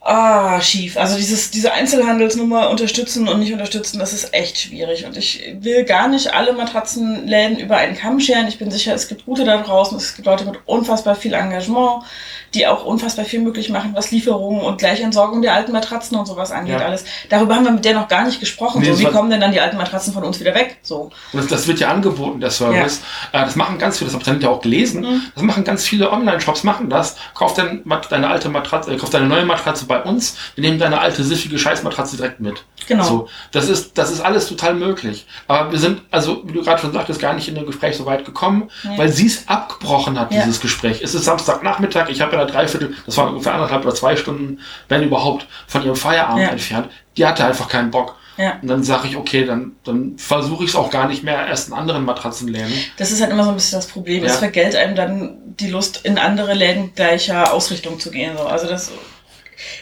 ah, 0.04 0.60
schief. 0.60 0.96
Also 0.98 1.16
dieses, 1.16 1.50
diese 1.50 1.72
Einzelhandelsnummer 1.72 2.68
unterstützen 2.68 3.26
und 3.26 3.40
nicht 3.40 3.52
unterstützen, 3.52 3.98
das 3.98 4.12
ist 4.12 4.34
echt 4.34 4.58
schwierig. 4.58 5.06
Und 5.06 5.16
ich 5.16 5.56
will 5.60 5.84
gar 5.84 6.08
nicht 6.08 6.34
alle 6.34 6.52
Matratzenläden 6.52 7.58
über 7.58 7.78
einen 7.78 7.96
Kamm 7.96 8.20
scheren. 8.20 8.46
Ich 8.46 8.58
bin 8.58 8.70
sicher, 8.70 8.94
es 8.94 9.08
gibt 9.08 9.24
gute 9.24 9.44
da 9.44 9.62
draußen, 9.62 9.96
es 9.96 10.14
gibt 10.14 10.26
Leute 10.26 10.44
mit 10.44 10.58
unfassbar 10.66 11.14
viel 11.14 11.32
Engagement, 11.32 12.04
die 12.52 12.66
auch 12.66 12.84
unfassbar 12.84 13.24
viel 13.24 13.40
möglich 13.40 13.70
machen, 13.70 13.92
was 13.94 14.10
Lieferungen 14.10 14.60
und 14.60 14.78
Gleichentsorgung 14.78 15.42
der 15.42 15.54
alten 15.54 15.72
Matratzen 15.72 16.16
und 16.18 16.26
sowas 16.26 16.52
angeht, 16.52 16.78
ja. 16.78 16.86
alles. 16.86 17.04
Darüber 17.30 17.56
haben 17.56 17.64
wir 17.64 17.72
mit 17.72 17.84
der 17.84 17.94
noch 17.94 18.08
gar 18.08 18.24
nicht 18.24 18.40
gesprochen. 18.40 18.82
Nee, 18.82 18.92
so, 18.92 19.00
wie 19.00 19.06
kommen 19.06 19.30
denn 19.30 19.40
dann 19.40 19.52
die 19.52 19.60
alten 19.60 19.76
Matratzen 19.76 20.12
von 20.12 20.22
uns 20.22 20.38
wieder 20.38 20.54
weg? 20.54 20.76
So. 20.82 21.10
Das, 21.32 21.46
das 21.48 21.66
wird 21.66 21.80
ja 21.80 21.88
angeboten, 21.88 22.40
der 22.40 22.50
Service. 22.50 23.00
Ja. 23.32 23.40
Äh, 23.40 23.44
das 23.46 23.56
machen 23.56 23.78
ganz 23.78 23.98
viele, 23.98 24.10
das 24.10 24.20
habt 24.20 24.26
ihr 24.26 24.38
ja 24.38 24.50
auch 24.50 24.60
gelesen. 24.60 25.00
Mhm. 25.00 25.22
Das 25.34 25.42
machen 25.42 25.64
ganz 25.64 25.84
viele 25.84 26.12
Online-Shops, 26.12 26.62
machen 26.62 26.90
das. 26.90 27.16
Kauf 27.34 27.54
dein, 27.54 27.82
deine 28.10 28.28
alte 28.28 28.50
Matratze, 28.50 28.92
äh, 28.92 28.98
kauf 28.98 29.10
deine 29.10 29.26
neue 29.26 29.46
Matratze 29.46 29.86
bei 29.86 29.93
uns. 30.02 30.36
Wir 30.54 30.62
nehmen 30.62 30.78
deine 30.78 31.00
alte 31.00 31.24
siffige 31.24 31.58
Scheißmatratze 31.58 32.16
direkt 32.16 32.40
mit. 32.40 32.64
Genau. 32.86 33.04
So, 33.04 33.28
das 33.52 33.68
ist, 33.68 33.96
das 33.96 34.10
ist 34.10 34.20
alles 34.20 34.46
total 34.46 34.74
möglich. 34.74 35.26
Aber 35.46 35.72
wir 35.72 35.78
sind, 35.78 36.02
also, 36.10 36.42
wie 36.44 36.52
du 36.52 36.62
gerade 36.62 36.80
schon 36.80 36.92
sagtest, 36.92 37.20
gar 37.20 37.34
nicht 37.34 37.48
in 37.48 37.54
dem 37.54 37.66
Gespräch 37.66 37.96
so 37.96 38.06
weit 38.06 38.24
gekommen, 38.24 38.70
nee. 38.82 38.98
weil 38.98 39.08
sie 39.10 39.26
es 39.26 39.48
abgebrochen 39.48 40.18
hat, 40.18 40.32
dieses 40.32 40.60
Gespräch. 40.60 41.00
Es 41.02 41.14
ist 41.14 41.24
Samstagnachmittag, 41.24 42.08
ich 42.08 42.20
habe 42.20 42.36
ja 42.36 42.44
drei 42.44 42.68
Viertel, 42.68 42.94
das 43.06 43.16
waren 43.16 43.30
ungefähr 43.30 43.54
anderthalb 43.54 43.84
oder 43.84 43.94
zwei 43.94 44.16
Stunden, 44.16 44.60
wenn 44.88 45.02
überhaupt, 45.02 45.46
von 45.66 45.84
ihrem 45.84 45.96
Feierabend 45.96 46.42
ja. 46.42 46.48
entfernt. 46.48 46.88
Die 47.16 47.26
hatte 47.26 47.44
einfach 47.44 47.68
keinen 47.68 47.90
Bock. 47.90 48.16
Ja. 48.36 48.58
Und 48.60 48.68
dann 48.68 48.82
sage 48.82 49.06
ich, 49.08 49.16
okay, 49.16 49.44
dann, 49.44 49.76
dann 49.84 50.18
versuche 50.18 50.64
ich 50.64 50.70
es 50.70 50.76
auch 50.76 50.90
gar 50.90 51.06
nicht 51.06 51.22
mehr 51.22 51.46
erst 51.46 51.68
in 51.68 51.74
anderen 51.74 52.04
Matratzenläden. 52.04 52.72
Das 52.96 53.12
ist 53.12 53.20
halt 53.20 53.30
immer 53.30 53.44
so 53.44 53.50
ein 53.50 53.54
bisschen 53.54 53.78
das 53.78 53.86
Problem. 53.86 54.24
Ja. 54.24 54.30
Es 54.30 54.36
vergällt 54.36 54.74
einem 54.74 54.96
dann 54.96 55.38
die 55.60 55.70
Lust, 55.70 56.00
in 56.04 56.18
andere 56.18 56.54
Läden 56.54 56.94
gleicher 56.94 57.52
Ausrichtung 57.52 58.00
zu 58.00 58.10
gehen. 58.10 58.36
So. 58.36 58.44
Also 58.44 58.66
das, 58.66 58.90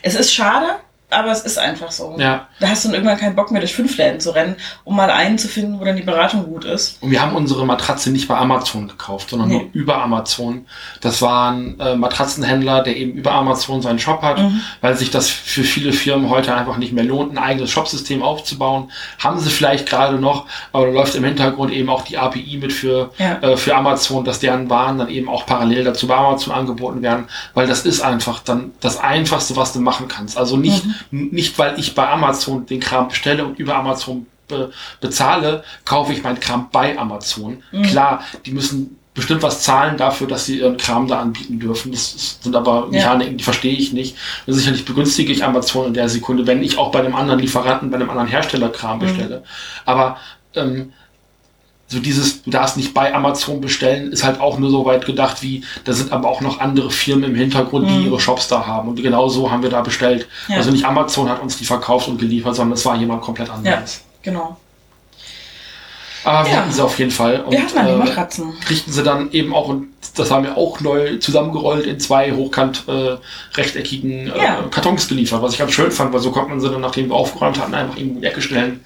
es 0.03 0.15
ist 0.15 0.33
schade, 0.33 0.77
aber 1.13 1.31
es 1.31 1.41
ist 1.41 1.59
einfach 1.59 1.91
so. 1.91 2.17
Ja. 2.19 2.49
Da 2.59 2.69
hast 2.69 2.85
du 2.85 2.89
dann 2.89 2.95
irgendwann 2.97 3.19
keinen 3.19 3.37
Bock 3.37 3.51
mehr, 3.51 3.61
durch 3.61 3.75
fünf 3.75 3.97
Läden 3.97 4.21
zu 4.21 4.31
rennen, 4.31 4.57
um 4.85 4.97
mal 4.97 5.11
einen 5.11 5.39
zu 5.39 5.49
finden, 5.49 5.79
wo 5.79 5.85
dann 5.85 5.97
die 5.97 6.03
Beratung 6.03 6.45
gut 6.45 6.65
ist. 6.65 7.03
Und 7.03 7.11
wir 7.11 7.21
haben 7.21 7.37
unsere 7.37 7.67
Matratze 7.67 8.11
nicht 8.11 8.29
bei 8.29 8.37
Amazon 8.37 8.89
gekauft, 8.89 9.31
sondern 9.31 9.49
nee. 9.49 9.55
nur 9.55 9.69
über 9.73 10.03
Amazon. 10.03 10.67
Das 11.01 11.23
war 11.23 11.53
ein 11.53 11.79
äh, 11.79 11.95
Matratzenhändler, 11.95 12.83
der 12.83 12.97
eben 12.97 13.13
über 13.13 13.33
Amazon 13.33 13.83
seinen 13.83 13.99
Shop 13.99 14.23
hat, 14.23 14.39
mhm. 14.39 14.61
weil 14.81 14.97
sich 14.97 15.11
das 15.11 15.29
für 15.29 15.65
viele 15.65 15.93
Firmen 15.93 16.31
heute 16.31 16.55
einfach 16.55 16.79
nicht 16.79 16.93
mehr 16.93 17.05
lohnt, 17.05 17.33
ein 17.33 17.39
eigenes 17.39 17.71
Shopsystem 17.71 18.23
aufzubauen. 18.23 18.91
Haben 19.19 19.39
sie 19.39 19.51
vielleicht 19.51 19.89
gerade 19.89 20.19
noch, 20.19 20.47
aber 20.73 20.87
da 20.87 20.93
läuft 20.93 21.15
im 21.15 21.25
Hintergrund 21.25 21.73
eben 21.73 21.89
auch 21.89 22.03
die 22.03 22.19
API 22.19 22.59
mit 22.61 22.73
für, 22.73 23.11
ja. 23.19 23.39
äh, 23.43 23.57
für 23.57 23.75
Amazon, 23.77 24.25
dass 24.25 24.41
deren 24.41 24.71
Waren 24.71 24.99
dann 24.99 25.09
eben 25.09 25.29
auch 25.29 25.47
parallel 25.47 25.85
dazu 25.85 26.07
bei 26.07 26.17
Amazon 26.17 26.55
angeboten 26.55 27.03
werden, 27.03 27.27
weil 27.55 27.67
das 27.67 27.85
ist 27.85 28.01
einfach 28.01 28.41
dann 28.41 28.73
das 28.81 28.99
Einfachste, 28.99 29.57
was 29.57 29.73
du 29.73 29.81
machen 29.81 30.09
kannst. 30.09 30.39
Also 30.39 30.57
nicht 30.57 30.85
mhm 30.85 30.95
nicht, 31.11 31.59
weil 31.59 31.79
ich 31.79 31.95
bei 31.95 32.09
Amazon 32.09 32.67
den 32.67 32.81
Kram 32.81 33.09
bestelle 33.09 33.45
und 33.45 33.59
über 33.59 33.77
Amazon 33.77 34.27
be 34.49 34.71
bezahle, 35.01 35.65
kaufe 35.85 36.13
ich 36.13 36.23
meinen 36.23 36.41
Kram 36.41 36.69
bei 36.71 36.99
Amazon. 36.99 37.63
Mhm. 37.73 37.83
Klar, 37.83 38.25
die 38.45 38.53
müssen 38.53 38.99
bestimmt 39.15 39.43
was 39.43 39.63
zahlen 39.63 39.97
dafür, 39.97 40.27
dass 40.27 40.47
sie 40.47 40.59
ihren 40.59 40.77
Kram 40.79 41.07
da 41.07 41.21
anbieten 41.21 41.59
dürfen. 41.61 41.93
Das 41.93 42.39
sind 42.41 42.57
aber 42.57 42.87
Mechaniken, 42.87 43.33
ja. 43.33 43.39
die 43.39 43.45
verstehe 43.45 43.77
ich 43.77 43.93
nicht. 43.93 44.17
Und 44.47 44.55
sicherlich 44.55 44.85
begünstige 44.85 45.33
ich 45.33 45.45
Amazon 45.45 45.89
in 45.89 45.95
der 45.95 46.09
Sekunde, 46.09 46.47
wenn 46.47 46.63
ich 46.63 46.79
auch 46.79 46.91
bei 46.91 47.01
einem 47.01 47.15
anderen 47.15 47.41
Lieferanten, 47.41 47.91
bei 47.91 47.97
einem 47.97 48.09
anderen 48.09 48.29
Hersteller 48.29 48.71
Kram 48.71 48.99
mhm. 48.99 49.01
bestelle. 49.03 49.39
Mhm. 49.39 49.45
Aber 49.85 50.17
ähm, 50.55 50.93
so 51.93 52.01
dieses, 52.01 52.43
du 52.43 52.51
darfst 52.51 52.79
nicht 52.79 52.95
bei 52.95 53.15
Amazon 53.15 53.61
bestellen, 53.61 54.13
ist 54.13 54.25
halt 54.25 54.41
auch 54.41 54.59
nur 54.59 54.71
so 54.71 54.87
weit 54.87 55.05
gedacht 55.05 55.43
wie, 55.43 55.63
da 55.85 55.93
sind 55.93 56.11
aber 56.11 56.27
auch 56.27 56.41
noch 56.41 56.59
andere 56.59 56.91
Firmen 56.91 57.25
im 57.25 57.35
Hintergrund, 57.35 57.87
die 57.87 57.93
mhm. 57.93 58.07
ihre 58.07 58.19
Shops 58.19 58.49
da 58.49 58.67
haben. 58.67 58.89
Und 58.89 59.03
genau 59.03 59.29
so 59.29 59.51
haben 59.51 59.63
wir 59.63 59.69
da 59.69 59.83
bestellt. 59.83 60.27
Ja. 60.49 60.57
Also 60.57 60.71
nicht 60.71 60.87
Amazon 60.87 61.29
hat 61.29 61.43
uns 61.43 61.59
die 61.59 61.67
verkauft 61.67 62.09
und 62.09 62.19
geliefert, 62.19 62.57
sondern 62.57 62.79
es 62.79 62.85
war 62.87 62.97
jemand 62.97 63.21
komplett 63.21 63.51
anderes. 63.51 63.97
Ja, 63.97 64.31
genau. 64.31 64.57
Aber 66.25 66.47
wir 66.47 66.55
ja. 66.55 66.61
hatten 66.61 66.73
sie 66.73 66.83
auf 66.83 66.99
jeden 66.99 67.11
Fall. 67.11 67.43
Und, 67.43 67.53
wir 67.53 67.63
hatten 67.63 67.87
die 67.87 67.93
Matratzen. 67.93 68.53
Äh, 68.53 68.65
kriegten 68.65 68.91
sie 68.91 69.03
dann 69.03 69.31
eben 69.33 69.55
auch, 69.55 69.69
und 69.69 69.89
das 70.17 70.31
haben 70.31 70.45
wir 70.45 70.57
auch 70.57 70.81
neu 70.81 71.19
zusammengerollt, 71.19 71.85
in 71.85 72.01
zwei 72.01 72.33
hochkant 72.33 72.85
äh, 72.89 73.17
rechteckigen 73.55 74.29
äh, 74.29 74.39
ja. 74.39 74.63
Kartons 74.71 75.09
geliefert, 75.09 75.43
was 75.43 75.53
ich 75.53 75.59
ganz 75.59 75.73
schön 75.73 75.91
fand, 75.91 76.15
weil 76.15 76.21
so 76.21 76.31
konnte 76.31 76.49
man 76.49 76.61
sie 76.61 76.71
dann, 76.71 76.81
nachdem 76.81 77.11
wir 77.11 77.17
aufgeräumt 77.17 77.61
hatten, 77.61 77.75
einfach 77.75 77.99
irgendwo 77.99 78.17
in 78.17 78.23
die 78.23 78.29
Ecke 78.29 78.41
stellen. 78.41 78.81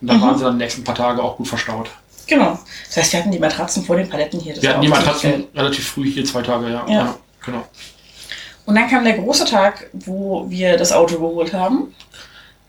Und 0.00 0.08
dann 0.08 0.18
mhm. 0.18 0.22
waren 0.22 0.38
sie 0.38 0.44
dann 0.44 0.58
die 0.58 0.64
nächsten 0.64 0.84
paar 0.84 0.94
Tage 0.94 1.22
auch 1.22 1.36
gut 1.36 1.48
verstaut. 1.48 1.90
Genau. 2.32 2.58
Das 2.86 2.96
heißt, 2.96 3.12
wir 3.12 3.20
hatten 3.20 3.30
die 3.30 3.38
Matratzen 3.38 3.84
vor 3.84 3.96
den 3.96 4.08
Paletten 4.08 4.40
hier. 4.40 4.54
Das 4.54 4.62
wir 4.62 4.70
hatten 4.70 4.80
die 4.80 4.88
Matratzen 4.88 5.44
relativ 5.54 5.86
früh 5.86 6.10
hier, 6.10 6.24
zwei 6.24 6.42
Tage, 6.42 6.66
ja. 6.68 6.84
ja. 6.86 6.92
ja. 6.92 7.14
Genau. 7.44 7.64
Und 8.64 8.74
dann 8.74 8.88
kam 8.88 9.04
der 9.04 9.18
große 9.18 9.44
Tag, 9.44 9.90
wo 9.92 10.48
wir 10.48 10.76
das 10.76 10.92
Auto 10.92 11.16
geholt 11.16 11.52
haben, 11.52 11.94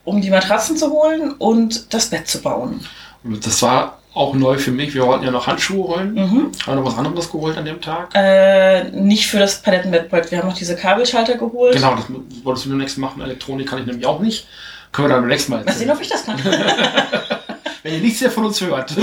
um 0.03 0.20
die 0.20 0.30
Matratzen 0.30 0.76
zu 0.76 0.89
holen 0.91 1.34
und 1.38 1.93
das 1.93 2.09
Bett 2.09 2.28
zu 2.28 2.41
bauen. 2.41 2.82
Das 3.24 3.61
war 3.61 3.99
auch 4.14 4.34
neu 4.34 4.57
für 4.57 4.72
mich. 4.72 4.93
Wir 4.93 5.05
wollten 5.05 5.24
ja 5.24 5.32
noch 5.32 5.47
Handschuhe 5.47 5.88
holen. 5.88 6.14
Mhm. 6.14 6.20
Haben 6.20 6.51
wir 6.66 6.76
noch 6.76 6.86
was 6.86 6.97
anderes 6.97 7.32
geholt 7.32 7.57
an 7.57 7.66
dem 7.66 7.80
Tag? 7.80 8.09
Äh, 8.14 8.91
nicht 8.91 9.28
für 9.28 9.39
das 9.39 9.61
Palettenbettprojekt. 9.61 10.32
Wir 10.32 10.39
haben 10.39 10.49
noch 10.49 10.57
diese 10.57 10.76
Kabelschalter 10.76 11.38
geholt. 11.38 11.76
Genau, 11.76 11.95
das 11.95 12.05
wolltest 12.43 12.66
du 12.66 12.70
nur 12.70 12.80
nächstes 12.80 12.99
machen. 12.99 13.22
Elektronik 13.22 13.70
kann 13.70 13.80
ich 13.80 13.86
nämlich 13.86 14.05
auch 14.05 14.20
nicht. 14.20 14.47
Können 14.91 15.07
wir 15.07 15.14
dann 15.14 15.22
beim 15.22 15.30
nächsten 15.30 15.51
Mal 15.51 15.59
erzählen. 15.59 15.88
Mal 15.88 15.95
sehen, 15.95 15.95
ob 15.95 16.01
ich 16.01 16.09
das 16.09 16.26
kann. 16.26 16.39
Wenn 17.84 17.93
ihr 17.95 17.99
nichts 17.99 18.21
mehr 18.21 18.31
von 18.31 18.45
uns 18.45 18.61
hört, 18.61 18.95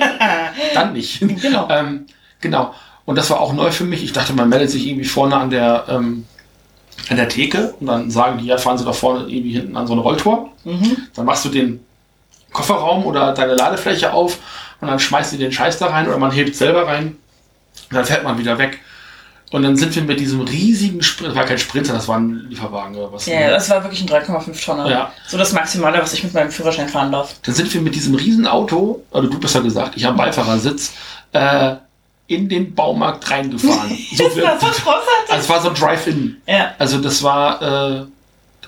dann 0.74 0.92
nicht. 0.94 1.20
Genau. 1.20 1.68
Ähm, 1.70 2.06
genau. 2.40 2.74
Und 3.04 3.16
das 3.16 3.28
war 3.30 3.40
auch 3.40 3.52
neu 3.52 3.70
für 3.70 3.84
mich. 3.84 4.02
Ich 4.02 4.12
dachte, 4.12 4.32
man 4.32 4.48
meldet 4.48 4.70
sich 4.70 4.86
irgendwie 4.86 5.04
vorne 5.04 5.36
an 5.36 5.50
der, 5.50 5.84
ähm, 5.88 6.24
an 7.10 7.16
der 7.16 7.28
Theke 7.28 7.74
und 7.78 7.86
dann 7.86 8.10
sagen 8.10 8.38
die, 8.38 8.46
ja, 8.46 8.56
fahren 8.56 8.78
Sie 8.78 8.84
da 8.84 8.94
vorne 8.94 9.28
irgendwie 9.28 9.52
hinten 9.52 9.76
an 9.76 9.86
so 9.86 9.92
eine 9.92 10.02
Rolltor. 10.02 10.50
Mhm. 10.64 10.96
Dann 11.14 11.26
machst 11.26 11.44
du 11.44 11.50
den 11.50 11.84
Kofferraum 12.52 13.04
oder 13.04 13.34
deine 13.34 13.54
Ladefläche 13.54 14.12
auf 14.12 14.38
und 14.80 14.88
dann 14.88 14.98
schmeißt 14.98 15.34
du 15.34 15.36
den 15.36 15.52
Scheiß 15.52 15.78
da 15.78 15.88
rein 15.88 16.08
oder 16.08 16.18
man 16.18 16.30
hebt 16.30 16.56
selber 16.56 16.86
rein 16.86 17.16
und 17.90 17.96
dann 17.96 18.06
fährt 18.06 18.24
man 18.24 18.38
wieder 18.38 18.56
weg. 18.56 18.80
Und 19.54 19.62
dann 19.62 19.76
sind 19.76 19.94
wir 19.94 20.02
mit 20.02 20.18
diesem 20.18 20.40
riesigen 20.40 21.00
Sprint, 21.00 21.30
das 21.30 21.36
war 21.36 21.44
kein 21.44 21.58
Sprinter, 21.58 21.92
das 21.92 22.08
war 22.08 22.18
ein 22.18 22.48
Lieferwagen 22.48 22.96
oder 22.96 23.12
was. 23.12 23.26
Ja, 23.26 23.38
ne? 23.38 23.50
das 23.50 23.70
war 23.70 23.84
wirklich 23.84 24.02
ein 24.02 24.08
3,5 24.08 24.64
Tonner. 24.64 24.90
Ja. 24.90 25.12
So 25.28 25.38
das 25.38 25.52
Maximale, 25.52 26.02
was 26.02 26.12
ich 26.12 26.24
mit 26.24 26.34
meinem 26.34 26.50
Führerschein 26.50 26.88
fahren 26.88 27.12
darf. 27.12 27.36
Dann 27.40 27.54
sind 27.54 27.72
wir 27.72 27.80
mit 27.80 27.94
diesem 27.94 28.16
riesen 28.16 28.48
Auto, 28.48 29.04
oder 29.12 29.28
du 29.28 29.38
besser 29.38 29.60
gesagt, 29.60 29.96
ich 29.96 30.04
am 30.08 30.16
Beifahrersitz, 30.16 30.94
äh, 31.30 31.76
in 32.26 32.48
den 32.48 32.74
Baumarkt 32.74 33.30
reingefahren. 33.30 33.96
so 34.16 34.24
das 34.24 34.36
war 34.36 34.58
so 34.58 34.66
also 34.66 35.40
es 35.40 35.48
war 35.48 35.62
so 35.62 35.68
ein 35.68 35.74
Drive-In. 35.76 36.36
Ja. 36.48 36.74
Also 36.80 36.98
das 36.98 37.22
war, 37.22 37.62
äh, 37.62 38.06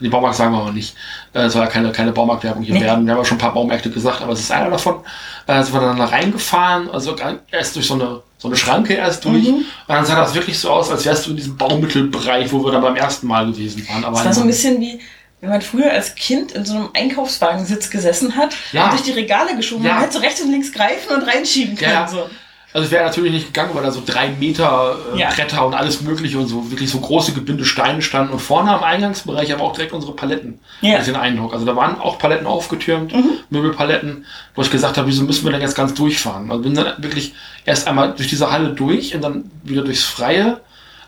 den 0.01 0.11
Baumarkt 0.13 0.37
sagen 0.37 0.53
wir 0.53 0.61
aber 0.61 0.73
nicht. 0.73 0.95
Äh, 1.33 1.47
es 1.47 1.55
soll 1.55 1.63
ja 1.63 1.69
keine, 1.69 1.91
keine 1.91 2.13
Baumarktwerbung 2.13 2.63
hier 2.63 2.75
nee. 2.75 2.83
werden. 2.83 3.05
Wir 3.05 3.13
haben 3.13 3.19
ja 3.19 3.25
schon 3.25 3.39
ein 3.39 3.41
paar 3.41 3.55
Baumärkte 3.55 3.91
gesagt, 3.91 4.23
aber 4.23 4.35
es 4.35 4.39
ist 4.39 4.53
einer 4.53 4.71
davon. 4.71 5.01
Äh, 5.49 5.65
sind 5.65 5.75
wir 5.75 5.81
dann 5.81 5.99
da 5.99 6.05
reingefahren, 6.05 6.89
also 6.91 7.17
erst 7.51 7.75
durch 7.75 7.89
so 7.89 7.95
eine 7.95 8.23
so 8.39 8.49
eine 8.49 8.57
Schranke 8.57 8.95
erst 8.95 9.25
durch. 9.25 9.45
Mhm. 9.45 9.55
Und 9.55 9.67
dann 9.89 10.05
sah 10.05 10.17
das 10.17 10.35
wirklich 10.35 10.59
so 10.59 10.71
aus, 10.71 10.91
als 10.91 11.05
wärst 11.05 11.27
du 11.27 11.31
in 11.31 11.37
diesem 11.37 11.57
Baumittelbereich, 11.57 12.53
wo 12.53 12.65
wir 12.65 12.73
dann 12.73 12.83
beim 12.83 12.97
ersten 12.97 13.27
Mal 13.27 13.47
gewesen 13.47 13.87
waren. 13.89 14.05
Aber 14.05 14.17
das 14.17 14.27
war 14.27 14.35
so 14.35 14.41
ein 14.43 14.47
bisschen 14.47 14.81
wie, 14.81 15.01
wenn 15.41 15.51
man 15.51 15.63
früher 15.63 15.91
als 15.91 16.15
Kind 16.15 16.53
in 16.53 16.65
so 16.65 16.75
einem 16.75 16.89
Einkaufswagensitz 16.93 17.91
gesessen 17.91 18.37
hat 18.37 18.55
ja. 18.73 18.85
und 18.85 18.93
durch 18.93 19.03
die 19.03 19.13
Regale 19.13 19.57
geschoben 19.57 19.85
ja. 19.85 19.95
hat, 19.95 20.01
halt 20.03 20.13
so 20.13 20.19
rechts 20.19 20.41
und 20.43 20.51
links 20.51 20.73
greifen 20.73 21.15
und 21.15 21.23
reinschieben 21.23 21.77
kann. 21.77 21.91
Ja. 21.91 22.09
So. 22.09 22.29
Also 22.77 22.85
es 22.85 22.93
wäre 22.93 23.07
natürlich 23.07 23.33
nicht 23.33 23.47
gegangen, 23.47 23.71
weil 23.73 23.85
da 23.85 23.91
so 23.91 24.03
drei 24.05 24.29
Meter 24.29 24.99
äh, 25.15 25.21
ja. 25.21 25.31
Bretter 25.31 25.65
und 25.65 25.73
alles 25.73 26.03
mögliche 26.03 26.37
und 26.37 26.47
so 26.47 26.71
wirklich 26.71 26.91
so 26.91 27.01
große 27.01 27.33
Gebinde 27.33 27.65
Steine 27.65 28.03
standen 28.03 28.35
und 28.35 28.39
vorne 28.39 28.71
am 28.71 28.85
Eingangsbereich 28.85 29.51
aber 29.51 29.63
auch 29.63 29.73
direkt 29.73 29.95
unsere 29.95 30.13
Paletten. 30.13 30.59
Ja. 30.83 30.99
Das 30.99 31.07
den 31.07 31.17
Eindruck. 31.17 31.55
Also 31.55 31.65
da 31.65 31.75
waren 31.75 31.99
auch 31.99 32.19
Paletten 32.19 32.47
aufgetürmt, 32.47 33.15
mhm. 33.15 33.31
Möbelpaletten, 33.49 34.27
wo 34.55 34.61
ich 34.61 34.71
gesagt 34.71 34.99
habe, 34.99 35.09
wieso 35.09 35.25
müssen 35.25 35.47
wir 35.47 35.53
denn 35.53 35.63
jetzt 35.63 35.75
ganz 35.75 35.95
durchfahren? 35.95 36.51
Also 36.51 36.65
bin 36.65 36.75
dann 36.75 37.03
wirklich 37.03 37.33
erst 37.65 37.89
einmal 37.89 38.13
durch 38.13 38.29
diese 38.29 38.53
Halle 38.53 38.69
durch 38.69 39.15
und 39.15 39.23
dann 39.23 39.51
wieder 39.65 39.83
durchs 39.83 40.05
Freie 40.05 40.61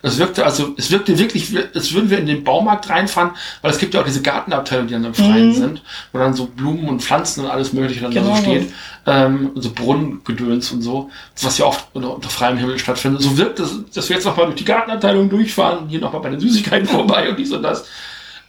es 0.02 0.18
wirkte, 0.18 0.44
also, 0.44 0.74
es 0.76 0.90
wirkte 0.90 1.18
wirklich, 1.18 1.54
als 1.74 1.92
würden 1.92 2.10
wir 2.10 2.18
in 2.18 2.26
den 2.26 2.44
Baumarkt 2.44 2.88
reinfahren, 2.88 3.32
weil 3.62 3.70
es 3.70 3.78
gibt 3.78 3.94
ja 3.94 4.00
auch 4.00 4.04
diese 4.04 4.22
Gartenabteilungen, 4.22 4.88
die 4.88 4.94
dann 4.94 5.04
im 5.04 5.14
Freien 5.14 5.48
mhm. 5.48 5.54
sind, 5.54 5.82
wo 6.12 6.18
dann 6.18 6.34
so 6.34 6.46
Blumen 6.46 6.88
und 6.88 7.02
Pflanzen 7.02 7.44
und 7.44 7.50
alles 7.50 7.72
Mögliche 7.72 8.02
dann 8.02 8.12
genau. 8.12 8.30
da 8.30 8.36
so 8.36 8.42
steht, 8.42 8.72
ähm, 9.06 9.50
und 9.54 9.62
so 9.62 9.70
Brunnengedöns 9.72 10.70
und 10.72 10.82
so, 10.82 11.10
was 11.42 11.58
ja 11.58 11.64
oft 11.64 11.86
unter, 11.94 12.14
unter 12.14 12.28
freiem 12.28 12.58
Himmel 12.58 12.78
stattfindet. 12.78 13.22
So 13.22 13.36
wirkt 13.36 13.58
es, 13.60 13.74
dass 13.92 14.08
wir 14.08 14.16
jetzt 14.16 14.24
nochmal 14.24 14.46
durch 14.46 14.58
die 14.58 14.64
Gartenabteilung 14.64 15.28
durchfahren, 15.28 15.88
hier 15.88 16.00
nochmal 16.00 16.22
bei 16.22 16.30
den 16.30 16.40
Süßigkeiten 16.40 16.88
vorbei 16.88 17.28
und 17.28 17.38
dies 17.38 17.52
und 17.52 17.62
das. 17.62 17.86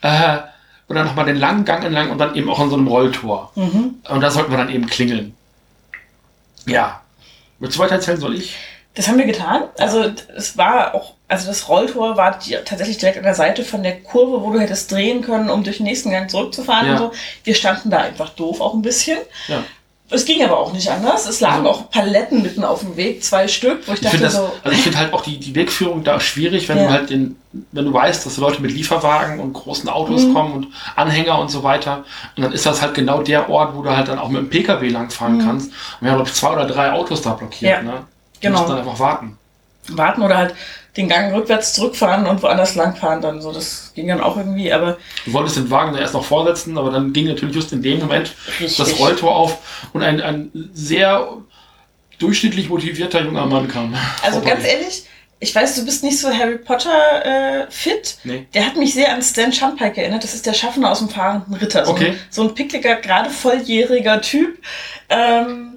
Äh, 0.02 0.38
und 0.88 0.96
dann 0.96 1.06
nochmal 1.06 1.26
den 1.26 1.38
langen 1.38 1.66
Gang 1.66 1.84
entlang 1.84 2.10
und 2.10 2.18
dann 2.18 2.36
eben 2.36 2.50
auch 2.50 2.60
an 2.60 2.70
so 2.70 2.76
einem 2.76 2.88
Rolltor. 2.88 3.52
Mhm. 3.56 3.96
Und 4.10 4.22
da 4.22 4.32
sollten 4.32 4.52
wir 4.52 4.58
dann 4.58 4.70
eben 4.70 4.88
klingeln. 4.88 5.36
Ja. 6.66 7.02
Willst 7.60 7.78
du 7.78 7.82
weiter 7.82 7.96
erzählen, 7.96 8.20
soll 8.20 8.36
ich? 8.36 8.58
Das 8.96 9.08
haben 9.08 9.18
wir 9.18 9.26
getan. 9.26 9.64
Also 9.78 10.12
es 10.36 10.58
war 10.58 10.96
auch, 10.96 11.14
also 11.30 11.48
das 11.48 11.70
Rolltor 11.70 12.18
war 12.18 12.38
die, 12.40 12.58
tatsächlich 12.66 12.98
direkt 12.98 13.18
an 13.18 13.24
der 13.24 13.36
Seite 13.36 13.64
von 13.64 13.84
der 13.84 14.02
Kurve, 14.02 14.44
wo 14.44 14.52
du 14.52 14.60
hättest 14.60 14.92
drehen 14.92 15.22
können, 15.22 15.50
um 15.50 15.64
durch 15.64 15.78
den 15.78 15.86
nächsten 15.86 16.10
Gang 16.10 16.30
zurückzufahren 16.30 16.88
ja. 16.88 16.94
und 16.94 16.98
so. 16.98 17.12
Wir 17.44 17.56
standen 17.56 17.92
da 17.92 18.00
einfach 18.00 18.30
doof 18.30 18.60
auch 18.60 18.74
ein 18.74 18.82
bisschen. 18.82 19.20
Ja. 19.48 19.64
Es 20.12 20.26
ging 20.26 20.44
aber 20.44 20.58
auch 20.58 20.74
nicht 20.74 20.90
anders. 20.90 21.28
Es 21.28 21.40
lagen 21.40 21.68
also, 21.68 21.82
auch 21.82 21.90
Paletten 21.92 22.42
mitten 22.42 22.64
auf 22.64 22.80
dem 22.80 22.98
Weg, 22.98 23.24
zwei 23.24 23.48
Stück, 23.48 23.88
wo 23.88 23.92
ich, 23.92 24.00
ich 24.00 24.06
dachte 24.06 24.18
das, 24.18 24.34
so. 24.34 24.52
Also 24.64 24.76
ich 24.76 24.82
finde 24.82 24.98
halt 24.98 25.14
auch 25.14 25.22
die, 25.22 25.38
die 25.38 25.54
Wegführung 25.54 26.04
da 26.04 26.20
schwierig, 26.20 26.68
wenn 26.68 26.78
ja. 26.78 26.86
du 26.86 26.90
halt 26.90 27.10
den, 27.12 27.36
wenn 27.72 27.86
du 27.86 27.94
weißt, 27.94 28.26
dass 28.26 28.38
Leute 28.38 28.60
mit 28.60 28.72
Lieferwagen 28.72 29.40
und 29.40 29.54
großen 29.54 29.88
Autos 29.88 30.24
mhm. 30.24 30.34
kommen 30.34 30.54
und 30.54 30.68
Anhänger 30.96 31.38
und 31.38 31.52
so 31.52 31.62
weiter. 31.62 32.06
Und 32.36 32.44
dann 32.44 32.54
ist 32.54 32.66
das 32.66 32.82
halt 32.82 32.96
genau 32.96 33.22
der 33.22 33.50
Ort, 33.50 33.76
wo 33.76 33.84
du 33.84 33.96
halt 33.96 34.08
dann 34.08 34.18
auch 34.18 34.30
mit 34.30 34.42
dem 34.42 34.50
Pkw 34.50 34.88
langfahren 34.88 35.38
mhm. 35.38 35.46
kannst. 35.46 35.68
Und 35.68 35.76
wir 36.02 36.10
haben, 36.10 36.18
glaube 36.18 36.30
ich, 36.30 36.36
zwei 36.36 36.54
oder 36.54 36.66
drei 36.66 36.92
Autos 36.92 37.22
da 37.22 37.34
blockiert. 37.34 37.72
Ja. 37.72 37.82
Ne? 37.84 37.94
Genau. 38.42 38.58
musst 38.58 38.72
dann 38.72 38.80
einfach 38.80 39.00
warten. 39.00 39.38
Warten 39.90 40.22
oder 40.24 40.38
halt 40.38 40.56
den 40.98 41.08
Gang 41.08 41.34
rückwärts 41.34 41.74
zurückfahren 41.74 42.26
und 42.26 42.42
woanders 42.42 42.76
langfahren 42.76 43.22
dann 43.22 43.42
so. 43.42 43.52
Das 43.52 43.92
ging 43.96 44.08
dann 44.08 44.22
auch 44.22 44.38
irgendwie, 44.38 44.72
aber. 44.72 44.98
Du 45.26 45.34
wolltest 45.34 45.58
den 45.58 45.70
Wagen 45.70 45.94
dann 45.94 46.02
erst 46.02 46.14
noch 46.14 46.26
vorsetzen, 46.26 46.78
aber 46.78 46.92
dann 46.92 47.14
ging 47.14 47.28
natürlich 47.28 47.56
just 47.56 47.72
in 47.72 47.82
dem 47.82 48.00
Moment 48.00 48.36
Richtig. 48.60 48.78
das 48.78 49.00
Rolltor 49.00 49.36
auf 49.36 49.90
und 49.94 50.04
ein, 50.04 50.22
ein 50.22 50.70
sehr 50.74 51.38
durchschnittlich 52.18 52.70
motivierter 52.70 53.22
junger 53.22 53.46
Mann 53.46 53.68
kam. 53.68 53.96
Also 54.24 54.40
vorbei. 54.40 54.56
ganz 54.56 54.66
ehrlich, 54.66 55.04
ich 55.42 55.56
weiß, 55.56 55.76
du 55.76 55.86
bist 55.86 56.04
nicht 56.04 56.20
so 56.20 56.30
Harry 56.30 56.58
Potter 56.58 57.64
äh, 57.64 57.72
fit. 57.72 58.18
Nee. 58.26 58.46
Der 58.54 58.66
hat 58.66 58.76
mich 58.76 58.94
sehr 58.94 59.14
an 59.14 59.22
Stan 59.22 59.54
Shunpike 59.54 60.02
erinnert. 60.02 60.24
Das 60.24 60.34
ist 60.34 60.46
der 60.46 60.54
Schaffner 60.54 60.92
aus 60.92 61.00
dem 61.00 61.10
fahrenden 61.10 61.54
Ritter. 61.54 61.86
So, 61.86 61.92
okay. 61.92 62.10
ein, 62.10 62.20
so 62.30 62.44
ein 62.44 62.54
pickliger, 62.54 62.98
gerade 62.98 63.30
volljähriger 63.30 64.22
Typ. 64.22 64.62
Ähm, 65.08 65.69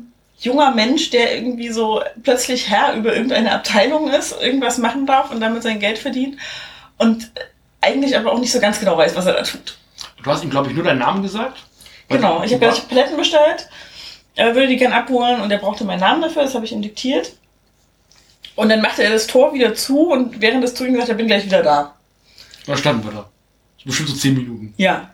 junger 0.42 0.72
Mensch, 0.72 1.10
der 1.10 1.34
irgendwie 1.36 1.70
so 1.70 2.02
plötzlich 2.22 2.68
Herr 2.68 2.94
über 2.94 3.14
irgendeine 3.14 3.52
Abteilung 3.52 4.10
ist, 4.10 4.40
irgendwas 4.40 4.78
machen 4.78 5.06
darf 5.06 5.30
und 5.30 5.40
damit 5.40 5.62
sein 5.62 5.78
Geld 5.78 5.98
verdient 5.98 6.36
und 6.98 7.30
eigentlich 7.80 8.16
aber 8.16 8.32
auch 8.32 8.38
nicht 8.38 8.52
so 8.52 8.60
ganz 8.60 8.78
genau 8.78 8.96
weiß, 8.96 9.16
was 9.16 9.26
er 9.26 9.34
da 9.34 9.42
tut. 9.42 9.78
Du 10.22 10.30
hast 10.30 10.44
ihm, 10.44 10.50
glaube 10.50 10.68
ich, 10.68 10.74
nur 10.74 10.84
deinen 10.84 10.98
Namen 10.98 11.22
gesagt? 11.22 11.58
Genau, 12.08 12.42
ich 12.42 12.52
habe 12.52 12.60
gleich 12.60 12.88
Paletten 12.88 13.16
bestellt. 13.16 13.68
Er 14.34 14.54
würde 14.54 14.68
die 14.68 14.76
gern 14.76 14.92
abholen 14.92 15.40
und 15.40 15.50
er 15.50 15.58
brauchte 15.58 15.84
meinen 15.84 16.00
Namen 16.00 16.22
dafür, 16.22 16.42
das 16.42 16.54
habe 16.54 16.64
ich 16.64 16.72
ihm 16.72 16.82
diktiert. 16.82 17.32
Und 18.54 18.68
dann 18.68 18.82
machte 18.82 19.02
er 19.02 19.10
das 19.10 19.26
Tor 19.26 19.54
wieder 19.54 19.74
zu 19.74 20.10
und 20.10 20.40
während 20.40 20.62
des 20.62 20.74
Tun 20.74 20.92
gesagt, 20.92 21.08
er 21.08 21.14
bin 21.14 21.26
gleich 21.26 21.44
wieder 21.44 21.62
da. 21.62 21.94
Da 22.66 22.76
standen 22.76 23.04
wir 23.04 23.12
da. 23.12 23.28
Bestimmt 23.84 24.10
so 24.10 24.14
zehn 24.14 24.34
Minuten. 24.34 24.74
Ja. 24.76 25.10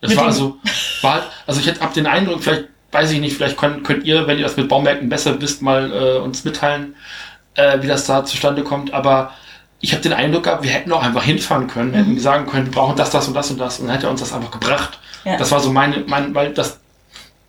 Das 0.00 0.16
war 0.16 0.26
also, 0.26 0.58
war, 1.02 1.24
also 1.46 1.60
ich 1.60 1.66
hätte 1.66 1.82
ab 1.82 1.92
den 1.92 2.06
Eindruck, 2.06 2.42
vielleicht 2.42 2.68
weiß 2.92 3.10
ich 3.10 3.20
nicht, 3.20 3.36
vielleicht 3.36 3.56
könnt, 3.56 3.84
könnt 3.84 4.04
ihr, 4.04 4.26
wenn 4.26 4.38
ihr 4.38 4.44
das 4.44 4.56
mit 4.56 4.68
Baumärkten 4.68 5.08
besser 5.08 5.40
wisst, 5.40 5.62
mal 5.62 5.92
äh, 5.92 6.18
uns 6.18 6.44
mitteilen, 6.44 6.94
äh, 7.54 7.82
wie 7.82 7.86
das 7.86 8.06
da 8.06 8.24
zustande 8.24 8.62
kommt. 8.62 8.94
Aber 8.94 9.32
ich 9.80 9.92
habe 9.92 10.02
den 10.02 10.12
Eindruck 10.12 10.44
gehabt, 10.44 10.62
wir 10.62 10.70
hätten 10.70 10.92
auch 10.92 11.02
einfach 11.02 11.22
hinfahren 11.22 11.66
können, 11.66 11.90
mhm. 11.90 11.94
hätten 11.94 12.18
sagen 12.18 12.46
können, 12.46 12.66
wir 12.66 12.72
brauchen 12.72 12.96
das, 12.96 13.10
das 13.10 13.28
und 13.28 13.34
das 13.34 13.50
und 13.50 13.58
das. 13.58 13.78
Und 13.78 13.86
dann 13.86 13.94
hätte 13.94 14.06
er 14.06 14.10
uns 14.10 14.20
das 14.20 14.32
einfach 14.32 14.50
gebracht. 14.50 14.98
Ja. 15.24 15.36
Das 15.36 15.50
war 15.50 15.60
so 15.60 15.70
meine, 15.70 16.04
mein, 16.06 16.34
weil 16.34 16.52
das, 16.54 16.78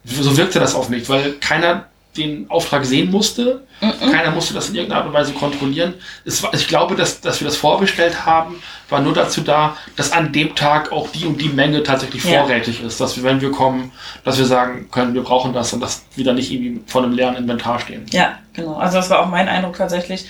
so 0.03 0.35
wirkte 0.37 0.59
das 0.59 0.75
auf 0.75 0.89
mich, 0.89 1.07
weil 1.09 1.33
keiner 1.33 1.85
den 2.17 2.49
Auftrag 2.49 2.85
sehen 2.85 3.11
musste. 3.11 3.63
Mhm. 3.81 4.11
Keiner 4.11 4.31
musste 4.31 4.53
das 4.53 4.69
in 4.69 4.75
irgendeiner 4.75 5.01
Art 5.01 5.07
und 5.07 5.13
Weise 5.13 5.33
kontrollieren. 5.33 5.93
Es 6.25 6.41
war, 6.41 6.53
ich 6.53 6.67
glaube, 6.67 6.95
dass, 6.95 7.21
dass 7.21 7.39
wir 7.39 7.45
das 7.45 7.55
vorbestellt 7.55 8.25
haben, 8.25 8.61
war 8.89 9.01
nur 9.01 9.13
dazu 9.13 9.41
da, 9.41 9.77
dass 9.95 10.11
an 10.11 10.31
dem 10.33 10.55
Tag 10.55 10.91
auch 10.91 11.09
die 11.09 11.25
und 11.25 11.39
die 11.39 11.49
Menge 11.49 11.83
tatsächlich 11.83 12.23
ja. 12.23 12.41
vorrätig 12.41 12.81
ist. 12.83 12.99
Dass 12.99 13.15
wir, 13.15 13.23
wenn 13.23 13.41
wir 13.41 13.51
kommen, 13.51 13.91
dass 14.23 14.37
wir 14.37 14.45
sagen 14.45 14.89
können, 14.91 15.13
wir 15.13 15.23
brauchen 15.23 15.53
das 15.53 15.71
und 15.71 15.81
dass 15.81 16.03
wir 16.15 16.25
dann 16.25 16.35
nicht 16.35 16.51
irgendwie 16.51 16.81
vor 16.87 17.03
einem 17.03 17.13
leeren 17.13 17.35
Inventar 17.35 17.79
stehen. 17.79 18.05
Ja, 18.11 18.39
genau. 18.53 18.75
Also 18.75 18.97
das 18.97 19.09
war 19.09 19.19
auch 19.19 19.27
mein 19.27 19.47
Eindruck 19.47 19.77
tatsächlich. 19.77 20.25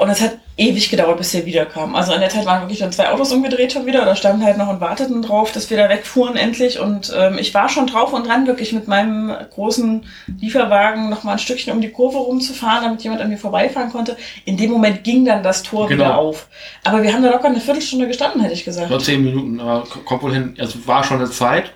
Und 0.00 0.08
es 0.08 0.22
hat 0.22 0.38
ewig 0.56 0.88
gedauert, 0.88 1.18
bis 1.18 1.34
er 1.34 1.44
wiederkam. 1.44 1.94
Also 1.94 2.14
in 2.14 2.20
der 2.20 2.30
Zeit 2.30 2.46
waren 2.46 2.62
wirklich 2.62 2.78
dann 2.78 2.90
zwei 2.90 3.10
Autos 3.10 3.32
umgedreht 3.32 3.74
schon 3.74 3.84
wieder 3.84 4.00
oder 4.00 4.16
standen 4.16 4.42
halt 4.42 4.56
noch 4.56 4.68
und 4.68 4.80
warteten 4.80 5.20
drauf, 5.20 5.52
dass 5.52 5.68
wir 5.68 5.76
da 5.76 5.90
wegfuhren 5.90 6.36
endlich. 6.36 6.80
Und 6.80 7.12
ähm, 7.14 7.36
ich 7.36 7.52
war 7.52 7.68
schon 7.68 7.86
drauf 7.86 8.14
und 8.14 8.26
dran, 8.26 8.46
wirklich 8.46 8.72
mit 8.72 8.88
meinem 8.88 9.30
großen 9.50 10.06
Lieferwagen 10.40 11.10
noch 11.10 11.22
mal 11.22 11.32
ein 11.32 11.38
Stückchen 11.38 11.74
um 11.74 11.82
die 11.82 11.90
Kurve 11.90 12.16
rumzufahren, 12.16 12.82
damit 12.82 13.02
jemand 13.02 13.20
an 13.20 13.28
mir 13.28 13.36
vorbeifahren 13.36 13.90
konnte. 13.92 14.16
In 14.46 14.56
dem 14.56 14.70
Moment 14.70 15.04
ging 15.04 15.26
dann 15.26 15.42
das 15.42 15.62
Tor 15.62 15.86
genau. 15.86 16.04
wieder 16.04 16.16
auf. 16.16 16.48
Aber 16.82 17.02
wir 17.02 17.12
haben 17.12 17.22
da 17.22 17.28
locker 17.28 17.48
eine 17.48 17.60
Viertelstunde 17.60 18.06
gestanden, 18.06 18.40
hätte 18.40 18.54
ich 18.54 18.64
gesagt. 18.64 18.88
Nur 18.88 19.00
zehn 19.00 19.22
Minuten, 19.22 19.60
aber 19.60 19.84
kommt 20.06 20.22
wohl 20.22 20.32
hin. 20.32 20.56
Also 20.58 20.78
war 20.86 21.04
schon 21.04 21.18
eine 21.18 21.30
Zeit. 21.30 21.72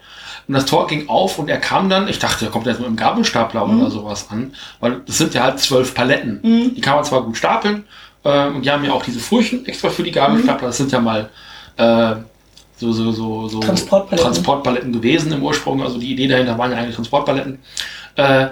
Und 0.46 0.54
das 0.54 0.66
Tor 0.66 0.86
ging 0.86 1.08
auf 1.08 1.38
und 1.38 1.48
er 1.48 1.58
kam 1.58 1.88
dann, 1.88 2.06
ich 2.06 2.18
dachte, 2.18 2.44
er 2.44 2.50
kommt 2.50 2.66
jetzt 2.66 2.78
mit 2.78 2.86
einem 2.86 2.96
Gabelstapler 2.96 3.66
mhm. 3.66 3.80
oder 3.80 3.90
sowas 3.90 4.28
an, 4.30 4.54
weil 4.80 5.00
das 5.06 5.16
sind 5.18 5.32
ja 5.32 5.42
halt 5.42 5.58
zwölf 5.58 5.94
Paletten. 5.94 6.40
Mhm. 6.42 6.74
Die 6.74 6.80
kann 6.80 6.96
man 6.96 7.04
zwar 7.04 7.22
gut 7.22 7.36
stapeln, 7.36 7.84
äh, 8.24 8.48
und 8.48 8.64
die 8.64 8.70
haben 8.70 8.84
ja 8.84 8.92
auch 8.92 9.04
diese 9.04 9.20
Furchen 9.20 9.64
extra 9.66 9.90
für 9.90 10.02
die 10.02 10.10
Gabelstapler. 10.10 10.62
Mhm. 10.62 10.70
Das 10.70 10.76
sind 10.76 10.92
ja 10.92 11.00
mal 11.00 11.30
äh, 11.76 12.16
so, 12.76 12.92
so, 12.92 13.12
so, 13.12 13.48
so 13.48 13.60
Transportpaletten. 13.60 14.24
Transportpaletten 14.24 14.92
gewesen 14.92 15.32
im 15.32 15.42
Ursprung. 15.42 15.82
Also 15.82 15.98
die 15.98 16.12
Idee 16.12 16.26
dahinter 16.26 16.58
waren 16.58 16.72
ja 16.72 16.78
eigentlich 16.78 16.96
Transportpaletten. 16.96 17.58
Äh, 18.16 18.48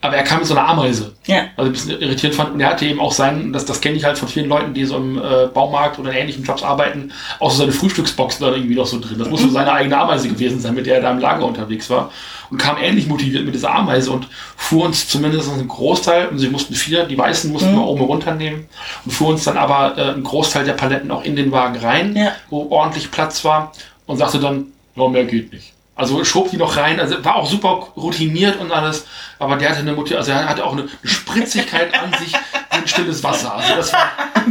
aber 0.00 0.16
er 0.16 0.22
kam 0.22 0.38
mit 0.38 0.46
so 0.46 0.56
einer 0.56 0.68
Ameise. 0.68 1.12
Ja. 1.26 1.46
Also 1.56 1.70
ein 1.70 1.72
bisschen 1.72 2.00
irritiert 2.00 2.34
fand. 2.34 2.54
Und 2.54 2.60
er 2.60 2.70
hatte 2.70 2.86
eben 2.86 3.00
auch 3.00 3.10
seinen, 3.10 3.52
das, 3.52 3.64
das 3.64 3.80
kenne 3.80 3.96
ich 3.96 4.04
halt 4.04 4.16
von 4.16 4.28
vielen 4.28 4.48
Leuten, 4.48 4.72
die 4.72 4.84
so 4.84 4.96
im 4.96 5.18
äh, 5.18 5.46
Baumarkt 5.52 5.98
oder 5.98 6.12
in 6.12 6.18
ähnlichen 6.18 6.44
Jobs 6.44 6.62
arbeiten, 6.62 7.12
auch 7.40 7.50
so 7.50 7.58
seine 7.58 7.72
Frühstücksbox 7.72 8.38
da 8.38 8.52
irgendwie 8.52 8.76
noch 8.76 8.86
so 8.86 9.00
drin. 9.00 9.18
Das 9.18 9.28
muss 9.28 9.42
so 9.42 9.48
seine 9.48 9.72
eigene 9.72 9.98
Ameise 9.98 10.28
gewesen 10.28 10.60
sein, 10.60 10.74
mit 10.74 10.86
der 10.86 10.96
er 10.96 11.02
da 11.02 11.10
im 11.10 11.18
Lager 11.18 11.44
unterwegs 11.44 11.90
war. 11.90 12.12
Und 12.50 12.58
kam 12.58 12.78
ähnlich 12.78 13.08
motiviert 13.08 13.44
mit 13.44 13.54
dieser 13.54 13.74
Ameise 13.74 14.12
und 14.12 14.28
fuhr 14.56 14.84
uns 14.84 15.08
zumindest 15.08 15.52
einen 15.52 15.66
Großteil, 15.66 16.28
und 16.28 16.38
sie 16.38 16.48
mussten 16.48 16.74
vier, 16.74 17.04
die 17.04 17.18
weißen 17.18 17.50
mussten 17.52 17.72
mhm. 17.72 17.78
wir 17.78 17.86
oben 17.86 18.02
runternehmen, 18.02 18.68
und 19.04 19.10
fuhr 19.10 19.28
uns 19.28 19.44
dann 19.44 19.58
aber 19.58 19.98
äh, 19.98 20.12
einen 20.12 20.22
Großteil 20.22 20.64
der 20.64 20.72
Paletten 20.74 21.10
auch 21.10 21.24
in 21.24 21.36
den 21.36 21.52
Wagen 21.52 21.76
rein, 21.76 22.16
ja. 22.16 22.32
wo 22.48 22.68
ordentlich 22.70 23.10
Platz 23.10 23.44
war, 23.44 23.72
und 24.06 24.16
sagte 24.16 24.38
dann, 24.38 24.66
no, 24.94 25.08
mehr 25.08 25.24
geht 25.24 25.52
nicht. 25.52 25.74
Also 25.98 26.22
schob 26.22 26.48
die 26.48 26.56
noch 26.56 26.76
rein, 26.76 27.00
also 27.00 27.24
war 27.24 27.34
auch 27.34 27.50
super 27.50 27.88
routiniert 27.96 28.60
und 28.60 28.70
alles, 28.70 29.04
aber 29.40 29.56
der 29.56 29.70
hatte 29.70 29.80
eine 29.80 29.94
Motiv 29.94 30.16
also 30.16 30.30
er 30.30 30.48
hatte 30.48 30.64
auch 30.64 30.70
eine, 30.72 30.88
Spritzigkeit 31.02 31.92
an 31.92 32.12
sich 32.20 32.34
wie 32.34 32.38
ein 32.70 32.86
stilles 32.86 33.24
Wasser. 33.24 33.56
Also 33.56 33.74
das 33.74 33.92
war. 33.92 33.98
ja, 34.36 34.44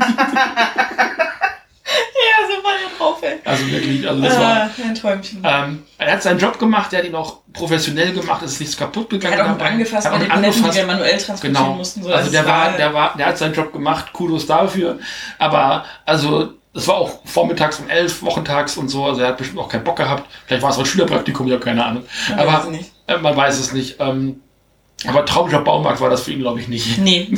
so 2.50 2.62
war 2.62 2.74
er 2.74 2.90
drauf, 2.98 3.24
ey. 3.24 3.40
Also 3.46 3.66
wirklich, 3.72 4.06
also 4.06 4.22
das 4.22 4.36
ah, 4.36 4.42
war. 4.42 4.70
Ein 4.86 4.96
Träumchen. 4.96 5.42
Ähm, 5.46 5.84
er 5.98 6.12
hat 6.12 6.22
seinen 6.22 6.40
Job 6.40 6.60
gemacht, 6.60 6.92
der 6.92 7.00
hat 7.00 7.06
ihn 7.06 7.16
auch 7.16 7.38
professionell 7.54 8.12
gemacht, 8.12 8.42
es 8.44 8.52
ist 8.52 8.60
nichts 8.60 8.76
kaputt 8.76 9.10
gegangen. 9.10 9.36
Er 9.36 9.46
hat 9.46 9.52
auch 9.52 9.58
dabei. 9.58 9.72
angefasst, 9.72 10.06
hat 10.06 10.16
auch 10.16 10.20
mit 10.20 10.30
angefasst. 10.30 10.74
die 10.74 10.80
wir 10.80 10.86
manuell 10.86 11.18
transportieren 11.18 11.64
genau. 11.64 11.76
mussten. 11.76 12.04
So 12.04 12.12
also 12.12 12.30
der 12.30 12.46
war, 12.46 12.74
der 12.74 12.94
war, 12.94 13.16
der 13.18 13.28
hat 13.28 13.38
seinen 13.38 13.54
Job 13.54 13.72
gemacht, 13.72 14.12
Kudos 14.12 14.48
dafür. 14.48 15.00
Aber 15.40 15.86
also 16.06 16.56
das 16.78 16.88
war 16.88 16.98
auch 16.98 17.20
vormittags 17.26 17.80
um 17.80 17.90
elf, 17.90 18.22
wochentags 18.22 18.78
und 18.78 18.88
so. 18.88 19.04
Also 19.06 19.22
er 19.22 19.30
hat 19.30 19.38
bestimmt 19.38 19.60
auch 19.60 19.68
keinen 19.68 19.84
Bock 19.84 19.96
gehabt. 19.96 20.30
Vielleicht 20.46 20.62
war 20.62 20.70
es 20.70 20.76
auch 20.76 20.82
ein 20.82 20.86
Schülerpraktikum, 20.86 21.48
ich 21.48 21.54
habe 21.54 21.64
keine 21.64 21.84
Ahnung. 21.84 22.04
Man 22.30 22.40
aber 22.40 22.54
weiß 22.54 22.86
äh, 23.08 23.18
man 23.18 23.36
weiß 23.36 23.58
es 23.58 23.74
nicht. 23.74 23.96
Ähm, 24.00 24.42
aber 25.08 25.26
Traumjob 25.26 25.66
Baumarkt 25.66 26.00
war 26.02 26.12
das 26.12 26.22
für 26.22 26.32
ihn, 26.32 26.40
glaube 26.40 26.60
ich, 26.60 26.68
nicht. 26.68 27.00
Nee. 27.00 27.30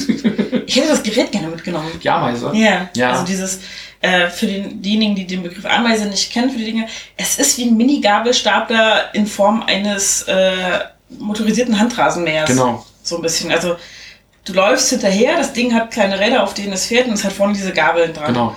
Ich 0.69 0.75
hätte 0.75 0.89
das 0.89 1.01
Gerät 1.01 1.31
gerne 1.31 1.47
mitgenommen. 1.47 1.89
Die 2.03 2.09
Ameise? 2.09 2.51
Ja. 2.53 2.89
ja. 2.95 3.11
Also 3.11 3.25
dieses, 3.25 3.61
äh, 4.01 4.27
für 4.27 4.45
den, 4.45 4.83
diejenigen, 4.83 5.15
die 5.15 5.25
den 5.25 5.41
Begriff 5.41 5.65
Ameise 5.65 6.05
nicht 6.05 6.31
kennen, 6.31 6.51
für 6.51 6.59
die 6.59 6.65
Dinge, 6.65 6.85
es 7.17 7.39
ist 7.39 7.57
wie 7.57 7.63
ein 7.63 7.75
Mini-Gabelstapler 7.75 9.15
in 9.15 9.25
Form 9.25 9.63
eines 9.63 10.23
äh, 10.23 10.79
motorisierten 11.17 11.79
Handrasenmähers. 11.79 12.51
Genau. 12.51 12.85
So 13.01 13.15
ein 13.15 13.23
bisschen. 13.23 13.51
Also 13.51 13.77
du 14.45 14.53
läufst 14.53 14.91
hinterher, 14.91 15.37
das 15.37 15.53
Ding 15.53 15.73
hat 15.73 15.89
kleine 15.89 16.19
Räder, 16.19 16.43
auf 16.43 16.53
denen 16.53 16.73
es 16.73 16.85
fährt 16.85 17.07
und 17.07 17.13
es 17.13 17.23
hat 17.23 17.31
vorne 17.31 17.53
diese 17.53 17.73
Gabeln 17.73 18.13
dran. 18.13 18.27
Genau. 18.27 18.55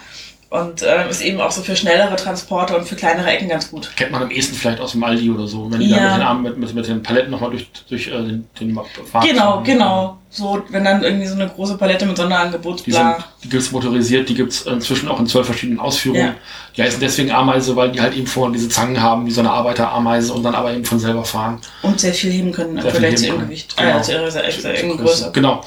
Und 0.53 0.83
äh, 0.83 1.09
ist 1.09 1.23
eben 1.23 1.41
auch 1.41 1.51
so 1.51 1.63
für 1.63 1.75
schnellere 1.75 2.15
Transporte 2.15 2.77
und 2.77 2.87
für 2.87 2.95
kleinere 2.95 3.31
Ecken 3.31 3.49
ganz 3.49 3.71
gut. 3.71 3.91
Kennt 3.97 4.13
man 4.13 4.23
am 4.23 4.31
ehesten 4.31 4.55
vielleicht 4.55 4.81
aus 4.81 4.93
dem 4.93 5.03
Aldi 5.03 5.31
oder 5.31 5.47
so, 5.47 5.73
wenn 5.73 5.81
die 5.81 5.89
ja. 5.89 5.97
da 5.97 6.03
mit 6.03 6.13
den 6.13 6.23
Armen 6.23 6.43
mit, 6.43 6.59
mit, 6.59 6.75
mit 6.75 6.87
den 6.87 7.03
Paletten 7.03 7.31
nochmal 7.31 7.53
durch, 7.53 7.71
durch 7.89 8.09
äh, 8.09 8.11
den, 8.11 8.47
den 8.61 8.75
Fahrt 8.75 9.27
Genau, 9.27 9.53
fahren. 9.53 9.65
genau. 9.65 10.19
So, 10.29 10.63
wenn 10.69 10.85
dann 10.85 11.03
irgendwie 11.03 11.27
so 11.27 11.37
eine 11.37 11.49
große 11.49 11.79
Palette 11.79 12.05
mit 12.05 12.19
Sonderangebot. 12.19 12.85
Die, 12.85 12.93
sind, 12.93 13.15
die 13.43 13.49
gibt 13.49 13.63
es 13.63 13.73
motorisiert, 13.73 14.29
die 14.29 14.35
gibt 14.35 14.53
es 14.53 14.67
inzwischen 14.67 15.09
auch 15.09 15.19
in 15.21 15.27
zwölf 15.27 15.47
verschiedenen 15.47 15.81
Ausführungen. 15.81 16.23
Ja. 16.23 16.35
Die 16.77 16.83
heißen 16.83 17.01
deswegen 17.01 17.31
Ameise, 17.31 17.75
weil 17.75 17.91
die 17.91 18.03
halt 18.03 18.15
eben 18.15 18.27
vorne 18.27 18.53
diese 18.53 18.69
Zangen 18.69 19.01
haben, 19.01 19.25
wie 19.25 19.31
so 19.31 19.41
eine 19.41 19.53
Arbeiterameise 19.53 20.35
und 20.35 20.43
dann 20.43 20.55
aber 20.55 20.75
eben 20.75 20.85
von 20.85 20.99
selber 20.99 21.25
fahren. 21.25 21.63
Und 21.81 21.99
sehr 21.99 22.13
viel 22.13 22.31
heben 22.31 22.53
können, 22.53 22.79
sehr 22.79 22.91
vielleicht 22.91 23.21
zu 23.21 23.27
ihrem 23.29 23.41
Gewicht. 23.41 23.75
Genau. 23.75 23.99
Äh, 23.99 24.03
zu 24.03 24.13
ihrer, 24.13 24.29
zu 24.29 24.71
ihrer 24.71 24.97
Größe. 24.99 25.31
Genau. 25.33 25.63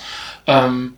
Ähm, 0.45 0.93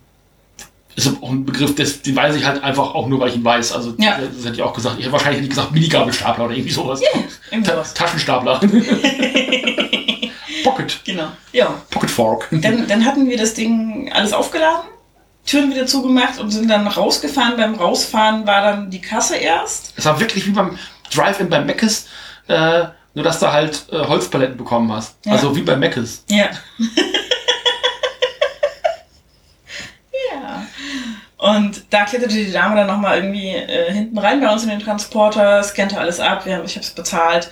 ist 1.06 1.22
auch 1.22 1.30
ein 1.30 1.44
Begriff, 1.44 1.74
das, 1.76 2.02
den 2.02 2.16
weiß 2.16 2.34
ich 2.34 2.44
halt 2.44 2.64
einfach 2.64 2.94
auch 2.94 3.06
nur, 3.06 3.20
weil 3.20 3.28
ich 3.28 3.36
ihn 3.36 3.44
weiß. 3.44 3.72
Also, 3.72 3.94
ja. 3.98 4.18
das 4.18 4.44
hätte 4.44 4.56
ich 4.56 4.62
auch 4.62 4.72
gesagt. 4.72 4.96
Ich 4.98 5.04
hätte 5.04 5.12
wahrscheinlich 5.12 5.42
nicht 5.42 5.50
gesagt 5.50 5.72
Minigabelstapler 5.72 6.46
oder 6.46 6.54
irgendwie 6.54 6.72
sowas. 6.72 7.00
Yeah, 7.00 7.22
irgendwas. 7.52 7.94
Ta 7.94 8.04
Taschenstapler. 8.04 8.60
Pocket. 10.64 11.00
Genau. 11.04 11.28
Ja. 11.52 11.74
Pocket 11.90 12.10
Fork. 12.10 12.48
Dann, 12.50 12.88
dann 12.88 13.04
hatten 13.04 13.28
wir 13.28 13.36
das 13.36 13.54
Ding 13.54 14.10
alles 14.12 14.32
aufgeladen, 14.32 14.88
Türen 15.46 15.70
wieder 15.70 15.86
zugemacht 15.86 16.40
und 16.40 16.50
sind 16.50 16.68
dann 16.68 16.86
rausgefahren. 16.86 17.56
Beim 17.56 17.76
Rausfahren 17.76 18.46
war 18.46 18.62
dann 18.62 18.90
die 18.90 19.00
Kasse 19.00 19.36
erst. 19.36 19.92
Es 19.96 20.04
war 20.04 20.18
wirklich 20.18 20.46
wie 20.46 20.50
beim 20.50 20.78
Drive-In 21.14 21.48
beim 21.48 21.64
Meckes, 21.64 22.06
äh, 22.48 22.86
nur 23.14 23.24
dass 23.24 23.38
du 23.38 23.52
halt 23.52 23.84
äh, 23.92 23.98
Holzpaletten 23.98 24.56
bekommen 24.56 24.92
hast. 24.92 25.16
Ja. 25.24 25.32
Also 25.32 25.54
wie 25.54 25.62
beim 25.62 25.78
Meckes. 25.78 26.24
Ja. 26.28 26.48
Und 31.38 31.84
da 31.90 32.04
kletterte 32.04 32.34
die 32.34 32.50
Dame 32.50 32.74
dann 32.74 32.88
nochmal 32.88 33.18
irgendwie 33.18 33.50
äh, 33.50 33.92
hinten 33.92 34.18
rein 34.18 34.40
bei 34.40 34.52
uns 34.52 34.64
in 34.64 34.70
den 34.70 34.80
Transporter, 34.80 35.62
scannte 35.62 35.98
alles 35.98 36.18
ab, 36.18 36.44
wir 36.44 36.56
haben, 36.56 36.64
ich 36.64 36.74
habe 36.74 36.84
es 36.84 36.90
bezahlt 36.90 37.48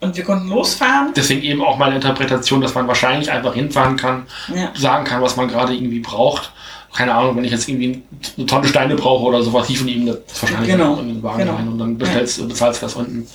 und 0.00 0.16
wir 0.16 0.24
konnten 0.24 0.48
losfahren. 0.48 1.14
Deswegen 1.16 1.42
eben 1.42 1.62
auch 1.62 1.78
meine 1.78 1.94
Interpretation, 1.94 2.60
dass 2.60 2.74
man 2.74 2.86
wahrscheinlich 2.88 3.30
einfach 3.30 3.54
hinfahren 3.54 3.96
kann, 3.96 4.26
ja. 4.54 4.70
sagen 4.74 5.04
kann, 5.04 5.22
was 5.22 5.36
man 5.36 5.48
gerade 5.48 5.72
irgendwie 5.74 6.00
braucht. 6.00 6.52
Keine 6.92 7.14
Ahnung, 7.14 7.36
wenn 7.36 7.44
ich 7.44 7.52
jetzt 7.52 7.66
irgendwie 7.68 8.02
eine 8.36 8.46
Tonne 8.46 8.68
Steine 8.68 8.96
brauche 8.96 9.24
oder 9.24 9.42
sowas, 9.42 9.66
hieven 9.66 9.88
ihm 9.88 10.04
das 10.04 10.18
wahrscheinlich 10.42 10.70
genau. 10.70 10.98
in 10.98 11.08
den 11.08 11.22
Wagen 11.22 11.38
genau. 11.38 11.54
rein 11.54 11.68
und 11.68 11.78
dann 11.78 11.96
bestellst, 11.96 12.38
ja. 12.38 12.44
bezahlst 12.44 12.82
du 12.82 12.86
das 12.86 12.94
unten. 12.96 13.26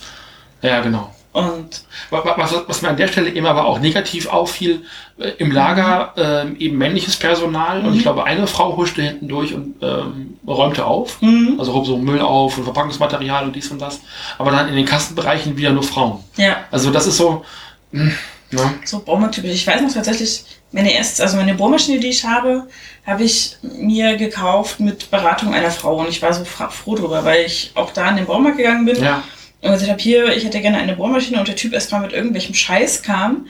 Ja, 0.62 0.80
genau. 0.80 1.12
Und 1.38 1.82
was, 2.10 2.54
was, 2.66 2.82
mir 2.82 2.88
an 2.88 2.96
der 2.96 3.08
Stelle 3.08 3.30
eben 3.30 3.46
aber 3.46 3.64
auch 3.66 3.78
negativ 3.78 4.28
auffiel, 4.28 4.82
äh, 5.18 5.30
im 5.38 5.52
Lager 5.52 6.12
äh, 6.16 6.64
eben 6.64 6.78
männliches 6.78 7.16
Personal 7.16 7.80
mhm. 7.80 7.88
und 7.88 7.92
ich 7.92 8.00
mhm. 8.00 8.02
glaube, 8.02 8.24
eine 8.24 8.46
Frau 8.46 8.76
huschte 8.76 9.02
hinten 9.02 9.28
durch 9.28 9.54
und 9.54 9.76
ähm, 9.82 10.38
räumte 10.46 10.84
auf, 10.84 11.20
mhm. 11.22 11.56
also 11.58 11.74
hob 11.74 11.86
so 11.86 11.96
Müll 11.96 12.20
auf 12.20 12.58
und 12.58 12.64
Verpackungsmaterial 12.64 13.44
und 13.44 13.54
dies 13.54 13.70
und 13.70 13.80
das. 13.80 14.00
Aber 14.38 14.50
dann 14.50 14.68
in 14.68 14.74
den 14.74 14.86
Kassenbereichen 14.86 15.56
wieder 15.56 15.72
nur 15.72 15.82
Frauen. 15.82 16.24
Ja. 16.36 16.56
Also 16.70 16.90
das 16.90 17.06
ist 17.06 17.16
so. 17.16 17.44
Mh, 17.92 18.04
hm, 18.04 18.14
ja. 18.50 18.74
So 18.84 19.00
Baumarkttypisch. 19.00 19.52
Ich 19.52 19.66
weiß 19.66 19.82
noch 19.82 19.92
tatsächlich, 19.92 20.44
meine 20.72 20.92
erste, 20.92 21.22
also 21.22 21.36
meine 21.36 21.54
Bohrmaschine, 21.54 22.00
die 22.00 22.08
ich 22.08 22.24
habe, 22.24 22.66
habe 23.06 23.22
ich 23.22 23.56
mir 23.62 24.16
gekauft 24.16 24.80
mit 24.80 25.10
Beratung 25.10 25.52
einer 25.54 25.70
Frau 25.70 25.98
und 25.98 26.08
ich 26.08 26.20
war 26.22 26.32
so 26.32 26.44
froh 26.44 26.94
drüber, 26.94 27.24
weil 27.24 27.44
ich 27.44 27.72
auch 27.74 27.92
da 27.92 28.08
in 28.08 28.16
den 28.16 28.26
Baumarkt 28.26 28.56
gegangen 28.56 28.86
bin. 28.86 29.02
Ja 29.02 29.22
und 29.60 29.72
gesagt 29.72 29.90
habe, 29.90 30.00
hier, 30.00 30.36
ich 30.36 30.44
hätte 30.44 30.60
gerne 30.60 30.78
eine 30.78 30.96
Bohrmaschine 30.96 31.38
und 31.38 31.48
der 31.48 31.56
Typ 31.56 31.72
erstmal 31.72 32.00
mit 32.00 32.12
irgendwelchem 32.12 32.54
Scheiß 32.54 33.02
kam. 33.02 33.46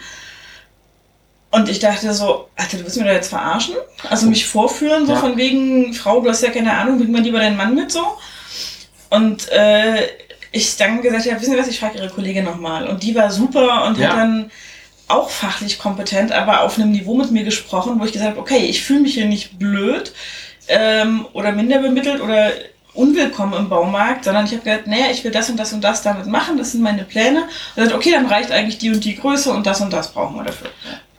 Und 1.50 1.68
ich 1.68 1.78
dachte 1.78 2.12
so, 2.12 2.48
Alter, 2.56 2.76
du 2.76 2.84
willst 2.84 2.98
mir 2.98 3.04
da 3.04 3.12
jetzt 3.12 3.28
verarschen? 3.28 3.74
Also 4.08 4.26
mich 4.26 4.46
vorführen, 4.46 5.06
so 5.06 5.12
ja. 5.12 5.18
von 5.18 5.36
wegen, 5.36 5.94
Frau, 5.94 6.20
du 6.20 6.28
hast 6.28 6.42
ja 6.42 6.50
keine 6.50 6.74
Ahnung, 6.74 6.98
bring 6.98 7.10
mal 7.10 7.22
lieber 7.22 7.38
deinen 7.38 7.56
Mann 7.56 7.74
mit 7.74 7.90
so. 7.90 8.04
Und 9.10 9.50
äh, 9.50 10.06
ich 10.52 10.76
dann 10.76 11.00
gesagt 11.00 11.26
habe, 11.26 11.40
wissen 11.40 11.52
Sie 11.52 11.58
was, 11.58 11.68
ich 11.68 11.80
frage 11.80 11.98
Ihre 11.98 12.10
Kollegin 12.10 12.44
nochmal. 12.44 12.86
Und 12.86 13.02
die 13.02 13.14
war 13.14 13.30
super 13.30 13.84
und 13.86 13.98
ja. 13.98 14.10
hat 14.10 14.18
dann 14.18 14.50
auch 15.08 15.30
fachlich 15.30 15.78
kompetent, 15.78 16.32
aber 16.32 16.62
auf 16.62 16.78
einem 16.78 16.92
Niveau 16.92 17.14
mit 17.14 17.30
mir 17.30 17.44
gesprochen, 17.44 17.98
wo 17.98 18.04
ich 18.04 18.12
gesagt 18.12 18.32
habe, 18.32 18.40
okay, 18.40 18.66
ich 18.66 18.82
fühle 18.82 19.00
mich 19.00 19.14
hier 19.14 19.24
nicht 19.24 19.58
blöd 19.58 20.12
ähm, 20.68 21.26
oder 21.32 21.52
minder 21.52 21.78
bemittelt 21.78 22.20
oder 22.20 22.52
unwillkommen 22.98 23.54
im 23.54 23.68
Baumarkt, 23.68 24.24
sondern 24.24 24.44
ich 24.44 24.52
habe 24.52 24.62
gesagt, 24.62 24.86
naja, 24.88 25.06
ich 25.12 25.22
will 25.22 25.30
das 25.30 25.48
und 25.48 25.56
das 25.56 25.72
und 25.72 25.82
das 25.82 26.02
damit 26.02 26.26
machen, 26.26 26.58
das 26.58 26.72
sind 26.72 26.82
meine 26.82 27.04
Pläne. 27.04 27.42
Und 27.42 27.76
gesagt, 27.76 27.94
okay, 27.94 28.10
dann 28.10 28.26
reicht 28.26 28.50
eigentlich 28.50 28.78
die 28.78 28.90
und 28.90 29.04
die 29.04 29.16
Größe 29.16 29.52
und 29.52 29.66
das 29.66 29.80
und 29.80 29.92
das 29.92 30.12
brauchen 30.12 30.36
wir 30.36 30.44
dafür. 30.44 30.70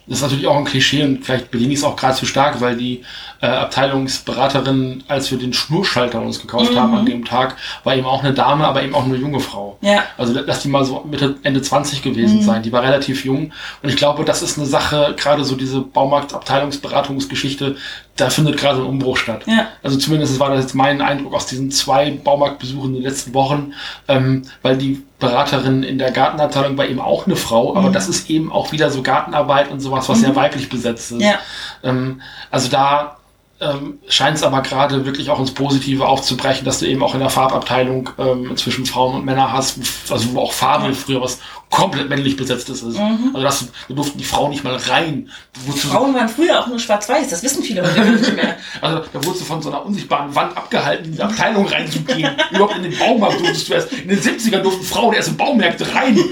das 0.05 0.17
ist 0.17 0.21
natürlich 0.23 0.47
auch 0.47 0.57
ein 0.57 0.65
Klischee 0.65 1.03
und 1.03 1.25
vielleicht 1.25 1.49
bediene 1.49 1.73
ich 1.73 1.79
es 1.79 1.85
auch 1.85 1.95
gerade 1.95 2.15
zu 2.15 2.25
stark, 2.25 2.59
weil 2.59 2.75
die 2.75 3.03
äh, 3.41 3.47
Abteilungsberaterin, 3.47 5.03
als 5.07 5.31
wir 5.31 5.37
den 5.37 5.53
Schnurschalter 5.53 6.21
uns 6.21 6.41
gekauft 6.41 6.73
mhm. 6.73 6.79
haben 6.79 6.95
an 6.95 7.05
dem 7.05 7.25
Tag, 7.25 7.55
war 7.83 7.95
eben 7.95 8.05
auch 8.05 8.23
eine 8.23 8.33
Dame, 8.33 8.67
aber 8.67 8.83
eben 8.83 8.93
auch 8.93 9.05
eine 9.05 9.15
junge 9.15 9.39
Frau. 9.39 9.77
Ja. 9.81 10.03
Also 10.17 10.37
lass 10.45 10.61
die 10.61 10.67
mal 10.67 10.83
so 10.83 11.05
Mitte, 11.09 11.35
Ende 11.43 11.61
20 11.61 12.01
gewesen 12.01 12.39
mhm. 12.39 12.43
sein. 12.43 12.63
Die 12.63 12.71
war 12.71 12.83
relativ 12.83 13.23
jung. 13.23 13.51
Und 13.81 13.89
ich 13.89 13.95
glaube, 13.95 14.25
das 14.25 14.41
ist 14.41 14.57
eine 14.57 14.67
Sache, 14.67 15.15
gerade 15.17 15.43
so 15.43 15.55
diese 15.55 15.81
Baumarktabteilungsberatungsgeschichte, 15.81 17.77
da 18.17 18.29
findet 18.29 18.57
gerade 18.57 18.79
ein 18.79 18.85
Umbruch 18.85 19.17
statt. 19.17 19.43
Ja. 19.45 19.67
Also 19.81 19.97
zumindest 19.97 20.39
war 20.39 20.49
das 20.49 20.61
jetzt 20.61 20.75
mein 20.75 21.01
Eindruck 21.01 21.33
aus 21.33 21.45
diesen 21.45 21.71
zwei 21.71 22.11
Baumarktbesuchen 22.11 22.89
in 22.89 22.93
den 22.95 23.03
letzten 23.03 23.33
Wochen, 23.33 23.73
ähm, 24.07 24.41
weil 24.61 24.77
die 24.77 25.03
Beraterin 25.19 25.83
in 25.83 25.97
der 25.97 26.11
Gartenabteilung 26.11 26.77
war 26.77 26.85
eben 26.85 26.99
auch 26.99 27.25
eine 27.25 27.35
Frau, 27.35 27.75
aber 27.75 27.89
mhm. 27.89 27.93
das 27.93 28.09
ist 28.09 28.29
eben 28.29 28.51
auch 28.51 28.71
wieder 28.71 28.89
so 28.89 29.01
Gartenarbeit 29.01 29.71
und 29.71 29.79
sowas, 29.79 30.09
was 30.09 30.17
mhm. 30.17 30.21
sehr 30.21 30.35
weiblich 30.35 30.69
besetzt 30.69 31.11
ist. 31.11 31.21
Ja. 31.21 31.39
Ähm, 31.83 32.21
also 32.51 32.69
da 32.69 33.17
ähm, 33.61 33.99
scheint 34.07 34.37
es 34.37 34.43
aber 34.43 34.61
gerade 34.61 35.05
wirklich 35.05 35.29
auch 35.29 35.39
ins 35.39 35.53
Positive 35.53 36.07
aufzubrechen, 36.07 36.63
dass 36.63 36.79
du 36.79 36.85
eben 36.85 37.03
auch 37.03 37.13
in 37.13 37.19
der 37.19 37.29
Farbabteilung 37.29 38.09
ähm, 38.17 38.55
zwischen 38.55 38.85
Frauen 38.85 39.15
und 39.15 39.25
Männern 39.25 39.51
hast, 39.51 39.79
also 40.09 40.33
wo 40.33 40.39
auch 40.39 40.53
Farbe 40.53 40.93
früher 40.93 41.21
was 41.21 41.39
komplett 41.69 42.09
männlich 42.09 42.35
besetztes 42.37 42.81
ist. 42.81 42.97
Mhm. 42.97 43.31
Also 43.33 43.43
das, 43.45 43.67
da 43.89 43.93
durften 43.93 44.17
die 44.17 44.23
Frauen 44.23 44.51
nicht 44.51 44.63
mal 44.63 44.75
rein. 44.75 45.29
Frauen 45.75 46.15
waren 46.15 46.29
früher 46.29 46.59
auch 46.59 46.67
nur 46.67 46.79
schwarz-weiß, 46.79 47.29
das 47.29 47.43
wissen 47.43 47.61
viele 47.61 47.83
heute 47.83 48.01
nicht 48.01 48.35
mehr. 48.35 48.55
Also 48.81 49.03
da 49.11 49.25
wurdest 49.25 49.41
du 49.41 49.45
von 49.45 49.61
so 49.61 49.69
einer 49.69 49.85
unsichtbaren 49.85 50.33
Wand 50.33 50.55
abgehalten, 50.55 51.05
in 51.05 51.15
die 51.15 51.21
Abteilung 51.21 51.67
reinzugehen. 51.67 52.31
Überhaupt 52.51 52.77
in 52.77 52.83
den 52.83 52.97
Baumarkt 52.97 53.39
durftest 53.39 53.69
du 53.69 53.73
erst. 53.73 53.93
In 53.93 54.07
den 54.07 54.19
70ern 54.19 54.61
durften 54.61 54.83
Frauen 54.83 55.13
erst 55.13 55.29
in 55.29 55.37
Baumärkte 55.37 55.93
rein. 55.93 56.17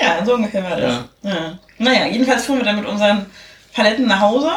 ja, 0.00 0.24
so 0.24 0.34
ungefähr 0.34 0.62
war 0.62 0.76
das. 0.76 1.04
Ja. 1.22 1.30
Ja. 1.30 1.58
Naja, 1.78 2.06
jedenfalls 2.06 2.46
fuhren 2.46 2.60
wir 2.60 2.64
dann 2.64 2.76
mit 2.76 2.86
unseren 2.86 3.26
Paletten 3.74 4.06
nach 4.06 4.20
Hause 4.20 4.50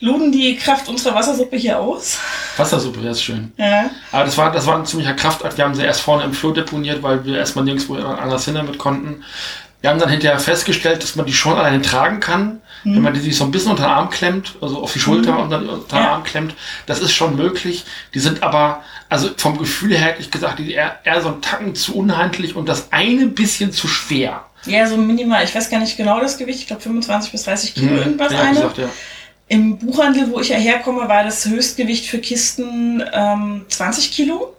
luden 0.00 0.30
die 0.30 0.56
Kraft 0.56 0.88
unserer 0.88 1.14
Wassersuppe 1.14 1.56
hier 1.56 1.78
aus. 1.80 2.18
Wassersuppe, 2.56 3.00
das 3.00 3.18
ist 3.18 3.24
schön. 3.24 3.52
Ja. 3.56 3.90
Aber 4.12 4.24
das 4.24 4.36
war, 4.36 4.52
das 4.52 4.66
war 4.66 4.76
ein 4.76 4.86
ziemlicher 4.86 5.14
Kraftakt. 5.14 5.56
Wir 5.56 5.64
haben 5.64 5.74
sie 5.74 5.84
erst 5.84 6.02
vorne 6.02 6.24
im 6.24 6.32
Flur 6.32 6.52
deponiert, 6.52 7.02
weil 7.02 7.24
wir 7.24 7.38
erstmal 7.38 7.64
nirgendwo 7.64 7.94
anders 7.94 8.44
hin 8.44 8.54
damit 8.54 8.78
konnten. 8.78 9.24
Wir 9.80 9.90
haben 9.90 9.98
dann 9.98 10.08
hinterher 10.08 10.38
festgestellt, 10.38 11.02
dass 11.02 11.16
man 11.16 11.26
die 11.26 11.32
schon 11.32 11.56
alleine 11.56 11.80
tragen 11.80 12.18
kann, 12.20 12.60
mhm. 12.84 12.96
wenn 12.96 13.02
man 13.02 13.14
die 13.14 13.20
sich 13.20 13.36
so 13.36 13.44
ein 13.44 13.50
bisschen 13.50 13.70
unter 13.70 13.84
den 13.84 13.90
Arm 13.90 14.10
klemmt, 14.10 14.56
also 14.60 14.82
auf 14.82 14.92
die 14.92 14.98
Schulter 14.98 15.32
mhm. 15.32 15.40
und 15.40 15.50
dann 15.50 15.68
unter 15.68 15.96
den 15.96 16.02
ja. 16.02 16.12
Arm 16.12 16.24
klemmt. 16.24 16.54
Das 16.86 17.00
ist 17.00 17.12
schon 17.12 17.36
möglich. 17.36 17.84
Die 18.12 18.18
sind 18.18 18.42
aber, 18.42 18.82
also 19.08 19.30
vom 19.36 19.58
Gefühl 19.58 19.92
her 19.92 20.08
hätte 20.08 20.20
ich 20.20 20.30
gesagt, 20.30 20.58
die 20.58 20.72
eher, 20.72 20.98
eher 21.04 21.22
so 21.22 21.28
ein 21.28 21.40
Tacken 21.40 21.74
zu 21.74 21.96
unhandlich 21.96 22.56
und 22.56 22.68
das 22.68 22.90
eine 22.90 23.26
bisschen 23.26 23.72
zu 23.72 23.86
schwer. 23.86 24.46
Ja, 24.64 24.86
so 24.86 24.96
minimal. 24.96 25.44
Ich 25.44 25.54
weiß 25.54 25.70
gar 25.70 25.78
nicht 25.78 25.96
genau 25.96 26.20
das 26.20 26.38
Gewicht. 26.38 26.60
Ich 26.60 26.66
glaube 26.66 26.82
25 26.82 27.30
bis 27.30 27.44
30 27.44 27.74
Kilo 27.74 27.92
mhm. 27.92 27.98
irgendwas 27.98 28.32
ja, 28.32 28.40
eine. 28.40 28.54
Gesagt, 28.54 28.78
ja. 28.78 28.88
Im 29.48 29.78
Buchhandel, 29.78 30.30
wo 30.32 30.40
ich 30.40 30.48
ja 30.48 30.56
herkomme, 30.56 31.08
war 31.08 31.22
das 31.22 31.46
Höchstgewicht 31.46 32.06
für 32.06 32.18
Kisten 32.18 33.02
ähm, 33.12 33.64
20 33.68 34.10
Kilo. 34.10 34.54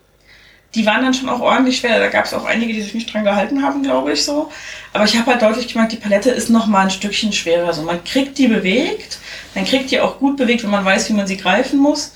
Die 0.75 0.85
waren 0.85 1.03
dann 1.03 1.13
schon 1.13 1.27
auch 1.27 1.41
ordentlich 1.41 1.77
schwer. 1.77 1.99
Da 1.99 2.07
gab 2.07 2.25
es 2.25 2.33
auch 2.33 2.45
einige, 2.45 2.73
die 2.73 2.81
sich 2.81 2.93
nicht 2.93 3.13
dran 3.13 3.23
gehalten 3.23 3.63
haben, 3.63 3.83
glaube 3.83 4.13
ich 4.13 4.23
so. 4.23 4.49
Aber 4.93 5.05
ich 5.05 5.17
habe 5.17 5.31
halt 5.31 5.41
deutlich 5.41 5.67
gemerkt, 5.67 5.91
die 5.91 5.97
Palette 5.97 6.29
ist 6.29 6.49
noch 6.49 6.67
mal 6.67 6.83
ein 6.83 6.89
Stückchen 6.89 7.33
schwerer. 7.33 7.67
Also 7.67 7.81
man 7.81 8.03
kriegt 8.03 8.37
die 8.37 8.47
bewegt, 8.47 9.19
man 9.55 9.65
kriegt 9.65 9.91
die 9.91 9.99
auch 9.99 10.19
gut 10.19 10.37
bewegt, 10.37 10.63
wenn 10.63 10.69
man 10.69 10.85
weiß, 10.85 11.09
wie 11.09 11.13
man 11.13 11.27
sie 11.27 11.37
greifen 11.37 11.79
muss. 11.79 12.13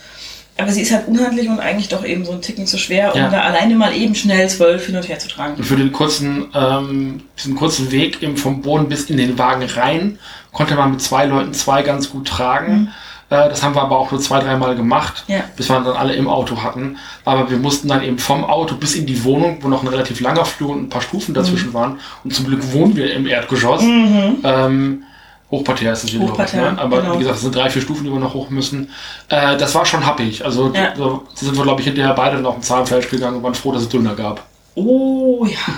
Aber 0.57 0.71
sie 0.71 0.81
ist 0.81 0.91
halt 0.91 1.07
unhandlich 1.07 1.49
und 1.49 1.59
eigentlich 1.59 1.87
doch 1.87 2.05
eben 2.05 2.23
so 2.25 2.33
ein 2.33 2.41
Ticken 2.41 2.67
zu 2.67 2.77
schwer, 2.77 3.15
um 3.15 3.21
ja. 3.21 3.29
da 3.29 3.41
alleine 3.41 3.73
mal 3.75 3.95
eben 3.95 4.15
schnell 4.15 4.47
zwölf 4.49 4.85
hin 4.85 4.95
und 4.95 5.07
her 5.07 5.17
zu 5.17 5.27
tragen. 5.27 5.55
Und 5.55 5.63
für 5.63 5.77
den 5.77 5.91
kurzen, 5.91 6.47
ähm, 6.53 7.23
diesen 7.37 7.55
kurzen 7.55 7.91
Weg 7.91 8.21
eben 8.21 8.37
vom 8.37 8.61
Boden 8.61 8.87
bis 8.87 9.09
in 9.09 9.17
den 9.17 9.37
Wagen 9.39 9.63
rein, 9.63 10.19
konnte 10.51 10.75
man 10.75 10.91
mit 10.91 11.01
zwei 11.01 11.25
Leuten 11.25 11.53
zwei 11.53 11.83
ganz 11.83 12.09
gut 12.09 12.27
tragen. 12.27 12.73
Mhm. 12.73 12.87
Äh, 13.29 13.49
das 13.49 13.63
haben 13.63 13.73
wir 13.73 13.81
aber 13.81 13.97
auch 13.97 14.11
nur 14.11 14.19
zwei, 14.19 14.39
dreimal 14.39 14.75
gemacht, 14.75 15.23
ja. 15.27 15.43
bis 15.55 15.69
wir 15.69 15.79
dann 15.79 15.95
alle 15.95 16.13
im 16.13 16.27
Auto 16.27 16.61
hatten. 16.61 16.97
Aber 17.25 17.49
wir 17.49 17.57
mussten 17.57 17.87
dann 17.87 18.03
eben 18.03 18.19
vom 18.19 18.43
Auto 18.43 18.75
bis 18.75 18.95
in 18.95 19.05
die 19.05 19.23
Wohnung, 19.23 19.59
wo 19.61 19.69
noch 19.69 19.81
ein 19.81 19.87
relativ 19.87 20.19
langer 20.19 20.45
Flur 20.45 20.71
und 20.71 20.83
ein 20.83 20.89
paar 20.89 21.01
Stufen 21.01 21.33
dazwischen 21.33 21.69
mhm. 21.69 21.73
waren. 21.73 21.99
Und 22.23 22.33
zum 22.33 22.45
Glück 22.45 22.73
wohnen 22.73 22.95
wir 22.95 23.13
im 23.13 23.25
Erdgeschoss. 23.25 23.81
Mhm. 23.81 24.37
Ähm, 24.43 25.03
Hochparterre 25.49 25.91
ist 25.91 26.03
es 26.05 26.13
ich. 26.13 26.19
Ne? 26.19 26.75
Aber 26.77 27.01
genau. 27.01 27.15
wie 27.15 27.19
gesagt, 27.19 27.37
es 27.37 27.41
sind 27.41 27.55
drei, 27.55 27.69
vier 27.69 27.81
Stufen, 27.81 28.05
die 28.05 28.11
wir 28.11 28.19
noch 28.19 28.33
hoch 28.33 28.49
müssen. 28.49 28.89
Äh, 29.27 29.57
das 29.57 29.75
war 29.75 29.85
schon 29.85 30.05
happig. 30.05 30.45
Also 30.45 30.71
ja. 30.73 30.93
da 30.95 31.19
sind 31.35 31.55
wir, 31.57 31.63
glaube 31.63 31.81
ich, 31.81 31.87
hinterher 31.87 32.13
beide 32.13 32.37
noch 32.39 32.55
im 32.55 32.61
Zahnfleisch 32.61 33.09
gegangen 33.09 33.37
und 33.37 33.43
waren 33.43 33.55
froh, 33.55 33.73
dass 33.73 33.83
es 33.83 33.89
Döner 33.89 34.15
gab. 34.15 34.45
Oh 34.75 35.45
ja. 35.45 35.73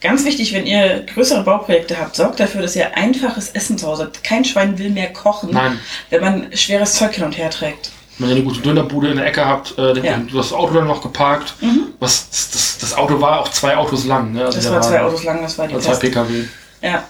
Ganz 0.00 0.24
wichtig, 0.24 0.54
wenn 0.54 0.66
ihr 0.66 1.04
größere 1.12 1.42
Bauprojekte 1.44 1.98
habt, 1.98 2.16
sorgt 2.16 2.40
dafür, 2.40 2.62
dass 2.62 2.74
ihr 2.74 2.96
einfaches 2.96 3.50
Essen 3.50 3.76
zu 3.76 3.86
Hause 3.86 4.04
habt. 4.04 4.24
Kein 4.24 4.44
Schwein 4.46 4.78
will 4.78 4.90
mehr 4.90 5.12
kochen, 5.12 5.50
Nein. 5.52 5.78
wenn 6.08 6.20
man 6.22 6.56
schweres 6.56 6.94
Zeug 6.94 7.14
hin 7.14 7.24
und 7.24 7.36
her 7.36 7.50
trägt. 7.50 7.90
Wenn 8.18 8.30
ihr 8.30 8.36
eine 8.36 8.44
gute 8.44 8.60
Dönerbude 8.60 9.10
in 9.10 9.16
der 9.16 9.26
Ecke 9.26 9.44
habt, 9.44 9.78
äh, 9.78 9.98
ja. 10.00 10.16
du 10.18 10.38
hast 10.38 10.50
das 10.50 10.52
Auto 10.52 10.74
dann 10.74 10.86
noch 10.86 11.02
geparkt. 11.02 11.54
Mhm. 11.60 11.88
Was, 11.98 12.28
das, 12.30 12.78
das, 12.78 12.94
Auto 12.94 13.20
war 13.20 13.40
auch 13.40 13.48
zwei 13.48 13.76
Autos 13.76 14.06
lang. 14.06 14.32
Ne? 14.32 14.44
Also 14.44 14.58
das 14.58 14.70
war 14.70 14.80
zwei 14.80 15.02
Autos 15.02 15.24
lang, 15.24 15.42
das 15.42 15.58
war 15.58 15.68
die 15.68 15.78
Zwei 15.78 15.96
PKW. 15.96 16.44
Ja. 16.82 17.04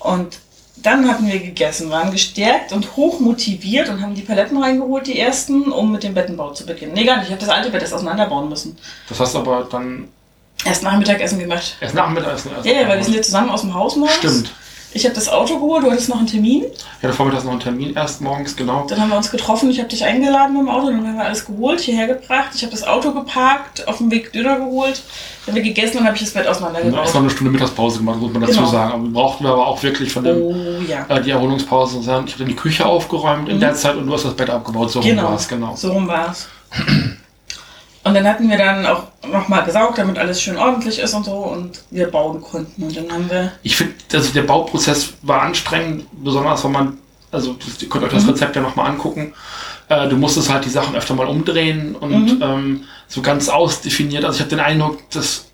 Und 0.00 0.38
dann 0.76 1.08
hatten 1.08 1.26
wir 1.28 1.38
gegessen, 1.38 1.90
waren 1.90 2.10
gestärkt 2.10 2.72
und 2.72 2.96
hoch 2.96 3.20
motiviert 3.20 3.88
und 3.88 4.02
haben 4.02 4.14
die 4.14 4.22
Paletten 4.22 4.60
reingeholt, 4.60 5.06
die 5.06 5.18
ersten, 5.18 5.70
um 5.70 5.92
mit 5.92 6.02
dem 6.02 6.14
Bettenbau 6.14 6.52
zu 6.52 6.66
beginnen. 6.66 6.92
Nee, 6.94 7.04
gar 7.04 7.18
nicht. 7.18 7.26
Ich 7.26 7.32
habe 7.32 7.40
das 7.40 7.50
alte 7.50 7.70
Bett 7.70 7.82
erst 7.82 7.94
auseinanderbauen 7.94 8.48
müssen. 8.48 8.76
Das 9.08 9.20
hast 9.20 9.34
du 9.34 9.38
aber 9.38 9.68
dann 9.70 10.08
Erst 10.64 10.82
Nachmittagessen 10.82 11.38
gemacht. 11.38 11.76
Erst 11.80 11.94
Nachmittagessen? 11.94 12.52
Erst 12.54 12.66
ja, 12.66 12.72
ja, 12.72 12.88
weil 12.88 12.98
wir 12.98 13.04
sind 13.04 13.14
ja 13.14 13.22
zusammen 13.22 13.50
aus 13.50 13.62
dem 13.62 13.74
Haus 13.74 13.96
morgens. 13.96 14.16
Stimmt. 14.16 14.52
Ich 14.94 15.04
habe 15.04 15.14
das 15.14 15.28
Auto 15.28 15.54
geholt, 15.54 15.84
du 15.84 15.90
hattest 15.90 16.10
noch 16.10 16.18
einen 16.18 16.26
Termin. 16.26 16.64
Ich 16.64 17.02
hatte 17.02 17.14
vormittags 17.14 17.44
noch 17.44 17.52
einen 17.52 17.60
Termin, 17.60 17.94
erst 17.94 18.20
morgens, 18.20 18.54
genau. 18.54 18.86
Dann 18.86 19.00
haben 19.00 19.08
wir 19.08 19.16
uns 19.16 19.30
getroffen, 19.30 19.70
ich 19.70 19.78
habe 19.78 19.88
dich 19.88 20.04
eingeladen 20.04 20.52
mit 20.52 20.62
dem 20.62 20.68
Auto, 20.68 20.86
dann 20.88 21.06
haben 21.06 21.16
wir 21.16 21.24
alles 21.24 21.46
geholt, 21.46 21.80
hierher 21.80 22.08
gebracht. 22.08 22.50
Ich 22.54 22.62
habe 22.62 22.72
das 22.72 22.84
Auto 22.84 23.12
geparkt, 23.12 23.88
auf 23.88 23.98
dem 23.98 24.10
Weg 24.10 24.32
Döner 24.32 24.58
geholt, 24.58 25.02
dann 25.46 25.54
haben 25.54 25.62
wir 25.62 25.62
gegessen 25.62 25.98
und 25.98 26.04
habe 26.04 26.16
ich 26.16 26.22
das 26.22 26.32
Bett 26.32 26.46
auseinandergebaut. 26.46 27.00
Erst 27.00 27.14
noch 27.14 27.22
eine 27.22 27.30
Stunde 27.30 27.52
Mittagspause 27.52 27.98
gemacht, 27.98 28.20
muss 28.20 28.32
man 28.32 28.42
dazu 28.42 28.54
genau. 28.54 28.66
sagen. 28.66 28.92
Aber 28.92 29.02
wir 29.02 29.10
brauchten 29.12 29.46
aber 29.46 29.66
auch 29.66 29.82
wirklich 29.82 30.12
von 30.12 30.24
dem, 30.24 30.42
oh, 30.42 30.54
ja. 30.86 31.06
äh, 31.08 31.22
die 31.22 31.30
Erholungspause. 31.30 32.00
Ich 32.00 32.08
habe 32.08 32.26
dann 32.38 32.48
die 32.48 32.56
Küche 32.56 32.84
aufgeräumt 32.84 33.48
in 33.48 33.56
mhm. 33.56 33.60
der 33.60 33.74
Zeit 33.74 33.96
und 33.96 34.06
du 34.06 34.12
hast 34.12 34.26
das 34.26 34.34
Bett 34.34 34.50
abgebaut, 34.50 34.90
so 34.90 35.00
genau. 35.00 35.22
rum 35.22 35.30
war 35.30 35.38
es, 35.38 35.48
genau. 35.48 35.74
So 35.74 35.92
rum 35.92 36.06
war 36.06 36.30
es. 36.30 36.48
Und 38.04 38.14
dann 38.14 38.26
hatten 38.26 38.50
wir 38.50 38.58
dann 38.58 38.84
auch 38.84 39.04
nochmal 39.26 39.64
gesaugt, 39.64 39.98
damit 39.98 40.18
alles 40.18 40.42
schön 40.42 40.56
ordentlich 40.56 40.98
ist 40.98 41.14
und 41.14 41.24
so 41.24 41.36
und 41.36 41.82
wir 41.90 42.10
bauen 42.10 42.40
konnten. 42.42 42.82
Und 42.82 42.96
dann 42.96 43.12
haben 43.12 43.30
wir. 43.30 43.52
Ich 43.62 43.76
finde, 43.76 43.94
also 44.12 44.32
der 44.32 44.42
Bauprozess 44.42 45.12
war 45.22 45.42
anstrengend, 45.42 46.06
besonders 46.12 46.64
wenn 46.64 46.72
man, 46.72 46.98
also 47.30 47.56
ihr 47.80 47.88
könnt 47.88 48.04
euch 48.04 48.12
das 48.12 48.24
mhm. 48.24 48.30
Rezept 48.30 48.56
ja 48.56 48.62
nochmal 48.62 48.90
angucken. 48.90 49.32
Äh, 49.88 50.08
du 50.08 50.16
musstest 50.16 50.52
halt 50.52 50.64
die 50.64 50.70
Sachen 50.70 50.96
öfter 50.96 51.14
mal 51.14 51.28
umdrehen 51.28 51.94
und 51.94 52.38
mhm. 52.38 52.42
ähm, 52.42 52.84
so 53.06 53.22
ganz 53.22 53.48
ausdefiniert. 53.48 54.24
Also 54.24 54.36
ich 54.36 54.40
habe 54.40 54.50
den 54.50 54.60
Eindruck, 54.60 54.98
das 55.10 55.46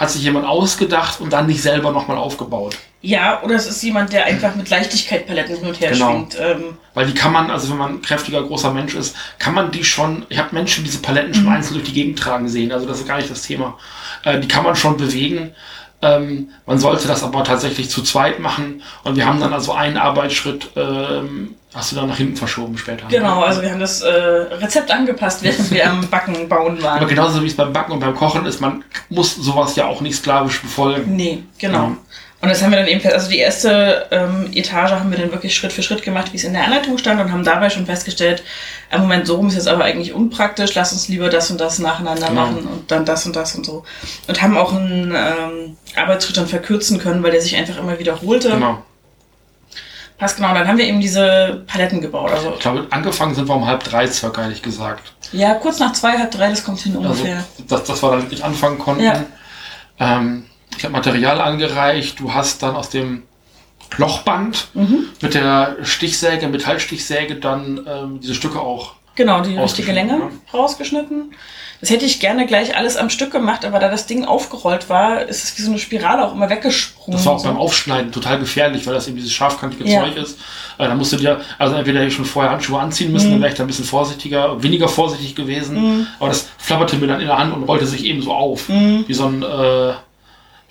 hat 0.00 0.10
sich 0.10 0.22
jemand 0.22 0.46
ausgedacht 0.46 1.20
und 1.20 1.30
dann 1.30 1.46
nicht 1.46 1.60
selber 1.60 1.92
nochmal 1.92 2.16
aufgebaut. 2.16 2.74
Ja, 3.02 3.42
oder 3.42 3.54
es 3.54 3.66
ist 3.66 3.82
jemand, 3.82 4.14
der 4.14 4.24
einfach 4.24 4.54
mit 4.54 4.70
Leichtigkeit 4.70 5.26
Paletten 5.26 5.56
hin 5.56 5.68
und 5.68 5.78
her 5.78 5.90
genau. 5.90 6.12
schwingt. 6.12 6.36
Ähm. 6.40 6.78
Weil 6.94 7.06
die 7.06 7.12
kann 7.12 7.32
man, 7.32 7.50
also 7.50 7.70
wenn 7.70 7.76
man 7.76 7.94
ein 7.96 8.02
kräftiger, 8.02 8.42
großer 8.42 8.72
Mensch 8.72 8.94
ist, 8.94 9.14
kann 9.38 9.52
man 9.52 9.70
die 9.70 9.84
schon, 9.84 10.24
ich 10.30 10.38
habe 10.38 10.54
Menschen 10.54 10.84
diese 10.84 11.00
Paletten 11.00 11.34
schon 11.34 11.44
mhm. 11.44 11.50
einzeln 11.50 11.74
durch 11.74 11.86
die 11.86 11.92
Gegend 11.92 12.18
tragen 12.18 12.48
sehen, 12.48 12.72
also 12.72 12.86
das 12.86 13.00
ist 13.00 13.08
gar 13.08 13.18
nicht 13.18 13.30
das 13.30 13.42
Thema. 13.42 13.78
Äh, 14.24 14.40
die 14.40 14.48
kann 14.48 14.64
man 14.64 14.74
schon 14.74 14.96
bewegen. 14.96 15.52
Ähm, 16.02 16.48
man 16.64 16.78
sollte 16.78 17.06
das 17.08 17.22
aber 17.22 17.44
tatsächlich 17.44 17.90
zu 17.90 18.02
zweit 18.02 18.40
machen 18.40 18.82
und 19.04 19.16
wir 19.16 19.26
haben 19.26 19.38
dann 19.38 19.52
also 19.52 19.72
einen 19.72 19.98
Arbeitsschritt, 19.98 20.70
ähm, 20.74 21.56
hast 21.74 21.92
du 21.92 21.96
dann 21.96 22.08
nach 22.08 22.16
hinten 22.16 22.36
verschoben 22.36 22.78
später. 22.78 23.06
Genau, 23.08 23.42
also 23.42 23.60
wir 23.60 23.70
haben 23.70 23.80
das 23.80 24.00
äh, 24.00 24.08
Rezept 24.10 24.90
angepasst, 24.90 25.42
während 25.42 25.70
wir 25.70 25.90
am 25.90 26.08
Backen 26.08 26.48
bauen 26.48 26.82
waren. 26.82 26.98
Aber 26.98 27.06
genauso 27.06 27.42
wie 27.42 27.48
es 27.48 27.56
beim 27.56 27.72
Backen 27.74 27.92
und 27.92 28.00
beim 28.00 28.14
Kochen 28.14 28.46
ist, 28.46 28.60
man 28.60 28.82
muss 29.10 29.36
sowas 29.36 29.76
ja 29.76 29.86
auch 29.86 30.00
nicht 30.00 30.16
sklavisch 30.16 30.62
befolgen. 30.62 31.14
Nee, 31.16 31.42
genau. 31.58 31.88
Ja. 31.88 31.96
Und 32.42 32.48
das 32.48 32.62
haben 32.62 32.70
wir 32.70 32.78
dann 32.78 32.88
eben, 32.88 33.06
also 33.12 33.28
die 33.28 33.38
erste 33.38 34.06
ähm, 34.10 34.48
Etage 34.52 34.92
haben 34.92 35.10
wir 35.10 35.18
dann 35.18 35.30
wirklich 35.30 35.54
Schritt 35.54 35.74
für 35.74 35.82
Schritt 35.82 36.02
gemacht, 36.02 36.32
wie 36.32 36.38
es 36.38 36.44
in 36.44 36.54
der 36.54 36.64
Anleitung 36.64 36.96
stand 36.96 37.20
und 37.20 37.30
haben 37.30 37.44
dabei 37.44 37.68
schon 37.68 37.84
festgestellt, 37.84 38.42
im 38.90 39.02
Moment 39.02 39.26
so 39.26 39.36
rum 39.36 39.48
ist 39.48 39.56
jetzt 39.56 39.68
aber 39.68 39.84
eigentlich 39.84 40.14
unpraktisch, 40.14 40.74
lass 40.74 40.92
uns 40.92 41.08
lieber 41.08 41.28
das 41.28 41.50
und 41.50 41.60
das 41.60 41.78
nacheinander 41.78 42.28
genau. 42.28 42.46
machen 42.46 42.66
und 42.66 42.90
dann 42.90 43.04
das 43.04 43.26
und 43.26 43.36
das 43.36 43.54
und 43.54 43.66
so. 43.66 43.84
Und 44.26 44.40
haben 44.40 44.56
auch 44.56 44.72
einen 44.72 45.14
ähm, 45.14 45.76
Arbeitsschritt 45.94 46.38
dann 46.38 46.46
verkürzen 46.46 46.98
können, 46.98 47.22
weil 47.22 47.32
der 47.32 47.42
sich 47.42 47.56
einfach 47.56 47.76
immer 47.76 47.98
wiederholte. 47.98 48.50
Genau. 48.50 48.82
Passt 50.16 50.36
genau, 50.36 50.52
dann 50.54 50.66
haben 50.66 50.78
wir 50.78 50.86
eben 50.86 51.00
diese 51.00 51.62
Paletten 51.66 52.00
gebaut. 52.00 52.30
Also, 52.30 52.52
ich 52.54 52.60
glaube, 52.60 52.86
angefangen 52.90 53.34
sind 53.34 53.48
wir 53.48 53.54
um 53.54 53.66
halb 53.66 53.84
drei 53.84 54.06
circa, 54.06 54.42
ehrlich 54.42 54.60
gesagt. 54.62 55.12
Ja, 55.32 55.54
kurz 55.54 55.78
nach 55.78 55.92
zwei, 55.92 56.18
halb 56.18 56.30
drei, 56.30 56.50
das 56.50 56.64
kommt 56.64 56.80
hin 56.80 56.96
also, 56.96 57.08
ungefähr. 57.08 57.44
Dass, 57.68 57.84
dass 57.84 58.02
wir 58.02 58.10
dann 58.10 58.22
wirklich 58.22 58.44
anfangen 58.44 58.78
konnten. 58.78 59.02
Ja. 59.02 59.24
Ähm, 59.98 60.44
ich 60.80 60.84
habe 60.84 60.94
Material 60.94 61.42
angereicht, 61.42 62.20
du 62.20 62.32
hast 62.32 62.62
dann 62.62 62.74
aus 62.74 62.88
dem 62.88 63.24
Lochband 63.98 64.68
mhm. 64.72 65.08
mit 65.20 65.34
der 65.34 65.76
Stichsäge, 65.82 66.48
Metallstichsäge 66.48 67.34
dann 67.34 67.86
ähm, 67.86 68.20
diese 68.22 68.34
Stücke 68.34 68.60
auch. 68.60 68.94
Genau, 69.14 69.42
die 69.42 69.58
richtige 69.58 69.92
Länge 69.92 70.12
ja. 70.12 70.30
rausgeschnitten. 70.54 71.34
Das 71.82 71.90
hätte 71.90 72.06
ich 72.06 72.18
gerne 72.18 72.46
gleich 72.46 72.76
alles 72.78 72.96
am 72.96 73.10
Stück 73.10 73.30
gemacht, 73.30 73.66
aber 73.66 73.78
da 73.78 73.90
das 73.90 74.06
Ding 74.06 74.24
aufgerollt 74.24 74.88
war, 74.88 75.22
ist 75.22 75.44
es 75.44 75.58
wie 75.58 75.62
so 75.62 75.70
eine 75.70 75.78
Spirale 75.78 76.26
auch 76.26 76.32
immer 76.32 76.48
weggesprungen. 76.48 77.18
Das 77.18 77.26
war 77.26 77.34
auch 77.34 77.44
beim 77.44 77.58
Aufschneiden 77.58 78.10
total 78.10 78.38
gefährlich, 78.38 78.86
weil 78.86 78.94
das 78.94 79.06
eben 79.06 79.16
dieses 79.16 79.32
scharfkantige 79.32 79.86
Ja. 79.86 80.00
Zeug 80.00 80.16
ist. 80.16 80.38
Äh, 80.78 80.88
da 80.88 80.94
musst 80.94 81.12
du 81.12 81.18
dir, 81.18 81.42
also 81.58 81.74
entweder 81.74 82.08
schon 82.10 82.24
vorher 82.24 82.52
Handschuhe 82.52 82.80
anziehen 82.80 83.12
müssen, 83.12 83.28
Mhm. 83.28 83.32
dann 83.32 83.40
wäre 83.42 83.52
ich 83.52 83.58
da 83.58 83.64
ein 83.64 83.66
bisschen 83.66 83.84
vorsichtiger, 83.84 84.62
weniger 84.62 84.88
vorsichtig 84.88 85.34
gewesen. 85.34 86.06
Aber 86.18 86.28
das 86.30 86.48
flapperte 86.56 86.96
mir 86.96 87.06
dann 87.06 87.20
in 87.20 87.26
der 87.26 87.36
Hand 87.36 87.52
und 87.52 87.64
rollte 87.64 87.84
sich 87.84 88.06
eben 88.06 88.22
so 88.22 88.32
auf. 88.32 88.66
Wie 88.70 89.12
so 89.12 89.26
ein, 89.26 89.42
äh, 89.42 89.92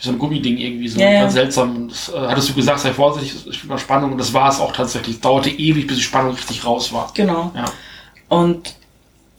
so 0.02 0.12
ein 0.12 0.18
Gummiding 0.18 0.58
irgendwie, 0.58 0.88
so 0.88 1.00
ja. 1.00 1.22
ganz 1.22 1.34
seltsam. 1.34 1.76
Und 1.76 1.92
das, 1.92 2.10
äh, 2.10 2.18
hattest 2.18 2.50
du 2.50 2.54
gesagt, 2.54 2.80
sei 2.80 2.94
vorsichtig, 2.94 3.36
es 3.36 3.46
ist 3.46 3.64
über 3.64 3.78
Spannung 3.78 4.14
und 4.14 4.18
das 4.18 4.34
war 4.34 4.50
es 4.50 4.60
auch 4.60 4.72
tatsächlich. 4.72 5.18
Es 5.18 5.22
dauerte 5.22 5.50
ewig, 5.50 5.88
bis 5.88 5.98
die 5.98 6.04
Spannung 6.04 6.34
richtig 6.34 6.66
raus 6.66 6.94
war. 6.94 7.12
Genau. 7.14 7.52
Ja. 7.54 7.66
Und 8.30 8.76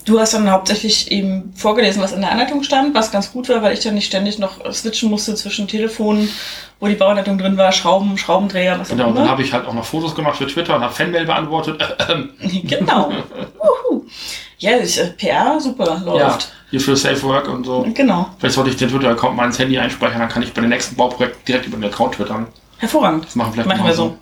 du 0.04 0.20
hast 0.20 0.34
dann 0.34 0.50
hauptsächlich 0.50 1.10
eben 1.10 1.52
vorgelesen, 1.56 2.02
was 2.02 2.12
in 2.12 2.20
der 2.20 2.32
Anleitung 2.32 2.62
stand, 2.62 2.94
was 2.94 3.10
ganz 3.10 3.32
gut 3.32 3.48
war, 3.48 3.62
weil 3.62 3.72
ich 3.72 3.80
dann 3.80 3.94
nicht 3.94 4.06
ständig 4.06 4.38
noch 4.38 4.70
switchen 4.70 5.08
musste 5.08 5.34
zwischen 5.34 5.66
Telefonen, 5.66 6.28
wo 6.78 6.86
die 6.88 6.94
Bauanleitung 6.94 7.38
drin 7.38 7.56
war, 7.56 7.72
Schrauben, 7.72 8.18
Schraubendreher, 8.18 8.78
was 8.78 8.88
auch 8.88 8.96
Genau, 8.96 9.08
und 9.08 9.14
dann 9.14 9.24
immer. 9.24 9.32
habe 9.32 9.42
ich 9.42 9.52
halt 9.54 9.66
auch 9.66 9.74
noch 9.74 9.84
Fotos 9.84 10.14
gemacht 10.14 10.36
für 10.36 10.46
Twitter 10.46 10.76
und 10.76 10.82
habe 10.82 10.92
Fanmail 10.92 11.24
beantwortet. 11.24 11.82
genau. 12.64 13.10
Uhu. 13.90 14.04
Ja, 14.60 14.78
das 14.78 14.90
ist, 14.90 14.98
äh, 14.98 15.10
PR, 15.10 15.58
super, 15.58 16.02
ja, 16.06 16.28
läuft. 16.28 16.52
hier 16.70 16.80
für 16.80 16.94
Safe 16.94 17.22
Work 17.22 17.48
und 17.48 17.64
so. 17.64 17.86
Genau. 17.94 18.28
Vielleicht 18.38 18.54
sollte 18.54 18.70
ich 18.70 18.76
den 18.76 18.90
Twitter-Account 18.90 19.34
mal 19.34 19.46
ins 19.46 19.58
Handy 19.58 19.78
einspeichern, 19.78 20.20
dann 20.20 20.28
kann 20.28 20.42
ich 20.42 20.52
bei 20.52 20.60
den 20.60 20.70
nächsten 20.70 20.96
Bauprojekten 20.96 21.44
direkt 21.46 21.66
über 21.66 21.78
den 21.78 21.90
Account 21.90 22.14
twittern. 22.14 22.46
Hervorragend. 22.78 23.24
Das 23.24 23.34
machen 23.34 23.48
wir 23.48 23.64
vielleicht 23.64 23.68
Machen 23.78 23.86
wir 23.86 23.94
so. 23.94 24.18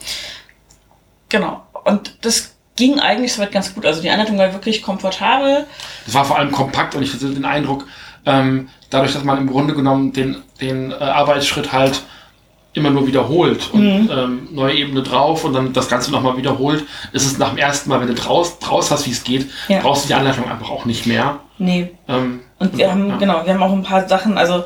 Genau. 1.29 1.63
Und 1.85 2.17
das 2.23 2.55
ging 2.77 3.01
eigentlich 3.01 3.33
soweit 3.33 3.51
ganz 3.51 3.75
gut. 3.75 3.85
Also 3.85 4.01
die 4.01 4.11
Anleitung 4.11 4.39
war 4.39 4.53
wirklich 4.53 4.83
komfortabel. 4.83 5.67
Das 6.07 6.15
war 6.15 6.25
vor 6.25 6.39
allem 6.39 6.53
kompakt 6.53 6.95
und 6.95 7.03
ich 7.03 7.13
hatte 7.13 7.29
den 7.31 7.45
Eindruck, 7.45 7.87
ähm, 8.25 8.69
dadurch, 8.91 9.13
dass 9.13 9.25
man 9.25 9.39
im 9.39 9.49
Grunde 9.49 9.75
genommen 9.75 10.13
den, 10.13 10.37
den 10.61 10.93
äh, 10.93 10.95
Arbeitsschritt 10.95 11.73
halt 11.73 12.03
immer 12.79 12.91
nur 12.91 13.07
wiederholt 13.07 13.71
und 13.73 14.09
ähm, 14.11 14.49
neue 14.53 14.75
Ebene 14.75 15.03
drauf 15.03 15.45
und 15.45 15.53
dann 15.53 15.73
das 15.73 15.89
Ganze 15.89 16.11
nochmal 16.11 16.37
wiederholt, 16.37 16.85
ist 17.13 17.27
es 17.27 17.39
nach 17.39 17.51
dem 17.51 17.59
ersten 17.59 17.91
Mal, 17.91 18.01
wenn 18.01 18.09
du 18.09 18.15
draus, 18.15 18.59
draus 18.59 18.91
hast, 18.91 19.07
wie 19.07 19.11
es 19.11 19.23
geht, 19.25 19.47
Ja. 19.69 19.81
brauchst 19.81 20.05
du 20.05 20.09
die 20.09 20.15
Anleitung 20.15 20.49
einfach 20.51 20.71
auch 20.71 20.85
nicht 20.85 21.07
mehr. 21.07 21.41
Nee. 21.59 21.91
Ähm, 22.09 22.41
Und 22.59 22.77
wir 22.79 22.91
haben, 22.91 23.09
ja. 23.11 23.17
genau, 23.17 23.45
wir 23.45 23.53
haben 23.55 23.63
auch 23.63 23.73
ein 23.73 23.83
paar 23.83 24.09
Sachen, 24.09 24.39
also 24.39 24.65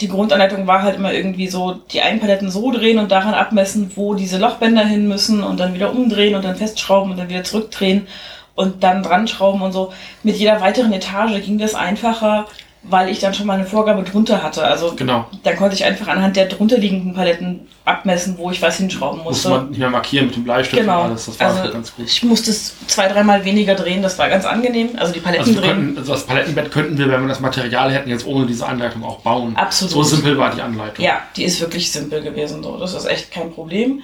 die 0.00 0.08
Grundanleitung 0.08 0.66
war 0.66 0.82
halt 0.82 0.96
immer 0.96 1.12
irgendwie 1.12 1.48
so, 1.48 1.72
die 1.90 2.02
Einpaletten 2.02 2.50
so 2.50 2.70
drehen 2.70 2.98
und 2.98 3.10
daran 3.10 3.32
abmessen, 3.34 3.92
wo 3.94 4.14
diese 4.14 4.36
Lochbänder 4.38 4.84
hin 4.84 5.08
müssen 5.08 5.42
und 5.42 5.58
dann 5.58 5.74
wieder 5.74 5.90
umdrehen 5.90 6.34
und 6.34 6.44
dann 6.44 6.56
festschrauben 6.56 7.12
und 7.12 7.16
dann 7.16 7.28
wieder 7.30 7.44
zurückdrehen 7.44 8.06
und 8.54 8.82
dann 8.84 9.02
dran 9.02 9.26
schrauben 9.26 9.62
und 9.62 9.72
so. 9.72 9.92
Mit 10.22 10.36
jeder 10.36 10.60
weiteren 10.60 10.92
Etage 10.92 11.42
ging 11.44 11.56
das 11.58 11.74
einfacher, 11.74 12.46
weil 12.88 13.08
ich 13.08 13.18
dann 13.20 13.34
schon 13.34 13.46
mal 13.46 13.54
eine 13.54 13.66
Vorgabe 13.66 14.02
drunter 14.02 14.42
hatte. 14.42 14.62
Also 14.64 14.94
Genau. 14.96 15.26
dann 15.42 15.56
konnte 15.56 15.74
ich 15.74 15.84
einfach 15.84 16.08
anhand 16.08 16.36
der 16.36 16.46
drunter 16.46 16.78
liegenden 16.78 17.14
Paletten 17.14 17.66
abmessen, 17.84 18.36
wo 18.38 18.50
ich 18.50 18.60
was 18.62 18.76
hinschrauben 18.78 19.22
Musste 19.22 19.48
musste. 19.48 19.62
man 19.62 19.70
nicht 19.70 19.78
mehr 19.78 19.90
markieren 19.90 20.26
mit 20.26 20.36
dem 20.36 20.44
Bleistift 20.44 20.80
Genau. 20.82 21.00
und 21.04 21.10
alles. 21.10 21.26
Das 21.26 21.40
war 21.40 21.46
also 21.48 21.60
halt 21.60 21.72
ganz 21.72 21.94
gut. 21.94 22.06
ich 22.06 22.22
musste 22.24 22.50
es 22.50 22.74
zwei, 22.86 23.08
dreimal 23.08 23.44
weniger 23.44 23.74
drehen, 23.74 24.02
das 24.02 24.18
war 24.18 24.28
ganz 24.28 24.44
angenehm. 24.44 24.90
Also 24.96 25.12
die 25.12 25.20
Paletten 25.20 25.46
Also, 25.48 25.60
drehen. 25.60 25.70
könnten, 25.70 25.98
also 25.98 26.12
das 26.12 26.24
Palettenbett 26.26 26.70
könnten 26.72 26.98
wir, 26.98 27.08
wenn 27.10 27.22
wir 27.22 27.28
das 27.28 27.40
Material 27.40 27.92
hätten, 27.92 28.10
jetzt 28.10 28.26
ohne 28.26 28.46
diese 28.46 28.66
Anleitung 28.66 29.04
auch 29.04 29.18
bauen. 29.20 29.56
Absolut. 29.56 29.92
So 29.92 30.02
simpel 30.02 30.36
war 30.38 30.54
die 30.54 30.62
Anleitung. 30.62 31.04
Ja, 31.04 31.20
die 31.36 31.44
ist 31.44 31.60
wirklich 31.60 31.90
simpel 31.90 32.22
gewesen. 32.22 32.62
So. 32.62 32.76
Das 32.78 32.94
ist 32.94 33.06
echt 33.06 33.30
kein 33.30 33.52
Problem. 33.52 34.02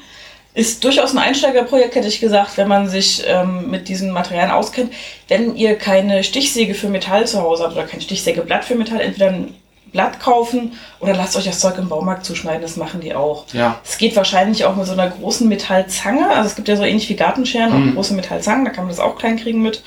Ist 0.54 0.84
durchaus 0.84 1.12
ein 1.12 1.18
Einsteigerprojekt, 1.18 1.94
hätte 1.94 2.08
ich 2.08 2.20
gesagt, 2.20 2.58
wenn 2.58 2.68
man 2.68 2.86
sich 2.88 3.22
ähm, 3.26 3.70
mit 3.70 3.88
diesen 3.88 4.10
Materialien 4.10 4.50
auskennt. 4.50 4.92
Wenn 5.28 5.56
ihr 5.56 5.76
keine 5.78 6.22
Stichsäge 6.24 6.74
für 6.74 6.88
Metall 6.88 7.26
zu 7.26 7.40
Hause 7.40 7.64
habt 7.64 7.72
oder 7.74 7.86
kein 7.86 8.02
Stichsägeblatt 8.02 8.64
für 8.66 8.74
Metall, 8.74 9.00
entweder 9.00 9.28
ein 9.28 9.54
Blatt 9.92 10.20
kaufen 10.20 10.72
oder 11.00 11.14
lasst 11.14 11.36
euch 11.36 11.44
das 11.44 11.60
Zeug 11.60 11.76
im 11.78 11.88
Baumarkt 11.88 12.24
zuschneiden, 12.26 12.60
das 12.62 12.76
machen 12.76 13.00
die 13.00 13.14
auch. 13.14 13.44
Ja. 13.52 13.78
Es 13.84 13.96
geht 13.98 14.14
wahrscheinlich 14.16 14.64
auch 14.66 14.76
mit 14.76 14.86
so 14.86 14.92
einer 14.92 15.08
großen 15.08 15.48
Metallzange. 15.48 16.28
Also 16.28 16.48
es 16.50 16.54
gibt 16.56 16.68
ja 16.68 16.76
so 16.76 16.82
ähnlich 16.84 17.08
wie 17.08 17.16
Gartenscheren 17.16 17.72
Mhm. 17.72 17.90
auch 17.90 17.94
große 17.96 18.14
Metallzangen, 18.14 18.64
da 18.66 18.70
kann 18.70 18.84
man 18.84 18.90
das 18.94 19.00
auch 19.00 19.16
klein 19.16 19.38
kriegen 19.38 19.62
mit. 19.62 19.82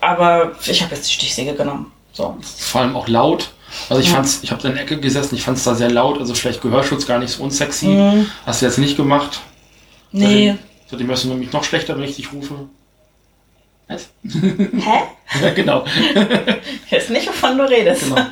Aber 0.00 0.52
ich 0.66 0.82
habe 0.82 0.94
jetzt 0.94 1.08
die 1.08 1.14
Stichsäge 1.14 1.54
genommen. 1.54 1.92
So. 2.12 2.36
vor 2.58 2.82
allem 2.82 2.94
auch 2.94 3.08
laut. 3.08 3.50
Also 3.88 4.00
ich 4.02 4.08
Ja. 4.08 4.14
fand's, 4.16 4.40
ich 4.42 4.50
habe 4.50 4.66
in 4.68 4.74
der 4.74 4.82
Ecke 4.82 4.98
gesessen, 5.00 5.34
ich 5.34 5.42
fand 5.42 5.58
es 5.58 5.64
da 5.64 5.74
sehr 5.74 5.90
laut, 5.90 6.18
also 6.18 6.34
vielleicht 6.34 6.62
Gehörschutz 6.62 7.06
gar 7.06 7.18
nicht 7.18 7.30
so 7.30 7.42
unsexy. 7.42 7.86
Mhm. 7.86 8.26
Hast 8.46 8.62
du 8.62 8.66
jetzt 8.66 8.78
nicht 8.78 8.96
gemacht? 8.96 9.40
Nee. 10.12 10.48
Seitdem, 10.48 10.58
seitdem 10.90 11.08
hörst 11.08 11.24
du 11.24 11.28
nämlich 11.28 11.52
noch 11.52 11.64
schlechter, 11.64 11.96
wenn 11.96 12.04
ich 12.04 12.16
dich 12.16 12.32
rufe. 12.32 12.54
Was? 13.88 14.08
Hä? 14.22 15.02
ja, 15.42 15.50
genau. 15.54 15.84
Ich 16.86 16.92
weiß 16.92 17.08
nicht, 17.10 17.26
wovon 17.28 17.58
du 17.58 17.64
redest. 17.68 18.04
genau. 18.04 18.22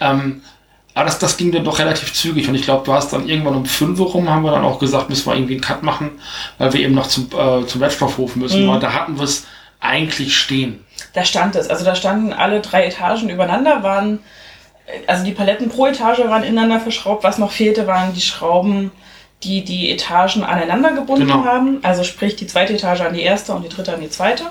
ähm, 0.00 0.42
aber 0.94 1.04
das, 1.04 1.18
das 1.18 1.36
ging 1.36 1.52
dann 1.52 1.64
doch 1.64 1.78
relativ 1.78 2.14
zügig 2.14 2.48
und 2.48 2.54
ich 2.54 2.62
glaube, 2.62 2.84
du 2.86 2.92
hast 2.94 3.12
dann 3.12 3.28
irgendwann 3.28 3.54
um 3.54 3.66
5 3.66 4.00
Uhr 4.00 4.06
rum, 4.12 4.30
haben 4.30 4.42
wir 4.44 4.50
dann 4.52 4.64
auch 4.64 4.78
gesagt, 4.78 5.10
müssen 5.10 5.26
wir 5.26 5.34
irgendwie 5.34 5.54
einen 5.54 5.60
Cut 5.60 5.82
machen, 5.82 6.12
weil 6.56 6.72
wir 6.72 6.80
eben 6.80 6.94
noch 6.94 7.06
zum, 7.06 7.26
äh, 7.36 7.66
zum 7.66 7.80
Wertstoffhof 7.82 8.34
müssen. 8.36 8.62
Mhm. 8.62 8.70
Und 8.70 8.82
da 8.82 8.94
hatten 8.94 9.18
wir 9.18 9.24
es 9.24 9.46
eigentlich 9.78 10.34
stehen. 10.36 10.82
Da 11.12 11.24
stand 11.24 11.54
es. 11.54 11.68
Also 11.68 11.84
da 11.84 11.94
standen 11.94 12.32
alle 12.32 12.60
drei 12.62 12.86
Etagen 12.86 13.28
übereinander, 13.28 13.82
waren, 13.82 14.20
also 15.06 15.24
die 15.24 15.32
Paletten 15.32 15.68
pro 15.68 15.86
Etage 15.86 16.20
waren 16.20 16.42
ineinander 16.44 16.80
verschraubt. 16.80 17.24
Was 17.24 17.38
noch 17.38 17.50
fehlte, 17.52 17.86
waren 17.86 18.12
die 18.14 18.20
Schrauben, 18.20 18.92
die 19.42 19.64
die 19.64 19.90
Etagen 19.90 20.44
aneinander 20.44 20.92
gebunden 20.92 21.26
Genau. 21.26 21.44
haben. 21.44 21.80
Also 21.82 22.04
sprich 22.04 22.36
die 22.36 22.46
zweite 22.46 22.72
Etage 22.74 23.00
an 23.02 23.14
die 23.14 23.22
erste 23.22 23.52
und 23.52 23.62
die 23.64 23.68
dritte 23.68 23.92
an 23.94 24.00
die 24.00 24.10
zweite. 24.10 24.44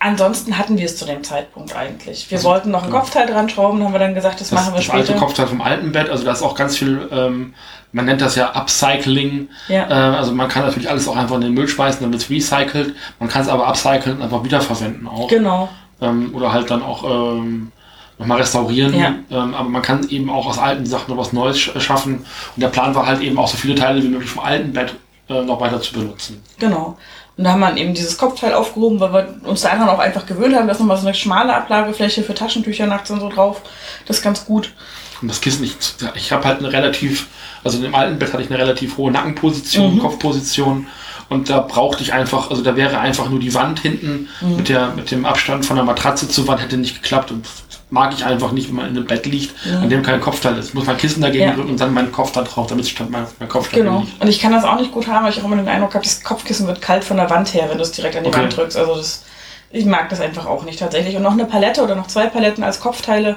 Ansonsten 0.00 0.58
hatten 0.58 0.76
wir 0.76 0.84
es 0.84 0.98
zu 0.98 1.06
dem 1.06 1.24
Zeitpunkt 1.24 1.74
eigentlich. 1.74 2.30
Wir 2.30 2.36
Also, 2.36 2.50
wollten 2.50 2.70
noch 2.70 2.82
ein 2.82 2.88
genau. 2.88 2.98
Kopfteil 3.00 3.26
dran 3.26 3.48
schrauben, 3.48 3.82
haben 3.82 3.92
wir 3.92 3.98
dann 3.98 4.14
gesagt, 4.14 4.38
das, 4.40 4.50
Das, 4.50 4.60
machen 4.60 4.74
wir 4.74 4.80
das 4.80 4.90
alte 4.90 5.06
später. 5.06 5.18
Kopfteil 5.18 5.46
vom 5.46 5.62
alten 5.62 5.92
Bett, 5.92 6.10
also 6.10 6.24
da 6.24 6.32
ist 6.32 6.42
auch 6.42 6.54
ganz 6.54 6.76
viel, 6.76 7.08
ähm, 7.10 7.54
man 7.92 8.04
nennt 8.04 8.20
das 8.20 8.36
ja 8.36 8.50
Upcycling. 8.54 9.48
Ja. 9.68 9.88
Äh, 9.88 10.16
also 10.16 10.32
man 10.32 10.48
kann 10.48 10.64
natürlich 10.64 10.90
alles 10.90 11.08
auch 11.08 11.16
einfach 11.16 11.36
in 11.36 11.40
den 11.42 11.54
Müll 11.54 11.68
schmeißen, 11.68 12.02
dann 12.02 12.12
wird 12.12 12.20
es 12.22 12.28
recycelt. 12.28 12.94
Man 13.18 13.30
kann 13.30 13.42
es 13.42 13.48
aber 13.48 13.66
upcyclen 13.66 14.16
und 14.16 14.22
einfach 14.22 14.44
wiederverwenden 14.44 15.08
auch. 15.08 15.28
Genau. 15.28 15.70
Ähm, 16.02 16.34
oder 16.34 16.52
halt 16.52 16.70
dann 16.70 16.82
auch 16.82 17.04
ähm, 17.38 17.72
nochmal 18.18 18.38
restaurieren. 18.38 18.94
Ja. 18.98 19.14
Ähm, 19.30 19.54
aber 19.54 19.68
man 19.68 19.82
kann 19.82 20.08
eben 20.08 20.30
auch 20.30 20.46
aus 20.46 20.58
alten 20.58 20.86
Sachen 20.86 21.10
noch 21.14 21.18
was 21.20 21.32
Neues 21.32 21.58
sch 21.58 21.70
schaffen. 21.80 22.16
Und 22.54 22.60
der 22.60 22.68
Plan 22.68 22.94
war 22.94 23.06
halt 23.06 23.20
eben 23.22 23.38
auch 23.38 23.48
so 23.48 23.56
viele 23.56 23.74
Teile 23.74 24.02
wie 24.02 24.08
möglich 24.08 24.30
vom 24.30 24.44
alten 24.44 24.72
Bett 24.72 24.94
äh, 25.28 25.42
noch 25.42 25.60
weiter 25.60 25.80
zu 25.80 25.92
benutzen. 25.94 26.42
Genau. 26.58 26.96
Und 27.36 27.42
da 27.44 27.50
haben 27.50 27.60
wir 27.60 27.76
eben 27.76 27.94
dieses 27.94 28.16
Kopfteil 28.16 28.54
aufgehoben, 28.54 29.00
weil 29.00 29.12
wir 29.12 29.48
uns 29.48 29.62
da 29.62 29.70
einfach 29.70 29.88
auch 29.88 29.98
einfach 29.98 30.24
gewöhnt 30.24 30.54
haben. 30.54 30.68
Da 30.68 30.72
ist 30.74 30.78
nochmal 30.78 30.96
so 30.96 31.06
eine 31.06 31.14
schmale 31.14 31.52
Ablagefläche 31.54 32.22
für 32.22 32.34
Taschentücher 32.34 32.86
nachts 32.86 33.10
und 33.10 33.18
so 33.18 33.28
drauf. 33.28 33.62
Das 34.06 34.18
ist 34.18 34.22
ganz 34.22 34.44
gut. 34.44 34.72
Und 35.20 35.26
das 35.28 35.40
Kissen, 35.40 35.64
ich, 35.64 35.74
ich 36.14 36.30
habe 36.30 36.44
halt 36.44 36.58
eine 36.60 36.72
relativ, 36.72 37.26
also 37.64 37.78
in 37.78 37.82
dem 37.84 37.94
alten 37.96 38.18
Bett 38.20 38.32
hatte 38.32 38.42
ich 38.44 38.50
eine 38.50 38.58
relativ 38.60 38.96
hohe 38.98 39.10
Nackenposition, 39.10 39.94
Mhm. 39.96 39.98
Kopfposition. 40.00 40.86
Und 41.30 41.50
da 41.50 41.60
brauchte 41.60 42.02
ich 42.02 42.12
einfach, 42.12 42.50
also 42.50 42.62
da 42.62 42.76
wäre 42.76 42.98
einfach 43.00 43.28
nur 43.30 43.40
die 43.40 43.54
Wand 43.54 43.80
hinten 43.80 44.28
Mhm. 44.40 44.56
mit, 44.56 44.68
der, 44.68 44.88
mit 44.94 45.10
dem 45.10 45.24
Abstand 45.24 45.66
von 45.66 45.74
der 45.76 45.84
Matratze 45.84 46.28
zur 46.28 46.46
Wand 46.46 46.60
hätte 46.62 46.76
nicht 46.76 47.02
geklappt. 47.02 47.32
Und 47.32 47.46
mag 47.94 48.12
ich 48.12 48.24
einfach 48.26 48.52
nicht, 48.52 48.68
wenn 48.68 48.74
man 48.76 48.88
in 48.90 48.96
einem 48.96 49.06
Bett 49.06 49.24
liegt, 49.24 49.54
an 49.66 49.88
dem 49.88 50.02
kein 50.02 50.20
Kopfteil 50.20 50.58
ist. 50.58 50.68
Ich 50.68 50.74
muss 50.74 50.84
mein 50.84 50.98
Kissen 50.98 51.22
dagegen 51.22 51.44
Ja. 51.44 51.52
drücken 51.54 51.70
und 51.70 51.80
dann 51.80 51.94
meinen 51.94 52.12
Kopf 52.12 52.32
da 52.32 52.42
drauf, 52.42 52.66
damit 52.66 52.86
stand 52.86 53.10
mein, 53.10 53.24
mein 53.38 53.48
Kopf 53.48 53.70
Genau. 53.70 54.00
liegt. 54.00 54.20
Und 54.20 54.28
ich 54.28 54.40
kann 54.40 54.52
das 54.52 54.64
auch 54.64 54.78
nicht 54.78 54.92
gut 54.92 55.06
haben, 55.06 55.24
weil 55.24 55.32
ich 55.32 55.40
auch 55.40 55.44
immer 55.44 55.56
den 55.56 55.68
Eindruck 55.68 55.94
habe, 55.94 56.04
das 56.04 56.22
Kopfkissen 56.22 56.66
wird 56.66 56.82
kalt 56.82 57.04
von 57.04 57.16
der 57.16 57.30
Wand 57.30 57.54
her, 57.54 57.66
wenn 57.70 57.78
du 57.78 57.82
es 57.84 57.92
direkt 57.92 58.16
an 58.16 58.24
die 58.24 58.28
Okay. 58.28 58.40
Wand 58.42 58.56
drückst. 58.56 58.76
Also 58.76 58.96
das, 58.96 59.22
ich 59.70 59.86
mag 59.86 60.08
das 60.10 60.20
einfach 60.20 60.44
auch 60.46 60.64
nicht 60.64 60.80
tatsächlich. 60.80 61.16
Und 61.16 61.22
noch 61.22 61.32
eine 61.32 61.46
Palette 61.46 61.82
oder 61.82 61.94
noch 61.94 62.08
zwei 62.08 62.26
Paletten 62.26 62.62
als 62.64 62.80
Kopfteile 62.80 63.36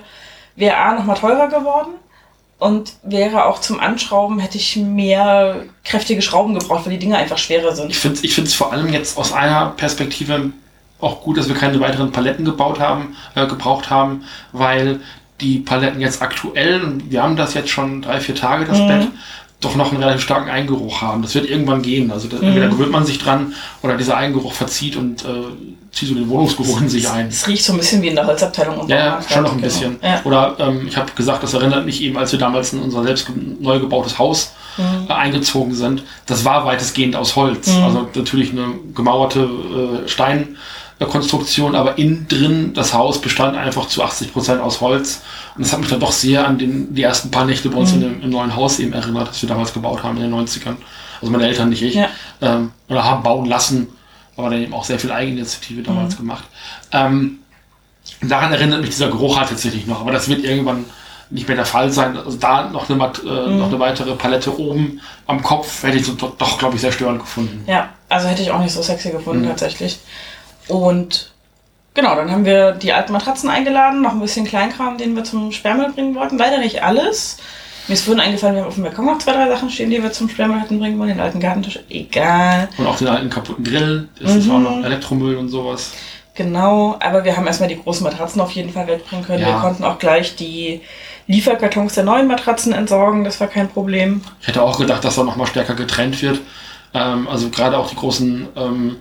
wäre 0.55 0.75
A 0.75 0.95
nochmal 0.95 1.15
teurer 1.17 1.47
geworden. 1.47 1.91
Und 2.59 2.93
wäre 3.03 3.45
auch 3.45 3.61
zum 3.61 3.79
Anschrauben, 3.79 4.39
hätte 4.39 4.57
ich 4.57 4.75
mehr 4.77 5.57
kräftige 5.85 6.23
Schrauben 6.23 6.55
gebraucht, 6.57 6.85
weil 6.85 6.93
die 6.93 6.97
Dinge 6.99 7.15
einfach 7.15 7.37
schwerer 7.37 7.75
sind. 7.75 7.91
Ich 7.91 7.99
finde 7.99 8.17
es 8.17 8.23
ich 8.23 8.33
find's 8.33 8.55
vor 8.55 8.73
allem 8.73 8.91
jetzt 8.91 9.15
aus 9.19 9.31
einer 9.31 9.73
Perspektive 9.77 10.49
auch 10.99 11.21
gut, 11.21 11.37
dass 11.37 11.47
wir 11.47 11.55
keine 11.55 11.79
weiteren 11.79 12.11
Paletten 12.11 12.45
gebaut 12.45 12.79
haben, 12.79 13.15
äh, 13.35 13.45
gebraucht 13.47 13.89
haben, 13.89 14.23
weil 14.51 14.99
die 15.41 15.59
Paletten 15.59 16.01
jetzt 16.01 16.21
aktuell, 16.21 16.81
wir 17.09 17.21
haben 17.21 17.35
das 17.35 17.53
jetzt 17.53 17.69
schon 17.69 18.01
drei, 18.01 18.19
vier 18.19 18.33
Tage, 18.35 18.65
das 18.65 18.79
Mhm. 18.79 18.87
Bett, 18.87 19.07
doch 19.59 19.75
noch 19.75 19.91
einen 19.91 20.01
relativ 20.03 20.21
starken 20.21 20.49
Eingeruch 20.49 21.01
haben. 21.01 21.21
Das 21.23 21.33
wird 21.33 21.49
irgendwann 21.49 21.81
gehen. 21.81 22.11
Also 22.11 22.27
das, 22.27 22.41
Mhm. 22.41 22.47
entweder 22.49 22.67
gewöhnt 22.69 22.91
man 22.91 23.05
sich 23.05 23.17
dran 23.19 23.53
oder 23.81 23.97
dieser 23.97 24.15
Eingeruch 24.17 24.53
verzieht 24.53 24.95
und 24.95 25.23
äh, 25.25 25.27
zieht 25.91 26.09
so 26.09 26.15
den 26.15 26.29
Wohnungsgeruch 26.29 26.81
in 26.81 26.89
sich 26.89 27.09
ein. 27.09 27.27
Es 27.29 27.47
riecht 27.47 27.63
so 27.63 27.73
ein 27.73 27.79
bisschen 27.79 28.01
wie 28.03 28.07
in 28.09 28.15
der 28.15 28.27
Holzabteilung. 28.27 28.87
Ja, 28.87 29.05
Baumarkt. 29.09 29.31
schon 29.31 29.43
noch 29.43 29.51
ein 29.51 29.57
Genau. 29.57 29.67
bisschen. 29.67 29.95
Ja. 30.03 30.21
Oder 30.25 30.55
ähm, 30.59 30.87
ich 30.87 30.95
habe 30.97 31.11
gesagt, 31.15 31.41
das 31.41 31.53
erinnert 31.55 31.85
mich 31.87 32.01
eben, 32.03 32.17
als 32.17 32.31
wir 32.31 32.37
damals 32.39 32.73
in 32.73 32.79
unser 32.81 33.03
selbst 33.03 33.31
neu 33.59 33.79
gebautes 33.79 34.19
Haus 34.19 34.53
Mhm. 34.77 35.07
äh, 35.09 35.13
eingezogen 35.13 35.73
sind. 35.73 36.03
Das 36.27 36.45
war 36.45 36.65
weitestgehend 36.65 37.15
aus 37.15 37.35
Holz. 37.35 37.67
Also 37.83 38.07
natürlich 38.13 38.51
eine 38.51 38.67
gemauerte 38.93 39.49
äh, 40.05 40.07
Steinkonstruktion, 40.97 41.75
aber 41.75 41.97
innen 41.97 42.27
drin 42.27 42.73
das 42.73 42.93
Haus 42.93 43.21
bestand 43.21 43.55
einfach 43.55 43.87
zu 43.87 44.03
80 44.03 44.33
Prozent 44.33 44.61
aus 44.61 44.81
Holz. 44.81 45.21
Und 45.55 45.63
das 45.65 45.71
hat 45.73 45.79
mich 45.79 45.89
dann 45.89 45.99
doch 45.99 46.11
sehr 46.11 46.47
an 46.47 46.57
den, 46.57 46.93
die 46.93 47.03
ersten 47.03 47.31
paar 47.31 47.45
Nächte 47.45 47.69
bei 47.69 47.77
uns 47.77 47.93
Mhm. 47.93 48.01
in 48.01 48.01
dem, 48.01 48.23
im 48.23 48.29
neuen 48.31 48.55
Haus 48.55 48.79
eben 48.79 48.93
erinnert, 48.93 49.29
das 49.29 49.41
wir 49.41 49.49
damals 49.49 49.73
gebaut 49.73 50.03
haben 50.03 50.17
in 50.17 50.23
den 50.23 50.31
90ern. 50.31 50.75
Also 51.21 51.31
meine 51.31 51.47
Eltern, 51.47 51.69
nicht 51.69 51.81
ich. 51.81 51.95
Ja. 51.95 52.09
Ähm, 52.41 52.71
oder 52.89 53.03
haben 53.03 53.23
bauen 53.23 53.45
lassen, 53.45 53.87
aber 54.35 54.49
dann 54.49 54.61
eben 54.61 54.73
auch 54.73 54.83
sehr 54.83 54.99
viel 54.99 55.11
Eigeninitiative 55.11 55.83
damals 55.83 56.15
Mhm. 56.15 56.19
gemacht. 56.19 56.43
Ähm, 56.91 57.39
Daran 58.21 58.53
erinnert 58.53 58.79
mich 58.79 58.91
dieser 58.91 59.09
Geruch 59.09 59.37
halt 59.37 59.49
tatsächlich 59.49 59.85
noch, 59.85 59.99
aber 59.99 60.11
das 60.13 60.29
wird 60.29 60.43
irgendwann 60.43 60.85
nicht 61.29 61.45
mehr 61.47 61.57
der 61.57 61.65
Fall 61.65 61.91
sein. 61.91 62.15
Also 62.17 62.37
da 62.37 62.69
noch 62.69 62.89
eine, 62.89 62.97
äh, 63.03 63.49
mhm. 63.49 63.57
noch 63.59 63.67
eine 63.67 63.79
weitere 63.79 64.15
Palette 64.15 64.57
oben 64.57 65.01
am 65.27 65.43
Kopf 65.43 65.83
hätte 65.83 65.97
ich 65.97 66.05
so, 66.05 66.13
doch, 66.13 66.37
doch 66.37 66.57
glaube 66.57 66.75
ich, 66.75 66.81
sehr 66.81 66.93
störend 66.93 67.19
gefunden. 67.19 67.65
Ja, 67.67 67.89
also 68.07 68.29
hätte 68.29 68.41
ich 68.41 68.49
auch 68.51 68.61
nicht 68.61 68.71
so 68.71 68.81
sexy 68.81 69.11
gefunden 69.11 69.43
mhm. 69.43 69.49
tatsächlich. 69.49 69.99
Und 70.67 71.31
genau, 71.93 72.15
dann 72.15 72.31
haben 72.31 72.45
wir 72.45 72.73
die 72.73 72.93
alten 72.93 73.13
Matratzen 73.13 73.49
eingeladen, 73.49 74.01
noch 74.01 74.13
ein 74.13 74.19
bisschen 74.19 74.45
Kleinkram, 74.45 74.97
den 74.97 75.15
wir 75.15 75.23
zum 75.23 75.51
Sperrmüll 75.51 75.91
bringen 75.91 76.15
wollten. 76.15 76.37
Leider 76.37 76.59
nicht 76.59 76.83
alles. 76.83 77.37
Mir 77.87 77.93
ist 77.93 78.03
vorhin 78.03 78.21
eingefallen, 78.21 78.55
wir 78.55 78.61
haben 78.63 78.67
auf 78.67 78.75
dem 78.75 78.83
Balkon 78.83 79.05
noch 79.05 79.17
zwei, 79.19 79.31
drei 79.31 79.47
Sachen 79.47 79.69
stehen, 79.69 79.89
die 79.89 80.03
wir 80.03 80.11
zum 80.11 80.27
Sperrmüll 80.27 80.59
hätten 80.59 80.77
bringen 80.79 80.99
wollen. 80.99 81.09
Den 81.09 81.21
alten 81.21 81.39
Gartentisch, 81.39 81.79
egal. 81.89 82.67
Und 82.77 82.85
auch 82.85 82.97
den 82.97 83.07
alten 83.07 83.29
kaputten 83.29 83.63
Grill, 83.63 84.09
das 84.19 84.33
mhm. 84.33 84.39
ist 84.39 84.49
auch 84.49 84.59
noch 84.59 84.83
Elektromüll 84.83 85.37
und 85.37 85.47
sowas. 85.47 85.93
Genau, 86.35 86.97
aber 86.99 87.23
wir 87.23 87.35
haben 87.35 87.47
erstmal 87.47 87.69
die 87.69 87.81
großen 87.81 88.03
Matratzen 88.03 88.41
auf 88.41 88.51
jeden 88.51 88.71
Fall 88.71 88.85
wegbringen 88.87 89.25
können. 89.25 89.41
Ja. 89.41 89.53
Wir 89.55 89.59
konnten 89.59 89.83
auch 89.83 89.97
gleich 89.97 90.35
die 90.35 90.81
Lieferkartons 91.27 91.95
der 91.95 92.03
neuen 92.03 92.27
Matratzen 92.27 92.73
entsorgen, 92.73 93.23
das 93.23 93.39
war 93.39 93.47
kein 93.47 93.69
Problem. 93.69 94.21
Ich 94.41 94.47
hätte 94.47 94.61
auch 94.61 94.77
gedacht, 94.77 95.03
dass 95.03 95.15
da 95.15 95.23
nochmal 95.23 95.47
stärker 95.47 95.73
getrennt 95.73 96.21
wird. 96.21 96.39
Ähm, 96.93 97.27
also 97.27 97.49
gerade 97.49 97.77
auch 97.77 97.89
die 97.89 97.95
großen 97.95 98.47
ähm, 98.55 98.97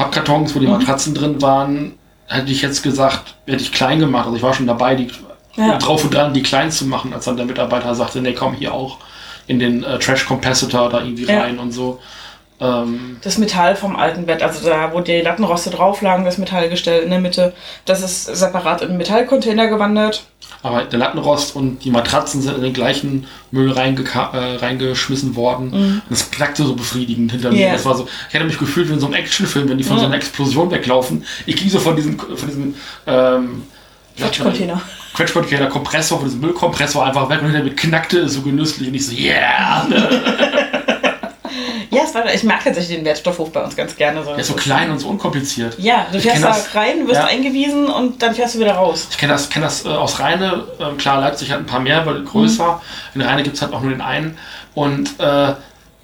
Pappkartons, 0.00 0.54
wo 0.54 0.60
die 0.60 0.66
mhm. 0.66 0.72
Matratzen 0.72 1.14
drin 1.14 1.42
waren, 1.42 1.92
hätte 2.26 2.50
ich 2.50 2.62
jetzt 2.62 2.82
gesagt, 2.82 3.34
hätte 3.46 3.62
ich 3.62 3.70
klein 3.70 3.98
gemacht. 4.00 4.24
Also 4.24 4.36
ich 4.36 4.42
war 4.42 4.54
schon 4.54 4.66
dabei, 4.66 4.94
die 4.94 5.08
ja. 5.56 5.76
drauf 5.76 6.04
und 6.04 6.14
dran, 6.14 6.32
die 6.32 6.42
klein 6.42 6.70
zu 6.70 6.86
machen, 6.86 7.12
als 7.12 7.26
dann 7.26 7.36
der 7.36 7.44
Mitarbeiter 7.44 7.94
sagte, 7.94 8.22
nee, 8.22 8.32
komm 8.32 8.54
hier 8.54 8.72
auch 8.72 8.96
in 9.46 9.58
den 9.58 9.84
äh, 9.84 9.98
Trash 9.98 10.26
Capacitor 10.26 10.88
da 10.88 11.00
irgendwie 11.00 11.24
ja. 11.24 11.42
rein 11.42 11.58
und 11.58 11.72
so. 11.72 12.00
Ähm, 12.60 13.16
das 13.22 13.38
Metall 13.38 13.74
vom 13.74 13.96
alten 13.96 14.26
Bett, 14.26 14.42
also 14.42 14.68
da, 14.68 14.92
wo 14.92 15.00
die 15.00 15.20
Lattenroste 15.20 15.70
drauf 15.70 16.02
lagen, 16.02 16.24
das 16.24 16.36
Metallgestell 16.36 17.02
in 17.02 17.10
der 17.10 17.20
Mitte, 17.20 17.54
das 17.86 18.02
ist 18.02 18.24
separat 18.24 18.82
in 18.82 18.88
den 18.88 18.96
Metallcontainer 18.98 19.68
gewandert. 19.68 20.24
Aber 20.62 20.84
der 20.84 20.98
Lattenrost 20.98 21.56
und 21.56 21.84
die 21.84 21.90
Matratzen 21.90 22.42
sind 22.42 22.56
in 22.56 22.62
den 22.62 22.74
gleichen 22.74 23.26
Müll 23.50 23.74
äh, 23.74 24.56
reingeschmissen 24.56 25.34
worden. 25.36 25.70
Mhm. 25.70 26.02
Und 26.08 26.12
es 26.12 26.30
knackte 26.30 26.64
so 26.64 26.74
befriedigend 26.74 27.32
hinter 27.32 27.50
mir. 27.50 27.72
Das 27.72 27.86
war 27.86 27.96
so, 27.96 28.06
ich 28.28 28.34
hätte 28.34 28.44
mich 28.44 28.58
gefühlt 28.58 28.88
wie 28.88 28.92
in 28.92 29.00
so 29.00 29.06
einem 29.06 29.14
Actionfilm, 29.14 29.70
wenn 29.70 29.78
die 29.78 29.84
von 29.84 29.96
mhm. 29.96 30.00
so 30.00 30.06
einer 30.06 30.16
Explosion 30.16 30.70
weglaufen. 30.70 31.24
Ich 31.46 31.56
ging 31.56 31.70
so 31.70 31.78
von 31.78 31.96
diesem, 31.96 32.18
von 32.18 32.46
diesem 32.46 32.74
ähm, 33.06 33.62
Quetschcontainer. 34.18 34.82
Quetschcontainer, 35.14 35.66
Kompressor, 35.68 36.18
von 36.18 36.28
diesem 36.28 36.40
Müllkompressor 36.40 37.06
einfach 37.06 37.28
weg 37.30 37.40
und 37.40 37.48
hinter 37.48 37.64
mir 37.64 37.74
knackte 37.74 38.20
es 38.20 38.34
so 38.34 38.42
genüsslich 38.42 38.88
und 38.88 38.94
ich 38.94 39.06
so, 39.06 39.14
yeah! 39.14 39.86
Ja, 41.90 42.02
es 42.04 42.14
war, 42.14 42.32
ich 42.32 42.44
mag 42.44 42.62
tatsächlich 42.62 42.96
den 42.96 43.04
Wertstoffhof 43.04 43.52
bei 43.52 43.62
uns 43.62 43.74
ganz 43.74 43.96
gerne. 43.96 44.22
So. 44.22 44.30
Der 44.30 44.38
ist 44.38 44.46
so 44.46 44.54
klein 44.54 44.90
und 44.90 45.00
so 45.00 45.08
unkompliziert. 45.08 45.76
Ja, 45.78 46.06
du 46.10 46.20
fährst 46.20 46.42
da 46.42 46.48
das, 46.48 46.74
rein, 46.74 47.06
wirst 47.08 47.20
ja. 47.20 47.26
eingewiesen 47.26 47.86
und 47.86 48.22
dann 48.22 48.34
fährst 48.34 48.54
du 48.54 48.60
wieder 48.60 48.74
raus. 48.74 49.08
Ich 49.10 49.18
kenne 49.18 49.32
das, 49.32 49.50
kenn 49.50 49.62
das 49.62 49.84
äh, 49.84 49.88
aus 49.88 50.20
Rheine. 50.20 50.64
Ähm, 50.78 50.96
klar, 50.96 51.20
Leipzig 51.20 51.50
hat 51.50 51.58
ein 51.58 51.66
paar 51.66 51.80
mehr, 51.80 52.06
weil 52.06 52.22
größer. 52.22 52.80
Mhm. 53.14 53.20
In 53.20 53.26
Rheine 53.26 53.42
gibt 53.42 53.56
es 53.56 53.62
halt 53.62 53.72
auch 53.72 53.80
nur 53.80 53.90
den 53.90 54.00
einen. 54.00 54.38
Und 54.74 55.10
äh, 55.18 55.54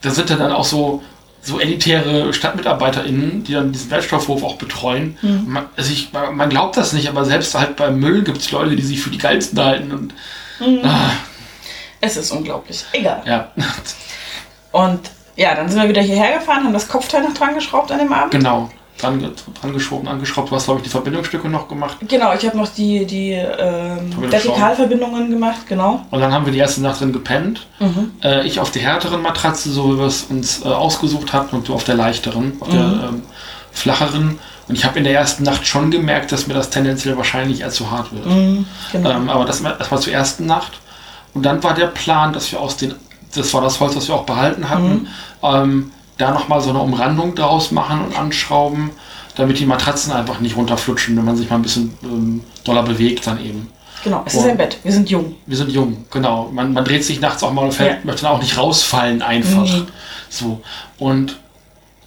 da 0.00 0.10
sind 0.10 0.28
dann 0.28 0.52
auch 0.52 0.64
so, 0.64 1.02
so 1.40 1.60
elitäre 1.60 2.32
StadtmitarbeiterInnen, 2.32 3.44
die 3.44 3.52
dann 3.52 3.70
diesen 3.72 3.90
Wertstoffhof 3.90 4.42
auch 4.42 4.56
betreuen. 4.56 5.16
Mhm. 5.22 5.44
Man, 5.46 5.66
also 5.76 5.92
ich, 5.92 6.12
man 6.12 6.50
glaubt 6.50 6.76
das 6.76 6.92
nicht, 6.94 7.08
aber 7.08 7.24
selbst 7.24 7.54
halt 7.54 7.76
beim 7.76 8.00
Müll 8.00 8.24
gibt 8.24 8.38
es 8.38 8.50
Leute, 8.50 8.74
die 8.74 8.82
sich 8.82 9.00
für 9.00 9.10
die 9.10 9.18
geilsten 9.18 9.62
halten. 9.62 9.92
Und, 9.92 10.14
mhm. 10.58 10.84
ah. 10.84 11.10
Es 12.00 12.16
ist 12.16 12.30
unglaublich. 12.32 12.84
Egal. 12.92 13.22
Ja. 13.24 13.52
Und 14.72 15.10
ja, 15.36 15.54
dann 15.54 15.68
sind 15.68 15.80
wir 15.80 15.88
wieder 15.88 16.02
hierher 16.02 16.38
gefahren, 16.38 16.64
haben 16.64 16.72
das 16.72 16.88
Kopfteil 16.88 17.22
noch 17.22 17.34
dran 17.34 17.54
geschraubt 17.54 17.92
an 17.92 17.98
dem 17.98 18.12
Abend. 18.12 18.30
Genau, 18.30 18.70
dran, 18.98 19.32
dran 19.60 19.72
geschoben, 19.72 20.08
angeschraubt. 20.08 20.50
Du 20.50 20.56
hast, 20.56 20.64
glaube 20.64 20.80
ich, 20.80 20.84
die 20.84 20.90
Verbindungsstücke 20.90 21.48
noch 21.48 21.68
gemacht. 21.68 21.98
Genau, 22.08 22.32
ich 22.34 22.46
habe 22.46 22.56
noch 22.56 22.68
die, 22.68 23.04
die 23.04 23.32
ähm, 23.32 24.12
Vertikalverbindungen 24.30 25.30
gemacht, 25.30 25.66
genau. 25.68 26.04
Und 26.10 26.20
dann 26.20 26.32
haben 26.32 26.46
wir 26.46 26.52
die 26.52 26.58
erste 26.58 26.80
Nacht 26.82 27.00
drin 27.00 27.12
gepennt. 27.12 27.66
Mhm. 27.78 28.12
Äh, 28.22 28.46
ich 28.46 28.60
auf 28.60 28.70
der 28.70 28.82
härteren 28.82 29.22
Matratze, 29.22 29.70
so 29.70 29.92
wie 29.92 29.98
wir 29.98 30.06
es 30.06 30.24
uns 30.24 30.64
äh, 30.64 30.68
ausgesucht 30.68 31.32
hatten, 31.32 31.56
und 31.56 31.68
du 31.68 31.74
auf 31.74 31.84
der 31.84 31.96
leichteren, 31.96 32.54
auf 32.60 32.68
mhm. 32.68 32.72
der 32.72 32.82
ähm, 32.82 33.22
flacheren. 33.72 34.38
Und 34.68 34.74
ich 34.74 34.84
habe 34.84 34.98
in 34.98 35.04
der 35.04 35.12
ersten 35.12 35.44
Nacht 35.44 35.66
schon 35.66 35.90
gemerkt, 35.90 36.32
dass 36.32 36.46
mir 36.46 36.54
das 36.54 36.70
tendenziell 36.70 37.16
wahrscheinlich 37.16 37.60
eher 37.60 37.70
zu 37.70 37.90
hart 37.90 38.12
wird. 38.12 38.26
Mhm, 38.26 38.66
genau. 38.90 39.10
ähm, 39.10 39.28
aber 39.28 39.44
das, 39.44 39.62
das 39.62 39.90
war 39.92 40.00
zur 40.00 40.12
ersten 40.12 40.46
Nacht. 40.46 40.72
Und 41.34 41.42
dann 41.44 41.62
war 41.62 41.74
der 41.74 41.86
Plan, 41.86 42.32
dass 42.32 42.50
wir 42.50 42.60
aus 42.60 42.78
den 42.78 42.94
das 43.36 43.52
war 43.54 43.60
das 43.60 43.80
Holz, 43.80 43.96
was 43.96 44.08
wir 44.08 44.14
auch 44.14 44.24
behalten 44.24 44.68
hatten, 44.68 44.92
mhm. 44.92 45.08
ähm, 45.42 45.92
da 46.18 46.30
nochmal 46.30 46.60
so 46.60 46.70
eine 46.70 46.80
Umrandung 46.80 47.34
draus 47.34 47.70
machen 47.70 48.06
und 48.06 48.18
anschrauben, 48.18 48.90
damit 49.36 49.58
die 49.58 49.66
Matratzen 49.66 50.12
einfach 50.12 50.40
nicht 50.40 50.56
runterflutschen, 50.56 51.16
wenn 51.16 51.24
man 51.24 51.36
sich 51.36 51.50
mal 51.50 51.56
ein 51.56 51.62
bisschen 51.62 51.96
ähm, 52.02 52.44
doller 52.64 52.82
bewegt 52.82 53.26
dann 53.26 53.44
eben. 53.44 53.68
Genau, 54.02 54.22
es 54.24 54.34
und 54.34 54.40
ist 54.40 54.46
ein 54.46 54.56
Bett. 54.56 54.78
Wir 54.82 54.92
sind 54.92 55.10
jung. 55.10 55.34
Wir 55.46 55.56
sind 55.56 55.70
jung, 55.70 56.04
genau. 56.10 56.48
Man, 56.52 56.72
man 56.72 56.84
dreht 56.84 57.04
sich 57.04 57.20
nachts 57.20 57.42
auch 57.42 57.52
mal 57.52 57.64
und 57.64 57.74
fällt, 57.74 57.90
ja. 57.90 58.04
möchte 58.04 58.22
dann 58.22 58.32
auch 58.32 58.40
nicht 58.40 58.56
rausfallen 58.56 59.20
einfach. 59.20 59.66
Mhm. 59.66 59.88
So. 60.28 60.60
Und 60.98 61.38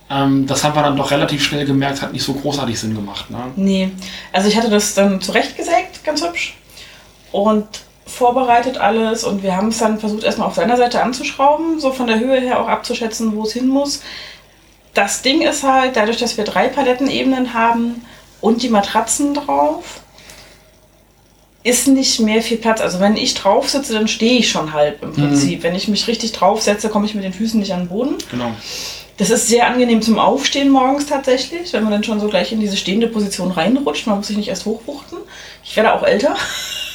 ähm, 0.09 0.47
das 0.47 0.63
haben 0.63 0.75
wir 0.75 0.81
dann 0.81 0.97
doch 0.97 1.11
relativ 1.11 1.43
schnell 1.43 1.65
gemerkt, 1.65 2.01
hat 2.01 2.13
nicht 2.13 2.23
so 2.23 2.33
großartig 2.33 2.79
Sinn 2.79 2.95
gemacht. 2.95 3.29
Ne? 3.29 3.37
Nee. 3.55 3.91
Also 4.31 4.47
ich 4.47 4.57
hatte 4.57 4.69
das 4.69 4.95
dann 4.95 5.21
zurechtgesägt, 5.21 6.03
ganz 6.03 6.23
hübsch. 6.23 6.57
Und 7.31 7.67
vorbereitet 8.09 8.77
alles 8.77 9.23
und 9.23 9.43
wir 9.43 9.55
haben 9.55 9.69
es 9.69 9.77
dann 9.77 9.99
versucht, 9.99 10.23
erstmal 10.23 10.47
auf 10.47 10.55
seiner 10.55 10.77
Seite 10.77 11.01
anzuschrauben, 11.01 11.79
so 11.79 11.91
von 11.91 12.07
der 12.07 12.19
Höhe 12.19 12.39
her 12.39 12.61
auch 12.61 12.67
abzuschätzen, 12.67 13.35
wo 13.35 13.43
es 13.43 13.53
hin 13.53 13.67
muss. 13.67 14.01
Das 14.93 15.21
Ding 15.21 15.41
ist 15.41 15.63
halt, 15.63 15.95
dadurch, 15.95 16.17
dass 16.17 16.37
wir 16.37 16.43
drei 16.43 16.67
Palettenebenen 16.67 17.53
haben 17.53 18.05
und 18.41 18.63
die 18.63 18.69
Matratzen 18.69 19.33
drauf, 19.33 20.01
ist 21.63 21.87
nicht 21.87 22.19
mehr 22.19 22.41
viel 22.41 22.57
Platz. 22.57 22.81
Also 22.81 22.99
wenn 22.99 23.17
ich 23.17 23.33
drauf 23.33 23.69
sitze, 23.69 23.93
dann 23.93 24.07
stehe 24.07 24.39
ich 24.39 24.49
schon 24.49 24.73
halb 24.73 25.03
im 25.03 25.13
Prinzip. 25.13 25.59
Mhm. 25.59 25.63
Wenn 25.63 25.75
ich 25.75 25.87
mich 25.87 26.07
richtig 26.07 26.31
drauf 26.31 26.61
setze, 26.61 26.89
komme 26.89 27.05
ich 27.05 27.15
mit 27.15 27.23
den 27.23 27.33
Füßen 27.33 27.59
nicht 27.59 27.73
an 27.73 27.81
den 27.81 27.89
Boden. 27.89 28.15
Genau. 28.31 28.51
Das 29.17 29.29
ist 29.29 29.49
sehr 29.49 29.67
angenehm 29.67 30.01
zum 30.01 30.17
Aufstehen 30.17 30.69
morgens 30.69 31.07
tatsächlich, 31.07 31.73
wenn 31.73 31.83
man 31.83 31.91
dann 31.91 32.05
schon 32.05 32.21
so 32.21 32.29
gleich 32.29 32.53
in 32.53 32.61
diese 32.61 32.77
stehende 32.77 33.07
Position 33.07 33.51
reinrutscht. 33.51 34.07
Man 34.07 34.17
muss 34.17 34.27
sich 34.27 34.37
nicht 34.37 34.47
erst 34.47 34.65
hochwuchten. 34.65 35.17
Ich 35.63 35.75
werde 35.75 35.93
auch 35.93 36.03
älter. 36.03 36.35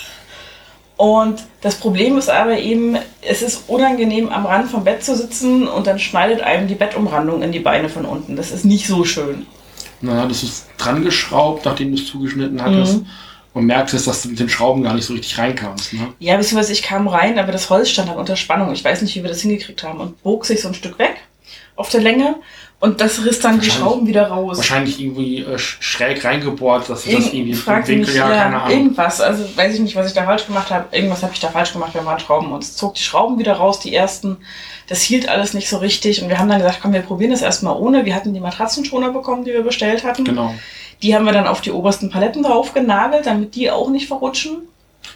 Und 0.96 1.42
das 1.60 1.76
Problem 1.76 2.16
ist 2.18 2.30
aber 2.30 2.58
eben, 2.58 2.96
es 3.20 3.42
ist 3.42 3.64
unangenehm, 3.68 4.28
am 4.28 4.46
Rand 4.46 4.70
vom 4.70 4.84
Bett 4.84 5.02
zu 5.04 5.16
sitzen 5.16 5.66
und 5.66 5.86
dann 5.86 5.98
schneidet 5.98 6.40
einem 6.40 6.68
die 6.68 6.76
Bettumrandung 6.76 7.42
in 7.42 7.50
die 7.50 7.58
Beine 7.58 7.88
von 7.88 8.04
unten. 8.04 8.36
Das 8.36 8.52
ist 8.52 8.64
nicht 8.64 8.86
so 8.86 9.04
schön. 9.04 9.46
Na, 10.00 10.22
hattest 10.22 10.42
du 10.42 10.46
es 10.46 10.66
dran 10.78 11.02
geschraubt, 11.02 11.64
nachdem 11.64 11.90
du 11.90 12.00
es 12.00 12.06
zugeschnitten 12.06 12.62
hattest. 12.62 12.98
Mhm. 12.98 13.06
Und 13.54 13.66
merktest, 13.66 14.08
dass 14.08 14.22
du 14.22 14.30
mit 14.30 14.40
den 14.40 14.48
Schrauben 14.48 14.82
gar 14.82 14.94
nicht 14.94 15.06
so 15.06 15.12
richtig 15.12 15.38
reinkamst. 15.38 15.92
Ne? 15.92 16.08
Ja, 16.18 16.36
beziehungsweise 16.36 16.72
ich 16.72 16.82
kam 16.82 17.06
rein, 17.06 17.38
aber 17.38 17.52
das 17.52 17.70
Holz 17.70 17.88
stand 17.88 18.08
halt 18.08 18.18
unter 18.18 18.34
Spannung. 18.34 18.72
Ich 18.72 18.84
weiß 18.84 19.00
nicht, 19.02 19.14
wie 19.14 19.22
wir 19.22 19.30
das 19.30 19.42
hingekriegt 19.42 19.84
haben. 19.84 20.00
Und 20.00 20.20
bog 20.24 20.44
sich 20.44 20.60
so 20.60 20.68
ein 20.68 20.74
Stück 20.74 20.98
weg 20.98 21.16
auf 21.76 21.88
der 21.88 22.00
Länge. 22.00 22.36
Und 22.80 23.00
das 23.00 23.24
riss 23.24 23.40
dann 23.40 23.60
die 23.60 23.70
Schrauben 23.70 24.06
wieder 24.06 24.28
raus. 24.28 24.58
Wahrscheinlich 24.58 25.00
irgendwie 25.00 25.38
äh, 25.38 25.58
schräg 25.58 26.22
reingebohrt, 26.22 26.90
dass 26.90 27.06
Irgend, 27.06 27.26
das 27.26 27.32
irgendwie 27.32 27.52
im 27.52 27.66
Winkel, 27.66 27.96
mich, 27.98 28.14
ja, 28.14 28.28
keine 28.28 28.60
Ahnung. 28.60 28.76
Irgendwas, 28.76 29.20
also 29.22 29.44
weiß 29.56 29.74
ich 29.74 29.80
nicht, 29.80 29.96
was 29.96 30.08
ich 30.08 30.12
da 30.12 30.24
falsch 30.24 30.46
gemacht 30.46 30.70
habe. 30.70 30.94
Irgendwas 30.94 31.22
habe 31.22 31.32
ich 31.32 31.40
da 31.40 31.48
falsch 31.48 31.72
gemacht 31.72 31.92
beim 31.94 32.06
Handschrauben. 32.06 32.52
Und 32.52 32.62
es 32.62 32.76
zog 32.76 32.94
die 32.94 33.02
Schrauben 33.02 33.38
wieder 33.38 33.54
raus, 33.54 33.80
die 33.80 33.94
ersten. 33.94 34.36
Das 34.86 35.00
hielt 35.00 35.30
alles 35.30 35.54
nicht 35.54 35.68
so 35.68 35.78
richtig. 35.78 36.22
Und 36.22 36.28
wir 36.28 36.38
haben 36.38 36.48
dann 36.48 36.58
gesagt, 36.58 36.80
komm, 36.82 36.92
wir 36.92 37.00
probieren 37.00 37.30
das 37.30 37.40
erstmal 37.40 37.74
ohne. 37.74 38.04
Wir 38.04 38.14
hatten 38.14 38.34
die 38.34 38.40
Matratzenschoner 38.40 39.12
bekommen, 39.12 39.44
die 39.44 39.52
wir 39.52 39.62
bestellt 39.62 40.04
hatten. 40.04 40.24
Genau. 40.24 40.54
Die 41.02 41.14
haben 41.14 41.24
wir 41.24 41.32
dann 41.32 41.46
auf 41.46 41.62
die 41.62 41.70
obersten 41.70 42.10
Paletten 42.10 42.42
drauf 42.42 42.74
genagelt, 42.74 43.24
damit 43.24 43.54
die 43.54 43.70
auch 43.70 43.88
nicht 43.88 44.08
verrutschen. 44.08 44.58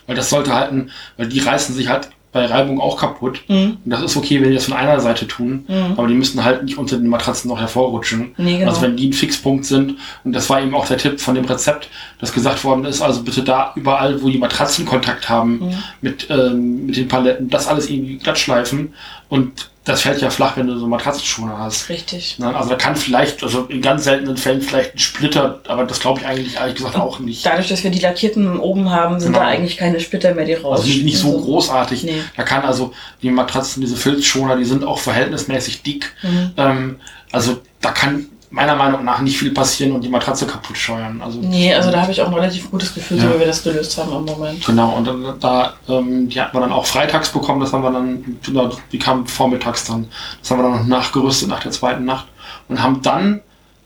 Weil 0.07 0.17
das 0.17 0.31
sollte 0.31 0.55
halten, 0.55 0.91
weil 1.17 1.29
die 1.29 1.41
reißen 1.41 1.75
sich 1.75 1.89
halt 1.89 2.09
bei 2.39 2.47
Reibung 2.47 2.81
auch 2.81 2.97
kaputt. 2.97 3.43
Mhm. 3.49 3.79
Und 3.85 3.91
das 3.91 4.03
ist 4.03 4.17
okay, 4.17 4.41
wenn 4.41 4.51
die 4.51 4.55
das 4.55 4.67
von 4.67 4.75
einer 4.75 5.01
Seite 5.01 5.27
tun, 5.27 5.65
mhm. 5.67 5.95
aber 5.97 6.07
die 6.07 6.15
müssen 6.15 6.45
halt 6.45 6.63
nicht 6.63 6.79
unter 6.79 6.97
den 6.97 7.09
Matratzen 7.09 7.49
noch 7.49 7.59
hervorrutschen. 7.59 8.33
Nee, 8.37 8.59
genau. 8.59 8.71
Also 8.71 8.83
wenn 8.83 8.97
die 8.97 9.09
ein 9.09 9.13
Fixpunkt 9.13 9.65
sind, 9.65 9.97
und 10.23 10.33
das 10.33 10.49
war 10.49 10.63
eben 10.63 10.75
auch 10.75 10.87
der 10.87 10.99
Tipp 10.99 11.21
von 11.21 11.35
dem 11.35 11.45
Rezept, 11.47 11.89
das 12.21 12.33
gesagt 12.33 12.63
worden 12.63 12.85
ist, 12.85 13.03
also 13.03 13.23
bitte 13.23 13.43
da 13.43 13.73
überall, 13.75 14.23
wo 14.23 14.29
die 14.29 14.39
Matratzen 14.39 14.87
Kontakt 14.87 15.29
haben 15.29 15.59
mhm. 15.59 15.75
mit, 16.01 16.29
ähm, 16.31 16.87
mit 16.87 16.97
den 16.97 17.09
Paletten, 17.09 17.51
das 17.51 17.67
alles 17.67 17.91
irgendwie 17.91 18.19
glatt 18.19 18.39
schleifen 18.39 18.95
und 19.29 19.71
das 19.89 20.03
fällt 20.03 20.21
ja 20.21 20.29
flach, 20.29 20.57
wenn 20.59 20.67
du 20.67 20.77
so 20.77 20.87
Matratzenschoner 20.87 21.59
hast. 21.59 21.89
Richtig. 21.89 22.37
Also 22.43 22.69
da 22.69 22.77
kann 22.77 22.95
vielleicht, 22.95 23.43
also 23.43 23.63
in 23.65 23.81
ganz 23.81 24.05
seltenen 24.05 24.37
Fällen 24.37 24.61
vielleicht 24.61 24.95
ein 24.95 24.99
Splitter, 24.99 25.61
aber 25.67 25.85
das 25.85 26.01
glaube 26.01 26.21
ich 26.21 26.27
eigentlich 26.27 26.57
ehrlich 26.57 26.75
gesagt 26.75 26.97
auch 26.97 27.21
nicht. 27.21 27.45
Dadurch, 27.47 27.69
dass 27.69 27.83
wir 27.83 27.91
die 27.91 27.99
lackierten 27.99 28.59
oben 28.59 28.91
haben, 28.91 29.19
sind 29.19 29.33
genau. 29.33 29.45
da 29.45 29.51
eigentlich 29.51 29.79
keine 29.79 29.99
Splitter 29.99 30.35
mehr, 30.35 30.45
die 30.45 30.55
raus. 30.55 30.81
Also 30.81 30.91
nicht 30.91 31.17
so 31.17 31.41
großartig. 31.41 32.05
Nee. 32.05 32.23
Da 32.37 32.43
kann 32.43 32.65
also 32.65 32.93
die 33.23 33.31
Matratzen, 33.31 33.81
diese 33.81 33.97
Filzschoner, 33.97 34.57
die 34.57 34.67
sind 34.67 34.85
auch 34.85 34.99
verhältnismäßig 34.99 35.83
dick. 35.83 36.13
Mhm. 36.23 36.51
Ähm, 36.59 36.97
also 37.33 37.63
da 37.81 37.93
kann 37.93 38.27
meiner 38.51 38.75
Meinung 38.75 39.05
nach 39.05 39.21
nicht 39.21 39.39
viel 39.39 39.53
passieren 39.53 39.93
und 39.93 40.03
die 40.03 40.09
Matratze 40.09 40.47
kaputt 40.47 40.77
scheuern. 40.77 41.21
Also, 41.23 41.39
nee, 41.41 41.75
also 41.75 41.91
da 41.91 42.03
habe 42.03 42.13
ich 42.13 42.23
auch 42.23 42.29
ein 42.29 42.35
relativ 42.35 42.71
gutes 42.71 42.95
Gefühl, 42.95 43.19
ja. 43.19 43.25
so 43.25 43.35
wie 43.35 43.41
wir 43.41 43.47
das 43.47 43.63
gelöst 43.63 43.99
haben 43.99 44.13
im 44.13 44.25
Moment. 44.25 44.65
Genau, 44.65 44.97
und 44.97 45.07
dann, 45.07 45.35
da, 45.41 45.75
ähm, 45.89 46.29
die 46.29 46.41
hatten 46.41 46.57
wir 46.57 46.61
dann 46.61 46.73
auch 46.73 46.87
freitags 46.87 47.31
bekommen, 47.31 47.61
das 47.61 47.73
haben 47.73 47.83
wir 47.83 47.91
dann, 47.91 48.79
die 48.93 48.99
kamen 48.99 49.27
vormittags 49.27 49.85
dann, 49.85 50.09
das 50.41 50.51
haben 50.51 50.59
wir 50.59 50.63
dann 50.63 50.79
noch 50.79 50.87
nachgerüstet 50.87 51.49
nach 51.49 51.61
der 51.61 51.73
zweiten 51.73 52.05
Nacht 52.05 52.27
und 52.69 52.83
haben 52.83 53.03
dann 53.03 53.41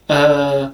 äh, 0.09 0.69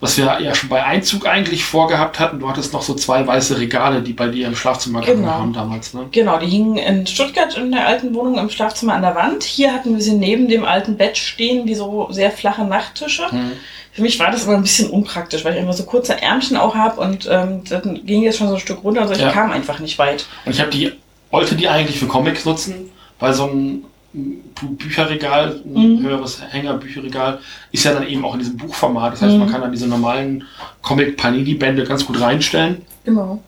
was 0.00 0.16
wir 0.16 0.40
ja 0.40 0.54
schon 0.54 0.70
bei 0.70 0.82
Einzug 0.82 1.26
eigentlich 1.26 1.64
vorgehabt 1.64 2.18
hatten. 2.18 2.40
Du 2.40 2.48
hattest 2.48 2.72
noch 2.72 2.82
so 2.82 2.94
zwei 2.94 3.26
weiße 3.26 3.58
Regale, 3.58 4.00
die 4.00 4.14
bei 4.14 4.28
dir 4.28 4.46
im 4.46 4.56
Schlafzimmer 4.56 5.02
genau. 5.02 5.28
haben 5.28 5.52
damals. 5.52 5.92
Ne? 5.92 6.08
Genau, 6.10 6.38
die 6.38 6.46
hingen 6.46 6.78
in 6.78 7.06
Stuttgart 7.06 7.56
in 7.56 7.70
der 7.70 7.86
alten 7.86 8.14
Wohnung 8.14 8.38
im 8.38 8.48
Schlafzimmer 8.48 8.94
an 8.94 9.02
der 9.02 9.14
Wand. 9.14 9.44
Hier 9.44 9.74
hatten 9.74 9.94
wir 9.94 10.02
sie 10.02 10.14
neben 10.14 10.48
dem 10.48 10.64
alten 10.64 10.96
Bett 10.96 11.18
stehen, 11.18 11.66
die 11.66 11.74
so 11.74 12.08
sehr 12.10 12.30
flache 12.30 12.64
Nachttische. 12.64 13.30
Hm. 13.30 13.52
Für 13.92 14.02
mich 14.02 14.18
war 14.18 14.30
das 14.30 14.44
immer 14.44 14.54
ein 14.54 14.62
bisschen 14.62 14.88
unpraktisch, 14.88 15.44
weil 15.44 15.54
ich 15.54 15.60
immer 15.60 15.74
so 15.74 15.84
kurze 15.84 16.20
Ärmchen 16.20 16.56
auch 16.56 16.74
habe 16.74 17.00
und 17.00 17.28
ähm, 17.30 17.62
dann 17.68 18.06
ging 18.06 18.22
jetzt 18.22 18.38
schon 18.38 18.48
so 18.48 18.54
ein 18.54 18.60
Stück 18.60 18.82
runter, 18.84 19.02
also 19.02 19.12
ich 19.12 19.20
ja. 19.20 19.32
kam 19.32 19.50
einfach 19.50 19.80
nicht 19.80 19.98
weit. 19.98 20.26
Und 20.46 20.52
ich 20.52 20.60
habe 20.60 20.70
die, 20.70 20.92
wollte 21.30 21.56
die 21.56 21.68
eigentlich 21.68 21.98
für 21.98 22.06
Comics 22.06 22.44
nutzen, 22.44 22.90
weil 23.18 23.34
so 23.34 23.46
ein 23.46 23.84
Bücherregal, 24.12 25.60
ein 25.64 25.98
mhm. 25.98 26.02
höheres 26.02 26.42
Hängerbücherregal, 26.42 27.38
ist 27.70 27.84
ja 27.84 27.94
dann 27.94 28.06
eben 28.06 28.24
auch 28.24 28.34
in 28.34 28.40
diesem 28.40 28.56
Buchformat. 28.56 29.12
Das 29.12 29.22
heißt, 29.22 29.34
mhm. 29.34 29.40
man 29.40 29.50
kann 29.50 29.60
dann 29.60 29.72
diese 29.72 29.86
normalen 29.86 30.44
Comic-Panini-Bände 30.82 31.84
ganz 31.84 32.04
gut 32.04 32.20
reinstellen. 32.20 32.82
Genau. 33.04 33.40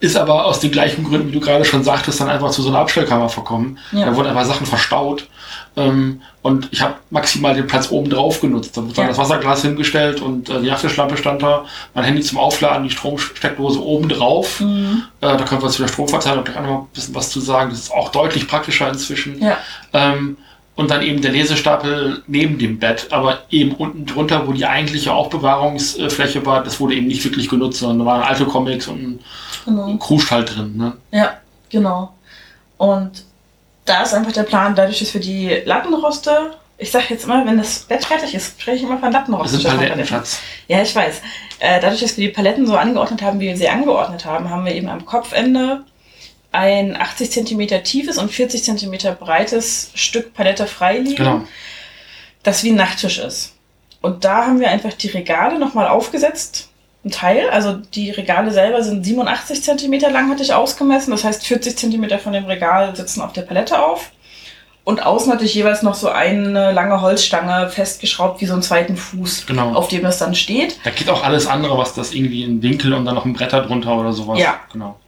Ist 0.00 0.16
aber 0.16 0.44
aus 0.44 0.60
den 0.60 0.70
gleichen 0.70 1.02
Gründen, 1.04 1.28
wie 1.28 1.32
du 1.32 1.40
gerade 1.40 1.64
schon 1.64 1.82
sagtest, 1.82 2.20
dann 2.20 2.28
einfach 2.28 2.50
zu 2.50 2.62
so 2.62 2.68
einer 2.68 2.78
Abstellkammer 2.78 3.28
verkommen. 3.28 3.78
Ja. 3.90 4.06
Da 4.06 4.14
wurden 4.14 4.28
einfach 4.28 4.44
Sachen 4.44 4.66
verstaut. 4.66 5.26
Ähm, 5.76 6.22
und 6.42 6.68
ich 6.70 6.82
habe 6.82 6.94
maximal 7.10 7.54
den 7.54 7.66
Platz 7.66 7.90
oben 7.90 8.08
drauf 8.08 8.40
genutzt. 8.40 8.76
Da 8.76 8.82
wurde 8.82 8.94
dann 8.94 9.04
ja. 9.04 9.08
das 9.08 9.18
Wasserglas 9.18 9.62
hingestellt 9.62 10.20
und 10.20 10.48
äh, 10.48 10.60
die 10.60 10.68
Nachttischlampe 10.68 11.16
stand 11.16 11.42
da, 11.42 11.64
mein 11.94 12.04
Handy 12.04 12.22
zum 12.22 12.38
Aufladen, 12.38 12.84
die 12.84 12.90
Stromsteckdose 12.90 13.82
oben 13.82 14.08
drauf. 14.08 14.60
Mhm. 14.60 15.04
Äh, 15.20 15.36
da 15.36 15.44
können 15.44 15.62
wir 15.62 15.68
zu 15.68 15.82
der 15.82 15.88
Stromverteilung 15.88 16.44
gleich 16.44 16.60
noch 16.60 16.82
ein 16.82 16.86
bisschen 16.92 17.14
was 17.14 17.30
zu 17.30 17.40
sagen. 17.40 17.70
Das 17.70 17.80
ist 17.80 17.92
auch 17.92 18.10
deutlich 18.10 18.46
praktischer 18.46 18.88
inzwischen. 18.88 19.42
Ja. 19.42 19.58
Ähm, 19.92 20.36
und 20.78 20.92
dann 20.92 21.02
eben 21.02 21.20
der 21.20 21.32
Lesestapel 21.32 22.22
neben 22.28 22.56
dem 22.56 22.78
Bett, 22.78 23.08
aber 23.10 23.40
eben 23.50 23.72
unten 23.72 24.06
drunter, 24.06 24.46
wo 24.46 24.52
die 24.52 24.64
eigentliche 24.64 25.12
Aufbewahrungsfläche 25.12 26.46
war, 26.46 26.62
das 26.62 26.78
wurde 26.78 26.94
eben 26.94 27.08
nicht 27.08 27.24
wirklich 27.24 27.48
genutzt, 27.48 27.80
sondern 27.80 27.98
da 27.98 28.04
waren 28.04 28.22
alte 28.22 28.44
Comics 28.44 28.86
und 28.86 29.02
ein, 29.02 29.20
genau. 29.64 29.86
ein 29.88 29.98
Krustall 29.98 30.44
drin. 30.44 30.76
Ne? 30.76 30.92
Ja, 31.10 31.32
genau. 31.68 32.14
Und 32.76 33.24
da 33.86 34.04
ist 34.04 34.14
einfach 34.14 34.30
der 34.30 34.44
Plan, 34.44 34.76
dadurch, 34.76 35.00
dass 35.00 35.12
wir 35.12 35.20
die 35.20 35.62
Lattenroste, 35.64 36.52
ich 36.76 36.92
sag 36.92 37.10
jetzt 37.10 37.24
immer, 37.24 37.44
wenn 37.44 37.58
das 37.58 37.80
Bett 37.80 38.04
fertig 38.04 38.36
ist, 38.36 38.60
spreche 38.60 38.76
ich 38.76 38.82
immer 38.84 38.98
von 38.98 39.10
Lattenroste. 39.10 39.56
Das 39.56 39.62
sind 39.62 39.76
Paletten, 39.76 40.06
Schatz. 40.06 40.38
Ja, 40.68 40.80
ich 40.80 40.94
weiß. 40.94 41.22
Äh, 41.58 41.80
dadurch, 41.80 42.02
dass 42.02 42.16
wir 42.16 42.28
die 42.28 42.32
Paletten 42.32 42.68
so 42.68 42.76
angeordnet 42.76 43.20
haben, 43.22 43.40
wie 43.40 43.48
wir 43.48 43.56
sie 43.56 43.68
angeordnet 43.68 44.24
haben, 44.24 44.48
haben 44.48 44.64
wir 44.64 44.76
eben 44.76 44.88
am 44.88 45.04
Kopfende 45.04 45.82
ein 46.52 46.96
80 46.96 47.30
cm 47.30 47.84
tiefes 47.84 48.18
und 48.18 48.30
40 48.30 48.64
cm 48.64 49.16
breites 49.18 49.90
Stück 49.94 50.34
Palette 50.34 50.66
freiliegen, 50.66 51.16
genau. 51.16 51.42
das 52.42 52.64
wie 52.64 52.70
ein 52.70 52.76
Nachttisch 52.76 53.18
ist. 53.18 53.54
Und 54.00 54.24
da 54.24 54.46
haben 54.46 54.60
wir 54.60 54.70
einfach 54.70 54.92
die 54.92 55.08
Regale 55.08 55.58
nochmal 55.58 55.88
aufgesetzt 55.88 56.68
ein 57.04 57.10
Teil. 57.10 57.48
Also 57.50 57.74
die 57.74 58.10
Regale 58.10 58.50
selber 58.50 58.82
sind 58.82 59.04
87 59.04 59.62
cm 59.62 60.00
lang, 60.12 60.30
hatte 60.30 60.42
ich 60.42 60.52
ausgemessen. 60.52 61.10
Das 61.10 61.24
heißt, 61.24 61.46
40 61.46 61.76
cm 61.76 62.18
von 62.18 62.32
dem 62.32 62.44
Regal 62.44 62.94
sitzen 62.94 63.20
auf 63.20 63.32
der 63.32 63.42
Palette 63.42 63.82
auf. 63.82 64.10
Und 64.84 65.04
außen 65.04 65.30
hatte 65.30 65.44
ich 65.44 65.54
jeweils 65.54 65.82
noch 65.82 65.94
so 65.94 66.08
eine 66.08 66.72
lange 66.72 67.02
Holzstange 67.02 67.68
festgeschraubt, 67.68 68.40
wie 68.40 68.46
so 68.46 68.54
einen 68.54 68.62
zweiten 68.62 68.96
Fuß, 68.96 69.44
genau. 69.46 69.74
auf 69.74 69.88
dem 69.88 70.06
es 70.06 70.16
dann 70.16 70.34
steht. 70.34 70.78
Da 70.82 70.88
geht 70.88 71.10
auch 71.10 71.22
alles 71.22 71.46
andere, 71.46 71.76
was 71.76 71.92
das 71.92 72.14
irgendwie 72.14 72.42
in 72.42 72.62
Winkel 72.62 72.94
und 72.94 73.04
dann 73.04 73.14
noch 73.14 73.26
ein 73.26 73.34
Bretter 73.34 73.60
drunter 73.60 73.98
oder 73.98 74.14
sowas. 74.14 74.38
Ja. 74.38 74.60
Genau. 74.72 74.98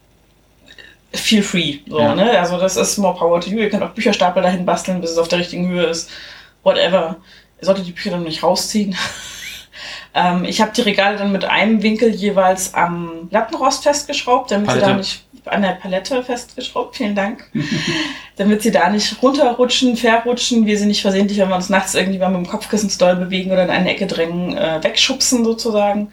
Feel 1.12 1.42
free. 1.42 1.78
So, 1.88 1.98
ja. 1.98 2.14
ne? 2.14 2.38
Also 2.38 2.58
das 2.58 2.76
ist 2.76 2.98
more 2.98 3.16
power 3.16 3.40
to 3.40 3.50
you. 3.50 3.58
Ihr 3.58 3.70
könnt 3.70 3.82
auch 3.82 3.90
Bücherstapel 3.90 4.42
dahin 4.42 4.64
basteln, 4.64 5.00
bis 5.00 5.10
es 5.10 5.18
auf 5.18 5.28
der 5.28 5.40
richtigen 5.40 5.68
Höhe 5.68 5.84
ist. 5.84 6.10
Whatever. 6.62 7.16
Ihr 7.60 7.66
solltet 7.66 7.86
die 7.86 7.92
Bücher 7.92 8.10
dann 8.10 8.22
nicht 8.22 8.42
rausziehen. 8.42 8.96
Ähm, 10.12 10.44
ich 10.44 10.60
habe 10.60 10.72
die 10.74 10.80
Regale 10.80 11.16
dann 11.16 11.30
mit 11.30 11.44
einem 11.44 11.82
Winkel 11.82 12.10
jeweils 12.10 12.74
am 12.74 13.28
Lattenrost 13.30 13.84
festgeschraubt, 13.84 14.50
damit 14.50 14.66
Palette. 14.66 14.84
sie 14.84 14.90
da 14.90 14.96
nicht 14.96 15.24
an 15.46 15.62
der 15.62 15.70
Palette 15.70 16.22
festgeschraubt, 16.22 16.96
vielen 16.96 17.14
Dank. 17.14 17.50
damit 18.36 18.62
sie 18.62 18.70
da 18.70 18.90
nicht 18.90 19.22
runterrutschen, 19.22 19.96
verrutschen, 19.96 20.66
wir 20.66 20.78
sie 20.78 20.86
nicht 20.86 21.02
versehentlich, 21.02 21.38
wenn 21.38 21.48
wir 21.48 21.56
uns 21.56 21.68
nachts 21.68 21.94
irgendwie 21.94 22.18
mal 22.18 22.28
mit 22.28 22.44
dem 22.44 22.48
Kopfkissen 22.48 22.90
doll 22.98 23.16
bewegen 23.16 23.52
oder 23.52 23.64
in 23.64 23.70
eine 23.70 23.90
Ecke 23.90 24.06
drängen, 24.06 24.56
äh, 24.56 24.82
wegschubsen 24.82 25.44
sozusagen. 25.44 26.12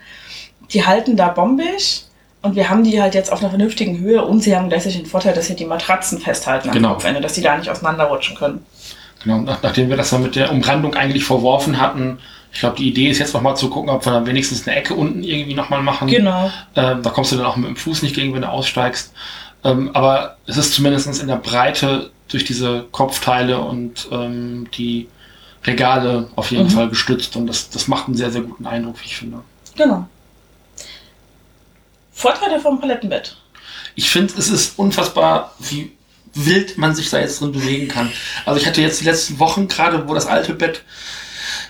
Die 0.72 0.86
halten 0.86 1.16
da 1.16 1.30
bombig. 1.30 2.07
Und 2.42 2.56
wir 2.56 2.70
haben 2.70 2.84
die 2.84 3.02
halt 3.02 3.16
jetzt 3.16 3.32
auf 3.32 3.40
einer 3.40 3.50
vernünftigen 3.50 4.00
Höhe 4.00 4.24
und 4.24 4.42
sie 4.42 4.56
haben 4.56 4.70
gleichzeitig 4.70 5.00
den 5.00 5.08
Vorteil, 5.08 5.34
dass 5.34 5.48
sie 5.48 5.56
die 5.56 5.66
Matratzen 5.66 6.20
festhalten 6.20 6.70
am 6.70 6.74
genau. 6.74 6.94
Kopfende, 6.94 7.20
dass 7.20 7.36
sie 7.36 7.42
da 7.42 7.58
nicht 7.58 7.70
auseinanderrutschen 7.70 8.38
können. 8.38 8.66
Genau, 9.24 9.40
nach, 9.40 9.62
nachdem 9.64 9.90
wir 9.90 9.98
das 9.98 10.12
dann 10.12 10.22
mit 10.22 10.36
der 10.36 10.52
Umrandung 10.52 10.94
eigentlich 10.94 11.24
verworfen 11.24 11.82
hatten, 11.82 12.20
ich 12.54 12.60
glaube, 12.60 12.78
die 12.78 12.88
Idee 12.88 13.10
ist 13.10 13.20
jetzt 13.20 13.34
nochmal 13.34 13.58
zu 13.58 13.70
gucken, 13.70 13.90
ob 13.90 14.06
wir 14.06 14.14
dann 14.14 14.26
wenigstens 14.26 14.68
eine 14.68 14.78
Ecke 14.78 14.96
unten 14.96 15.24
irgendwie 15.24 15.54
nochmal 15.54 15.82
machen. 15.82 16.08
Genau. 16.08 16.52
Ähm, 16.76 17.04
da 17.04 17.10
kommst 17.10 17.32
du 17.32 17.36
dann 17.36 17.46
auch 17.46 17.56
mit 17.56 17.68
dem 17.68 17.76
Fuß 17.76 18.02
nicht 18.04 18.16
gegen, 18.16 18.34
wenn 18.34 18.42
du 18.42 18.50
aussteigst. 18.50 19.14
Ähm, 19.64 19.92
aber 19.94 20.38
es 20.46 20.58
ist 20.58 20.74
zumindest 20.74 21.22
in 21.22 21.28
der 21.28 21.36
Breite 21.36 22.12
durch 22.30 22.46
diese 22.46 22.86
Kopfteile 22.92 23.60
und 23.60 24.08
ähm, 24.12 24.68
die 24.74 25.08
Regale 25.66 26.30
auf 26.36 26.52
jeden 26.52 26.66
mhm. 26.66 26.70
Fall 26.72 26.90
gestützt 26.90 27.36
und 27.36 27.48
das, 27.48 27.70
das 27.70 27.88
macht 27.88 28.08
einen 28.08 28.16
sehr, 28.16 28.32
sehr 28.32 28.42
guten 28.42 28.66
Eindruck, 28.66 29.02
wie 29.02 29.06
ich 29.06 29.18
finde. 29.18 29.40
Genau. 29.76 30.08
Vorteile 32.18 32.60
vom 32.60 32.82
Palettenbett. 32.82 33.38
Ich 33.94 34.10
finde, 34.10 34.34
es 34.38 34.50
ist 34.50 34.80
unfassbar, 34.80 35.54
wie 35.60 35.92
wild 36.34 36.76
man 36.80 36.96
sich 36.96 37.12
da 37.12 37.20
jetzt 37.20 37.40
drin 37.42 37.52
bewegen 37.52 37.88
kann. 37.88 38.12
Also 38.44 38.60
ich 38.60 38.66
hatte 38.66 38.82
jetzt 38.82 39.02
die 39.02 39.06
letzten 39.06 39.38
Wochen, 39.38 39.68
gerade 39.68 40.10
wo 40.10 40.16
das 40.16 40.26
alte 40.26 40.56
Bett 40.56 40.82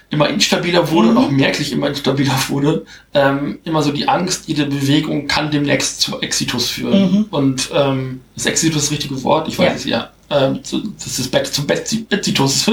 immer 0.09 0.29
instabiler 0.29 0.89
wurde 0.89 1.09
mhm. 1.09 1.17
und 1.17 1.23
auch 1.23 1.29
merklich 1.31 1.73
immer 1.73 1.87
instabiler 1.87 2.37
wurde, 2.47 2.85
ähm, 3.13 3.59
immer 3.65 3.83
so 3.83 3.91
die 3.91 4.07
Angst, 4.07 4.47
jede 4.47 4.65
Bewegung 4.67 5.27
kann 5.27 5.51
demnächst 5.51 5.99
zu 5.99 6.21
Exitus 6.21 6.69
führen. 6.69 7.11
Mhm. 7.11 7.25
Und 7.29 7.69
ähm, 7.73 8.21
ist 8.37 8.45
Exitus 8.45 8.83
das 8.83 8.91
richtige 8.91 9.21
Wort? 9.23 9.49
Ich 9.49 9.59
weiß 9.59 9.75
es 9.75 9.83
ja. 9.83 10.11
Ähm, 10.29 10.63
zu, 10.63 10.79
das 10.79 11.19
ist 11.19 11.29
Bett, 11.29 11.47
zum 11.47 11.67
Bexitus. 11.67 12.63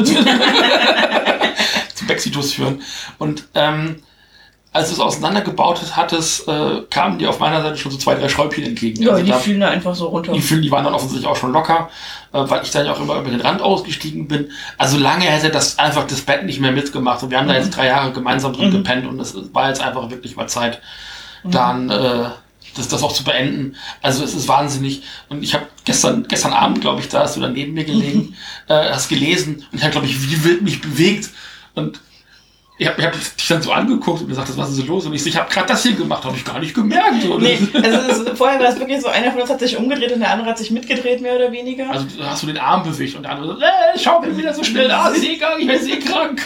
zum 1.94 2.06
Bexitus 2.06 2.52
führen. 2.52 2.82
Und 3.18 3.48
ähm, 3.54 3.96
als 4.74 4.88
du 4.88 4.94
es 4.94 5.00
auseinandergebaut 5.00 5.80
hattest, 5.92 6.48
äh, 6.48 6.82
kamen 6.90 7.16
dir 7.18 7.30
auf 7.30 7.38
meiner 7.38 7.62
Seite 7.62 7.76
schon 7.76 7.92
so 7.92 7.96
zwei, 7.96 8.16
drei 8.16 8.28
Schräubchen 8.28 8.64
entgegen. 8.64 9.00
Ja, 9.00 9.12
also 9.12 9.24
die 9.24 9.32
fielen 9.32 9.60
da 9.60 9.68
einfach 9.68 9.94
so 9.94 10.08
runter. 10.08 10.32
Die, 10.32 10.40
fielen, 10.40 10.62
die 10.62 10.70
waren 10.72 10.82
dann 10.82 10.94
offensichtlich 10.94 11.28
auch 11.28 11.36
schon 11.36 11.52
locker, 11.52 11.90
äh, 12.32 12.40
weil 12.40 12.64
ich 12.64 12.72
dann 12.72 12.84
ja 12.84 12.92
auch 12.92 13.00
immer 13.00 13.14
über 13.20 13.30
den 13.30 13.40
Rand 13.40 13.62
ausgestiegen 13.62 14.26
bin. 14.26 14.50
Also 14.76 14.98
lange 14.98 15.26
hätte 15.26 15.50
das 15.50 15.78
einfach 15.78 16.08
das 16.08 16.22
Bett 16.22 16.44
nicht 16.44 16.58
mehr 16.58 16.72
mitgemacht. 16.72 17.22
Und 17.22 17.30
wir 17.30 17.38
haben 17.38 17.44
mhm. 17.44 17.50
da 17.50 17.54
jetzt 17.54 17.70
drei 17.76 17.86
Jahre 17.86 18.10
gemeinsam 18.10 18.52
drin 18.52 18.70
mhm. 18.70 18.72
gepennt 18.72 19.06
und 19.06 19.20
es 19.20 19.36
war 19.54 19.68
jetzt 19.68 19.80
einfach 19.80 20.10
wirklich 20.10 20.34
mal 20.34 20.48
Zeit, 20.48 20.80
mhm. 21.44 21.50
dann 21.52 21.90
äh, 21.90 22.24
das, 22.74 22.88
das 22.88 23.00
auch 23.04 23.12
zu 23.12 23.22
beenden. 23.22 23.76
Also 24.02 24.24
es 24.24 24.34
ist 24.34 24.48
wahnsinnig. 24.48 25.02
Und 25.28 25.44
ich 25.44 25.54
habe 25.54 25.66
gestern, 25.84 26.26
gestern 26.26 26.52
Abend, 26.52 26.80
glaube 26.80 27.00
ich, 27.00 27.08
da 27.08 27.20
hast 27.20 27.36
du 27.36 27.40
dann 27.40 27.52
neben 27.52 27.74
mir 27.74 27.84
gelegen, 27.84 28.34
äh, 28.66 28.90
hast 28.90 29.08
gelesen 29.08 29.64
und 29.70 29.78
ich 29.78 29.82
habe, 29.82 29.92
glaube 29.92 30.08
ich, 30.08 30.20
wie 30.20 30.42
wild 30.42 30.62
mich 30.62 30.80
bewegt. 30.80 31.30
Und 31.76 32.00
ich 32.84 32.90
habe 32.90 33.02
hab 33.02 33.12
dich 33.12 33.48
dann 33.48 33.62
so 33.62 33.72
angeguckt 33.72 34.20
und 34.20 34.28
gesagt, 34.28 34.56
was 34.56 34.70
ist 34.70 34.76
so 34.76 34.84
los? 34.84 35.06
Und 35.06 35.14
ich, 35.14 35.26
ich 35.26 35.36
habe 35.36 35.50
gerade 35.50 35.66
das 35.66 35.82
hier 35.82 35.94
gemacht, 35.94 36.24
habe 36.24 36.36
ich 36.36 36.44
gar 36.44 36.58
nicht 36.58 36.74
gemerkt. 36.74 37.24
Oder? 37.24 37.42
Nee, 37.42 37.58
also 37.74 38.24
ist, 38.24 38.38
vorher 38.38 38.60
war 38.60 38.68
es 38.68 38.78
wirklich 38.78 39.00
so, 39.00 39.08
einer 39.08 39.32
von 39.32 39.40
uns 39.40 39.50
hat 39.50 39.60
sich 39.60 39.76
umgedreht 39.76 40.12
und 40.12 40.20
der 40.20 40.30
andere 40.30 40.50
hat 40.50 40.58
sich 40.58 40.70
mitgedreht, 40.70 41.22
mehr 41.22 41.36
oder 41.36 41.50
weniger. 41.50 41.90
Also 41.90 42.06
hast 42.22 42.42
du 42.42 42.46
den 42.46 42.58
Arm 42.58 42.82
bewegt 42.82 43.16
und 43.16 43.22
der 43.22 43.32
andere 43.32 43.54
so, 43.54 43.60
äh, 43.60 43.98
schau 43.98 44.20
mir 44.20 44.36
wieder 44.36 44.52
so 44.52 44.62
schnell 44.62 44.86
egal, 45.22 45.58
ich 45.58 45.66
bin 45.66 45.88
eh 45.88 45.98
krank. 45.98 46.42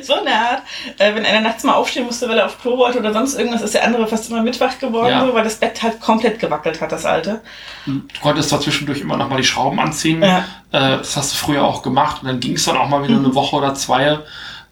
So 0.00 0.14
eine 0.14 0.32
Art. 0.32 0.62
Äh, 0.96 1.14
wenn 1.14 1.26
einer 1.26 1.42
nachts 1.42 1.62
mal 1.62 1.74
aufstehen 1.74 2.06
musste, 2.06 2.26
weil 2.26 2.38
er 2.38 2.46
auf 2.46 2.60
Klo 2.60 2.78
wollte 2.78 2.98
oder 2.98 3.12
sonst 3.12 3.38
irgendwas, 3.38 3.60
ist 3.60 3.74
der 3.74 3.84
andere 3.84 4.06
fast 4.06 4.30
immer 4.30 4.42
mitwach 4.42 4.78
geworden, 4.78 5.10
ja. 5.10 5.26
so, 5.26 5.34
weil 5.34 5.44
das 5.44 5.56
Bett 5.56 5.82
halt 5.82 6.00
komplett 6.00 6.38
gewackelt 6.38 6.80
hat, 6.80 6.90
das 6.90 7.04
alte. 7.04 7.42
Du 7.84 8.00
konntest 8.22 8.50
da 8.50 8.58
zwischendurch 8.58 9.02
immer 9.02 9.18
noch 9.18 9.28
mal 9.28 9.36
die 9.36 9.44
Schrauben 9.44 9.78
anziehen. 9.78 10.22
Ja. 10.22 10.38
Äh, 10.72 10.98
das 10.98 11.16
hast 11.18 11.32
du 11.32 11.36
früher 11.36 11.64
auch 11.64 11.82
gemacht 11.82 12.22
und 12.22 12.28
dann 12.28 12.40
ging 12.40 12.54
es 12.54 12.64
dann 12.64 12.78
auch 12.78 12.88
mal 12.88 13.02
wieder 13.02 13.18
mhm. 13.18 13.26
eine 13.26 13.34
Woche 13.34 13.56
oder 13.56 13.74
zwei. 13.74 14.20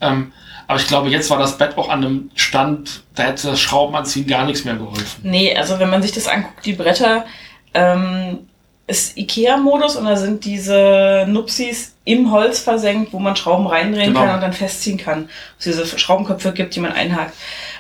Ähm, 0.01 0.33
aber 0.67 0.79
ich 0.79 0.87
glaube, 0.87 1.09
jetzt 1.11 1.31
war 1.31 1.39
das 1.39 1.59
Bett 1.59 1.77
auch 1.77 1.89
an 1.89 2.05
einem 2.05 2.31
Stand, 2.35 3.03
da 3.15 3.25
hätte 3.25 3.49
das 3.49 3.61
Schraubenanziehen 3.61 4.27
gar 4.27 4.45
nichts 4.45 4.65
mehr 4.65 4.75
geholfen. 4.75 5.21
Nee, 5.23 5.57
also 5.57 5.79
wenn 5.79 5.91
man 5.91 6.03
sich 6.03 6.13
das 6.13 6.27
anguckt, 6.27 6.65
die 6.67 6.73
Bretter, 6.73 7.25
ähm, 7.75 8.39
ist 8.89 9.17
Ikea-Modus 9.17 9.97
und 9.97 10.05
da 10.05 10.17
sind 10.17 10.45
diese 10.45 11.27
Nupsis 11.29 11.95
im 12.05 12.31
Holz 12.31 12.61
versenkt, 12.61 13.13
wo 13.13 13.19
man 13.19 13.35
Schrauben 13.35 13.67
reindrehen 13.67 14.15
genau. 14.15 14.21
kann 14.25 14.35
und 14.37 14.41
dann 14.43 14.53
festziehen 14.53 14.97
kann. 14.97 15.29
Es 15.59 15.65
diese 15.65 15.87
Schraubenköpfe 15.87 16.53
gibt, 16.53 16.75
die 16.77 16.81
man 16.81 16.93
einhakt. 16.93 17.35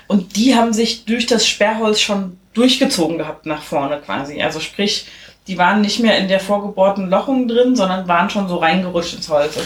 Und 0.08 0.36
die 0.36 0.56
haben 0.56 0.72
sich 0.72 1.04
durch 1.04 1.26
das 1.26 1.46
Sperrholz 1.46 2.00
schon 2.00 2.38
durchgezogen 2.54 3.18
gehabt 3.18 3.46
nach 3.46 3.62
vorne 3.62 3.98
quasi. 3.98 4.42
Also 4.42 4.58
sprich, 4.58 5.06
die 5.46 5.58
waren 5.58 5.80
nicht 5.80 6.00
mehr 6.00 6.18
in 6.18 6.26
der 6.26 6.40
vorgebohrten 6.40 7.08
Lochung 7.08 7.46
drin, 7.46 7.76
sondern 7.76 8.08
waren 8.08 8.30
schon 8.30 8.48
so 8.48 8.56
reingerutscht 8.56 9.14
ins 9.14 9.28
Holz. 9.28 9.56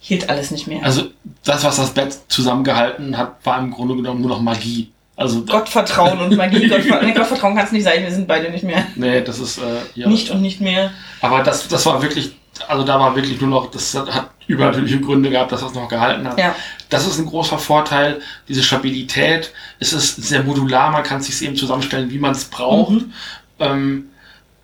Hielt 0.00 0.28
alles 0.28 0.50
nicht 0.50 0.66
mehr. 0.66 0.84
Also 0.84 1.04
das, 1.44 1.64
was 1.64 1.76
das 1.76 1.90
Bett 1.90 2.16
zusammengehalten 2.28 3.16
hat, 3.16 3.36
war 3.44 3.58
im 3.58 3.70
Grunde 3.70 3.96
genommen 3.96 4.20
nur 4.20 4.30
noch 4.30 4.40
Magie. 4.40 4.90
Also 5.16 5.44
Gottvertrauen 5.44 6.20
und 6.20 6.36
Magie. 6.36 6.68
Gottver 6.68 7.02
nee, 7.02 7.12
Gottvertrauen 7.12 7.56
kann 7.56 7.66
es 7.66 7.72
nicht 7.72 7.84
sein, 7.84 8.02
wir 8.02 8.12
sind 8.12 8.28
beide 8.28 8.50
nicht 8.50 8.62
mehr. 8.62 8.86
Nee, 8.94 9.20
das 9.22 9.40
ist 9.40 9.58
äh, 9.58 9.62
ja. 9.94 10.08
Nicht 10.08 10.30
und 10.30 10.40
nicht 10.40 10.60
mehr. 10.60 10.92
Aber 11.20 11.42
das, 11.42 11.66
das 11.66 11.84
war 11.86 12.00
wirklich 12.00 12.32
also 12.66 12.84
da 12.84 12.98
war 12.98 13.14
wirklich 13.14 13.40
nur 13.40 13.50
noch, 13.50 13.70
das 13.70 13.94
hat 13.94 14.30
übernatürliche 14.46 15.00
Gründe 15.00 15.30
gehabt, 15.30 15.52
dass 15.52 15.60
das 15.60 15.74
noch 15.74 15.88
gehalten 15.88 16.26
hat. 16.26 16.38
Ja. 16.38 16.54
Das 16.88 17.06
ist 17.06 17.18
ein 17.18 17.26
großer 17.26 17.58
Vorteil, 17.58 18.20
diese 18.48 18.62
Stabilität. 18.62 19.52
Es 19.78 19.92
ist 19.92 20.16
sehr 20.16 20.42
modular, 20.42 20.90
man 20.90 21.02
kann 21.02 21.20
es 21.20 21.26
sich 21.26 21.46
eben 21.46 21.56
zusammenstellen, 21.56 22.10
wie 22.10 22.18
man 22.18 22.32
es 22.32 22.46
braucht. 22.46 22.92
Mhm. 22.92 23.12
Ähm, 23.60 24.10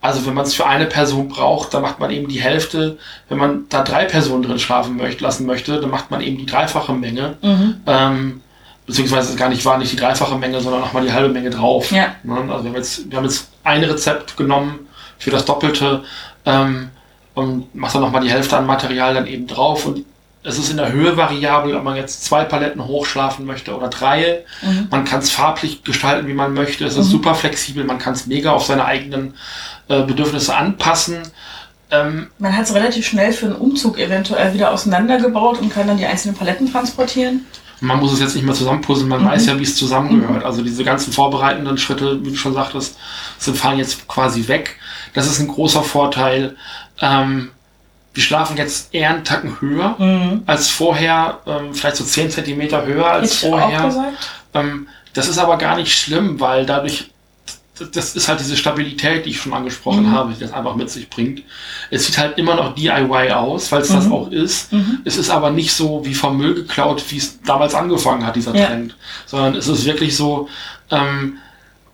also 0.04 0.26
wenn 0.26 0.34
man 0.34 0.44
es 0.44 0.52
für 0.52 0.66
eine 0.66 0.84
Person 0.84 1.28
braucht, 1.28 1.72
dann 1.72 1.80
macht 1.80 1.98
man 1.98 2.10
eben 2.10 2.28
die 2.28 2.38
Hälfte. 2.38 2.98
Wenn 3.30 3.38
man 3.38 3.64
da 3.70 3.82
drei 3.82 4.04
Personen 4.04 4.42
drin 4.42 4.58
schlafen 4.58 4.98
möchte, 4.98 5.24
lassen 5.24 5.46
möchte, 5.46 5.80
dann 5.80 5.88
macht 5.88 6.10
man 6.10 6.20
eben 6.20 6.36
die 6.36 6.44
dreifache 6.44 6.92
Menge. 6.92 7.38
Mhm. 7.40 7.80
Ähm, 7.86 8.40
beziehungsweise 8.84 9.34
gar 9.34 9.48
nicht 9.48 9.64
war 9.64 9.78
nicht 9.78 9.92
die 9.92 9.96
dreifache 9.96 10.36
Menge, 10.36 10.60
sondern 10.60 10.82
nochmal 10.82 11.04
die 11.04 11.12
halbe 11.14 11.30
Menge 11.30 11.48
drauf. 11.48 11.90
Ja. 11.90 12.16
Ne? 12.22 12.36
Also 12.50 12.64
wir 12.64 12.70
haben, 12.70 12.76
jetzt, 12.76 13.10
wir 13.10 13.16
haben 13.16 13.24
jetzt 13.24 13.48
ein 13.64 13.82
Rezept 13.82 14.36
genommen 14.36 14.80
für 15.16 15.30
das 15.30 15.46
Doppelte 15.46 16.04
ähm, 16.44 16.90
und 17.32 17.74
macht 17.74 17.94
dann 17.94 18.02
nochmal 18.02 18.20
die 18.20 18.30
Hälfte 18.30 18.58
an 18.58 18.66
Material 18.66 19.14
dann 19.14 19.26
eben 19.26 19.46
drauf 19.46 19.86
und 19.86 20.04
es 20.44 20.58
ist 20.58 20.70
in 20.70 20.76
der 20.76 20.92
Höhe 20.92 21.16
variabel, 21.16 21.74
ob 21.74 21.82
man 21.84 21.96
jetzt 21.96 22.24
zwei 22.24 22.44
Paletten 22.44 22.84
hochschlafen 22.84 23.46
möchte 23.46 23.74
oder 23.76 23.88
drei. 23.88 24.44
Mhm. 24.62 24.88
Man 24.90 25.04
kann 25.04 25.20
es 25.20 25.30
farblich 25.30 25.82
gestalten, 25.82 26.28
wie 26.28 26.34
man 26.34 26.52
möchte. 26.54 26.84
Es 26.84 26.96
ist 26.96 27.06
Mhm. 27.08 27.12
super 27.12 27.34
flexibel. 27.34 27.84
Man 27.84 27.98
kann 27.98 28.12
es 28.14 28.26
mega 28.26 28.52
auf 28.52 28.64
seine 28.64 28.84
eigenen 28.84 29.34
äh, 29.88 30.02
Bedürfnisse 30.02 30.54
anpassen. 30.56 31.18
Ähm, 31.90 32.28
Man 32.38 32.56
hat 32.56 32.64
es 32.64 32.74
relativ 32.74 33.06
schnell 33.06 33.32
für 33.32 33.46
einen 33.46 33.56
Umzug 33.56 33.98
eventuell 33.98 34.54
wieder 34.54 34.70
auseinandergebaut 34.72 35.60
und 35.60 35.72
kann 35.72 35.86
dann 35.86 35.98
die 35.98 36.06
einzelnen 36.06 36.36
Paletten 36.36 36.70
transportieren. 36.72 37.44
man 37.80 38.00
muss 38.00 38.12
es 38.14 38.20
jetzt 38.20 38.34
nicht 38.34 38.44
mehr 38.46 38.54
zusammenpuzzeln, 38.54 39.08
man 39.08 39.22
Mhm. 39.22 39.26
weiß 39.26 39.44
ja, 39.46 39.58
wie 39.58 39.62
es 39.64 39.76
zusammengehört. 39.76 40.42
Also 40.44 40.62
diese 40.62 40.84
ganzen 40.84 41.12
vorbereitenden 41.12 41.76
Schritte, 41.76 42.24
wie 42.24 42.30
du 42.30 42.36
schon 42.36 42.54
sagtest, 42.54 42.96
sind 43.38 43.56
fallen 43.58 43.78
jetzt 43.78 44.08
quasi 44.08 44.48
weg. 44.48 44.76
Das 45.12 45.26
ist 45.26 45.38
ein 45.40 45.48
großer 45.48 45.82
Vorteil. 45.82 46.56
Ähm, 47.02 47.50
wir 48.14 48.22
schlafen 48.22 48.56
jetzt 48.56 48.94
eher 48.94 49.10
einen 49.10 49.24
Tacken 49.24 49.60
höher 49.60 49.96
Mhm. 49.98 50.42
als 50.46 50.68
vorher, 50.68 51.40
ähm, 51.46 51.74
vielleicht 51.74 51.96
so 51.96 52.04
10 52.04 52.30
Zentimeter 52.30 52.86
höher 52.86 53.06
als 53.10 53.42
Hätte 53.42 53.50
vorher. 53.50 54.12
Ähm, 54.54 54.88
das 55.12 55.28
ist 55.28 55.38
aber 55.38 55.58
gar 55.58 55.76
nicht 55.76 55.92
schlimm, 55.98 56.38
weil 56.40 56.64
dadurch, 56.64 57.10
das 57.92 58.14
ist 58.14 58.28
halt 58.28 58.38
diese 58.38 58.56
Stabilität, 58.56 59.26
die 59.26 59.30
ich 59.30 59.40
schon 59.40 59.52
angesprochen 59.52 60.04
Mhm. 60.04 60.12
habe, 60.12 60.32
die 60.32 60.38
das 60.40 60.52
einfach 60.52 60.76
mit 60.76 60.90
sich 60.90 61.10
bringt. 61.10 61.42
Es 61.90 62.06
sieht 62.06 62.16
halt 62.18 62.38
immer 62.38 62.54
noch 62.54 62.76
DIY 62.76 63.32
aus, 63.32 63.72
weil 63.72 63.82
es 63.82 63.88
das 63.88 64.04
Mhm. 64.06 64.12
auch 64.12 64.30
ist. 64.30 64.72
Mhm. 64.72 65.00
Es 65.04 65.16
ist 65.16 65.30
aber 65.30 65.50
nicht 65.50 65.72
so 65.72 66.04
wie 66.04 66.14
vom 66.14 66.36
Müll 66.36 66.54
geklaut, 66.54 67.02
wie 67.08 67.16
es 67.18 67.40
damals 67.42 67.74
angefangen 67.74 68.24
hat, 68.24 68.36
dieser 68.36 68.54
Ja. 68.54 68.66
Trend. 68.66 68.94
Sondern 69.26 69.56
es 69.56 69.66
ist 69.66 69.84
wirklich 69.84 70.16
so, 70.16 70.48
ähm, 70.92 71.38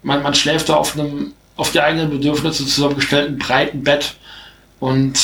man, 0.02 0.22
man 0.22 0.34
schläft 0.34 0.68
da 0.68 0.74
auf 0.74 0.98
einem, 0.98 1.32
auf 1.56 1.72
die 1.72 1.80
eigenen 1.80 2.10
Bedürfnisse 2.10 2.66
zusammengestellten 2.66 3.38
breiten 3.38 3.82
Bett 3.82 4.14
und 4.80 5.18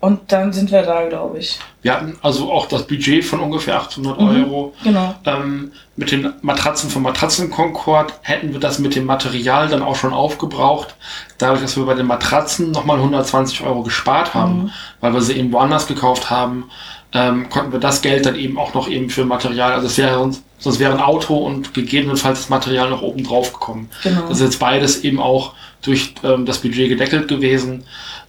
Und 0.00 0.30
dann 0.30 0.52
sind 0.52 0.70
wir 0.70 0.82
da, 0.82 1.08
glaube 1.08 1.38
ich. 1.38 1.58
Wir 1.82 1.92
hatten 1.94 2.16
also 2.22 2.52
auch 2.52 2.66
das 2.66 2.86
Budget 2.86 3.24
von 3.24 3.40
ungefähr 3.40 3.76
800 3.80 4.20
Mhm. 4.20 4.28
Euro. 4.28 4.74
Genau. 4.84 5.14
Ähm, 5.24 5.72
mit 5.96 6.10
den 6.12 6.32
Matratzen 6.42 6.88
vom 6.90 7.02
Matratzenkonkord 7.02 8.12
hätten 8.22 8.52
wir 8.52 8.60
das 8.60 8.78
mit 8.78 8.94
dem 8.94 9.06
Material 9.06 9.68
dann 9.68 9.82
auch 9.82 9.96
schon 9.96 10.12
aufgebraucht. 10.12 10.94
Dadurch, 11.38 11.62
dass 11.62 11.76
wir 11.76 11.84
bei 11.84 11.94
den 11.94 12.06
Matratzen 12.06 12.70
nochmal 12.70 12.98
120 12.98 13.62
Euro 13.62 13.82
gespart 13.82 14.34
haben, 14.34 14.64
Mhm. 14.64 14.70
weil 15.00 15.14
wir 15.14 15.22
sie 15.22 15.34
eben 15.34 15.52
woanders 15.52 15.86
gekauft 15.86 16.30
haben, 16.30 16.70
ähm, 17.12 17.48
konnten 17.48 17.72
wir 17.72 17.80
das 17.80 18.02
Geld 18.02 18.26
dann 18.26 18.36
eben 18.36 18.58
auch 18.58 18.74
noch 18.74 18.86
eben 18.88 19.08
für 19.10 19.24
Material, 19.24 19.72
also 19.72 19.86
es 19.86 19.96
wäre 19.96 20.14
sonst, 20.18 20.42
sonst 20.58 20.78
wäre 20.78 20.92
ein 20.92 21.00
Auto 21.00 21.36
und 21.38 21.72
gegebenenfalls 21.72 22.40
das 22.40 22.48
Material 22.50 22.90
noch 22.90 23.00
oben 23.02 23.24
drauf 23.24 23.52
gekommen. 23.54 23.88
Genau. 24.02 24.22
Das 24.28 24.38
ist 24.38 24.44
jetzt 24.44 24.58
beides 24.60 25.02
eben 25.04 25.18
auch 25.18 25.54
durch 25.82 26.14
ähm, 26.22 26.44
das 26.44 26.58
Budget 26.58 26.88
gedeckelt 26.90 27.26
gewesen. 27.28 27.84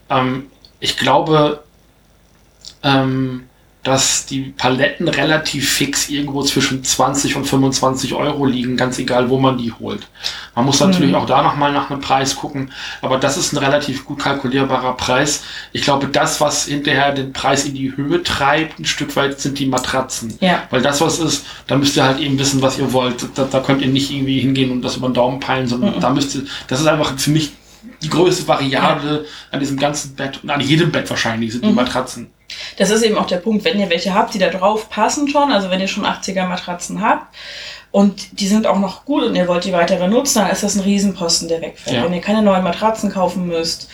Ähm, 0.10 0.46
ich 0.80 0.98
glaube, 0.98 1.64
ähm, 2.84 3.44
dass 3.82 4.26
die 4.26 4.54
Paletten 4.58 5.08
relativ 5.08 5.72
fix 5.72 6.10
irgendwo 6.10 6.44
zwischen 6.44 6.84
20 6.84 7.38
und 7.38 7.46
25 7.46 8.14
Euro 8.14 8.46
liegen, 8.46 8.76
ganz 8.76 9.00
egal, 9.00 9.30
wo 9.30 9.40
man 9.40 9.58
die 9.58 9.72
holt. 9.72 10.06
Man 10.54 10.66
muss 10.66 10.82
natürlich 10.82 11.12
Mhm. 11.12 11.16
auch 11.16 11.26
da 11.26 11.42
nochmal 11.42 11.72
nach 11.72 11.90
einem 11.90 12.02
Preis 12.02 12.36
gucken, 12.36 12.74
aber 13.02 13.18
das 13.18 13.38
ist 13.38 13.54
ein 13.54 13.58
relativ 13.58 14.04
gut 14.06 14.20
kalkulierbarer 14.20 14.98
Preis. 14.98 15.44
Ich 15.72 15.84
glaube, 15.84 16.08
das, 16.08 16.42
was 16.42 16.66
hinterher 16.66 17.14
den 17.14 17.32
Preis 17.32 17.64
in 17.66 17.74
die 17.74 17.96
Höhe 17.96 18.22
treibt, 18.22 18.80
ein 18.80 18.86
Stück 18.86 19.16
weit 19.16 19.40
sind 19.40 19.58
die 19.60 19.66
Matratzen. 19.66 20.38
Ja. 20.42 20.64
Weil 20.70 20.82
das, 20.82 21.00
was 21.00 21.20
ist, 21.20 21.46
da 21.68 21.78
müsst 21.78 21.96
ihr 21.96 22.04
halt 22.04 22.20
eben 22.20 22.38
wissen, 22.38 22.62
was 22.62 22.78
ihr 22.78 22.92
wollt. 22.92 23.26
Da, 23.36 23.46
da 23.50 23.62
könnt 23.62 23.82
ihr 23.82 23.88
nicht 23.88 24.12
irgendwie 24.12 24.42
hingehen 24.42 24.72
und 24.72 24.82
das 24.82 24.98
über 24.98 25.08
den 25.08 25.14
Daumen 25.14 25.40
peilen, 25.40 25.68
sondern 25.68 25.96
Mhm. 25.96 26.02
da 26.02 26.10
müsst 26.10 26.36
ihr, 26.36 26.42
das 26.68 26.82
ist 26.82 26.88
einfach 26.88 27.18
für 27.18 27.32
mich 27.32 27.54
die 28.02 28.10
größte 28.10 28.48
Variable 28.48 29.26
an 29.52 29.60
diesem 29.60 29.78
ganzen 29.78 30.16
Bett 30.16 30.40
und 30.44 30.50
an 30.50 30.62
jedem 30.62 30.92
Bett 30.92 31.10
wahrscheinlich 31.10 31.52
sind 31.52 31.66
die 31.66 31.70
Mhm. 31.70 31.76
Matratzen. 31.76 32.32
Das 32.78 32.90
ist 32.90 33.04
eben 33.04 33.18
auch 33.18 33.28
der 33.28 33.38
Punkt, 33.38 33.64
wenn 33.64 33.80
ihr 33.80 33.90
welche 33.90 34.14
habt, 34.14 34.34
die 34.34 34.40
da 34.40 34.50
drauf 34.50 34.90
passen 34.90 35.28
schon, 35.28 35.52
also 35.52 35.70
wenn 35.70 35.80
ihr 35.80 35.88
schon 35.88 36.06
80er 36.06 36.46
Matratzen 36.48 37.02
habt 37.02 37.36
und 37.92 38.40
die 38.40 38.48
sind 38.48 38.66
auch 38.66 38.80
noch 38.80 39.06
gut 39.06 39.24
und 39.24 39.36
ihr 39.36 39.48
wollt 39.48 39.66
die 39.66 39.74
weiter 39.74 39.98
benutzen, 39.98 40.40
dann 40.40 40.52
ist 40.52 40.64
das 40.64 40.76
ein 40.76 40.82
Riesenposten, 40.82 41.48
der 41.48 41.62
wegfällt. 41.62 41.98
Ja. 41.98 42.04
Wenn 42.04 42.14
ihr 42.14 42.22
keine 42.22 42.42
neuen 42.42 42.64
Matratzen 42.64 43.12
kaufen 43.12 43.48
müsst, 43.48 43.90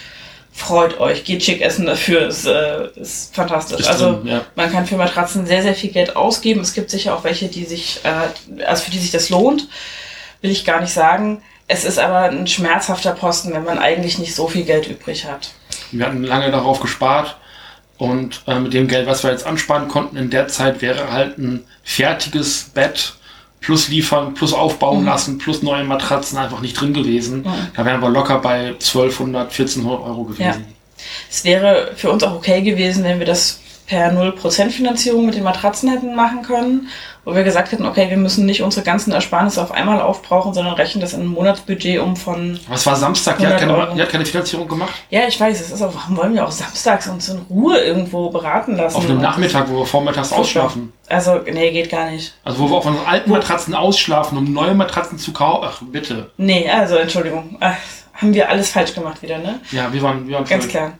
freut 0.53 0.99
euch, 1.01 1.25
geht 1.25 1.43
schick 1.43 1.61
essen 1.61 1.85
dafür, 1.85 2.27
ist, 2.27 2.45
äh, 2.45 2.87
ist 2.95 3.35
fantastisch. 3.35 3.81
Ist 3.81 3.87
also 3.87 4.13
drin, 4.13 4.27
ja. 4.27 4.45
man 4.55 4.71
kann 4.71 4.85
für 4.85 4.95
Matratzen 4.95 5.45
sehr, 5.45 5.61
sehr 5.61 5.75
viel 5.75 5.91
Geld 5.91 6.15
ausgeben. 6.15 6.61
Es 6.61 6.73
gibt 6.73 6.89
sicher 6.89 7.13
auch 7.13 7.25
welche, 7.25 7.49
die 7.49 7.65
sich, 7.65 7.99
äh, 8.03 8.63
also 8.63 8.85
für 8.85 8.91
die 8.91 8.99
sich 8.99 9.11
das 9.11 9.29
lohnt, 9.29 9.67
will 10.41 10.51
ich 10.51 10.63
gar 10.63 10.79
nicht 10.79 10.93
sagen. 10.93 11.41
Es 11.67 11.83
ist 11.83 11.97
aber 11.97 12.19
ein 12.29 12.45
schmerzhafter 12.47 13.11
Posten, 13.13 13.53
wenn 13.53 13.63
man 13.63 13.79
eigentlich 13.79 14.19
nicht 14.19 14.35
so 14.35 14.47
viel 14.47 14.63
Geld 14.65 14.87
übrig 14.87 15.25
hat. 15.25 15.49
Wir 15.91 16.05
hatten 16.05 16.23
lange 16.23 16.51
darauf 16.51 16.79
gespart 16.79 17.37
und 17.97 18.43
äh, 18.47 18.59
mit 18.59 18.73
dem 18.73 18.87
Geld, 18.87 19.07
was 19.07 19.23
wir 19.23 19.31
jetzt 19.31 19.45
ansparen 19.47 19.87
konnten, 19.87 20.17
in 20.17 20.29
der 20.29 20.47
Zeit 20.47 20.81
wäre 20.81 21.11
halt 21.11 21.37
ein 21.37 21.63
fertiges 21.83 22.65
Bett 22.73 23.13
plus 23.61 23.87
liefern, 23.87 24.35
plus 24.35 24.53
aufbauen 24.53 24.99
Mhm. 25.01 25.05
lassen, 25.07 25.37
plus 25.39 25.63
neue 25.63 25.83
Matratzen 25.83 26.37
einfach 26.37 26.61
nicht 26.61 26.79
drin 26.79 26.93
gewesen. 26.93 27.39
Mhm. 27.39 27.67
Da 27.75 27.83
wären 27.85 28.01
wir 28.01 28.09
locker 28.09 28.37
bei 28.39 28.75
1200, 28.79 29.51
1400 29.51 30.01
Euro 30.05 30.23
gewesen. 30.25 30.65
Es 31.31 31.43
wäre 31.43 31.91
für 31.95 32.11
uns 32.11 32.23
auch 32.23 32.35
okay 32.35 32.61
gewesen, 32.61 33.03
wenn 33.03 33.17
wir 33.19 33.25
das 33.25 33.59
per 33.87 34.11
0% 34.11 34.69
Finanzierung 34.71 35.25
mit 35.25 35.35
den 35.35 35.43
Matratzen 35.43 35.89
hätten 35.89 36.15
machen 36.15 36.41
können, 36.43 36.89
wo 37.25 37.35
wir 37.35 37.43
gesagt 37.43 37.71
hätten, 37.71 37.85
okay, 37.85 38.09
wir 38.09 38.17
müssen 38.17 38.45
nicht 38.45 38.61
unsere 38.61 38.85
ganzen 38.85 39.11
Ersparnisse 39.11 39.61
auf 39.61 39.71
einmal 39.71 39.99
aufbrauchen, 39.99 40.53
sondern 40.53 40.75
rechnen 40.75 41.01
das 41.01 41.13
in 41.13 41.21
ein 41.21 41.27
Monatsbudget 41.27 41.99
um 41.99 42.15
von, 42.15 42.59
Was 42.69 42.85
war 42.85 42.95
Samstag? 42.95 43.39
Die 43.39 43.47
hat, 43.47 43.59
100 43.61 43.79
keine, 43.87 43.95
die 43.95 44.01
hat 44.01 44.09
keine 44.09 44.25
Finanzierung 44.25 44.67
gemacht? 44.67 44.93
ja, 45.09 45.21
ich 45.27 45.39
weiß, 45.39 45.59
es 45.59 45.71
ist 45.71 45.81
auch, 45.81 45.93
warum 45.93 46.15
wollen 46.17 46.33
wir 46.35 46.45
auch 46.45 46.51
samstags 46.51 47.07
uns 47.07 47.27
in 47.29 47.39
Ruhe 47.49 47.77
irgendwo 47.79 48.29
beraten 48.29 48.75
lassen? 48.77 48.95
Auf 48.95 49.05
einem 49.05 49.19
Nachmittag, 49.21 49.69
wo 49.69 49.79
wir 49.79 49.85
vormittags 49.85 50.31
ausschlafen. 50.31 50.93
Also, 51.09 51.39
nee, 51.51 51.71
geht 51.71 51.89
gar 51.89 52.11
nicht. 52.11 52.33
Also 52.43 52.59
wo 52.59 52.69
wir 52.69 52.77
auf 52.77 52.85
unseren 52.85 53.05
alten 53.05 53.29
Matratzen 53.31 53.73
ausschlafen, 53.75 54.37
um 54.37 54.53
neue 54.53 54.73
Matratzen 54.75 55.17
zu 55.17 55.33
kaufen. 55.33 55.65
Ach, 55.67 55.81
bitte. 55.91 56.31
Nee, 56.37 56.69
also, 56.69 56.95
Entschuldigung, 56.95 57.57
Ach, 57.59 57.75
haben 58.13 58.33
wir 58.33 58.49
alles 58.49 58.69
falsch 58.69 58.93
gemacht 58.93 59.21
wieder, 59.21 59.37
ne? 59.39 59.59
Ja, 59.71 59.91
wir 59.91 60.01
waren, 60.01 60.27
wir 60.27 60.35
waren 60.35 60.45
Ganz 60.45 60.63
voll- 60.65 60.71
klar. 60.71 60.91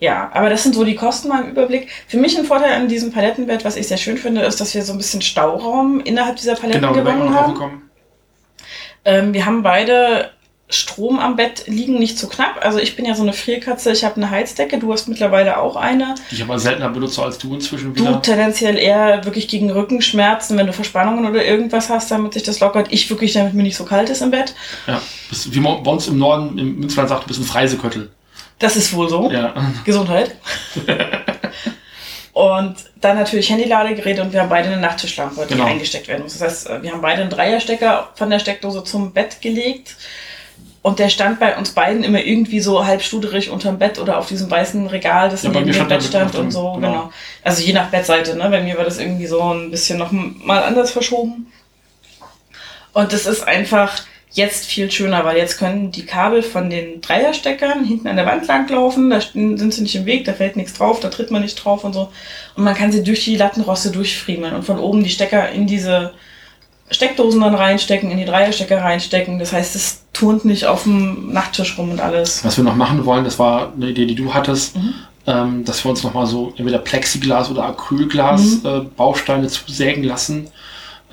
Ja, 0.00 0.30
aber 0.32 0.48
das 0.48 0.62
sind 0.62 0.74
so 0.76 0.84
die 0.84 0.94
Kosten 0.94 1.28
mal 1.28 1.42
im 1.42 1.50
Überblick. 1.50 1.88
Für 2.06 2.18
mich 2.18 2.38
ein 2.38 2.44
Vorteil 2.44 2.72
an 2.74 2.86
diesem 2.88 3.10
Palettenbett, 3.12 3.64
was 3.64 3.76
ich 3.76 3.88
sehr 3.88 3.96
schön 3.96 4.16
finde, 4.16 4.42
ist, 4.42 4.60
dass 4.60 4.74
wir 4.74 4.82
so 4.82 4.92
ein 4.92 4.98
bisschen 4.98 5.22
Stauraum 5.22 6.00
innerhalb 6.00 6.36
dieser 6.36 6.54
Paletten 6.54 6.80
Genau, 6.82 6.92
gewonnen 6.92 7.34
haben. 7.34 7.82
Ähm, 9.04 9.34
wir 9.34 9.44
haben 9.46 9.62
beide 9.62 10.30
Strom 10.70 11.18
am 11.18 11.34
Bett 11.36 11.64
liegen 11.66 11.98
nicht 11.98 12.18
zu 12.18 12.28
knapp. 12.28 12.58
Also 12.60 12.78
ich 12.78 12.94
bin 12.94 13.06
ja 13.06 13.14
so 13.14 13.22
eine 13.22 13.32
Frierkatze, 13.32 13.90
ich 13.90 14.04
habe 14.04 14.16
eine 14.16 14.30
Heizdecke, 14.30 14.78
du 14.78 14.92
hast 14.92 15.08
mittlerweile 15.08 15.56
auch 15.58 15.76
eine. 15.76 16.14
Die 16.30 16.34
ich 16.34 16.42
aber 16.42 16.58
seltener 16.58 16.90
benutze 16.90 17.22
als 17.22 17.38
du 17.38 17.54
inzwischen 17.54 17.94
Du 17.94 18.02
wieder. 18.02 18.20
tendenziell 18.20 18.76
eher 18.76 19.24
wirklich 19.24 19.48
gegen 19.48 19.70
Rückenschmerzen, 19.70 20.58
wenn 20.58 20.66
du 20.66 20.74
Verspannungen 20.74 21.26
oder 21.26 21.42
irgendwas 21.44 21.88
hast, 21.88 22.10
damit 22.10 22.34
sich 22.34 22.42
das 22.42 22.60
lockert. 22.60 22.88
Ich 22.90 23.08
wirklich, 23.08 23.32
damit 23.32 23.54
mir 23.54 23.62
nicht 23.62 23.76
so 23.76 23.84
kalt 23.84 24.10
ist 24.10 24.20
im 24.20 24.30
Bett. 24.30 24.54
Ja, 24.86 25.00
wie 25.50 25.60
man 25.60 25.82
bei 25.82 25.90
uns 25.90 26.06
im 26.06 26.18
Norden, 26.18 26.58
im 26.58 26.80
Münsterland 26.80 27.08
sagt, 27.08 27.22
du 27.24 27.28
bist 27.28 27.40
ein 27.40 27.44
Freiseköttel. 27.46 28.10
Das 28.58 28.76
ist 28.76 28.92
wohl 28.94 29.08
so. 29.08 29.30
Ja. 29.30 29.54
Gesundheit. 29.84 30.34
und 32.32 32.76
dann 33.00 33.16
natürlich 33.16 33.50
Handyladegeräte 33.50 34.22
und 34.22 34.32
wir 34.32 34.40
haben 34.40 34.48
beide 34.48 34.68
eine 34.68 34.80
Nachttischlampe, 34.80 35.46
die 35.48 35.54
Genau. 35.54 35.66
eingesteckt 35.66 36.08
werden 36.08 36.22
muss. 36.22 36.38
Das 36.38 36.42
heißt, 36.42 36.70
äh, 36.70 36.82
wir 36.82 36.92
haben 36.92 37.00
beide 37.00 37.22
einen 37.22 37.30
Dreierstecker 37.30 38.08
von 38.14 38.30
der 38.30 38.38
Steckdose 38.38 38.84
zum 38.84 39.12
Bett 39.12 39.40
gelegt. 39.40 39.96
Und 40.80 41.00
der 41.00 41.08
stand 41.08 41.40
bei 41.40 41.56
uns 41.56 41.72
beiden 41.72 42.04
immer 42.04 42.20
irgendwie 42.20 42.60
so 42.60 42.86
halb 42.86 43.02
studerig 43.02 43.50
unterm 43.50 43.78
Bett 43.78 43.98
oder 43.98 44.16
auf 44.18 44.28
diesem 44.28 44.50
weißen 44.50 44.86
Regal, 44.86 45.28
das 45.28 45.42
Ja, 45.42 45.50
neben 45.50 45.70
dem 45.70 45.88
Bett 45.88 46.02
stand 46.02 46.34
und 46.36 46.50
so, 46.52 46.74
genau. 46.74 46.88
genau. 46.88 47.12
Also 47.42 47.62
je 47.62 47.72
nach 47.72 47.88
Bettseite, 47.90 48.36
ne? 48.36 48.48
Bei 48.48 48.62
mir 48.62 48.76
war 48.78 48.84
das 48.84 48.98
irgendwie 48.98 49.26
so 49.26 49.42
ein 49.52 49.70
bisschen 49.70 49.98
noch 49.98 50.12
mal 50.12 50.62
anders 50.62 50.92
verschoben. 50.92 51.52
Und 52.92 53.12
das 53.12 53.26
ist 53.26 53.46
einfach 53.46 54.02
jetzt 54.32 54.66
viel 54.66 54.90
schöner, 54.90 55.24
weil 55.24 55.36
jetzt 55.38 55.58
können 55.58 55.90
die 55.90 56.04
Kabel 56.04 56.42
von 56.42 56.68
den 56.70 57.00
Dreiersteckern 57.00 57.84
hinten 57.84 58.08
an 58.08 58.16
der 58.16 58.26
Wand 58.26 58.46
langlaufen, 58.46 59.10
da 59.10 59.20
sind 59.20 59.72
sie 59.74 59.82
nicht 59.82 59.94
im 59.96 60.06
Weg, 60.06 60.24
da 60.26 60.32
fällt 60.34 60.56
nichts 60.56 60.74
drauf, 60.74 61.00
da 61.00 61.08
tritt 61.08 61.30
man 61.30 61.42
nicht 61.42 61.56
drauf 61.56 61.82
und 61.84 61.94
so. 61.94 62.08
Und 62.56 62.64
man 62.64 62.74
kann 62.74 62.92
sie 62.92 63.02
durch 63.02 63.24
die 63.24 63.36
Lattenroste 63.36 63.90
durchfriemeln 63.90 64.54
und 64.54 64.64
von 64.64 64.78
oben 64.78 65.02
die 65.02 65.10
Stecker 65.10 65.50
in 65.50 65.66
diese 65.66 66.12
Steckdosen 66.90 67.40
dann 67.40 67.54
reinstecken, 67.54 68.10
in 68.10 68.18
die 68.18 68.24
Dreierstecker 68.24 68.82
reinstecken. 68.82 69.38
Das 69.38 69.52
heißt, 69.52 69.74
es 69.76 70.02
turnt 70.12 70.44
nicht 70.44 70.66
auf 70.66 70.84
dem 70.84 71.32
Nachttisch 71.32 71.76
rum 71.76 71.90
und 71.90 72.00
alles. 72.00 72.44
Was 72.44 72.56
wir 72.56 72.64
noch 72.64 72.76
machen 72.76 73.04
wollen, 73.04 73.24
das 73.24 73.38
war 73.38 73.72
eine 73.74 73.88
Idee, 73.88 74.06
die 74.06 74.14
du 74.14 74.32
hattest, 74.32 74.76
Mhm. 74.76 74.94
ähm, 75.26 75.64
dass 75.64 75.84
wir 75.84 75.90
uns 75.90 76.02
nochmal 76.02 76.26
so 76.26 76.54
entweder 76.56 76.78
Plexiglas 76.78 77.50
oder 77.50 77.64
Acrylglas 77.64 78.62
Mhm. 78.62 78.66
äh, 78.66 78.80
Bausteine 78.96 79.48
zusägen 79.48 80.02
lassen, 80.02 80.48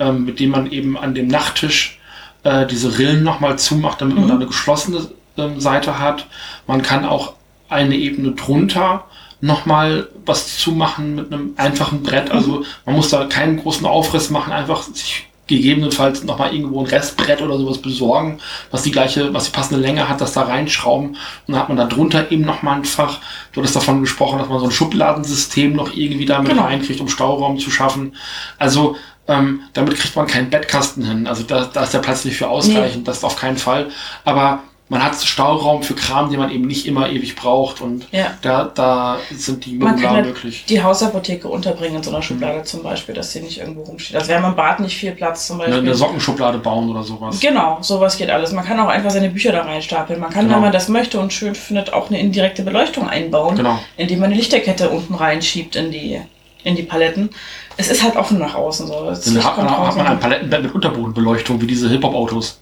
ähm, 0.00 0.24
mit 0.24 0.40
denen 0.40 0.52
man 0.52 0.70
eben 0.70 0.96
an 0.96 1.14
dem 1.14 1.26
Nachttisch 1.28 1.98
äh, 2.46 2.66
diese 2.66 2.98
Rillen 2.98 3.22
nochmal 3.22 3.58
zumacht, 3.58 4.00
damit 4.00 4.14
man 4.16 4.24
Mhm. 4.24 4.28
da 4.28 4.34
eine 4.36 4.46
geschlossene 4.46 5.08
ähm, 5.36 5.60
Seite 5.60 5.98
hat. 5.98 6.26
Man 6.66 6.82
kann 6.82 7.04
auch 7.04 7.34
eine 7.68 7.96
Ebene 7.96 8.32
drunter 8.32 9.04
nochmal 9.40 10.08
was 10.24 10.56
zumachen 10.58 11.14
mit 11.16 11.32
einem 11.32 11.52
einfachen 11.56 12.02
Brett. 12.02 12.30
Also 12.30 12.64
man 12.86 12.94
muss 12.96 13.10
da 13.10 13.24
keinen 13.26 13.58
großen 13.58 13.84
Aufriss 13.86 14.30
machen, 14.30 14.52
einfach 14.52 14.82
sich 14.82 15.26
gegebenenfalls 15.46 16.24
nochmal 16.24 16.52
irgendwo 16.54 16.80
ein 16.80 16.86
Restbrett 16.86 17.40
oder 17.40 17.56
sowas 17.56 17.78
besorgen, 17.78 18.38
was 18.72 18.82
die 18.82 18.90
gleiche, 18.90 19.32
was 19.32 19.44
die 19.44 19.50
passende 19.52 19.80
Länge 19.80 20.08
hat, 20.08 20.20
das 20.20 20.32
da 20.32 20.42
reinschrauben. 20.42 21.10
Und 21.10 21.16
dann 21.46 21.56
hat 21.58 21.68
man 21.68 21.76
da 21.76 21.84
drunter 21.84 22.32
eben 22.32 22.42
nochmal 22.44 22.76
ein 22.78 22.84
Fach. 22.84 23.18
Du 23.52 23.60
hattest 23.60 23.76
davon 23.76 24.00
gesprochen, 24.00 24.38
dass 24.40 24.48
man 24.48 24.58
so 24.58 24.64
ein 24.66 24.72
Schubladensystem 24.72 25.72
noch 25.76 25.94
irgendwie 25.94 26.24
damit 26.24 26.50
Genau. 26.50 26.64
reinkriegt, 26.64 27.00
um 27.00 27.08
Stauraum 27.08 27.58
zu 27.60 27.70
schaffen. 27.70 28.14
Also 28.58 28.96
ähm, 29.28 29.60
damit 29.72 29.96
kriegt 29.98 30.14
man 30.16 30.26
keinen 30.26 30.50
Bettkasten 30.50 31.04
hin. 31.04 31.26
Also 31.26 31.42
da, 31.42 31.64
da 31.72 31.84
ist 31.84 31.94
der 31.94 31.98
Platz 32.00 32.24
nicht 32.24 32.36
für 32.36 32.48
ausreichend, 32.48 33.06
das 33.08 33.24
auf 33.24 33.36
keinen 33.36 33.56
Fall. 33.58 33.88
Aber 34.24 34.60
man 34.88 35.02
hat 35.02 35.20
Stauraum 35.20 35.82
für 35.82 35.94
Kram, 35.94 36.30
den 36.30 36.38
man 36.38 36.48
eben 36.52 36.64
nicht 36.68 36.86
immer 36.86 37.08
ewig 37.10 37.34
braucht. 37.34 37.80
Und 37.80 38.06
Ja. 38.12 38.38
da, 38.42 38.70
da 38.72 39.18
sind 39.34 39.64
die 39.66 39.74
modular 39.74 40.12
halt 40.12 40.26
möglich. 40.26 40.64
die 40.68 40.80
Hausapotheke 40.80 41.48
unterbringen 41.48 41.96
in 41.96 42.02
so 42.04 42.10
einer 42.10 42.20
Mhm. 42.20 42.22
Schublade 42.22 42.62
zum 42.62 42.84
Beispiel, 42.84 43.12
dass 43.12 43.32
sie 43.32 43.40
nicht 43.40 43.58
irgendwo 43.58 43.82
rumsteht. 43.82 44.14
Also 44.14 44.28
wir 44.28 44.36
haben 44.36 44.44
im 44.44 44.54
Bad 44.54 44.78
nicht 44.78 44.96
viel 44.96 45.10
Platz 45.10 45.48
zum 45.48 45.60
Eine, 45.60 45.70
Beispiel. 45.72 45.88
eine 45.88 45.96
Sockenschublade 45.96 46.58
bauen 46.58 46.88
oder 46.88 47.02
sowas. 47.02 47.40
Genau, 47.40 47.78
sowas 47.80 48.16
geht 48.16 48.30
alles. 48.30 48.52
Man 48.52 48.64
kann 48.64 48.78
auch 48.78 48.86
einfach 48.88 49.10
seine 49.10 49.28
Bücher 49.30 49.50
da 49.50 49.62
reinstapeln. 49.62 50.20
Man 50.20 50.30
kann, 50.30 50.44
Genau. 50.44 50.54
wenn 50.54 50.62
man 50.62 50.72
das 50.72 50.86
möchte 50.88 51.18
und 51.18 51.32
schön 51.32 51.56
findet, 51.56 51.92
auch 51.92 52.08
eine 52.08 52.20
indirekte 52.20 52.62
Beleuchtung 52.62 53.08
einbauen, 53.08 53.56
Genau. 53.56 53.80
indem 53.96 54.20
man 54.20 54.26
eine 54.30 54.36
Lichterkette 54.36 54.90
unten 54.90 55.16
reinschiebt 55.16 55.74
in 55.74 55.90
die, 55.90 56.20
in 56.62 56.76
die 56.76 56.84
Paletten. 56.84 57.30
Es 57.76 57.88
ist 57.88 58.02
halt 58.02 58.16
offen 58.16 58.38
nach 58.38 58.54
außen 58.54 58.86
so. 58.86 59.04
Dann 59.04 59.44
hat 59.44 59.56
man, 59.56 59.70
hat 59.70 59.96
man 59.96 60.06
ein 60.06 60.20
Palettenbett 60.20 60.62
mit 60.62 60.74
Unterbodenbeleuchtung, 60.74 61.60
wie 61.60 61.66
diese 61.66 61.88
Hip-Hop-Autos. 61.88 62.58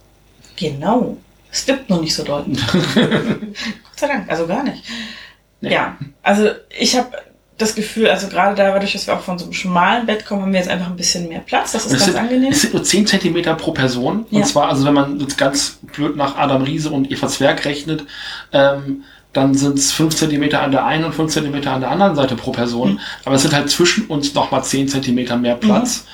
Genau. 0.55 1.17
Es 1.51 1.65
gibt 1.65 1.89
nur 1.89 2.01
nicht 2.01 2.13
so 2.13 2.23
doll. 2.23 2.45
Gott 2.95 3.95
sei 3.95 4.07
Dank, 4.07 4.29
also 4.29 4.45
gar 4.45 4.63
nicht. 4.63 4.83
Nee. 5.61 5.73
Ja, 5.73 5.97
also 6.21 6.49
ich 6.77 6.97
habe 6.97 7.11
das 7.57 7.75
Gefühl, 7.75 8.09
also 8.09 8.27
gerade 8.27 8.55
dadurch, 8.55 8.91
dass 8.91 9.07
wir 9.07 9.13
auch 9.13 9.21
von 9.21 9.37
so 9.39 9.45
einem 9.45 9.53
schmalen 9.53 10.05
Bett 10.05 10.25
kommen, 10.25 10.41
haben 10.41 10.51
wir 10.51 10.59
jetzt 10.59 10.69
einfach 10.69 10.87
ein 10.87 10.97
bisschen 10.97 11.29
mehr 11.29 11.39
Platz. 11.39 11.71
Das 11.71 11.85
ist 11.85 11.93
ganz 11.93 12.05
sind, 12.05 12.17
angenehm. 12.17 12.51
es 12.51 12.63
sind 12.63 12.73
nur 12.73 12.83
10 12.83 13.07
cm 13.07 13.57
pro 13.57 13.71
Person. 13.71 14.25
Ja. 14.29 14.39
Und 14.39 14.47
zwar, 14.47 14.67
also 14.67 14.85
wenn 14.85 14.93
man 14.93 15.19
jetzt 15.21 15.37
ganz 15.37 15.79
blöd 15.93 16.17
nach 16.17 16.35
Adam 16.37 16.63
Riese 16.63 16.89
und 16.89 17.09
Eva 17.09 17.27
Zwerg 17.29 17.63
rechnet, 17.63 18.03
ähm, 18.51 19.03
dann 19.35 19.53
sind 19.53 19.77
es 19.77 19.91
5 19.91 20.15
cm 20.15 20.55
an 20.55 20.71
der 20.71 20.85
einen 20.85 21.03
und 21.03 21.13
5 21.13 21.31
cm 21.31 21.55
an 21.67 21.81
der 21.81 21.91
anderen 21.91 22.15
Seite 22.15 22.35
pro 22.35 22.51
Person. 22.51 22.93
Mhm. 22.93 22.99
Aber 23.25 23.35
es 23.35 23.41
sind 23.43 23.53
halt 23.53 23.69
zwischen 23.69 24.05
uns 24.07 24.33
nochmal 24.33 24.63
10 24.63 24.87
cm 24.87 25.41
mehr 25.41 25.55
Platz, 25.55 26.05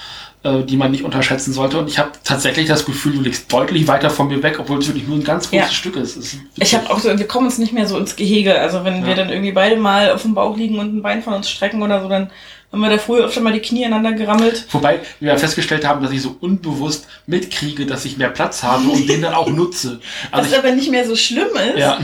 äh, 0.44 0.64
die 0.64 0.76
man 0.76 0.90
nicht 0.90 1.04
unterschätzen 1.04 1.54
sollte. 1.54 1.78
Und 1.78 1.88
ich 1.88 2.00
habe 2.00 2.10
tatsächlich 2.24 2.68
das 2.68 2.84
Gefühl, 2.84 3.14
du 3.14 3.22
liegst 3.22 3.52
deutlich 3.54 3.88
weiter 3.88 4.10
von 4.10 4.28
mir 4.28 4.42
weg, 4.42 4.58
obwohl 4.60 4.80
es 4.80 4.88
wirklich 4.88 5.08
nur 5.08 5.18
ein 5.18 5.24
ganz 5.24 5.50
großes 5.52 5.68
Ja. 5.68 5.72
Stück 5.72 5.96
ist. 5.98 6.18
Ist 6.18 6.38
Ich 6.58 6.74
habe 6.74 6.90
auch 6.90 6.98
so, 7.00 7.16
wir 7.18 7.28
kommen 7.28 7.46
uns 7.46 7.60
nicht 7.60 7.74
mehr 7.74 7.86
so 7.88 7.96
ins 7.98 8.16
Gehege. 8.16 8.60
Also 8.60 8.84
wenn 8.84 9.04
wir 9.04 9.12
Ja. 9.12 9.16
dann 9.16 9.30
irgendwie 9.30 9.52
beide 9.52 9.76
mal 9.78 10.12
auf 10.12 10.24
dem 10.24 10.34
Bauch 10.34 10.58
liegen 10.58 10.80
und 10.80 10.98
ein 10.98 11.02
Bein 11.04 11.22
von 11.22 11.34
uns 11.34 11.48
strecken 11.48 11.84
oder 11.84 12.02
so, 12.02 12.10
dann 12.10 12.32
haben 12.72 12.80
wir 12.82 12.90
da 12.90 12.98
früher 12.98 13.26
öfter 13.26 13.42
mal 13.42 13.52
die 13.54 13.60
Knie 13.60 13.86
aneinander 13.86 14.18
gerammelt. 14.18 14.66
Wobei 14.72 15.02
wir 15.20 15.34
ja 15.34 15.38
festgestellt 15.38 15.86
haben, 15.86 16.02
dass 16.02 16.12
ich 16.12 16.22
so 16.22 16.38
unbewusst 16.40 17.08
mitkriege, 17.28 17.86
dass 17.86 18.06
ich 18.06 18.18
mehr 18.18 18.30
Platz 18.30 18.64
habe 18.64 18.88
und 18.88 19.08
den 19.10 19.22
dann 19.22 19.34
auch 19.34 19.50
nutze. 19.50 20.00
Was 20.32 20.44
Also 20.44 20.52
ich, 20.52 20.58
aber 20.58 20.72
nicht 20.72 20.90
mehr 20.90 21.06
so 21.06 21.16
schlimm 21.16 21.50
ist, 21.74 21.80
ja, 21.80 22.00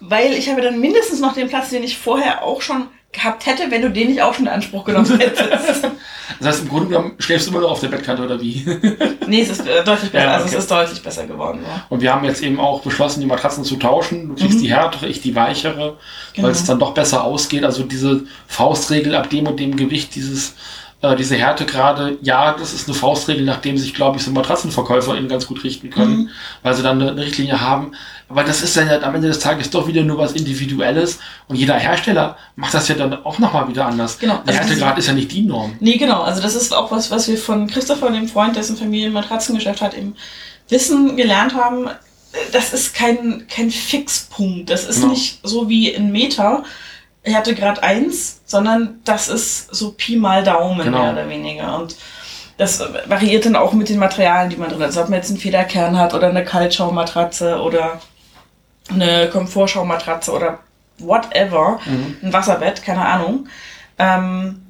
weil 0.00 0.32
ich 0.32 0.48
habe 0.50 0.60
dann 0.60 0.80
mindestens 0.80 1.20
noch 1.20 1.34
den 1.34 1.48
Platz, 1.48 1.70
den 1.70 1.84
ich 1.84 1.96
vorher 1.98 2.42
auch 2.42 2.62
schon 2.62 2.86
gehabt 3.12 3.46
hätte, 3.46 3.70
wenn 3.70 3.82
du 3.82 3.90
den 3.90 4.08
nicht 4.08 4.22
auch 4.22 4.34
schon 4.34 4.46
in 4.46 4.52
Anspruch 4.52 4.84
genommen 4.84 5.18
hättest. 5.18 5.82
das 6.40 6.46
heißt, 6.46 6.62
im 6.62 6.68
Grunde 6.68 6.88
genommen 6.88 7.12
schläfst 7.18 7.46
du 7.46 7.52
immer 7.52 7.62
noch 7.62 7.70
auf 7.70 7.80
der 7.80 7.88
Bettkante 7.88 8.22
oder 8.22 8.40
wie? 8.40 8.64
nee, 9.26 9.40
es 9.42 9.50
ist 9.50 9.66
äh, 9.66 9.82
deutlich 9.82 10.10
besser. 10.12 10.24
Ja, 10.24 10.32
Also 10.32 10.46
okay. 10.46 10.54
es 10.56 10.62
ist 10.64 10.70
deutlich 10.70 11.02
besser 11.02 11.26
geworden. 11.26 11.60
Ja. 11.66 11.86
Und 11.88 12.02
wir 12.02 12.12
haben 12.14 12.24
jetzt 12.26 12.42
eben 12.42 12.60
auch 12.60 12.82
beschlossen, 12.82 13.20
die 13.20 13.26
Matratzen 13.26 13.64
zu 13.64 13.76
tauschen. 13.76 14.28
Du 14.28 14.34
kriegst 14.34 14.58
Mhm. 14.58 14.62
die 14.62 14.72
härtere, 14.74 15.06
ich 15.08 15.22
die 15.22 15.34
weichere, 15.34 15.96
Genau. 16.34 16.46
weil 16.46 16.52
es 16.52 16.64
dann 16.64 16.78
doch 16.78 16.92
besser 16.92 17.24
ausgeht. 17.24 17.64
Also 17.64 17.82
diese 17.82 18.24
Faustregel 18.46 19.14
ab 19.14 19.30
dem 19.30 19.46
und 19.46 19.58
dem 19.58 19.76
Gewicht, 19.76 20.14
dieses, 20.14 20.54
äh, 21.00 21.14
diese 21.16 21.36
Härte 21.36 21.64
gerade, 21.64 22.18
ja, 22.22 22.54
das 22.58 22.72
ist 22.74 22.88
eine 22.88 22.94
Faustregel, 22.96 23.44
nachdem 23.44 23.78
sich, 23.78 23.94
glaube 23.94 24.16
ich, 24.18 24.24
so 24.24 24.30
MatratzenverkäuferInnen 24.32 25.28
ganz 25.28 25.46
gut 25.46 25.62
richten 25.64 25.90
können, 25.90 26.16
Mhm. 26.16 26.28
weil 26.62 26.74
sie 26.74 26.82
dann 26.82 27.00
eine, 27.00 27.12
eine 27.12 27.22
Richtlinie 27.24 27.60
haben. 27.60 27.92
Aber 28.28 28.42
das 28.44 28.62
ist 28.62 28.76
dann 28.76 28.88
ja 28.88 29.00
am 29.02 29.14
Ende 29.14 29.28
des 29.28 29.38
Tages 29.38 29.70
doch 29.70 29.86
wieder 29.86 30.02
nur 30.02 30.18
was 30.18 30.32
Individuelles. 30.32 31.18
Und 31.46 31.56
jeder 31.56 31.74
Hersteller 31.76 32.36
macht 32.56 32.74
das 32.74 32.88
ja 32.88 32.94
dann 32.94 33.24
auch 33.24 33.38
nochmal 33.38 33.68
wieder 33.68 33.86
anders. 33.86 34.18
Genau. 34.18 34.42
Der 34.46 34.58
Also 34.58 34.68
Härtegrad 34.68 34.98
ist 34.98 35.06
ja 35.06 35.14
nicht 35.14 35.32
die 35.32 35.42
Norm. 35.42 35.76
Nee, 35.80 35.96
genau. 35.96 36.22
Also 36.22 36.42
das 36.42 36.54
ist 36.54 36.74
auch 36.74 36.90
was, 36.90 37.10
was 37.10 37.28
wir 37.28 37.38
von 37.38 37.68
Christopher, 37.68 38.10
dem 38.10 38.28
Freund, 38.28 38.56
dessen 38.56 38.76
Familie 38.76 39.06
ein 39.06 39.12
Matratzengeschäft 39.12 39.80
hat, 39.80 39.94
im 39.94 40.14
Wissen 40.68 41.16
gelernt 41.16 41.54
haben. 41.54 41.88
Das 42.52 42.74
ist 42.74 42.94
kein, 42.94 43.46
kein 43.48 43.70
Fixpunkt. 43.70 44.68
Das 44.68 44.84
ist 44.84 44.96
Genau. 45.00 45.12
nicht 45.12 45.38
so 45.42 45.68
wie 45.70 45.88
in 45.88 46.12
Meter. 46.12 46.64
Ich 47.28 47.34
hatte 47.36 47.54
gerade 47.54 47.82
eins, 47.82 48.40
sondern 48.46 49.00
das 49.04 49.28
ist 49.28 49.74
so 49.74 49.92
Pi 49.92 50.16
mal 50.16 50.42
Daumen, 50.42 50.82
Genau. 50.84 51.02
mehr 51.02 51.12
oder 51.12 51.28
weniger. 51.28 51.76
Und 51.78 51.96
das 52.56 52.82
variiert 53.06 53.44
dann 53.44 53.54
auch 53.56 53.72
mit 53.72 53.88
den 53.88 53.98
Materialien, 53.98 54.50
die 54.50 54.56
man 54.56 54.68
drin 54.70 54.80
hat. 54.80 54.86
Also 54.86 55.02
ob 55.02 55.08
man 55.10 55.18
jetzt 55.18 55.28
einen 55.30 55.38
Federkern 55.38 55.98
hat 55.98 56.14
oder 56.14 56.28
eine 56.28 56.44
Kaltschaumatratze 56.44 57.60
oder 57.60 58.00
eine 58.90 59.28
Komfortschaumatratze 59.28 60.32
oder 60.32 60.58
whatever, 60.98 61.78
Mhm. 61.84 62.16
ein 62.22 62.32
Wasserbett, 62.32 62.82
keine 62.82 63.04
Ahnung. 63.04 63.46
Ähm, 63.98 64.62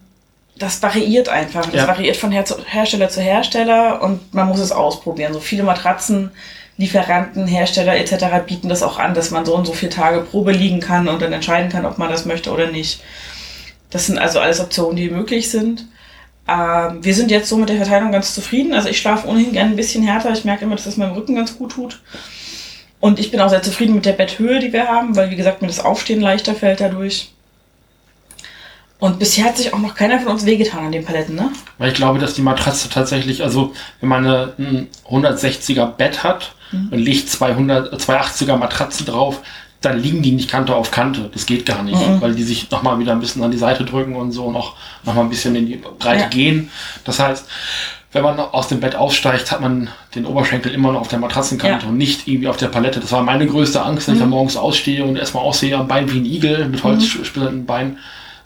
das 0.56 0.82
variiert 0.82 1.28
einfach. 1.28 1.64
Das 1.66 1.82
Ja. 1.82 1.86
variiert 1.88 2.16
von 2.16 2.32
Her 2.32 2.44
Hersteller 2.66 3.08
zu 3.08 3.20
Hersteller 3.20 4.02
und 4.02 4.34
man 4.34 4.48
muss 4.48 4.58
es 4.58 4.72
ausprobieren. 4.72 5.32
So 5.32 5.40
viele 5.40 5.62
Matratzen, 5.62 6.32
Lieferanten, 6.78 7.48
Hersteller 7.48 7.96
etc. 7.96 8.46
bieten 8.46 8.68
das 8.68 8.84
auch 8.84 8.98
an, 9.00 9.12
dass 9.12 9.32
man 9.32 9.44
so 9.44 9.54
und 9.54 9.66
so 9.66 9.72
viele 9.72 9.90
Tage 9.90 10.20
Probe 10.20 10.52
liegen 10.52 10.78
kann 10.78 11.08
und 11.08 11.20
dann 11.20 11.32
entscheiden 11.32 11.70
kann, 11.70 11.84
ob 11.84 11.98
man 11.98 12.08
das 12.08 12.24
möchte 12.24 12.52
oder 12.52 12.70
nicht. 12.70 13.02
Das 13.90 14.06
sind 14.06 14.18
also 14.18 14.38
alles 14.38 14.60
Optionen, 14.60 14.94
die 14.94 15.10
möglich 15.10 15.50
sind. 15.50 15.86
Ähm, 16.46 17.04
wir 17.04 17.14
sind 17.14 17.32
jetzt 17.32 17.48
so 17.48 17.56
mit 17.56 17.68
der 17.68 17.78
Verteilung 17.78 18.12
ganz 18.12 18.32
zufrieden. 18.32 18.74
Also 18.74 18.88
ich 18.88 18.98
schlafe 18.98 19.26
ohnehin 19.26 19.52
gerne 19.52 19.70
ein 19.70 19.76
bisschen 19.76 20.04
härter. 20.04 20.32
Ich 20.32 20.44
merke 20.44 20.64
immer, 20.64 20.76
dass 20.76 20.84
das 20.84 20.96
meinem 20.96 21.14
Rücken 21.14 21.34
ganz 21.34 21.58
gut 21.58 21.72
tut. 21.72 22.00
Und 23.00 23.18
ich 23.18 23.32
bin 23.32 23.40
auch 23.40 23.50
sehr 23.50 23.62
zufrieden 23.62 23.94
mit 23.94 24.06
der 24.06 24.12
Betthöhe, 24.12 24.60
die 24.60 24.72
wir 24.72 24.86
haben, 24.86 25.16
weil 25.16 25.30
wie 25.30 25.36
gesagt 25.36 25.60
mir 25.62 25.68
das 25.68 25.80
Aufstehen 25.80 26.20
leichter 26.20 26.54
fällt 26.54 26.80
dadurch. 26.80 27.32
Und 29.00 29.18
bisher 29.18 29.44
hat 29.44 29.56
sich 29.56 29.72
auch 29.72 29.78
noch 29.78 29.94
keiner 29.94 30.20
von 30.20 30.32
uns 30.32 30.46
wehgetan 30.46 30.86
an 30.86 30.92
den 30.92 31.04
Paletten, 31.04 31.34
ne? 31.36 31.50
Weil 31.78 31.90
ich 31.90 31.94
glaube, 31.94 32.18
dass 32.18 32.34
die 32.34 32.42
Matratze 32.42 32.88
tatsächlich, 32.88 33.42
also 33.42 33.72
wenn 34.00 34.08
man 34.08 34.26
ein 34.26 34.88
160er 35.08 35.86
Bett 35.86 36.24
hat 36.24 36.54
Mhm. 36.72 36.88
und 36.90 36.98
legt 36.98 37.28
200, 37.28 37.92
280er 38.00 38.56
Matratzen 38.56 39.06
drauf, 39.06 39.40
dann 39.80 40.00
liegen 40.02 40.22
die 40.22 40.32
nicht 40.32 40.50
Kante 40.50 40.74
auf 40.74 40.90
Kante. 40.90 41.30
Das 41.32 41.46
geht 41.46 41.64
gar 41.64 41.82
nicht, 41.84 41.98
Mhm. 41.98 42.20
weil 42.20 42.34
die 42.34 42.42
sich 42.42 42.70
nochmal 42.70 42.98
wieder 42.98 43.12
ein 43.12 43.20
bisschen 43.20 43.42
an 43.44 43.50
die 43.52 43.58
Seite 43.58 43.84
drücken 43.84 44.16
und 44.16 44.32
so 44.32 44.50
noch, 44.50 44.74
noch 45.04 45.14
mal 45.14 45.20
ein 45.22 45.28
bisschen 45.30 45.54
in 45.54 45.66
die 45.66 45.76
Breite 45.76 46.22
Ja. 46.22 46.28
gehen. 46.28 46.70
Das 47.04 47.20
heißt, 47.20 47.46
wenn 48.12 48.22
man 48.22 48.40
aus 48.40 48.68
dem 48.68 48.80
Bett 48.80 48.96
aufsteigt, 48.96 49.52
hat 49.52 49.60
man 49.60 49.88
den 50.14 50.24
Oberschenkel 50.26 50.72
immer 50.72 50.90
noch 50.92 51.02
auf 51.02 51.08
der 51.08 51.18
Matratzenkante 51.20 51.84
Ja. 51.84 51.90
und 51.90 51.96
nicht 51.98 52.26
irgendwie 52.26 52.48
auf 52.48 52.56
der 52.56 52.68
Palette. 52.68 52.98
Das 53.00 53.12
war 53.12 53.22
meine 53.22 53.46
größte 53.46 53.80
Angst, 53.82 54.08
wenn 54.08 54.14
ich 54.14 54.18
Mhm. 54.18 54.24
dann 54.24 54.30
morgens 54.30 54.56
ausstehe 54.56 55.04
und 55.04 55.16
erstmal 55.16 55.44
aussehe 55.44 55.76
am 55.76 55.86
Bein 55.86 56.10
wie 56.12 56.18
ein 56.18 56.24
Igel 56.26 56.68
mit 56.68 56.82
holzspitternden 56.82 57.66
Beinen. 57.66 57.98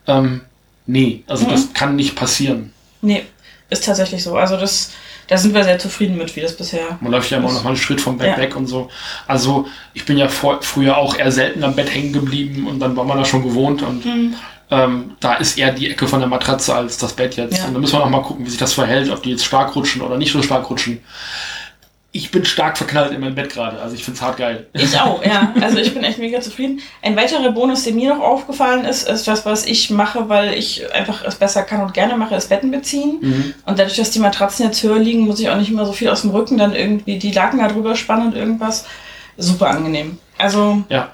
Ähm, 0.06 0.42
nee, 0.86 1.22
also 1.28 1.46
Mhm. 1.46 1.50
das 1.50 1.72
kann 1.72 1.96
nicht 1.96 2.14
passieren. 2.16 2.72
Nee, 3.00 3.24
ist 3.70 3.84
tatsächlich 3.86 4.22
so. 4.22 4.36
Also 4.36 4.56
das, 4.58 4.90
da 5.32 5.38
sind 5.38 5.54
wir 5.54 5.64
sehr 5.64 5.78
zufrieden 5.78 6.18
mit, 6.18 6.36
wie 6.36 6.42
das 6.42 6.54
bisher. 6.54 6.98
Man 7.00 7.10
läuft 7.10 7.30
ja 7.30 7.38
immer 7.38 7.50
noch 7.50 7.62
mal 7.62 7.70
einen 7.70 7.78
Schritt 7.78 8.02
vom 8.02 8.18
Bett 8.18 8.36
ja. 8.36 8.36
weg 8.36 8.54
und 8.54 8.66
so. 8.66 8.90
Also 9.26 9.66
ich 9.94 10.04
bin 10.04 10.18
ja 10.18 10.28
vor, 10.28 10.60
früher 10.60 10.98
auch 10.98 11.16
eher 11.16 11.32
selten 11.32 11.64
am 11.64 11.74
Bett 11.74 11.92
hängen 11.92 12.12
geblieben 12.12 12.66
und 12.66 12.80
dann 12.80 12.94
war 12.96 13.04
man 13.04 13.16
da 13.16 13.24
schon 13.24 13.42
gewohnt 13.42 13.80
und 13.80 14.04
mhm. 14.04 14.34
ähm, 14.70 15.12
da 15.20 15.36
ist 15.36 15.56
eher 15.56 15.72
die 15.72 15.90
Ecke 15.90 16.06
von 16.06 16.20
der 16.20 16.28
Matratze 16.28 16.74
als 16.74 16.98
das 16.98 17.14
Bett 17.14 17.36
jetzt. 17.36 17.60
Ja. 17.60 17.64
Und 17.64 17.72
da 17.72 17.80
müssen 17.80 17.94
wir 17.94 18.00
noch 18.00 18.10
mal 18.10 18.20
gucken, 18.20 18.44
wie 18.44 18.50
sich 18.50 18.58
das 18.58 18.74
verhält, 18.74 19.10
ob 19.10 19.22
die 19.22 19.30
jetzt 19.30 19.46
stark 19.46 19.74
rutschen 19.74 20.02
oder 20.02 20.18
nicht 20.18 20.32
so 20.32 20.42
stark 20.42 20.68
rutschen 20.68 21.00
ich 22.14 22.30
bin 22.30 22.44
stark 22.44 22.76
verknallt 22.76 23.12
in 23.12 23.20
meinem 23.20 23.34
Bett 23.34 23.50
gerade. 23.50 23.80
Also 23.80 23.94
ich 23.94 24.04
finde 24.04 24.18
es 24.18 24.22
hart 24.22 24.36
geil. 24.36 24.66
Ich 24.74 24.98
auch, 25.00 25.24
ja. 25.24 25.54
Also 25.62 25.78
ich 25.78 25.94
bin 25.94 26.04
echt 26.04 26.18
mega 26.18 26.42
zufrieden. 26.42 26.80
Ein 27.00 27.16
weiterer 27.16 27.50
Bonus, 27.52 27.84
der 27.84 27.94
mir 27.94 28.14
noch 28.14 28.20
aufgefallen 28.20 28.84
ist, 28.84 29.08
ist 29.08 29.26
das, 29.26 29.46
was 29.46 29.64
ich 29.64 29.88
mache, 29.88 30.28
weil 30.28 30.52
ich 30.52 30.92
einfach 30.94 31.24
es 31.24 31.36
besser 31.36 31.62
kann 31.62 31.80
und 31.80 31.94
gerne 31.94 32.14
mache, 32.18 32.34
ist 32.34 32.50
Betten 32.50 32.70
beziehen. 32.70 33.18
Mhm. 33.22 33.54
Und 33.64 33.78
dadurch, 33.78 33.96
dass 33.96 34.10
die 34.10 34.18
Matratzen 34.18 34.66
jetzt 34.66 34.82
höher 34.82 34.98
liegen, 34.98 35.20
muss 35.20 35.40
ich 35.40 35.48
auch 35.48 35.56
nicht 35.56 35.70
immer 35.70 35.86
so 35.86 35.92
viel 35.92 36.10
aus 36.10 36.20
dem 36.20 36.32
Rücken 36.32 36.58
dann 36.58 36.74
irgendwie 36.74 37.18
die 37.18 37.32
Laken 37.32 37.60
da 37.60 37.68
drüber 37.68 37.96
spannen 37.96 38.28
und 38.28 38.36
irgendwas. 38.36 38.84
Super 39.38 39.70
angenehm. 39.70 40.18
Also 40.36 40.84
ja. 40.90 41.12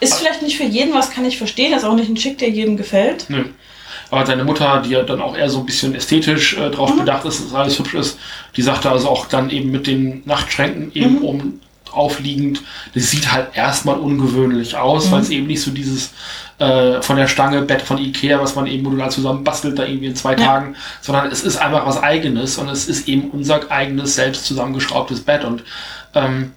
ist 0.00 0.14
vielleicht 0.14 0.40
nicht 0.40 0.56
für 0.56 0.64
jeden 0.64 0.94
was, 0.94 1.10
kann 1.10 1.26
ich 1.26 1.36
verstehen. 1.36 1.74
Ist 1.74 1.84
auch 1.84 1.94
nicht 1.94 2.08
ein 2.08 2.16
Schick, 2.16 2.38
der 2.38 2.48
jedem 2.48 2.78
gefällt. 2.78 3.26
Nö. 3.28 3.44
Aber 4.10 4.24
deine 4.24 4.44
Mutter, 4.44 4.82
die 4.84 4.90
ja 4.90 5.02
dann 5.02 5.20
auch 5.20 5.36
eher 5.36 5.48
so 5.48 5.60
ein 5.60 5.66
bisschen 5.66 5.94
ästhetisch 5.94 6.56
äh, 6.56 6.70
drauf 6.70 6.94
mhm. 6.94 7.00
bedacht 7.00 7.24
ist, 7.24 7.44
dass 7.44 7.54
alles 7.54 7.78
hübsch 7.78 7.94
ist, 7.94 8.18
die 8.56 8.62
sagte 8.62 8.90
also 8.90 9.08
auch 9.08 9.26
dann 9.26 9.50
eben 9.50 9.70
mit 9.70 9.86
den 9.86 10.22
Nachtschränken 10.24 10.92
eben 10.94 11.16
mhm. 11.16 11.24
um 11.24 11.60
aufliegend, 11.92 12.62
das 12.94 13.10
sieht 13.10 13.32
halt 13.32 13.48
erstmal 13.54 13.98
ungewöhnlich 13.98 14.76
aus, 14.76 15.06
mhm. 15.06 15.12
weil 15.12 15.20
es 15.22 15.30
eben 15.30 15.46
nicht 15.46 15.62
so 15.62 15.70
dieses 15.70 16.12
äh, 16.58 17.00
von 17.02 17.16
der 17.16 17.26
Stange 17.26 17.62
Bett 17.62 17.82
von 17.82 17.98
Ikea, 17.98 18.40
was 18.40 18.54
man 18.54 18.66
eben 18.66 18.84
modular 18.84 19.10
zusammen 19.10 19.44
bastelt, 19.44 19.78
da 19.78 19.84
irgendwie 19.84 20.06
in 20.06 20.16
zwei 20.16 20.32
ja. 20.32 20.44
Tagen, 20.44 20.76
sondern 21.00 21.30
es 21.30 21.42
ist 21.42 21.56
einfach 21.56 21.86
was 21.86 22.02
eigenes 22.02 22.58
und 22.58 22.68
es 22.68 22.88
ist 22.88 23.08
eben 23.08 23.30
unser 23.30 23.70
eigenes, 23.70 24.14
selbst 24.14 24.44
zusammengeschraubtes 24.46 25.22
Bett 25.22 25.44
und 25.44 25.64
ähm, 26.14 26.52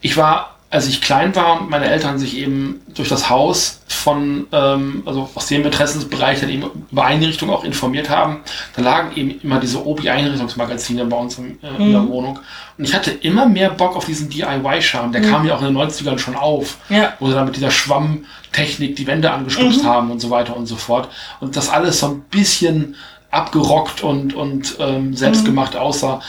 ich 0.00 0.16
war 0.16 0.55
als 0.68 0.88
ich 0.88 1.00
klein 1.00 1.34
war 1.36 1.60
und 1.60 1.70
meine 1.70 1.88
Eltern 1.88 2.18
sich 2.18 2.36
eben 2.36 2.82
durch 2.94 3.08
das 3.08 3.30
Haus 3.30 3.82
von, 3.86 4.46
ähm, 4.50 5.02
also 5.06 5.28
aus 5.34 5.46
dem 5.46 5.64
Interessensbereich 5.64 6.40
dann 6.40 6.50
eben 6.50 6.64
über 6.90 7.04
Einrichtungen 7.04 7.54
auch 7.54 7.62
informiert 7.62 8.10
haben, 8.10 8.38
da 8.74 8.82
lagen 8.82 9.16
eben 9.16 9.40
immer 9.42 9.60
diese 9.60 9.86
Obi-Einrichtungsmagazine 9.86 11.04
bei 11.04 11.16
uns 11.16 11.38
in, 11.38 11.58
äh, 11.62 11.70
mhm. 11.70 11.80
in, 11.80 11.92
der 11.92 12.00
mhm. 12.02 12.08
Wohnung. 12.08 12.38
Und 12.76 12.84
ich 12.84 12.94
hatte 12.94 13.12
immer 13.12 13.46
mehr 13.46 13.70
Bock 13.70 13.96
auf 13.96 14.06
diesen 14.06 14.28
DIY-Charme. 14.28 15.12
Der 15.12 15.22
mhm. 15.22 15.30
kam 15.30 15.46
ja 15.46 15.54
auch 15.54 15.62
in 15.62 15.68
den 15.68 15.76
90ern 15.76 16.18
schon 16.18 16.34
auf, 16.34 16.78
ja. 16.88 17.12
wo 17.20 17.28
sie 17.28 17.34
dann 17.34 17.46
mit 17.46 17.56
dieser 17.56 17.70
Schwammtechnik 17.70 18.96
die 18.96 19.06
Wände 19.06 19.30
angestupst 19.30 19.84
mhm. 19.84 19.88
haben 19.88 20.10
und 20.10 20.20
so 20.20 20.30
weiter 20.30 20.56
und 20.56 20.66
so 20.66 20.76
fort. 20.76 21.08
Und 21.40 21.56
das 21.56 21.68
alles 21.68 22.00
so 22.00 22.08
ein 22.08 22.20
bisschen 22.22 22.96
abgerockt 23.30 24.02
und, 24.02 24.34
und 24.34 24.76
ähm, 24.80 25.14
selbstgemacht 25.14 25.74
mhm. 25.74 25.80
aussah 25.80 26.20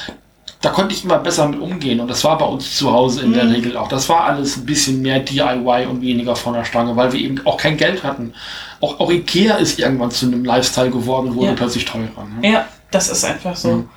da 0.62 0.70
konnte 0.70 0.94
ich 0.94 1.04
immer 1.04 1.20
besser 1.20 1.48
mit 1.48 1.60
umgehen. 1.60 2.00
Und 2.00 2.08
das 2.08 2.24
war 2.24 2.38
bei 2.38 2.46
uns 2.46 2.76
zu 2.78 2.92
Hause 2.92 3.22
in 3.22 3.30
mhm. 3.30 3.34
der 3.34 3.50
Regel 3.50 3.78
auch. 3.78 3.88
Das 3.88 4.10
war 4.10 4.26
alles 4.26 4.58
ein 4.58 4.66
bisschen 4.66 5.02
mehr 5.02 5.20
DIY 5.20 5.86
und 5.90 6.02
weniger 6.02 6.36
von 6.36 6.54
der 6.54 6.66
Stange, 6.66 6.96
weil 6.96 7.14
wir 7.14 7.20
eben 7.20 7.46
auch 7.46 7.58
kein 7.58 7.78
Geld 7.78 8.04
hatten. 8.04 8.34
Auch, 8.82 9.00
auch 9.00 9.12
Ikea 9.12 9.56
ist 9.56 9.80
irgendwann 9.80 10.12
zu 10.12 10.26
einem 10.26 10.44
Lifestyle 10.44 10.90
geworden 10.90 11.30
und 11.30 11.36
wurde 11.36 11.48
ja. 11.50 11.54
plötzlich 11.54 11.86
teurer. 11.86 12.28
Ne? 12.42 12.50
Ja, 12.50 12.68
das 12.92 13.10
ist 13.10 13.24
einfach 13.24 13.56
so. 13.56 13.70
Mhm. 13.70 13.90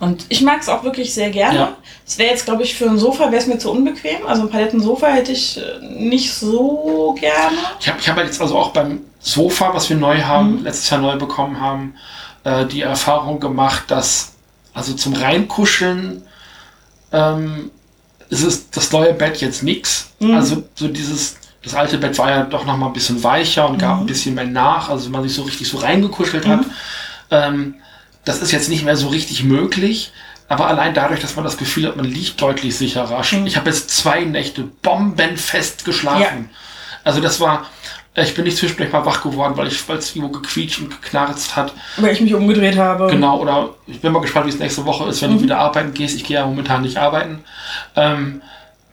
Und 0.00 0.26
ich 0.30 0.42
mag 0.42 0.60
es 0.60 0.68
auch 0.68 0.82
wirklich 0.82 1.14
sehr 1.14 1.30
gerne. 1.30 1.76
Es 2.04 2.14
ja. 2.14 2.18
wäre 2.18 2.30
jetzt, 2.30 2.44
glaube 2.44 2.64
ich, 2.64 2.74
für 2.74 2.90
ein 2.90 2.98
Sofa 2.98 3.26
wäre 3.30 3.36
es 3.36 3.46
mir 3.46 3.58
zu 3.58 3.70
unbequem. 3.70 4.26
Also 4.26 4.42
ein 4.42 4.50
Palettensofa 4.50 5.06
hätte 5.06 5.30
ich 5.30 5.58
äh, 5.58 5.62
nicht 5.80 6.34
so 6.34 7.16
gerne. 7.20 7.56
Ich 7.78 7.88
habe 7.88 8.00
ich 8.00 8.08
hab 8.08 8.18
jetzt 8.18 8.40
also 8.40 8.58
auch 8.58 8.70
beim 8.70 9.02
Sofa, 9.20 9.72
was 9.72 9.88
wir 9.88 9.96
neu 9.96 10.20
haben, 10.20 10.58
mhm. 10.58 10.64
letztes 10.64 10.90
Jahr 10.90 11.00
neu 11.00 11.16
bekommen 11.16 11.60
haben, 11.60 11.94
äh, 12.42 12.66
die 12.66 12.82
Erfahrung 12.82 13.38
gemacht, 13.38 13.84
dass 13.92 14.31
also 14.74 14.94
zum 14.94 15.14
Reinkuscheln 15.14 16.22
ähm, 17.12 17.70
ist 18.28 18.42
es 18.42 18.70
das 18.70 18.92
neue 18.92 19.12
Bett 19.12 19.40
jetzt 19.40 19.62
nix. 19.62 20.10
Mhm. 20.18 20.34
Also 20.34 20.62
so 20.74 20.88
dieses, 20.88 21.36
das 21.62 21.74
alte 21.74 21.98
Bett 21.98 22.18
war 22.18 22.30
ja 22.30 22.42
doch 22.44 22.64
noch 22.64 22.76
mal 22.76 22.86
ein 22.86 22.92
bisschen 22.92 23.22
weicher 23.22 23.68
und 23.68 23.78
gab 23.78 23.96
mhm. 23.96 24.02
ein 24.02 24.06
bisschen 24.06 24.34
mehr 24.34 24.46
nach, 24.46 24.88
also 24.88 25.06
wenn 25.06 25.12
man 25.12 25.22
sich 25.22 25.34
so 25.34 25.42
richtig 25.42 25.68
so 25.68 25.78
reingekuschelt 25.78 26.46
mhm. 26.46 26.50
hat. 26.50 26.64
Ähm, 27.30 27.74
das 28.24 28.40
ist 28.40 28.52
jetzt 28.52 28.68
nicht 28.68 28.84
mehr 28.84 28.96
so 28.96 29.08
richtig 29.08 29.44
möglich. 29.44 30.12
Aber 30.48 30.66
allein 30.66 30.92
dadurch, 30.92 31.20
dass 31.20 31.34
man 31.34 31.44
das 31.44 31.56
Gefühl 31.56 31.88
hat, 31.88 31.96
man 31.96 32.04
liegt 32.04 32.40
deutlich 32.40 32.76
sicherer. 32.76 33.22
Mhm. 33.32 33.46
Ich 33.46 33.56
habe 33.56 33.70
jetzt 33.70 33.90
zwei 33.90 34.24
Nächte 34.24 34.62
bombenfest 34.82 35.84
geschlafen. 35.84 36.50
Ja. 36.50 36.58
Also 37.04 37.20
das 37.20 37.40
war, 37.40 37.66
ich 38.14 38.34
bin 38.34 38.44
nicht 38.44 38.58
zwischendurch 38.58 38.92
mal 38.92 39.06
wach 39.06 39.22
geworden, 39.22 39.56
weil 39.56 39.68
ich, 39.68 39.88
weil 39.88 39.96
es 39.96 40.14
irgendwo 40.14 40.38
gequietscht 40.38 40.80
und 40.80 40.90
geknarzt 40.90 41.56
hat. 41.56 41.72
Weil 41.96 42.12
ich 42.12 42.20
mich 42.20 42.34
umgedreht 42.34 42.76
habe. 42.76 43.06
Genau, 43.06 43.40
oder 43.40 43.70
ich 43.86 44.00
bin 44.00 44.12
mal 44.12 44.20
gespannt, 44.20 44.46
wie 44.46 44.50
es 44.50 44.58
nächste 44.58 44.84
Woche 44.84 45.08
ist, 45.08 45.22
wenn 45.22 45.30
mhm. 45.30 45.38
du 45.38 45.42
wieder 45.44 45.58
arbeiten 45.58 45.94
gehst. 45.94 46.16
Ich 46.16 46.24
gehe 46.24 46.36
ja 46.36 46.46
momentan 46.46 46.82
nicht 46.82 46.98
arbeiten. 46.98 47.42
Ähm, 47.96 48.42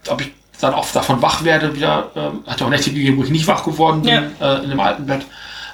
ob 0.08 0.22
ich 0.22 0.32
dann 0.60 0.74
auch 0.74 0.90
davon 0.90 1.20
wach 1.20 1.44
werde 1.44 1.74
wieder. 1.74 2.10
Ähm, 2.16 2.44
hat 2.46 2.62
auch 2.62 2.70
Nächte 2.70 2.90
gegeben, 2.90 3.18
wo 3.18 3.24
ich 3.24 3.30
nicht 3.30 3.46
wach 3.46 3.64
geworden 3.64 4.02
bin, 4.02 4.30
ja. 4.40 4.56
äh, 4.56 4.64
in 4.64 4.70
dem 4.70 4.80
alten 4.80 5.06
Bett. 5.06 5.26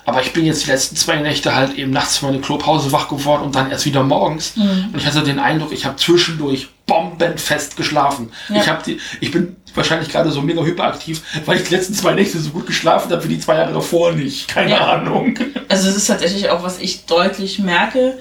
Aber 0.06 0.22
ich 0.22 0.32
bin 0.32 0.46
jetzt 0.46 0.64
die 0.64 0.70
letzten 0.70 0.94
zwei 0.94 1.16
Nächte 1.16 1.54
halt 1.54 1.74
eben 1.74 1.90
nachts 1.90 2.18
für 2.18 2.26
meine 2.26 2.40
Klopause 2.40 2.92
wach 2.92 3.08
geworden 3.08 3.42
und 3.42 3.56
dann 3.56 3.72
erst 3.72 3.86
wieder 3.86 4.04
morgens. 4.04 4.56
Mhm. 4.56 4.90
Und 4.92 4.98
ich 4.98 5.06
hatte 5.06 5.22
den 5.24 5.40
Eindruck, 5.40 5.72
ich 5.72 5.84
habe 5.84 5.96
zwischendurch 5.96 6.68
bombenfest 6.86 7.76
geschlafen. 7.76 8.30
Ja. 8.48 8.60
Ich, 8.60 8.68
hab 8.68 8.84
die, 8.84 9.00
ich 9.20 9.32
bin 9.32 9.56
wahrscheinlich 9.74 10.08
gerade 10.08 10.30
so 10.30 10.42
mega 10.42 10.62
hyperaktiv, 10.62 11.22
weil 11.44 11.56
ich 11.58 11.68
die 11.68 11.74
letzten 11.74 11.92
zwei 11.92 12.12
Nächte 12.12 12.38
so 12.38 12.50
gut 12.50 12.66
geschlafen 12.68 13.10
habe 13.10 13.24
wie 13.24 13.34
die 13.34 13.40
zwei 13.40 13.56
Jahre 13.56 13.72
davor 13.72 14.12
nicht. 14.12 14.46
Keine 14.46 14.70
ja. 14.70 14.92
Ahnung. 14.92 15.36
Also 15.68 15.88
es 15.88 15.96
ist 15.96 16.06
tatsächlich 16.06 16.50
auch, 16.50 16.62
was 16.62 16.78
ich 16.78 17.06
deutlich 17.06 17.58
merke, 17.58 18.16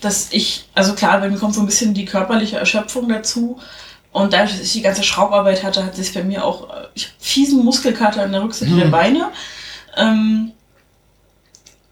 dass 0.00 0.28
ich, 0.30 0.66
also 0.74 0.94
klar, 0.94 1.20
bei 1.20 1.28
mir 1.28 1.38
kommt 1.38 1.54
so 1.54 1.60
ein 1.60 1.66
bisschen 1.66 1.92
die 1.92 2.06
körperliche 2.06 2.56
Erschöpfung 2.56 3.10
dazu. 3.10 3.58
Und 4.10 4.32
dadurch, 4.32 4.52
dass 4.52 4.62
ich 4.62 4.72
die 4.72 4.82
ganze 4.82 5.02
Schraubarbeit 5.02 5.62
hatte, 5.62 5.84
hat 5.84 5.94
sich 5.94 6.14
bei 6.14 6.24
mir 6.24 6.42
auch, 6.42 6.68
ich 6.94 7.04
habe 7.04 7.14
fiesen 7.18 7.62
Muskelkater 7.62 8.24
in 8.24 8.32
der 8.32 8.42
Rückseite 8.42 8.70
hm. 8.70 8.78
der 8.78 8.86
Beine. 8.86 9.28
Ähm, 9.98 10.52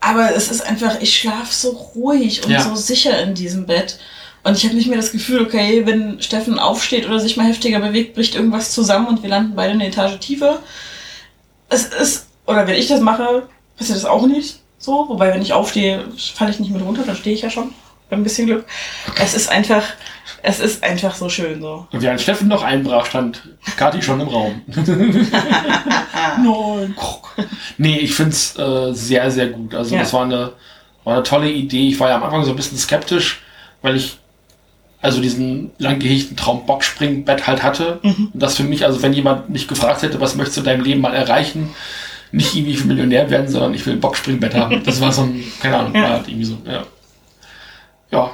aber 0.05 0.35
es 0.35 0.51
ist 0.51 0.61
einfach, 0.61 1.01
ich 1.01 1.19
schlafe 1.19 1.55
so 1.55 1.71
ruhig 1.71 2.45
und 2.45 2.51
ja. 2.51 2.63
so 2.63 2.75
sicher 2.75 3.19
in 3.23 3.35
diesem 3.35 3.67
Bett. 3.67 3.99
Und 4.43 4.59
ich 4.59 4.65
habe 4.65 4.75
nicht 4.75 4.89
mehr 4.89 4.99
das 4.99 5.13
Gefühl, 5.13 5.41
okay, 5.41 5.87
wenn 5.87 6.21
Steffen 6.21 6.59
aufsteht 6.59 7.07
oder 7.07 7.19
sich 7.19 7.39
mal 7.39 7.47
heftiger 7.47 7.81
bewegt, 7.81 8.15
bricht 8.15 8.35
irgendwas 8.35 8.73
zusammen 8.73 9.07
und 9.07 9.23
wir 9.23 9.31
landen 9.31 9.55
beide 9.57 9.73
eine 9.73 9.87
Etage 9.87 10.19
tiefer. 10.19 10.59
Es 11.71 11.87
ist, 11.87 12.27
oder 12.47 12.67
wenn 12.67 12.75
ich 12.75 12.89
das 12.89 13.01
mache, 13.01 13.49
passiert 13.79 13.97
das 13.97 14.05
auch 14.05 14.27
nicht 14.27 14.61
so. 14.79 15.09
Wobei, 15.09 15.33
wenn 15.33 15.41
ich 15.41 15.55
aufstehe, 15.55 16.05
falle 16.35 16.51
ich 16.51 16.61
nicht 16.61 16.71
mit 16.71 16.83
runter, 16.83 17.05
dann 17.07 17.17
stehe 17.17 17.35
ich 17.35 17.43
ja 17.43 17.49
schon. 17.49 17.73
Ein 18.11 18.23
bisschen 18.23 18.47
Glück. 18.47 18.67
Es 19.19 19.35
ist 19.35 19.49
einfach, 19.49 19.83
es 20.47 20.61
ist 20.61 20.85
einfach 20.85 21.15
so 21.15 21.31
schön 21.31 21.63
so. 21.63 21.87
Und 21.91 22.03
wie 22.03 22.09
ein 22.09 22.19
Steffen 22.19 22.49
noch 22.49 22.63
einbrach, 22.63 23.07
stand 23.07 23.49
Kati 23.79 24.03
schon 24.03 24.21
im 24.21 24.29
Raum. 24.29 24.61
Nein. 26.37 26.95
nee, 27.79 27.99
ich 28.01 28.15
find's 28.15 28.55
äh, 28.59 28.93
sehr, 28.93 29.31
sehr 29.31 29.47
gut. 29.49 29.75
Also 29.75 29.95
ja. 29.95 30.03
das 30.03 30.13
war 30.13 30.25
eine, 30.25 30.53
war 31.05 31.15
eine 31.15 31.23
tolle 31.23 31.51
Idee. 31.51 31.89
Ich 31.89 31.99
war 31.99 32.11
ja 32.11 32.17
am 32.17 32.25
Anfang 32.25 32.45
so 32.45 32.51
ein 32.51 32.57
bisschen 32.57 32.77
skeptisch, 32.77 33.43
weil 33.81 33.97
ich 33.97 34.19
also 35.01 35.23
diesen 35.23 35.71
lang 35.79 35.99
gehegten 35.99 36.37
Traum 36.37 36.67
Boxspringbett 36.67 37.47
halt 37.47 37.63
hatte. 37.63 38.01
Mhm. 38.03 38.31
Und 38.35 38.43
das 38.43 38.59
für 38.59 38.65
mich, 38.65 38.85
also 38.85 39.01
wenn 39.03 39.15
jemand 39.15 39.49
mich 39.49 39.67
gefragt 39.67 40.03
hätte, 40.03 40.21
was 40.21 40.35
möchtest 40.35 40.59
du 40.59 40.61
in 40.61 40.67
deinem 40.67 40.85
Leben 40.85 41.01
mal 41.01 41.15
erreichen, 41.15 41.71
nicht 42.33 42.55
irgendwie 42.55 42.77
für 42.77 42.87
Millionär 42.87 43.31
werden, 43.31 43.49
sondern 43.49 43.73
ich 43.73 43.87
will 43.87 43.95
ein 43.95 44.01
Boxspringbett 44.01 44.55
haben. 44.55 44.83
Das 44.85 45.01
war 45.01 45.11
so 45.11 45.23
ein, 45.23 45.43
keine 45.63 45.79
Ahnung, 45.79 45.95
ja. 45.95 46.03
war 46.03 46.11
halt 46.11 46.29
irgendwie 46.29 46.45
so, 46.45 46.59
ja. 46.67 46.83
Ja. 48.11 48.31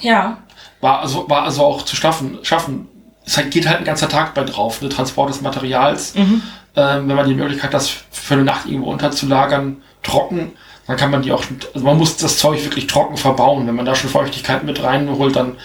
Ja. 0.00 0.38
War 0.80 1.00
also, 1.00 1.28
war 1.28 1.42
also 1.42 1.64
auch 1.64 1.82
zu 1.82 1.96
schaffen, 1.96 2.38
schaffen. 2.42 2.88
Es 3.24 3.38
geht 3.50 3.68
halt 3.68 3.78
ein 3.78 3.84
ganzer 3.84 4.08
Tag 4.08 4.34
bei 4.34 4.44
drauf, 4.44 4.80
ne? 4.82 4.88
Transport 4.88 5.30
des 5.30 5.40
Materials. 5.40 6.14
Mhm. 6.14 6.42
Ähm, 6.76 7.08
wenn 7.08 7.16
man 7.16 7.28
die 7.28 7.34
Möglichkeit 7.34 7.68
hat, 7.68 7.74
das 7.74 7.90
für 8.10 8.34
eine 8.34 8.44
Nacht 8.44 8.66
irgendwo 8.66 8.90
unterzulagern, 8.90 9.82
trocken, 10.02 10.52
dann 10.86 10.96
kann 10.96 11.10
man 11.10 11.22
die 11.22 11.32
auch, 11.32 11.44
also 11.74 11.86
man 11.86 11.98
muss 11.98 12.16
das 12.16 12.38
Zeug 12.38 12.64
wirklich 12.64 12.86
trocken 12.86 13.16
verbauen. 13.16 13.66
Wenn 13.66 13.74
man 13.74 13.84
da 13.84 13.94
schon 13.94 14.10
Feuchtigkeit 14.10 14.64
mit 14.64 14.82
reinholt, 14.82 15.36
dann 15.36 15.56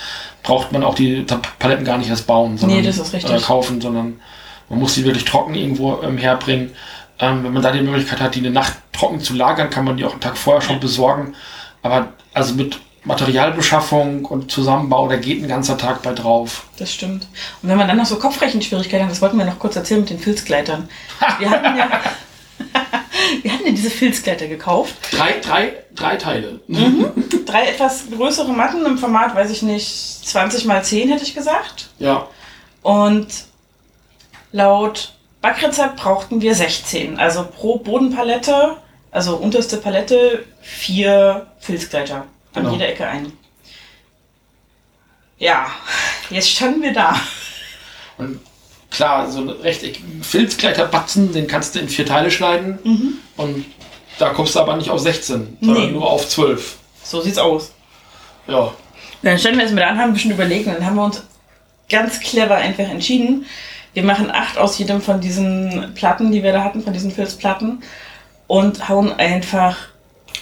braucht 0.43 0.71
man 0.71 0.83
auch 0.83 0.95
die 0.95 1.25
Paletten 1.59 1.85
gar 1.85 1.97
nicht 1.97 2.09
erst 2.09 2.27
bauen, 2.27 2.57
sondern 2.57 2.81
nee, 2.81 2.87
äh, 2.87 3.39
kaufen, 3.39 3.81
sondern 3.81 4.19
man 4.69 4.79
muss 4.79 4.95
die 4.95 5.03
wirklich 5.03 5.25
trocken 5.25 5.55
irgendwo 5.55 6.01
ähm, 6.03 6.17
herbringen. 6.17 6.71
Ähm, 7.19 7.43
wenn 7.43 7.53
man 7.53 7.63
da 7.63 7.71
die 7.71 7.81
Möglichkeit 7.81 8.19
hat, 8.19 8.35
die 8.35 8.39
eine 8.39 8.51
Nacht 8.51 8.73
trocken 8.93 9.19
zu 9.19 9.33
lagern, 9.33 9.69
kann 9.69 9.85
man 9.85 9.97
die 9.97 10.05
auch 10.05 10.11
einen 10.11 10.21
Tag 10.21 10.37
vorher 10.37 10.61
schon 10.61 10.79
besorgen. 10.79 11.33
Aber 11.81 12.09
also 12.33 12.53
mit 12.55 12.79
Materialbeschaffung 13.05 14.25
und 14.25 14.51
Zusammenbau, 14.51 15.07
da 15.07 15.15
geht 15.15 15.41
ein 15.41 15.47
ganzer 15.47 15.77
Tag 15.77 16.01
bei 16.01 16.13
drauf. 16.13 16.65
Das 16.77 16.91
stimmt. 16.91 17.27
Und 17.61 17.69
wenn 17.69 17.77
man 17.77 17.87
dann 17.87 17.97
noch 17.97 18.05
so 18.05 18.17
Kopfrechenschwierigkeiten 18.17 19.05
hat, 19.05 19.11
das 19.11 19.21
wollten 19.21 19.37
wir 19.37 19.45
noch 19.45 19.59
kurz 19.59 19.75
erzählen 19.75 20.01
mit 20.01 20.09
den 20.09 20.19
Filzgleitern. 20.19 20.89
Wir 21.39 21.49
hatten 21.49 21.77
ja, 21.77 21.89
wir 23.43 23.53
hatten 23.53 23.65
ja 23.65 23.71
diese 23.71 23.91
Filzgleiter 23.91 24.47
gekauft. 24.47 24.95
Drei, 25.11 25.39
drei, 25.39 25.73
drei 25.93 26.15
Teile. 26.17 26.59
Mhm. 26.67 27.11
Drei 27.45 27.67
etwas 27.67 28.05
größere 28.09 28.51
Matten 28.51 28.83
im 28.87 28.97
Format, 28.97 29.35
weiß 29.35 29.51
ich 29.51 29.61
nicht, 29.61 29.87
20 30.27 30.65
mal 30.65 30.83
10 30.83 31.09
hätte 31.09 31.23
ich 31.23 31.35
gesagt. 31.35 31.89
Ja. 31.99 32.27
Und 32.81 33.27
laut 34.51 35.13
Backrezept 35.41 35.97
brauchten 35.97 36.41
wir 36.41 36.55
16. 36.55 37.19
Also 37.19 37.45
pro 37.45 37.77
Bodenpalette, 37.77 38.77
also 39.11 39.37
unterste 39.37 39.77
Palette, 39.77 40.43
vier 40.59 41.45
Filzgleiter. 41.59 42.25
An 42.55 42.63
genau. 42.63 42.73
jeder 42.73 42.89
Ecke 42.89 43.07
ein. 43.07 43.31
Ja, 45.37 45.67
jetzt 46.29 46.49
standen 46.49 46.81
wir 46.81 46.93
da. 46.93 47.19
Und 48.17 48.39
klar, 48.89 49.29
so 49.29 49.41
ein 49.41 49.49
rechteckigen 49.49 50.23
Filzkleiderbatzen, 50.23 51.33
den 51.33 51.47
kannst 51.47 51.75
du 51.75 51.79
in 51.79 51.89
vier 51.89 52.05
Teile 52.05 52.31
schneiden. 52.31 52.79
Mhm. 52.83 53.13
Und 53.35 53.65
da 54.17 54.29
kommst 54.29 54.55
du 54.55 54.59
aber 54.59 54.77
nicht 54.77 54.89
auf 54.89 54.99
16, 54.99 55.57
sondern 55.59 55.85
nee. 55.85 55.91
nur 55.91 56.09
auf 56.09 56.27
12. 56.27 56.77
So 57.03 57.21
sieht's 57.21 57.37
aus. 57.37 57.73
Ja. 58.47 58.73
Dann 59.21 59.37
stellen 59.37 59.57
wir 59.57 59.65
es 59.65 59.71
mit 59.71 59.83
an, 59.83 59.97
haben 59.97 60.11
ein 60.11 60.13
bisschen 60.13 60.31
überlegt 60.31 60.67
und 60.67 60.75
dann 60.75 60.85
haben 60.85 60.95
wir 60.95 61.03
uns 61.03 61.23
ganz 61.89 62.19
clever 62.19 62.55
einfach 62.55 62.87
entschieden. 62.87 63.45
Wir 63.93 64.03
machen 64.03 64.31
acht 64.31 64.57
aus 64.57 64.77
jedem 64.77 65.01
von 65.01 65.19
diesen 65.19 65.93
Platten, 65.95 66.31
die 66.31 66.43
wir 66.43 66.53
da 66.53 66.63
hatten, 66.63 66.81
von 66.81 66.93
diesen 66.93 67.11
Filzplatten 67.11 67.81
und 68.47 68.87
hauen 68.87 69.11
einfach 69.13 69.77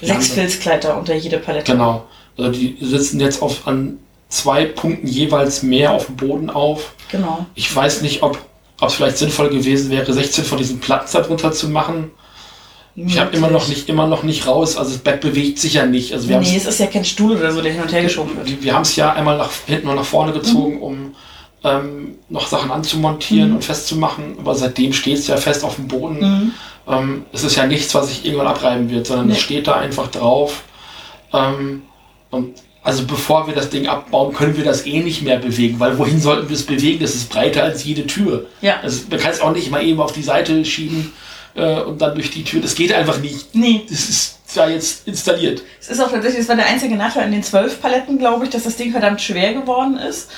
sechs 0.05 0.29
Filzkleider 0.29 0.97
unter 0.97 1.15
jede 1.15 1.37
Palette. 1.37 1.71
Genau. 1.71 2.05
Also 2.37 2.51
die 2.51 2.77
sitzen 2.81 3.19
jetzt 3.19 3.41
auf, 3.41 3.67
an 3.67 3.99
zwei 4.29 4.65
Punkten 4.65 5.07
jeweils 5.07 5.63
mehr 5.63 5.91
auf 5.91 6.07
dem 6.07 6.15
Boden 6.15 6.49
auf. 6.49 6.95
Genau. 7.09 7.45
Ich 7.55 7.73
weiß 7.73 8.01
nicht, 8.01 8.23
ob 8.23 8.37
es 8.81 8.93
vielleicht 8.95 9.17
sinnvoll 9.17 9.49
gewesen 9.49 9.91
wäre, 9.91 10.11
16 10.11 10.43
von 10.43 10.57
diesen 10.57 10.79
Platten 10.79 11.09
darunter 11.11 11.51
zu 11.51 11.69
machen. 11.69 12.11
Ich 12.95 13.17
habe 13.17 13.35
immer 13.35 13.49
noch 13.49 13.67
nicht 13.67 13.89
immer 13.89 14.05
noch 14.05 14.21
nicht 14.21 14.45
raus, 14.45 14.77
also 14.77 14.91
das 14.91 14.99
Bett 14.99 15.21
bewegt 15.21 15.57
sich 15.57 15.73
ja 15.73 15.85
nicht. 15.85 16.13
Also 16.13 16.29
wir 16.29 16.39
nee, 16.39 16.55
es 16.55 16.67
ist 16.67 16.79
ja 16.79 16.85
kein 16.85 17.03
Stuhl 17.03 17.37
oder 17.37 17.51
so, 17.51 17.59
der 17.61 17.71
hin 17.71 17.81
und 17.81 17.91
her 17.91 18.03
geschoben 18.03 18.37
wird. 18.37 18.47
Wir, 18.47 18.63
wir 18.63 18.73
haben 18.75 18.83
es 18.83 18.95
ja 18.95 19.13
einmal 19.13 19.37
nach 19.37 19.49
hinten 19.65 19.87
und 19.87 19.95
nach 19.95 20.05
vorne 20.05 20.31
gezogen, 20.31 20.75
mhm. 20.75 20.81
um 20.83 21.15
ähm, 21.63 22.15
noch 22.29 22.47
Sachen 22.47 22.69
anzumontieren 22.69 23.49
mhm. 23.49 23.55
und 23.55 23.65
festzumachen, 23.65 24.35
aber 24.37 24.53
seitdem 24.53 24.93
steht 24.93 25.17
es 25.17 25.27
ja 25.27 25.37
fest 25.37 25.63
auf 25.63 25.75
dem 25.75 25.87
Boden. 25.87 26.19
Mhm. 26.19 26.51
Ähm, 26.87 27.25
es 27.31 27.43
ist 27.43 27.55
ja 27.55 27.65
nichts, 27.65 27.93
was 27.95 28.09
sich 28.09 28.25
irgendwann 28.25 28.47
abreiben 28.47 28.89
wird, 28.89 29.07
sondern 29.07 29.27
nee. 29.27 29.33
es 29.33 29.39
steht 29.39 29.67
da 29.67 29.75
einfach 29.75 30.07
drauf. 30.07 30.63
Ähm, 31.33 31.83
und 32.29 32.55
also 32.83 33.05
bevor 33.05 33.47
wir 33.47 33.55
das 33.55 33.69
Ding 33.69 33.87
abbauen, 33.87 34.33
können 34.33 34.57
wir 34.57 34.65
das 34.65 34.85
eh 34.85 34.99
nicht 34.99 35.21
mehr 35.21 35.37
bewegen, 35.37 35.79
weil 35.79 35.97
wohin 35.97 36.19
sollten 36.19 36.49
wir 36.49 36.55
es 36.55 36.65
bewegen? 36.65 36.99
Das 36.99 37.15
ist 37.15 37.29
breiter 37.29 37.63
als 37.63 37.83
jede 37.85 38.05
Tür. 38.05 38.47
Ja. 38.61 38.79
Also 38.81 39.03
man 39.09 39.19
kann 39.19 39.31
es 39.31 39.39
auch 39.39 39.53
nicht 39.53 39.71
mal 39.71 39.83
eben 39.83 40.01
auf 40.01 40.11
die 40.11 40.23
Seite 40.23 40.65
schieben 40.65 41.13
äh, 41.55 41.81
und 41.81 42.01
dann 42.01 42.15
durch 42.15 42.31
die 42.31 42.43
Tür. 42.43 42.61
Das 42.61 42.75
geht 42.75 42.91
einfach 42.91 43.19
nicht. 43.19 43.55
Nee. 43.55 43.83
Das 43.89 44.09
ist 44.09 44.39
ja 44.53 44.67
jetzt 44.67 45.07
installiert. 45.07 45.63
Es 45.79 45.89
ist 45.89 45.99
auch 46.01 46.11
tatsächlich, 46.11 46.41
es 46.41 46.49
war 46.49 46.57
der 46.57 46.67
einzige 46.67 46.95
Nachteil 46.95 47.23
an 47.23 47.31
den 47.31 47.43
zwölf 47.43 47.81
Paletten, 47.81 48.19
glaube 48.19 48.43
ich, 48.43 48.51
dass 48.51 48.63
das 48.63 48.75
Ding 48.75 48.91
verdammt 48.91 49.21
schwer 49.21 49.53
geworden 49.53 49.97
ist 49.97 50.29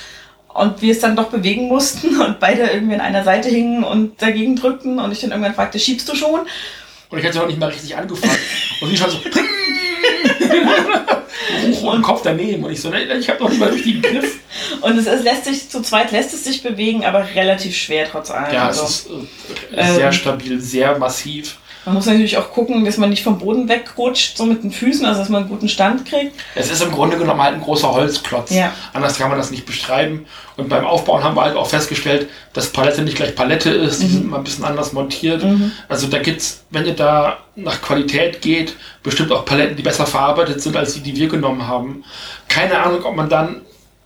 und 0.58 0.82
wir 0.82 0.92
es 0.92 1.00
dann 1.00 1.16
doch 1.16 1.28
bewegen 1.28 1.68
mussten 1.68 2.20
und 2.20 2.40
beide 2.40 2.62
irgendwie 2.62 2.94
an 2.94 3.00
einer 3.00 3.24
Seite 3.24 3.48
hingen 3.48 3.84
und 3.84 4.20
dagegen 4.20 4.56
drückten 4.56 4.98
und 4.98 5.12
ich 5.12 5.20
dann 5.20 5.30
irgendwann 5.30 5.54
fragte, 5.54 5.78
schiebst 5.78 6.08
du 6.08 6.14
schon? 6.14 6.40
Und 7.08 7.18
ich 7.18 7.24
hatte 7.24 7.38
noch 7.38 7.46
nicht 7.46 7.58
mal 7.58 7.70
richtig 7.70 7.96
angefangen. 7.96 8.36
Und 8.80 8.90
sie 8.90 8.96
schon 8.96 9.10
so, 9.10 9.18
und 11.88 12.02
Kopf 12.02 12.20
daneben. 12.22 12.64
Und 12.64 12.72
ich 12.72 12.80
so, 12.80 12.92
ich 12.92 13.30
habe 13.30 13.42
noch 13.42 13.48
nicht 13.48 13.58
mal 13.58 13.70
richtigen 13.70 14.02
Griff. 14.02 14.38
Und 14.82 14.98
es, 14.98 15.06
es, 15.06 15.22
lässt 15.22 15.46
sich, 15.46 15.70
zu 15.70 15.80
zweit 15.82 16.12
lässt 16.12 16.34
es 16.34 16.44
sich 16.44 16.62
bewegen, 16.62 17.04
aber 17.04 17.26
relativ 17.34 17.76
schwer 17.76 18.08
trotz 18.10 18.30
allem. 18.30 18.52
Ja, 18.52 18.66
also, 18.66 18.84
es 18.84 18.90
ist 18.90 19.08
äh, 19.72 19.94
sehr 19.94 20.06
ähm, 20.06 20.12
stabil, 20.12 20.60
sehr 20.60 20.98
massiv. 20.98 21.56
Man 21.86 21.94
muss 21.94 22.06
natürlich 22.06 22.36
auch 22.36 22.50
gucken, 22.50 22.84
dass 22.84 22.98
man 22.98 23.10
nicht 23.10 23.22
vom 23.22 23.38
Boden 23.38 23.68
wegrutscht, 23.68 24.36
so 24.36 24.44
mit 24.44 24.64
den 24.64 24.72
Füßen, 24.72 25.06
also 25.06 25.20
dass 25.20 25.28
man 25.28 25.42
einen 25.42 25.50
guten 25.50 25.68
Stand 25.68 26.04
kriegt. 26.04 26.34
Es 26.56 26.68
ist 26.68 26.82
im 26.82 26.90
Grunde 26.90 27.16
genommen 27.16 27.40
halt 27.40 27.54
ein 27.54 27.60
großer 27.60 27.92
Holzklotz. 27.92 28.50
Ja. 28.50 28.72
Anders 28.92 29.16
kann 29.18 29.28
man 29.28 29.38
das 29.38 29.52
nicht 29.52 29.66
beschreiben. 29.66 30.26
Und 30.56 30.68
beim 30.68 30.84
Aufbauen 30.84 31.22
haben 31.22 31.36
wir 31.36 31.42
halt 31.42 31.56
auch 31.56 31.68
festgestellt, 31.68 32.28
dass 32.52 32.72
Palette 32.72 33.02
nicht 33.02 33.16
gleich 33.16 33.36
Palette 33.36 33.70
ist. 33.70 34.02
Die 34.02 34.06
mhm. 34.06 34.10
sind 34.10 34.30
mal 34.30 34.38
ein 34.38 34.44
bisschen 34.44 34.64
anders 34.64 34.92
montiert. 34.94 35.44
Mhm. 35.44 35.70
Also 35.88 36.08
da 36.08 36.18
gibt's, 36.18 36.64
wenn 36.70 36.86
ihr 36.86 36.94
da 36.94 37.38
nach 37.54 37.80
Qualität 37.80 38.42
geht, 38.42 38.74
bestimmt 39.04 39.30
auch 39.30 39.44
Paletten, 39.44 39.76
die 39.76 39.82
besser 39.84 40.06
verarbeitet 40.06 40.60
sind 40.60 40.76
als 40.76 40.94
die, 40.94 41.00
die 41.00 41.14
wir 41.14 41.28
genommen 41.28 41.68
haben. 41.68 42.02
Keine 42.48 42.80
Ahnung, 42.80 43.04
ob 43.04 43.14
man 43.14 43.28
dann 43.28 43.60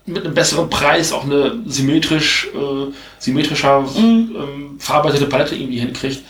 mit 0.05 0.25
einem 0.25 0.35
besseren 0.35 0.69
Preis 0.69 1.13
auch 1.13 1.25
eine 1.25 1.61
symmetrisch, 1.67 2.49
äh, 2.55 2.93
symmetrischer 3.19 3.81
mhm. 3.81 4.37
ähm, 4.37 4.77
verarbeitete 4.79 5.27
Palette 5.27 5.55
irgendwie 5.55 5.79
hinkriegt. 5.79 6.23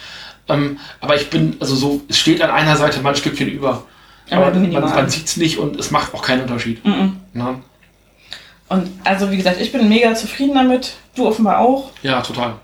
Ähm, 0.50 0.78
aber 1.00 1.16
ich 1.16 1.30
bin, 1.30 1.56
also 1.60 1.74
so, 1.74 2.00
es 2.08 2.18
steht 2.18 2.42
an 2.42 2.50
einer 2.50 2.76
Seite 2.76 3.00
mal 3.00 3.10
ein 3.10 3.16
Stückchen 3.16 3.48
über. 3.48 3.84
Aber, 4.30 4.46
aber 4.46 4.58
man, 4.58 4.80
man 4.80 5.10
sieht 5.10 5.26
es 5.26 5.36
nicht 5.36 5.58
und 5.58 5.78
es 5.78 5.90
macht 5.90 6.14
auch 6.14 6.22
keinen 6.22 6.42
Unterschied. 6.42 6.84
Mhm. 6.84 7.16
Und 8.68 8.88
also 9.02 9.30
wie 9.32 9.36
gesagt, 9.36 9.60
ich 9.60 9.72
bin 9.72 9.88
mega 9.88 10.14
zufrieden 10.14 10.54
damit. 10.54 10.94
Du 11.16 11.26
offenbar 11.26 11.58
auch. 11.58 11.90
Ja, 12.02 12.22
total. 12.22 12.54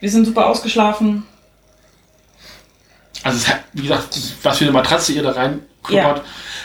Wir 0.00 0.10
sind 0.10 0.24
super 0.24 0.46
ausgeschlafen. 0.46 1.22
Also 3.22 3.38
es 3.38 3.48
hat, 3.48 3.60
wie 3.72 3.82
gesagt, 3.82 4.18
was 4.42 4.58
für 4.58 4.64
eine 4.64 4.72
Matratze 4.72 5.12
ihr 5.12 5.22
da 5.22 5.30
reinkümmert. 5.30 6.18
Ja. 6.18 6.24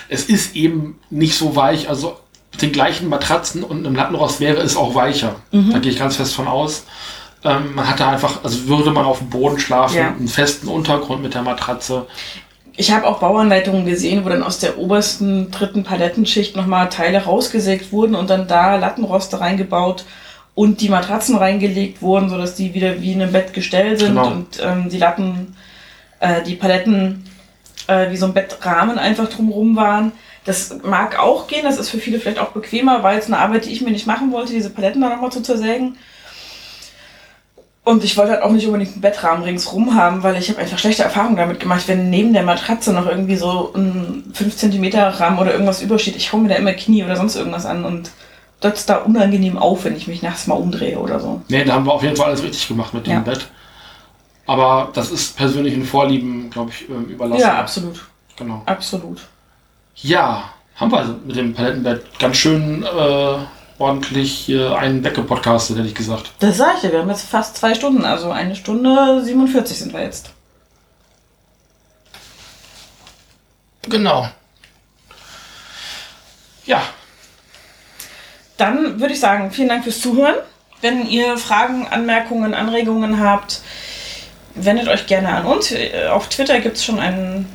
Es 0.10 0.26
ist 0.26 0.56
eben 0.56 1.00
nicht 1.12 1.38
so 1.38 1.56
weich. 1.56 1.88
Also 1.88 2.20
mit 2.52 2.62
den 2.64 2.72
gleichen 2.72 3.08
Matratzen 3.08 3.64
und 3.64 3.86
einem 3.86 3.96
Lattenrost 3.96 4.40
wäre 4.40 4.62
es 4.62 4.76
auch 4.76 4.96
weicher. 4.96 5.36
Mhm. 5.52 5.72
Da 5.72 5.80
gehe 5.80 5.92
ich 5.92 6.00
ganz 6.00 6.16
fest 6.16 6.34
von 6.34 6.48
aus. 6.48 6.86
Ähm, 7.44 7.74
man 7.74 7.90
hatte 7.90 8.06
einfach, 8.06 8.44
also 8.44 8.68
würde 8.68 8.92
man 8.92 9.06
auf 9.06 9.20
dem 9.20 9.30
Boden 9.30 9.60
schlafen, 9.60 9.98
ja. 9.98 10.08
einen 10.08 10.28
festen 10.28 10.68
Untergrund 10.68 11.24
mit 11.24 11.34
der 11.34 11.42
Matratze. 11.42 12.06
Ich 12.76 12.92
habe 12.92 13.08
auch 13.08 13.20
Bauanleitungen 13.20 13.86
gesehen, 13.86 14.24
wo 14.26 14.30
dann 14.30 14.44
aus 14.44 14.60
der 14.60 14.78
obersten 14.78 15.52
dritten 15.52 15.84
Palettenschicht 15.84 16.56
nochmal 16.56 16.90
Teile 16.90 17.24
rausgesägt 17.24 17.92
wurden 17.92 18.16
und 18.16 18.30
dann 18.30 18.48
da 18.48 18.76
Lattenroste 18.76 19.40
reingebaut 19.40 20.06
und 20.56 20.82
die 20.82 20.90
Matratzen 20.90 21.38
reingelegt 21.38 22.02
wurden, 22.02 22.30
sodass 22.30 22.56
die 22.56 22.74
wieder 22.74 23.02
wie 23.02 23.14
in 23.14 23.22
einem 23.22 23.32
Bett 23.32 23.54
gestellt 23.54 24.00
sind 24.00 24.16
genau. 24.16 24.28
und 24.28 24.60
ähm, 24.62 24.90
die 24.90 24.98
Latten, 24.98 25.56
äh, 26.20 26.42
die 26.44 26.56
Paletten 26.56 27.26
äh, 27.88 28.12
wie 28.12 28.18
so 28.18 28.26
ein 28.26 28.34
Bettrahmen 28.34 29.00
einfach 29.00 29.30
drumherum 29.30 29.76
waren. 29.76 30.12
Das 30.46 30.78
mag 30.84 31.20
auch 31.20 31.48
gehen, 31.48 31.64
das 31.64 31.78
ist 31.78 31.90
für 31.90 31.98
viele 31.98 32.20
vielleicht 32.20 32.40
auch 32.40 32.50
bequemer, 32.50 33.04
weil 33.04 33.20
es 33.20 33.28
eine 33.28 33.40
Arbeit, 33.40 33.66
die 33.66 33.72
ich 33.72 33.82
mir 33.82 33.92
nicht 33.92 34.08
machen 34.08 34.32
wollte, 34.32 34.54
diese 34.54 34.70
Paletten 34.70 35.02
da 35.02 35.10
nochmal 35.10 35.32
zu 35.32 35.42
zersägen. 35.42 35.98
Und 37.90 38.04
ich 38.04 38.18
wollte 38.18 38.34
halt 38.34 38.44
auch 38.44 38.52
nicht 38.52 38.68
unbedingt 38.68 38.92
einen 38.92 39.02
Bettrahmen 39.02 39.44
ringsrum 39.44 39.96
haben, 39.96 40.22
weil 40.22 40.38
ich 40.38 40.48
habe 40.50 40.60
einfach 40.60 40.78
schlechte 40.78 41.02
Erfahrungen 41.02 41.38
damit 41.38 41.60
gemacht, 41.60 41.88
wenn 41.88 42.12
neben 42.12 42.34
der 42.34 42.44
Matratze 42.44 42.94
noch 42.94 43.08
irgendwie 43.08 43.36
so 43.36 43.74
ein 43.76 44.26
5 44.32 44.56
cm 44.56 44.94
Rahmen 44.94 45.40
oder 45.40 45.54
irgendwas 45.54 45.82
übersteht. 45.82 46.16
Ich 46.16 46.32
hau 46.32 46.38
mir 46.38 46.50
da 46.50 46.56
immer 46.56 46.74
Knie 46.74 47.04
oder 47.04 47.16
sonst 47.16 47.36
irgendwas 47.36 47.66
an 47.66 47.86
und 47.86 48.12
das 48.60 48.86
da 48.86 48.98
unangenehm 48.98 49.58
auf, 49.58 49.86
wenn 49.86 49.96
ich 49.96 50.08
mich 50.08 50.22
nachts 50.22 50.46
mal 50.46 50.54
umdrehe 50.54 51.00
oder 51.00 51.20
so. 51.20 51.42
Nee, 51.48 51.64
da 51.64 51.74
haben 51.74 51.88
wir 51.88 51.94
auf 51.94 52.04
jeden 52.04 52.16
Fall 52.16 52.28
alles 52.28 52.44
richtig 52.44 52.68
gemacht 52.68 52.94
mit 52.94 53.08
dem 53.08 53.14
ja. 53.14 53.20
Bett. 53.22 53.50
Aber 54.46 54.90
das 54.94 55.10
ist 55.10 55.36
persönlichen 55.36 55.84
Vorlieben, 55.84 56.52
glaube 56.52 56.70
ich, 56.70 56.88
ähm, 56.90 57.06
überlassen. 57.06 57.42
Ja, 57.42 57.58
absolut. 57.58 58.08
Genau. 58.36 58.62
Absolut. 58.68 59.22
Ja, 59.96 60.44
haben 60.76 60.92
wir 60.92 61.00
also 61.00 61.16
mit 61.26 61.36
dem 61.36 61.56
Palettenbett 61.56 62.06
ganz 62.20 62.38
schön 62.38 62.84
äh, 62.84 63.38
ordentlich 63.80 64.34
hier 64.34 64.78
einen 64.78 65.04
weggepodcastet, 65.04 65.78
hätte 65.78 65.88
ich 65.88 65.96
gesagt. 65.96 66.32
Das 66.40 66.58
sag 66.58 66.76
ich 66.76 66.82
dir, 66.82 66.92
wir 66.92 67.00
haben 67.00 67.10
jetzt 67.10 67.28
fast 67.28 67.58
zwei 67.58 67.74
Stunden, 67.74 68.06
also 68.06 68.30
eine 68.30 68.56
Stunde 68.56 69.24
47 69.24 69.80
sind 69.80 69.94
wir 69.94 70.04
jetzt. 70.04 70.32
Genau. 73.84 74.30
Ja. 76.66 76.84
Dann 78.58 79.00
würde 79.00 79.14
ich 79.14 79.20
sagen, 79.20 79.52
vielen 79.52 79.70
Dank 79.70 79.86
fürs 79.86 80.02
Zuhören. 80.02 80.36
Wenn 80.82 81.08
ihr 81.08 81.38
Fragen, 81.38 81.88
Anmerkungen, 81.88 82.54
Anregungen 82.54 83.20
habt, 83.20 83.62
wendet 84.54 84.88
euch 84.88 85.08
gerne 85.08 85.30
an 85.30 85.46
uns. 85.46 85.74
Auf 86.12 86.28
Twitter 86.30 86.60
gibt 86.60 86.78
es 86.78 86.86
schon 86.86 87.00
einen 87.00 87.48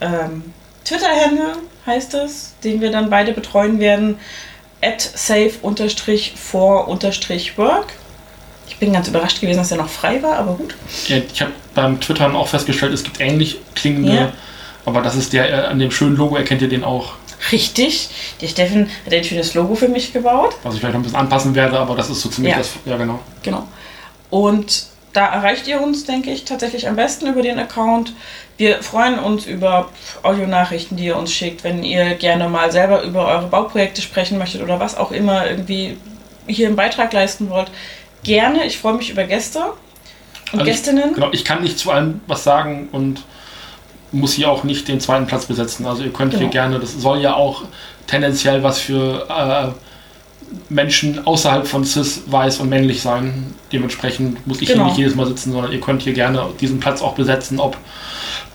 ähm, 0.00 0.52
Twitter-Handle, 0.84 1.56
heißt 1.86 2.14
es, 2.14 2.54
den 2.64 2.80
wir 2.80 2.90
dann 2.90 3.10
beide 3.10 3.32
betreuen 3.32 3.78
werden 3.78 4.18
at 4.82 5.00
safe-for-work. 5.00 7.86
Ich 8.68 8.76
bin 8.78 8.92
ganz 8.92 9.08
überrascht 9.08 9.40
gewesen, 9.40 9.58
dass 9.58 9.72
er 9.72 9.78
noch 9.78 9.88
frei 9.88 10.22
war, 10.22 10.36
aber 10.36 10.54
gut. 10.54 10.76
Ja, 11.06 11.16
ich 11.16 11.40
habe 11.40 11.52
beim 11.74 12.00
Twittern 12.00 12.36
auch 12.36 12.48
festgestellt, 12.48 12.92
es 12.92 13.02
gibt 13.02 13.20
ähnlich 13.20 13.58
klingende, 13.74 14.14
ja. 14.14 14.32
aber 14.84 15.02
das 15.02 15.16
ist 15.16 15.32
der, 15.32 15.50
äh, 15.50 15.66
an 15.66 15.78
dem 15.78 15.90
schönen 15.90 16.16
Logo 16.16 16.36
erkennt 16.36 16.62
ihr 16.62 16.68
den 16.68 16.84
auch. 16.84 17.14
Richtig. 17.52 18.08
Der 18.40 18.48
Steffen 18.48 18.90
hat 19.06 19.12
ein 19.12 19.24
schönes 19.24 19.54
Logo 19.54 19.74
für 19.74 19.88
mich 19.88 20.12
gebaut. 20.12 20.56
Was 20.62 20.74
ich 20.74 20.80
vielleicht 20.80 20.94
noch 20.94 21.00
ein 21.00 21.04
bisschen 21.04 21.18
anpassen 21.18 21.54
werde, 21.54 21.78
aber 21.78 21.96
das 21.96 22.10
ist 22.10 22.20
so 22.20 22.28
ziemlich 22.28 22.52
ja. 22.52 22.58
das. 22.58 22.72
Ja, 22.84 22.96
genau. 22.96 23.20
Genau. 23.42 23.66
Und 24.30 24.86
da 25.18 25.26
erreicht 25.26 25.66
ihr 25.66 25.80
uns, 25.80 26.04
denke 26.04 26.30
ich, 26.30 26.44
tatsächlich 26.44 26.86
am 26.86 26.94
besten 26.94 27.26
über 27.26 27.42
den 27.42 27.58
Account. 27.58 28.12
Wir 28.56 28.84
freuen 28.84 29.18
uns 29.18 29.46
über 29.46 29.88
Audionachrichten, 30.22 30.96
die 30.96 31.06
ihr 31.06 31.16
uns 31.16 31.32
schickt, 31.32 31.64
wenn 31.64 31.82
ihr 31.82 32.14
gerne 32.14 32.48
mal 32.48 32.70
selber 32.70 33.02
über 33.02 33.26
eure 33.26 33.48
Bauprojekte 33.48 34.00
sprechen 34.00 34.38
möchtet 34.38 34.62
oder 34.62 34.78
was 34.78 34.96
auch 34.96 35.10
immer 35.10 35.50
irgendwie 35.50 35.96
hier 36.46 36.68
einen 36.68 36.76
Beitrag 36.76 37.12
leisten 37.12 37.50
wollt. 37.50 37.68
Gerne, 38.22 38.64
ich 38.64 38.78
freue 38.78 38.92
mich 38.92 39.10
über 39.10 39.24
Gäste 39.24 39.58
und 40.52 40.60
also 40.60 40.64
Gästinnen. 40.64 41.08
Ich, 41.08 41.14
genau, 41.16 41.30
ich 41.32 41.44
kann 41.44 41.62
nicht 41.62 41.80
zu 41.80 41.90
allem 41.90 42.20
was 42.28 42.44
sagen 42.44 42.88
und 42.92 43.24
muss 44.12 44.34
hier 44.34 44.48
auch 44.48 44.62
nicht 44.62 44.86
den 44.86 45.00
zweiten 45.00 45.26
Platz 45.26 45.46
besetzen. 45.46 45.84
Also 45.84 46.04
ihr 46.04 46.12
könnt 46.12 46.30
genau. 46.30 46.44
hier 46.44 46.50
gerne, 46.50 46.78
das 46.78 46.92
soll 46.92 47.20
ja 47.20 47.34
auch 47.34 47.64
tendenziell 48.06 48.62
was 48.62 48.78
für 48.78 49.26
äh, 49.28 49.87
Menschen 50.68 51.26
außerhalb 51.26 51.66
von 51.66 51.84
cis, 51.84 52.22
weiß 52.26 52.60
und 52.60 52.68
männlich 52.68 53.02
sein. 53.02 53.54
Dementsprechend 53.72 54.46
muss 54.46 54.60
ich 54.60 54.68
genau. 54.68 54.80
hier 54.80 54.88
nicht 54.88 54.98
jedes 54.98 55.14
Mal 55.14 55.26
sitzen, 55.26 55.52
sondern 55.52 55.72
ihr 55.72 55.80
könnt 55.80 56.02
hier 56.02 56.12
gerne 56.12 56.46
diesen 56.60 56.80
Platz 56.80 57.02
auch 57.02 57.14
besetzen, 57.14 57.60
ob 57.60 57.76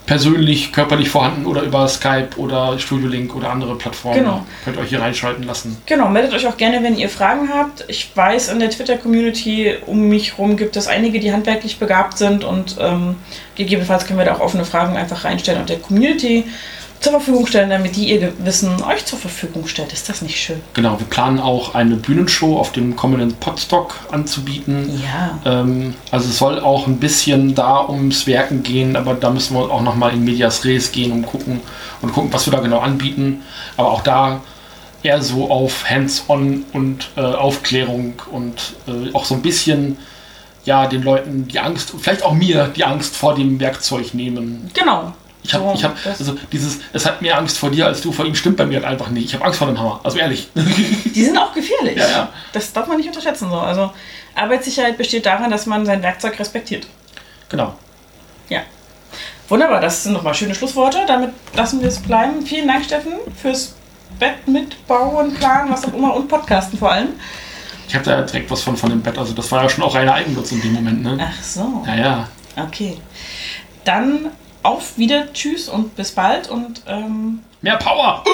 persönlich, 0.06 0.74
körperlich 0.74 1.10
vorhanden 1.10 1.46
oder 1.46 1.62
über 1.62 1.88
Skype 1.88 2.30
oder 2.38 2.78
Studio 2.78 3.08
Link 3.08 3.36
oder 3.36 3.50
andere 3.50 3.76
Plattformen. 3.78 4.20
Genau. 4.20 4.46
Könnt 4.66 4.78
ihr 4.78 4.84
euch 4.84 4.90
hier 4.90 5.02
reinschalten 5.02 5.44
lassen. 5.44 5.78
Genau, 5.86 6.10
meldet 6.10 6.34
euch 6.34 6.46
auch 6.48 6.58
gerne, 6.58 6.84
wenn 6.84 6.98
ihr 6.98 7.10
Fragen 7.10 7.50
habt. 7.54 7.86
Ich 7.88 8.12
weiß, 8.16 8.50
in 8.50 8.60
der 8.60 8.70
Twitter-Community 8.70 9.78
um 9.86 10.10
mich 10.10 10.34
herum 10.34 10.58
gibt 10.58 10.76
es 10.76 10.88
einige, 10.88 11.20
die 11.20 11.32
handwerklich 11.32 11.80
begabt 11.80 12.18
sind 12.18 12.44
und 12.44 12.76
ähm, 12.80 13.16
gegebenenfalls 13.56 14.06
können 14.06 14.20
wir 14.20 14.26
da 14.26 14.36
auch 14.36 14.42
offene 14.42 14.66
Fragen 14.66 14.98
einfach 14.98 15.24
reinstellen 15.24 15.62
und 15.62 15.70
der 15.70 15.80
Community 15.80 16.46
zur 17.04 17.12
Verfügung 17.12 17.46
stellen, 17.46 17.70
damit 17.70 17.98
die 17.98 18.12
ihr 18.12 18.32
Wissen 18.40 18.82
euch 18.82 19.06
zur 19.06 19.20
Verfügung 19.20 19.68
stellt. 19.68 19.92
Ist 19.92 20.08
das 20.08 20.22
nicht 20.22 20.40
schön? 20.40 20.62
Genau, 20.74 20.98
wir 20.98 21.06
planen 21.06 21.38
auch 21.38 21.76
eine 21.76 21.98
Bühnenshow 21.98 22.58
auf 22.58 22.72
dem 22.72 22.96
kommenden 22.96 23.34
Podstock 23.34 23.96
anzubieten. 24.10 25.02
Ja. 25.04 25.38
Ähm, 25.44 25.96
also 26.12 26.30
es 26.30 26.38
soll 26.38 26.62
auch 26.62 26.88
ein 26.88 27.00
bisschen 27.00 27.56
da 27.56 27.88
ums 27.90 28.26
Werken 28.26 28.64
gehen, 28.64 28.96
aber 28.96 29.16
da 29.16 29.32
müssen 29.32 29.54
wir 29.56 29.70
auch 29.70 29.82
nochmal 29.82 30.14
in 30.14 30.24
Medias 30.24 30.64
Res 30.64 30.94
gehen 30.94 31.12
und 31.12 31.26
gucken 31.26 31.60
und 32.02 32.14
gucken, 32.14 32.32
was 32.32 32.48
wir 32.48 32.54
da 32.54 32.62
genau 32.62 32.80
anbieten. 32.80 33.42
Aber 33.76 33.92
auch 33.92 34.02
da 34.02 34.40
eher 35.04 35.22
so 35.22 35.52
auf 35.52 35.90
Hands-on 35.90 36.64
und 36.72 37.10
äh, 37.18 37.22
Aufklärung 37.22 38.14
und 38.32 38.76
äh, 38.88 39.14
auch 39.14 39.26
so 39.26 39.36
ein 39.36 39.42
bisschen 39.42 39.98
ja 40.64 40.88
den 40.88 41.04
Leuten 41.04 41.50
die 41.50 41.60
Angst, 41.60 41.94
vielleicht 42.00 42.24
auch 42.24 42.34
mir 42.34 42.72
die 42.74 42.86
Angst 42.86 43.18
vor 43.18 43.36
dem 43.36 43.60
Werkzeug 43.60 44.14
nehmen. 44.14 44.72
Genau. 44.74 45.14
Ich 45.44 45.54
habe, 45.54 45.64
So, 45.66 45.74
ich 45.74 45.84
habe, 45.84 45.96
also 46.06 46.36
dieses, 46.52 46.80
es 46.94 47.06
hat 47.06 47.22
mehr 47.22 47.38
Angst 47.38 47.58
vor 47.58 47.70
dir 47.70 47.86
als 47.88 48.02
du 48.02 48.12
vor 48.12 48.26
ihm, 48.26 48.34
stimmt 48.36 48.58
bei 48.58 48.66
mir 48.66 48.78
halt 48.78 48.86
einfach 48.86 49.10
nicht. 49.10 49.26
Ich 49.26 49.34
habe 49.34 49.44
Angst 49.46 49.60
vor 49.60 49.68
dem 49.68 49.78
Hammer, 49.80 50.00
also 50.04 50.18
ehrlich. 50.18 50.50
Die 50.56 51.24
sind 51.24 51.38
auch 51.38 51.54
gefährlich. 51.54 51.98
Ja, 51.98 52.08
ja. 52.10 52.30
Das 52.54 52.72
darf 52.72 52.88
man 52.88 52.98
nicht 52.98 53.08
unterschätzen. 53.08 53.50
So. 53.50 53.58
Also 53.58 53.92
Arbeitssicherheit 54.36 54.98
besteht 54.98 55.26
darin, 55.26 55.52
dass 55.52 55.66
man 55.66 55.86
sein 55.86 56.02
Werkzeug 56.02 56.40
respektiert. 56.40 56.88
genau. 57.50 57.76
Ja. 58.50 58.62
Wunderbar, 59.50 59.82
das 59.82 60.04
sind 60.04 60.14
nochmal 60.14 60.34
schöne 60.34 60.56
Schlussworte. 60.56 61.00
Damit 61.08 61.32
lassen 61.56 61.82
wir 61.82 61.90
es 61.90 62.00
bleiben. 62.02 62.46
Vielen 62.46 62.68
Dank, 62.68 62.86
Steffen, 62.86 63.14
fürs 63.42 63.76
Bett 64.20 64.48
mitbauen, 64.48 65.34
planen, 65.34 65.72
was 65.72 65.86
auch 65.86 65.94
immer 65.94 66.16
und 66.16 66.28
Podcasten 66.30 66.80
vor 66.80 66.92
allem. 66.92 67.10
Ich 67.88 67.94
habe 67.96 68.06
da 68.06 68.22
direkt 68.22 68.50
was 68.50 68.62
von, 68.62 68.78
von 68.78 68.90
dem 68.90 69.02
Bett, 69.02 69.18
also 69.18 69.34
das 69.34 69.52
war 69.52 69.64
ja 69.64 69.70
schon 69.70 69.84
auch 69.84 69.94
reiner 69.94 70.14
Eigennutz 70.14 70.52
in 70.54 70.62
dem 70.62 70.74
Moment, 70.74 71.04
ne? 71.04 71.18
Ach 71.20 71.44
so. 71.44 71.84
Ja, 71.86 71.96
ja. 71.96 72.28
Okay. 72.56 72.98
Dann 73.84 74.28
auf 74.64 74.98
wieder, 74.98 75.32
tschüss 75.34 75.70
und 75.70 75.96
bis 75.96 76.12
bald 76.12 76.50
und 76.50 76.82
ähm, 76.88 77.44
Mehr 77.62 77.78
Power! 77.78 78.24